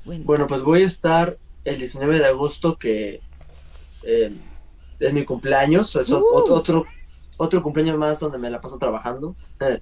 Cuéntanos. 0.03 0.25
Bueno, 0.25 0.47
pues 0.47 0.61
voy 0.63 0.83
a 0.83 0.85
estar 0.85 1.37
el 1.63 1.77
19 1.77 2.19
de 2.19 2.25
agosto, 2.25 2.77
que 2.77 3.21
eh, 4.03 4.31
es 4.99 5.13
mi 5.13 5.23
cumpleaños, 5.25 5.95
es 5.95 6.09
uh. 6.09 6.23
otro, 6.33 6.55
otro 6.55 6.85
otro 7.37 7.63
cumpleaños 7.63 7.97
más 7.97 8.19
donde 8.19 8.37
me 8.37 8.49
la 8.49 8.61
paso 8.61 8.77
trabajando. 8.77 9.35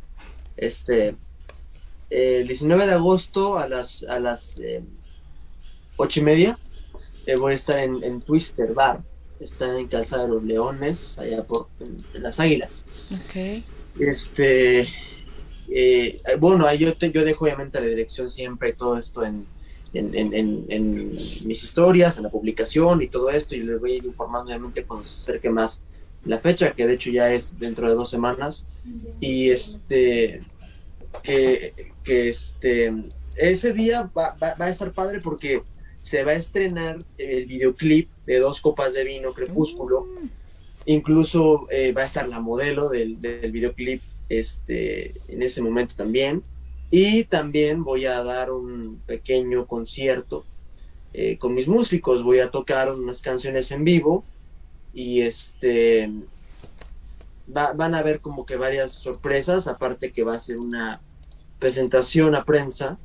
Este, 0.57 1.15
el 2.09 2.45
19 2.45 2.85
de 2.85 2.93
agosto 2.93 3.57
a 3.57 3.67
las, 3.67 4.03
a 4.03 4.19
las 4.19 4.59
eh, 4.59 4.83
8 5.95 6.19
y 6.19 6.23
media 6.23 6.59
eh, 7.25 7.35
voy 7.35 7.53
a 7.53 7.55
estar 7.55 7.79
en, 7.79 8.03
en, 8.03 8.21
Twister 8.21 8.71
Bar. 8.73 9.01
Está 9.41 9.79
en 9.79 9.87
Calzada 9.87 10.23
de 10.23 10.29
los 10.29 10.43
Leones, 10.43 11.17
allá 11.17 11.43
por 11.43 11.67
en, 11.79 11.97
en 12.13 12.23
las 12.23 12.39
Águilas. 12.39 12.85
Okay. 13.27 13.63
Este, 13.99 14.87
eh, 15.69 16.21
bueno, 16.39 16.67
ahí 16.67 16.77
yo, 16.77 16.95
te, 16.95 17.11
yo 17.11 17.23
dejo 17.23 17.45
obviamente 17.45 17.79
la 17.81 17.87
dirección 17.87 18.29
siempre 18.29 18.73
todo 18.73 18.97
esto 18.97 19.25
en, 19.25 19.45
en, 19.93 20.15
en, 20.15 20.65
en, 20.69 21.09
mis 21.11 21.63
historias, 21.63 22.17
en 22.17 22.23
la 22.23 22.29
publicación 22.29 23.01
y 23.01 23.07
todo 23.07 23.29
esto, 23.29 23.55
y 23.55 23.63
les 23.63 23.79
voy 23.79 23.93
a 23.93 23.95
ir 23.95 24.05
informando 24.05 24.49
obviamente 24.49 24.83
cuando 24.83 25.03
se 25.03 25.17
acerque 25.17 25.49
más 25.49 25.81
la 26.25 26.37
fecha, 26.37 26.73
que 26.73 26.85
de 26.85 26.93
hecho 26.93 27.09
ya 27.09 27.33
es 27.33 27.57
dentro 27.59 27.89
de 27.89 27.95
dos 27.95 28.09
semanas, 28.09 28.65
y 29.19 29.49
este, 29.49 30.43
que, 31.23 31.93
que 32.03 32.29
este, 32.29 32.93
ese 33.35 33.73
día 33.73 34.09
va, 34.15 34.35
va, 34.41 34.53
va, 34.59 34.65
a 34.65 34.69
estar 34.69 34.91
padre 34.91 35.19
porque 35.19 35.63
se 36.01 36.23
va 36.23 36.31
a 36.31 36.35
estrenar 36.35 37.05
el 37.17 37.45
videoclip 37.45 38.09
de 38.25 38.39
Dos 38.39 38.59
Copas 38.59 38.93
de 38.93 39.03
Vino 39.03 39.33
Crepúsculo, 39.33 40.07
incluso 40.85 41.67
eh, 41.69 41.93
va 41.93 42.01
a 42.01 42.05
estar 42.05 42.27
la 42.27 42.39
modelo 42.39 42.89
del, 42.89 43.19
del 43.19 43.51
videoclip 43.51 44.01
este, 44.29 45.21
en 45.27 45.43
ese 45.43 45.61
momento 45.61 45.95
también, 45.95 46.43
y 46.89 47.23
también 47.25 47.83
voy 47.83 48.05
a 48.05 48.23
dar 48.23 48.51
un 48.51 49.01
pequeño 49.05 49.67
concierto 49.67 50.45
eh, 51.13 51.37
con 51.37 51.53
mis 51.53 51.67
músicos, 51.67 52.23
voy 52.23 52.39
a 52.39 52.51
tocar 52.51 52.91
unas 52.91 53.21
canciones 53.21 53.71
en 53.71 53.83
vivo, 53.83 54.25
y 54.93 55.21
este 55.21 56.11
va, 57.55 57.73
van 57.73 57.93
a 57.93 58.01
ver 58.01 58.21
como 58.21 58.45
que 58.45 58.57
varias 58.57 58.91
sorpresas, 58.91 59.67
aparte 59.67 60.11
que 60.11 60.23
va 60.23 60.35
a 60.35 60.39
ser 60.39 60.57
una 60.57 60.99
presentación 61.59 62.33
a 62.33 62.43
prensa, 62.43 62.97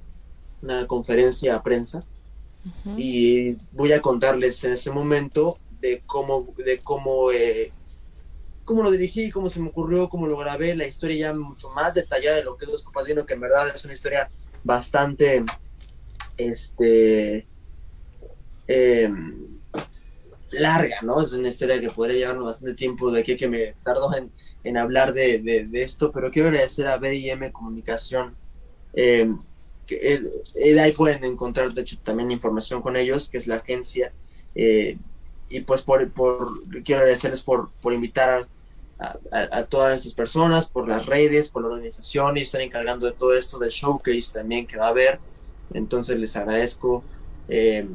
una 0.62 0.86
conferencia 0.86 1.54
a 1.54 1.62
prensa, 1.62 2.02
uh 2.66 2.88
-huh. 2.90 2.94
y 2.98 3.56
voy 3.72 3.92
a 3.92 4.00
contarles 4.00 4.62
en 4.64 4.72
ese 4.72 4.90
momento 4.90 5.58
de 5.80 6.02
cómo, 6.06 6.52
de 6.58 6.78
cómo 6.78 7.30
eh, 7.30 7.72
cómo 8.66 8.82
lo 8.82 8.90
dirigí, 8.90 9.30
cómo 9.30 9.48
se 9.48 9.60
me 9.60 9.68
ocurrió, 9.68 10.08
cómo 10.08 10.26
lo 10.26 10.36
grabé, 10.36 10.74
la 10.74 10.86
historia 10.86 11.32
ya 11.32 11.34
mucho 11.38 11.70
más 11.70 11.94
detallada 11.94 12.36
de 12.36 12.42
lo 12.42 12.56
que 12.56 12.64
es 12.64 12.70
Dos 12.70 12.82
Copas 12.82 13.06
Vino, 13.06 13.24
que 13.24 13.34
en 13.34 13.40
verdad 13.40 13.68
es 13.72 13.84
una 13.84 13.94
historia 13.94 14.28
bastante, 14.64 15.44
este, 16.36 17.46
em, 18.66 19.46
larga, 20.50 21.00
¿no? 21.02 21.20
Es 21.20 21.32
una 21.32 21.48
historia 21.48 21.80
que 21.80 21.90
podría 21.90 22.18
llevarnos 22.18 22.44
bastante 22.44 22.74
tiempo 22.74 23.10
de 23.12 23.20
aquí 23.20 23.36
que 23.36 23.48
me 23.48 23.74
tardó 23.84 24.14
en, 24.16 24.32
en 24.64 24.76
hablar 24.76 25.12
de, 25.12 25.38
de, 25.38 25.66
de, 25.66 25.82
esto, 25.82 26.10
pero 26.10 26.30
quiero 26.32 26.48
agradecer 26.48 26.88
a 26.88 26.98
BIM 26.98 27.52
Comunicación. 27.52 28.36
Eh, 28.94 29.32
que, 29.86 30.20
eh, 30.54 30.80
ahí 30.80 30.92
pueden 30.92 31.24
encontrar, 31.24 31.72
de 31.72 31.82
hecho, 31.82 31.98
también 32.02 32.30
información 32.30 32.82
con 32.82 32.96
ellos, 32.96 33.28
que 33.28 33.38
es 33.38 33.46
la 33.46 33.56
agencia. 33.56 34.12
Eh, 34.54 34.98
y 35.48 35.60
pues 35.60 35.82
por, 35.82 36.10
por, 36.12 36.62
quiero 36.82 37.00
agradecerles 37.00 37.42
por, 37.42 37.70
por 37.80 37.92
invitar 37.92 38.48
a, 38.98 39.18
a, 39.32 39.64
todas 39.64 39.98
estas 39.98 40.14
personas, 40.14 40.68
por 40.70 40.88
las 40.88 41.06
redes, 41.06 41.48
por 41.48 41.62
la 41.62 41.68
organización 41.68 42.36
y 42.38 42.42
están 42.42 42.62
encargando 42.62 43.06
de 43.06 43.12
todo 43.12 43.34
esto 43.34 43.58
del 43.58 43.70
showcase 43.70 44.32
también 44.32 44.66
que 44.66 44.76
va 44.76 44.86
a 44.86 44.90
haber. 44.90 45.20
Entonces 45.72 46.18
les 46.18 46.36
agradezco. 46.36 47.04
Eh, 47.48 47.86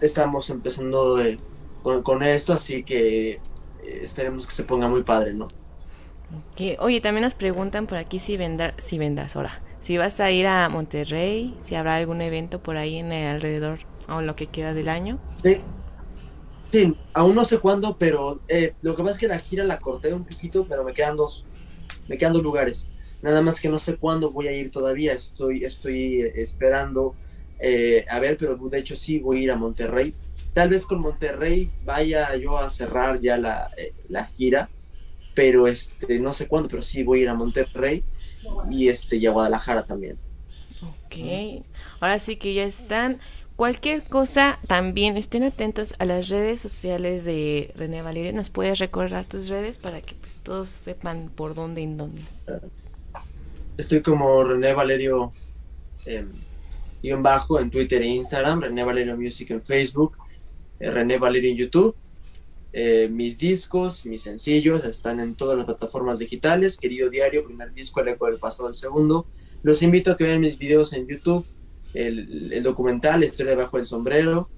estamos 0.00 0.50
empezando 0.50 1.20
eh, 1.20 1.38
con, 1.82 2.22
esto, 2.22 2.52
así 2.52 2.82
que 2.82 3.30
eh, 3.30 3.40
esperemos 4.02 4.46
que 4.46 4.52
se 4.52 4.64
ponga 4.64 4.88
muy 4.88 5.02
padre, 5.02 5.34
¿no? 5.34 5.48
Okay. 6.52 6.76
Oye, 6.80 7.00
también 7.00 7.22
nos 7.22 7.34
preguntan 7.34 7.86
por 7.86 7.98
aquí 7.98 8.18
si, 8.18 8.36
vendrá, 8.36 8.74
si 8.78 8.98
vendrás 8.98 9.36
ahora. 9.36 9.52
Si 9.78 9.96
vas 9.96 10.18
a 10.20 10.30
ir 10.30 10.46
a 10.46 10.68
Monterrey, 10.68 11.54
si 11.62 11.74
habrá 11.74 11.96
algún 11.96 12.20
evento 12.20 12.62
por 12.62 12.76
ahí 12.76 12.96
en 12.96 13.12
el 13.12 13.36
alrededor 13.36 13.78
o 14.08 14.20
lo 14.20 14.34
que 14.34 14.46
queda 14.46 14.74
del 14.74 14.88
año. 14.88 15.18
Sí, 15.42 15.58
sí 16.72 16.94
aún 17.14 17.34
no 17.34 17.44
sé 17.44 17.58
cuándo, 17.58 17.96
pero 17.96 18.40
eh, 18.48 18.74
lo 18.82 18.96
que 18.96 19.02
pasa 19.02 19.12
es 19.12 19.18
que 19.18 19.28
la 19.28 19.38
gira 19.38 19.64
la 19.64 19.78
corté 19.78 20.12
un 20.12 20.24
poquito, 20.24 20.66
pero 20.68 20.82
me 20.82 20.92
quedan 20.92 21.16
dos, 21.16 21.44
me 22.08 22.18
quedan 22.18 22.32
dos 22.32 22.42
lugares. 22.42 22.88
Nada 23.22 23.40
más 23.42 23.60
que 23.60 23.68
no 23.68 23.78
sé 23.78 23.96
cuándo 23.96 24.30
voy 24.30 24.48
a 24.48 24.52
ir 24.52 24.70
todavía. 24.70 25.12
Estoy, 25.12 25.64
estoy 25.64 26.20
esperando 26.34 27.14
eh, 27.58 28.04
a 28.08 28.18
ver, 28.18 28.36
pero 28.36 28.56
de 28.56 28.78
hecho 28.78 28.96
sí 28.96 29.18
voy 29.18 29.40
a 29.40 29.42
ir 29.42 29.50
a 29.50 29.56
Monterrey. 29.56 30.14
Tal 30.52 30.68
vez 30.68 30.84
con 30.84 31.00
Monterrey 31.00 31.70
vaya 31.84 32.34
yo 32.36 32.58
a 32.58 32.68
cerrar 32.70 33.20
ya 33.20 33.36
la, 33.36 33.70
eh, 33.76 33.94
la 34.08 34.26
gira, 34.26 34.68
pero 35.36 35.68
este, 35.68 36.18
no 36.18 36.32
sé 36.32 36.48
cuándo, 36.48 36.68
pero 36.70 36.82
sí 36.82 37.04
voy 37.04 37.20
a 37.20 37.22
ir 37.24 37.28
a 37.28 37.34
Monterrey 37.34 38.02
y, 38.70 38.88
este, 38.88 39.16
y 39.16 39.26
a 39.26 39.30
Guadalajara 39.30 39.84
también. 39.84 40.16
Ok, 40.82 41.62
ahora 42.00 42.18
sí 42.18 42.36
que 42.36 42.54
ya 42.54 42.64
están. 42.64 43.20
Cualquier 43.54 44.02
cosa, 44.02 44.58
también 44.66 45.16
estén 45.16 45.42
atentos 45.42 45.94
a 45.98 46.04
las 46.06 46.28
redes 46.28 46.60
sociales 46.60 47.24
de 47.26 47.70
René 47.76 48.02
Valerio. 48.02 48.32
¿Nos 48.32 48.50
puedes 48.50 48.78
recordar 48.78 49.26
tus 49.26 49.48
redes 49.48 49.78
para 49.78 50.00
que 50.00 50.14
pues 50.14 50.40
todos 50.42 50.68
sepan 50.68 51.30
por 51.34 51.54
dónde 51.54 51.82
y 51.82 51.84
en 51.84 51.96
dónde? 51.96 52.22
Estoy 53.76 54.00
como 54.00 54.42
René 54.42 54.72
Valerio 54.72 55.32
eh, 56.06 56.24
guion 57.02 57.22
bajo 57.22 57.60
en 57.60 57.70
Twitter 57.70 58.00
e 58.00 58.06
Instagram, 58.06 58.62
René 58.62 58.84
Valerio 58.84 59.16
Music 59.16 59.50
en 59.50 59.62
Facebook, 59.62 60.16
eh, 60.80 60.90
René 60.90 61.18
Valerio 61.18 61.50
en 61.50 61.56
YouTube. 61.56 61.94
Eh, 62.78 63.08
mis 63.10 63.38
discos, 63.38 64.04
mis 64.04 64.20
sencillos 64.20 64.84
están 64.84 65.18
en 65.18 65.34
todas 65.34 65.56
las 65.56 65.64
plataformas 65.64 66.18
digitales. 66.18 66.76
Querido 66.76 67.08
Diario, 67.08 67.42
primer 67.42 67.72
disco, 67.72 68.02
el 68.02 68.08
eco 68.08 68.26
del 68.26 68.38
pasado, 68.38 68.68
el 68.68 68.74
segundo. 68.74 69.26
Los 69.62 69.82
invito 69.82 70.10
a 70.10 70.16
que 70.18 70.24
vean 70.24 70.40
mis 70.40 70.58
videos 70.58 70.92
en 70.92 71.06
YouTube, 71.06 71.46
el, 71.94 72.52
el 72.52 72.62
documental, 72.62 73.24
historia 73.24 73.56
debajo 73.56 73.78
del 73.78 73.86
sombrero, 73.86 74.50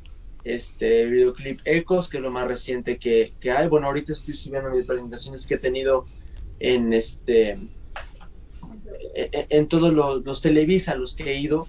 este 0.43 1.07
videoclip 1.07 1.61
Ecos, 1.65 2.09
que 2.09 2.17
es 2.17 2.23
lo 2.25 2.33
más 2.33 2.49
reciente 2.49 2.99
que, 2.99 3.35
hay. 3.57 3.69
Bueno, 3.69 3.87
ahorita 3.87 4.13
estoy 4.13 4.35
subiendo 4.35 4.71
mis 4.71 4.85
presentaciones 4.85 5.47
que 5.47 5.55
he 5.55 5.59
tenido 5.59 6.05
en 6.59 6.93
este 6.93 7.57
en, 9.15 9.69
todos 9.69 9.95
los, 9.95 10.25
los 10.25 10.43
Televisa 10.43 10.97
los 10.97 11.15
que 11.15 11.31
he 11.31 11.39
ido 11.39 11.69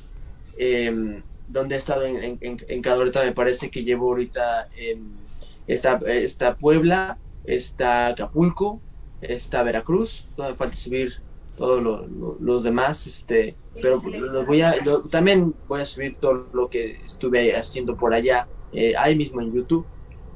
eh, 0.57 1.21
donde 1.47 1.75
he 1.75 1.77
estado 1.77 2.05
en, 2.05 2.81
cada 2.81 2.95
ahorita 2.95 3.23
me 3.23 3.33
parece 3.33 3.69
que 3.69 3.83
llevo 3.83 4.07
ahorita 4.09 4.67
en, 4.75 5.28
está, 5.73 5.99
está 6.05 6.57
Puebla, 6.57 7.17
está 7.45 8.07
Acapulco, 8.07 8.81
está 9.21 9.63
Veracruz, 9.63 10.27
todavía 10.35 10.57
falta 10.57 10.75
subir 10.75 11.21
todos 11.57 11.81
lo, 11.83 12.07
lo, 12.07 12.37
los 12.39 12.63
demás, 12.63 13.05
este, 13.05 13.55
pero 13.81 14.01
lo 14.01 14.45
voy 14.45 14.61
a, 14.61 14.75
lo, 14.83 15.01
también 15.09 15.53
voy 15.67 15.81
a 15.81 15.85
subir 15.85 16.15
todo 16.19 16.47
lo 16.53 16.69
que 16.69 16.91
estuve 17.03 17.55
haciendo 17.55 17.97
por 17.97 18.13
allá, 18.13 18.47
eh, 18.71 18.93
ahí 18.97 19.15
mismo 19.15 19.41
en 19.41 19.53
YouTube. 19.53 19.85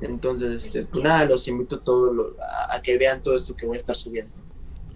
Entonces, 0.01 0.65
este, 0.65 0.85
pues 0.85 1.01
nada, 1.01 1.25
los 1.25 1.47
invito 1.47 1.79
todos 1.79 2.11
a, 2.41 2.75
a 2.75 2.81
que 2.81 2.97
vean 2.97 3.23
todo 3.23 3.37
esto 3.37 3.55
que 3.55 3.65
voy 3.65 3.77
a 3.77 3.79
estar 3.79 3.95
subiendo. 3.95 4.33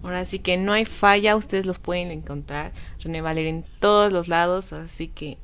Ahora 0.02 0.24
sí 0.24 0.38
que 0.38 0.56
no 0.58 0.72
hay 0.72 0.84
falla, 0.84 1.34
ustedes 1.34 1.66
los 1.66 1.78
pueden 1.78 2.10
encontrar. 2.10 2.72
René 3.00 3.22
Valer 3.22 3.46
en 3.46 3.64
todos 3.80 4.12
los 4.12 4.28
lados, 4.28 4.72
así 4.74 5.08
que 5.08 5.38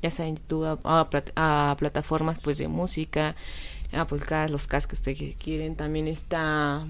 ya 0.00 0.10
saben, 0.10 0.36
YouTube, 0.36 0.64
a, 0.66 0.78
a, 0.84 1.70
a 1.70 1.76
plataformas 1.76 2.38
pues 2.38 2.58
de 2.58 2.68
música, 2.68 3.34
Apple 3.94 4.20
Cast, 4.20 4.50
los 4.50 4.66
cast 4.66 4.88
que 4.88 4.94
ustedes 4.96 5.36
quieren. 5.36 5.76
También 5.76 6.08
está 6.08 6.86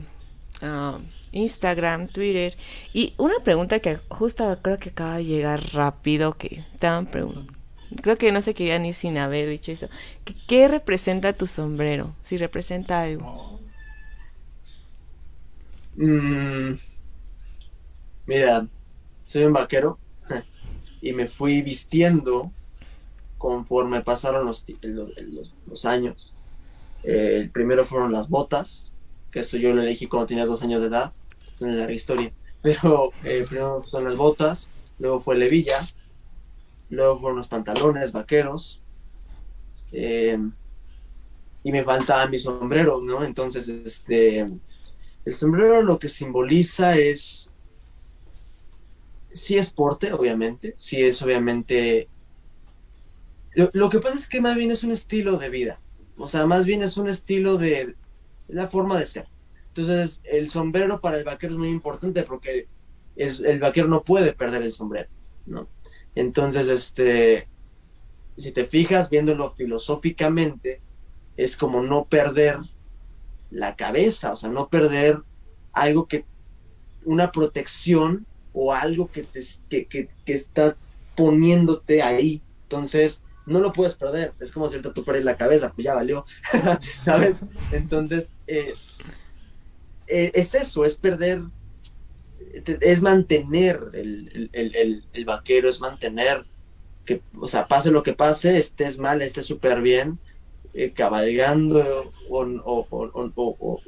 uh, 0.63 0.99
Instagram, 1.33 2.07
Twitter. 2.09 2.57
Y 2.93 3.15
una 3.19 3.39
pregunta 3.43 3.81
que 3.81 3.99
justo 4.09 4.59
creo 4.63 4.79
que 4.79 4.91
acaba 4.91 5.17
de 5.17 5.25
llegar 5.25 5.61
rápido, 5.73 6.37
que 6.37 6.65
estaban 6.73 7.07
preguntando. 7.07 7.53
Creo 8.03 8.17
que 8.17 8.33
no 8.33 8.43
se 8.43 8.55
querían 8.55 8.85
ir 8.85 8.95
sin 8.95 9.19
haber 9.19 9.49
dicho 9.49 9.73
eso. 9.73 9.89
¿Qué, 10.47 10.69
representa 10.69 11.33
tu 11.33 11.47
sombrero? 11.47 12.15
Si 12.25 12.37
representa 12.37 13.03
algo. 13.03 13.61
Mm, 15.97 16.73
mira, 18.27 18.67
soy 19.27 19.45
un 19.45 19.53
vaquero 19.53 19.99
y 21.01 21.13
me 21.13 21.29
fui 21.29 21.63
vistiendo 21.63 22.51
conforme 23.39 24.01
pasaron 24.01 24.47
los, 24.47 24.65
los, 24.83 25.55
los 25.67 25.85
años. 25.85 26.34
Eh, 27.05 27.39
el 27.43 27.51
primero 27.51 27.85
fueron 27.85 28.13
las 28.13 28.29
botas, 28.29 28.93
que 29.31 29.41
eso 29.41 29.57
yo 29.57 29.75
lo 29.75 29.83
elegí 29.83 30.07
cuando 30.07 30.27
tenía 30.27 30.47
dos 30.47 30.63
años 30.63 30.81
de 30.81 30.89
edad, 30.89 31.13
es 31.55 31.61
una 31.61 31.75
larga 31.75 31.93
historia. 31.93 32.33
Pero 32.63 33.13
eh, 33.25 33.45
primero 33.49 33.83
son 33.85 34.05
las 34.05 34.17
botas, 34.17 34.71
luego 34.99 35.21
fue 35.21 35.37
levilla, 35.37 35.79
luego 36.89 37.21
fueron 37.21 37.39
los 37.39 37.49
pantalones 37.49 38.13
vaqueros, 38.13 38.83
eh, 39.93 40.39
y 41.63 41.73
me 41.73 41.85
faltaba 41.85 42.27
mi 42.27 42.39
sombrero, 42.39 43.01
¿no? 43.01 43.25
Entonces, 43.25 43.69
este 43.69 44.47
el 45.25 45.35
sombrero 45.35 45.83
lo 45.83 45.99
que 45.99 46.09
simboliza 46.09 46.97
es, 46.97 47.49
sí 49.33 49.57
es 49.57 49.73
porte, 49.73 50.13
obviamente, 50.13 50.75
sí 50.77 51.03
es 51.03 51.21
obviamente... 51.23 52.09
Lo, 53.55 53.89
que 53.89 54.01
pasa 54.01 54.17
es 54.17 54.27
que 54.27 54.41
más 54.41 54.57
bien 54.57 54.73
es 54.73 54.83
un 54.83 54.91
estilo 54.91 55.37
de 55.37 55.49
vida, 55.49 55.81
o 56.17 56.29
sea, 56.29 56.47
más 56.47 56.67
bien 56.67 56.83
es 56.83 56.97
un 56.97 57.09
estilo 57.09 57.57
de 57.57 57.97
la 58.49 58.69
forma 58.69 58.99
de 58.99 59.07
ser. 59.07 59.27
Entonces, 59.69 60.21
el 60.25 60.49
sombrero 60.49 61.01
para 61.01 61.19
el 61.19 61.25
vaquero 61.25 61.55
es 61.55 61.59
muy 61.59 61.69
importante 61.69 62.23
porque 62.23 62.69
es, 63.17 63.41
el 63.41 63.59
vaquero 63.59 63.89
no 63.89 64.05
puede 64.05 64.33
perder 64.33 64.63
el 64.63 64.71
sombrero, 64.71 65.09
¿no? 65.47 65.69
Entonces, 66.15 66.69
este, 66.69 67.49
si 68.37 68.53
te 68.53 68.67
fijas 68.67 69.11
viéndolo 69.11 69.51
filosóficamente, 69.51 70.81
es 71.37 71.57
como 71.57 71.83
no 71.83 72.05
perder 72.05 72.59
la 73.51 73.75
cabeza, 73.75 74.33
o 74.33 74.37
sea, 74.37 74.51
no 74.51 74.69
perder 74.69 75.23
algo 75.73 76.07
que, 76.07 76.25
una 77.05 77.33
protección 77.33 78.27
o 78.53 78.73
algo 78.73 79.11
que, 79.11 79.25
te, 79.25 79.41
que, 79.69 79.87
que, 79.87 80.09
que 80.25 80.35
está 80.35 80.77
poniéndote 81.17 82.01
ahí. 82.01 82.43
Entonces, 82.63 83.24
no 83.47 83.61
lo 83.61 83.73
puedes 83.73 83.95
perder. 83.95 84.33
Es 84.41 84.53
como 84.53 84.69
si 84.69 84.81
tú 84.81 84.93
pierdes 85.05 85.25
la 85.25 85.37
cabeza, 85.37 85.73
pues 85.73 85.85
ya 85.85 85.95
valió, 85.95 86.25
¿sabes? 87.03 87.37
Entonces, 87.73 88.33
eh, 88.47 88.75
eh, 90.07 90.33
es 90.35 90.55
eso, 90.55 90.85
es 90.85 90.97
perder, 90.97 91.43
es 92.81 93.03
mantener 93.03 93.81
el, 93.93 94.51
el, 94.53 94.77
el, 94.77 95.05
el, 95.13 95.25
vaquero, 95.25 95.69
es 95.69 95.81
mantener 95.81 96.45
que, 97.05 97.23
o 97.39 97.47
sea, 97.47 97.67
pase 97.67 97.91
lo 97.91 98.03
que 98.03 98.15
pase, 98.15 98.57
estés 98.57 98.99
mal, 98.99 99.23
estés 99.23 99.47
súper 99.47 99.83
bien, 99.83 100.19
eh, 100.73 100.93
cabalgando 100.93 102.13
o, 102.29 102.43
o, 102.43 102.87
o, 102.91 103.81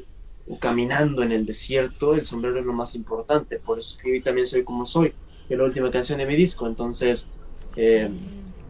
o, 0.49 0.59
caminando 0.61 1.23
en 1.23 1.33
el 1.33 1.45
desierto, 1.45 2.15
el 2.15 2.25
sombrero 2.25 2.61
es 2.61 2.65
lo 2.65 2.73
más 2.73 2.95
importante. 2.95 3.59
Por 3.59 3.79
eso 3.79 3.89
escribí 3.89 4.21
también 4.21 4.47
Soy 4.47 4.63
como 4.65 4.87
soy, 4.87 5.13
que 5.49 5.55
es 5.55 5.59
la 5.59 5.65
última 5.65 5.91
canción 5.91 6.19
de 6.19 6.27
mi 6.27 6.37
disco. 6.37 6.67
Entonces, 6.67 7.29
eh, 7.77 8.09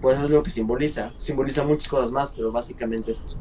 pues 0.07 0.19
eso 0.19 0.27
es 0.27 0.31
lo 0.31 0.45
que 0.45 0.53
simboliza. 0.53 1.13
Simboliza 1.19 1.65
muchas 1.65 1.89
cosas 1.89 2.13
más, 2.13 2.31
pero 2.31 2.53
básicamente 2.53 3.11
es 3.11 3.25
eso. 3.27 3.37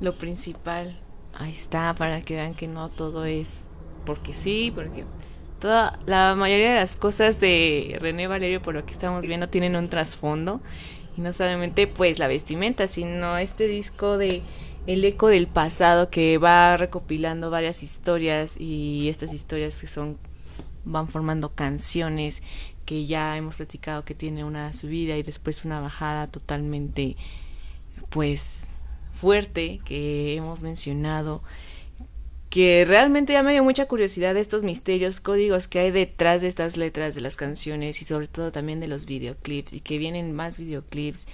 Lo 0.00 0.12
principal, 0.12 0.96
ahí 1.34 1.50
está, 1.50 1.96
para 1.98 2.20
que 2.20 2.36
vean 2.36 2.54
que 2.54 2.68
no 2.68 2.88
todo 2.88 3.24
es 3.24 3.68
porque 4.06 4.32
sí, 4.32 4.70
porque 4.72 5.04
toda 5.58 5.98
la 6.06 6.36
mayoría 6.36 6.74
de 6.74 6.78
las 6.78 6.96
cosas 6.96 7.40
de 7.40 7.98
René 8.00 8.28
Valerio, 8.28 8.62
por 8.62 8.74
lo 8.74 8.86
que 8.86 8.92
estamos 8.92 9.26
viendo, 9.26 9.48
tienen 9.48 9.74
un 9.74 9.88
trasfondo 9.88 10.60
y 11.18 11.22
no 11.22 11.32
solamente 11.32 11.88
pues 11.88 12.20
la 12.20 12.28
vestimenta, 12.28 12.86
sino 12.86 13.36
este 13.38 13.66
disco 13.66 14.16
de 14.16 14.42
el 14.86 15.04
eco 15.04 15.26
del 15.26 15.48
pasado 15.48 16.08
que 16.08 16.38
va 16.38 16.76
recopilando 16.76 17.50
varias 17.50 17.82
historias 17.82 18.60
y 18.60 19.08
estas 19.08 19.32
historias 19.32 19.80
que 19.80 19.88
son 19.88 20.18
van 20.84 21.08
formando 21.08 21.52
canciones 21.52 22.42
que 22.90 23.06
ya 23.06 23.36
hemos 23.36 23.54
platicado 23.54 24.04
que 24.04 24.16
tiene 24.16 24.42
una 24.42 24.74
subida 24.74 25.16
y 25.16 25.22
después 25.22 25.64
una 25.64 25.78
bajada 25.78 26.26
totalmente 26.26 27.16
pues 28.08 28.70
fuerte 29.12 29.78
que 29.84 30.34
hemos 30.34 30.64
mencionado 30.64 31.40
que 32.48 32.84
realmente 32.84 33.34
ya 33.34 33.44
me 33.44 33.52
dio 33.52 33.62
mucha 33.62 33.86
curiosidad 33.86 34.34
de 34.34 34.40
estos 34.40 34.64
misterios, 34.64 35.20
códigos 35.20 35.68
que 35.68 35.78
hay 35.78 35.92
detrás 35.92 36.42
de 36.42 36.48
estas 36.48 36.76
letras 36.76 37.14
de 37.14 37.20
las 37.20 37.36
canciones 37.36 38.02
y 38.02 38.06
sobre 38.06 38.26
todo 38.26 38.50
también 38.50 38.80
de 38.80 38.88
los 38.88 39.06
videoclips 39.06 39.72
y 39.72 39.78
que 39.78 39.96
vienen 39.98 40.32
más 40.32 40.58
videoclips. 40.58 41.28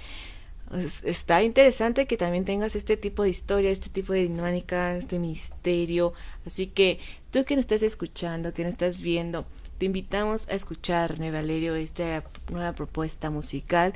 Pues, 0.69 1.05
está 1.05 1.43
interesante 1.43 2.07
que 2.07 2.19
también 2.19 2.45
tengas 2.45 2.77
este 2.77 2.99
tipo 2.99 3.23
de 3.23 3.31
historia, 3.31 3.71
este 3.71 3.89
tipo 3.89 4.13
de 4.13 4.25
dinámica, 4.25 4.95
este 4.95 5.19
misterio. 5.19 6.13
Así 6.45 6.67
que 6.67 6.99
tú 7.31 7.47
que 7.47 7.57
nos 7.57 7.63
estás 7.63 7.83
escuchando, 7.83 8.53
que 8.53 8.63
nos 8.63 8.73
estás 8.73 9.01
viendo, 9.01 9.47
te 9.79 9.87
invitamos 9.87 10.49
a 10.49 10.53
escuchar, 10.53 11.13
René 11.13 11.31
Valerio, 11.31 11.75
esta 11.75 12.25
nueva 12.51 12.73
propuesta 12.73 13.31
musical 13.31 13.93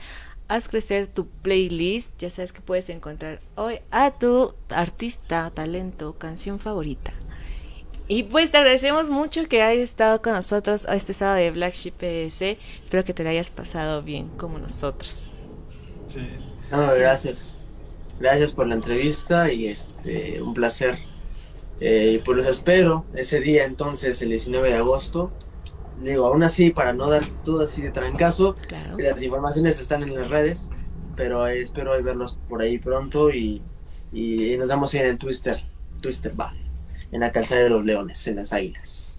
haz 0.50 0.68
crecer 0.68 1.06
tu 1.06 1.28
playlist. 1.28 2.18
Ya 2.18 2.28
sabes 2.28 2.52
que 2.52 2.60
puedes 2.60 2.90
encontrar 2.90 3.40
hoy 3.54 3.78
a 3.90 4.10
tu 4.10 4.52
artista, 4.68 5.50
talento, 5.50 6.18
canción 6.18 6.58
favorita. 6.58 7.12
Y 8.08 8.24
pues 8.24 8.50
te 8.50 8.58
agradecemos 8.58 9.08
mucho 9.08 9.48
que 9.48 9.62
hayas 9.62 9.84
estado 9.84 10.20
con 10.20 10.32
nosotros 10.32 10.86
a 10.86 10.96
este 10.96 11.12
sábado 11.12 11.38
de 11.38 11.52
Black 11.52 11.74
Sheep 11.74 11.94
PS. 11.94 12.58
Espero 12.82 13.04
que 13.04 13.14
te 13.14 13.22
lo 13.22 13.30
hayas 13.30 13.50
pasado 13.50 14.02
bien 14.02 14.28
como 14.36 14.58
nosotros. 14.58 15.34
Sí. 16.06 16.26
No, 16.72 16.92
gracias. 16.94 17.56
Gracias 18.18 18.52
por 18.52 18.66
la 18.66 18.74
entrevista 18.74 19.52
y 19.52 19.68
este 19.68 20.42
un 20.42 20.52
placer. 20.52 20.98
Eh, 21.78 22.16
y 22.16 22.18
pues 22.18 22.36
los 22.36 22.46
espero 22.46 23.06
ese 23.14 23.40
día 23.40 23.64
entonces, 23.64 24.20
el 24.20 24.30
19 24.30 24.70
de 24.70 24.76
agosto, 24.76 25.32
digo, 26.00 26.26
aún 26.26 26.42
así, 26.42 26.70
para 26.70 26.92
no 26.92 27.08
dar 27.10 27.24
todo 27.44 27.64
así 27.64 27.82
de 27.82 27.90
trancazo, 27.90 28.54
Claro. 28.68 28.96
las 28.98 29.22
informaciones 29.22 29.80
están 29.80 30.02
en 30.02 30.14
las 30.14 30.28
redes, 30.28 30.70
pero 31.16 31.46
espero 31.46 31.90
verlos 32.02 32.38
por 32.48 32.62
ahí 32.62 32.78
pronto 32.78 33.30
y, 33.30 33.62
y 34.12 34.56
nos 34.58 34.68
vemos 34.68 34.94
en 34.94 35.06
el 35.06 35.18
Twister, 35.18 35.62
Twister 36.00 36.32
Bar, 36.32 36.54
en 37.12 37.20
la 37.20 37.32
calzada 37.32 37.62
de 37.62 37.70
los 37.70 37.84
leones, 37.84 38.26
en 38.26 38.36
las 38.36 38.52
águilas. 38.52 39.18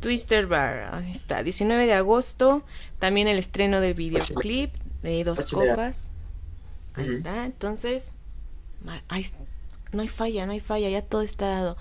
Twister 0.00 0.46
Bar, 0.46 0.94
ahí 0.94 1.10
está, 1.10 1.42
19 1.42 1.86
de 1.86 1.92
agosto. 1.94 2.64
También 2.98 3.26
el 3.28 3.38
estreno 3.38 3.80
del 3.80 3.94
videoclip 3.94 4.72
de 5.02 5.24
Dos. 5.24 5.44
Copas. 5.52 6.10
Ahí 6.94 7.08
está, 7.08 7.44
entonces, 7.44 8.14
ahí 9.08 9.24
no 9.92 10.02
hay 10.02 10.08
falla, 10.08 10.46
no 10.46 10.52
hay 10.52 10.60
falla, 10.60 10.88
ya 10.88 11.02
todo 11.02 11.22
está 11.22 11.46
dado. 11.48 11.76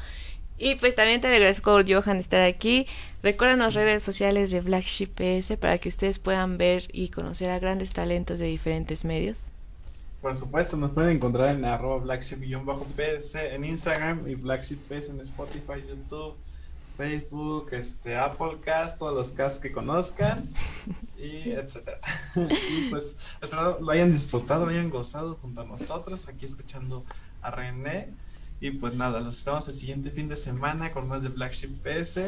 Y 0.58 0.76
pues 0.76 0.96
también 0.96 1.22
te 1.22 1.28
agradezco, 1.28 1.80
Johan, 1.88 2.18
estar 2.18 2.42
aquí. 2.42 2.88
Recuerdan 3.22 3.60
las 3.60 3.76
redes 3.76 4.02
sociales 4.02 4.50
de 4.52 4.62
Black 4.62 4.84
Sheep 4.84 5.12
PS 5.16 5.58
para 5.58 5.78
que 5.78 5.90
ustedes 5.90 6.18
puedan 6.18 6.58
ver 6.58 6.84
y 6.92 7.10
conocer 7.10 7.50
a 7.52 7.60
grandes 7.60 7.94
talentos 7.94 8.40
de 8.40 8.46
diferentes 8.46 9.06
medios. 9.06 9.52
Por 10.22 10.36
supuesto, 10.36 10.76
nos 10.76 10.92
pueden 10.92 11.18
encontrar 11.18 11.56
en 11.56 11.64
arroba 11.64 12.04
blackship-ps 12.04 13.36
en 13.36 13.64
Instagram 13.64 14.28
y 14.28 14.34
blackship-ps 14.34 15.10
en 15.10 15.22
Spotify, 15.22 15.84
YouTube, 15.88 16.36
Facebook, 16.98 17.70
este, 17.72 18.18
Applecast, 18.18 18.98
todos 18.98 19.14
los 19.14 19.30
casts 19.32 19.60
que 19.60 19.72
conozcan 19.72 20.50
y 21.20 21.52
etcétera. 21.52 22.00
y 22.36 22.90
pues 22.90 23.18
espero 23.42 23.80
lo 23.80 23.92
hayan 23.92 24.12
disfrutado, 24.12 24.66
lo 24.66 24.72
hayan 24.72 24.90
gozado 24.90 25.38
junto 25.40 25.62
a 25.62 25.66
nosotros 25.66 26.28
aquí 26.28 26.46
escuchando 26.46 27.06
a 27.44 27.52
René. 27.52 28.10
Y 28.60 28.72
pues 28.72 28.96
nada, 28.96 29.20
los 29.20 29.38
esperamos 29.38 29.68
el 29.68 29.76
siguiente 29.76 30.10
fin 30.10 30.30
de 30.30 30.36
semana 30.36 30.92
con 30.92 31.08
más 31.08 31.22
de 31.22 31.30
Black 31.30 31.54
Sheep 31.54 31.72
PS. 31.84 32.20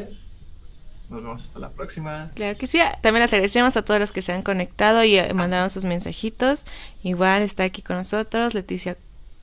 Pues, 0.60 0.86
nos 1.08 1.22
vemos 1.22 1.42
hasta 1.42 1.58
la 1.58 1.70
próxima. 1.70 2.30
Claro 2.34 2.56
que 2.56 2.66
sí. 2.66 2.78
También 3.02 3.22
les 3.22 3.32
agradecemos 3.32 3.76
a 3.76 3.82
todos 3.82 3.98
los 3.98 4.12
que 4.12 4.22
se 4.22 4.32
han 4.32 4.42
conectado 4.42 5.02
y 5.02 5.16
eh, 5.16 5.34
mandaron 5.34 5.70
sus 5.70 5.84
mensajitos. 5.84 6.66
Igual 7.02 7.42
está 7.42 7.64
aquí 7.64 7.82
con 7.82 7.96
nosotros 7.96 8.54
Leticia 8.54 8.96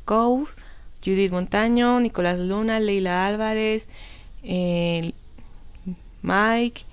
Cour, 0.06 0.48
Judith 1.04 1.32
Montaño, 1.32 2.00
Nicolás 2.00 2.40
Luna, 2.40 2.80
Leila 2.80 3.28
Álvarez, 3.28 3.90
eh, 4.44 5.12
Mike, 6.22 6.84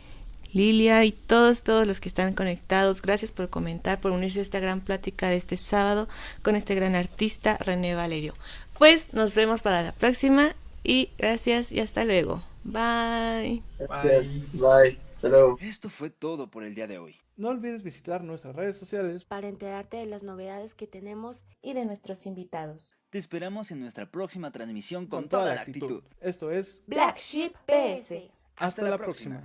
Lilia 0.52 1.04
y 1.04 1.10
todos, 1.12 1.64
todos 1.64 1.86
los 1.86 2.00
que 2.00 2.08
están 2.08 2.34
conectados. 2.34 3.02
Gracias 3.02 3.32
por 3.32 3.50
comentar, 3.50 4.00
por 4.00 4.12
unirse 4.12 4.40
a 4.40 4.42
esta 4.42 4.60
gran 4.60 4.80
plática 4.80 5.28
de 5.28 5.36
este 5.36 5.56
sábado 5.56 6.08
con 6.42 6.56
este 6.56 6.74
gran 6.74 6.94
artista, 6.94 7.58
René 7.58 7.94
Valerio. 7.94 8.34
Pues 8.78 9.12
nos 9.12 9.34
vemos 9.34 9.62
para 9.62 9.82
la 9.82 9.92
próxima 9.92 10.56
y 10.82 11.10
gracias 11.16 11.70
y 11.72 11.80
hasta 11.80 12.04
luego. 12.04 12.42
Bye. 12.64 13.62
Gracias, 13.78 14.34
bye, 14.52 14.98
hasta 15.14 15.28
luego. 15.28 15.58
Esto 15.60 15.88
fue 15.88 16.10
todo 16.10 16.50
por 16.50 16.64
el 16.64 16.74
día 16.74 16.86
de 16.86 16.98
hoy. 16.98 17.16
No 17.36 17.48
olvides 17.48 17.82
visitar 17.82 18.22
nuestras 18.22 18.54
redes 18.54 18.76
sociales 18.76 19.24
Para 19.24 19.48
enterarte 19.48 19.96
de 19.96 20.06
las 20.06 20.22
novedades 20.22 20.76
que 20.76 20.86
tenemos 20.86 21.44
Y 21.62 21.72
de 21.72 21.84
nuestros 21.84 22.26
invitados. 22.26 22.96
Te 23.10 23.18
esperamos 23.18 23.70
en 23.70 23.80
nuestra 23.80 24.10
próxima 24.10 24.50
transmisión 24.50 25.06
con, 25.06 25.22
con 25.22 25.28
toda 25.28 25.54
la 25.54 25.60
actitud. 25.62 26.02
Esto 26.20 26.50
es 26.50 26.82
Black 26.86 27.16
Sheep 27.16 27.54
PS. 27.66 28.30
Hasta 28.56 28.82
la 28.82 28.98
próxima. 28.98 29.44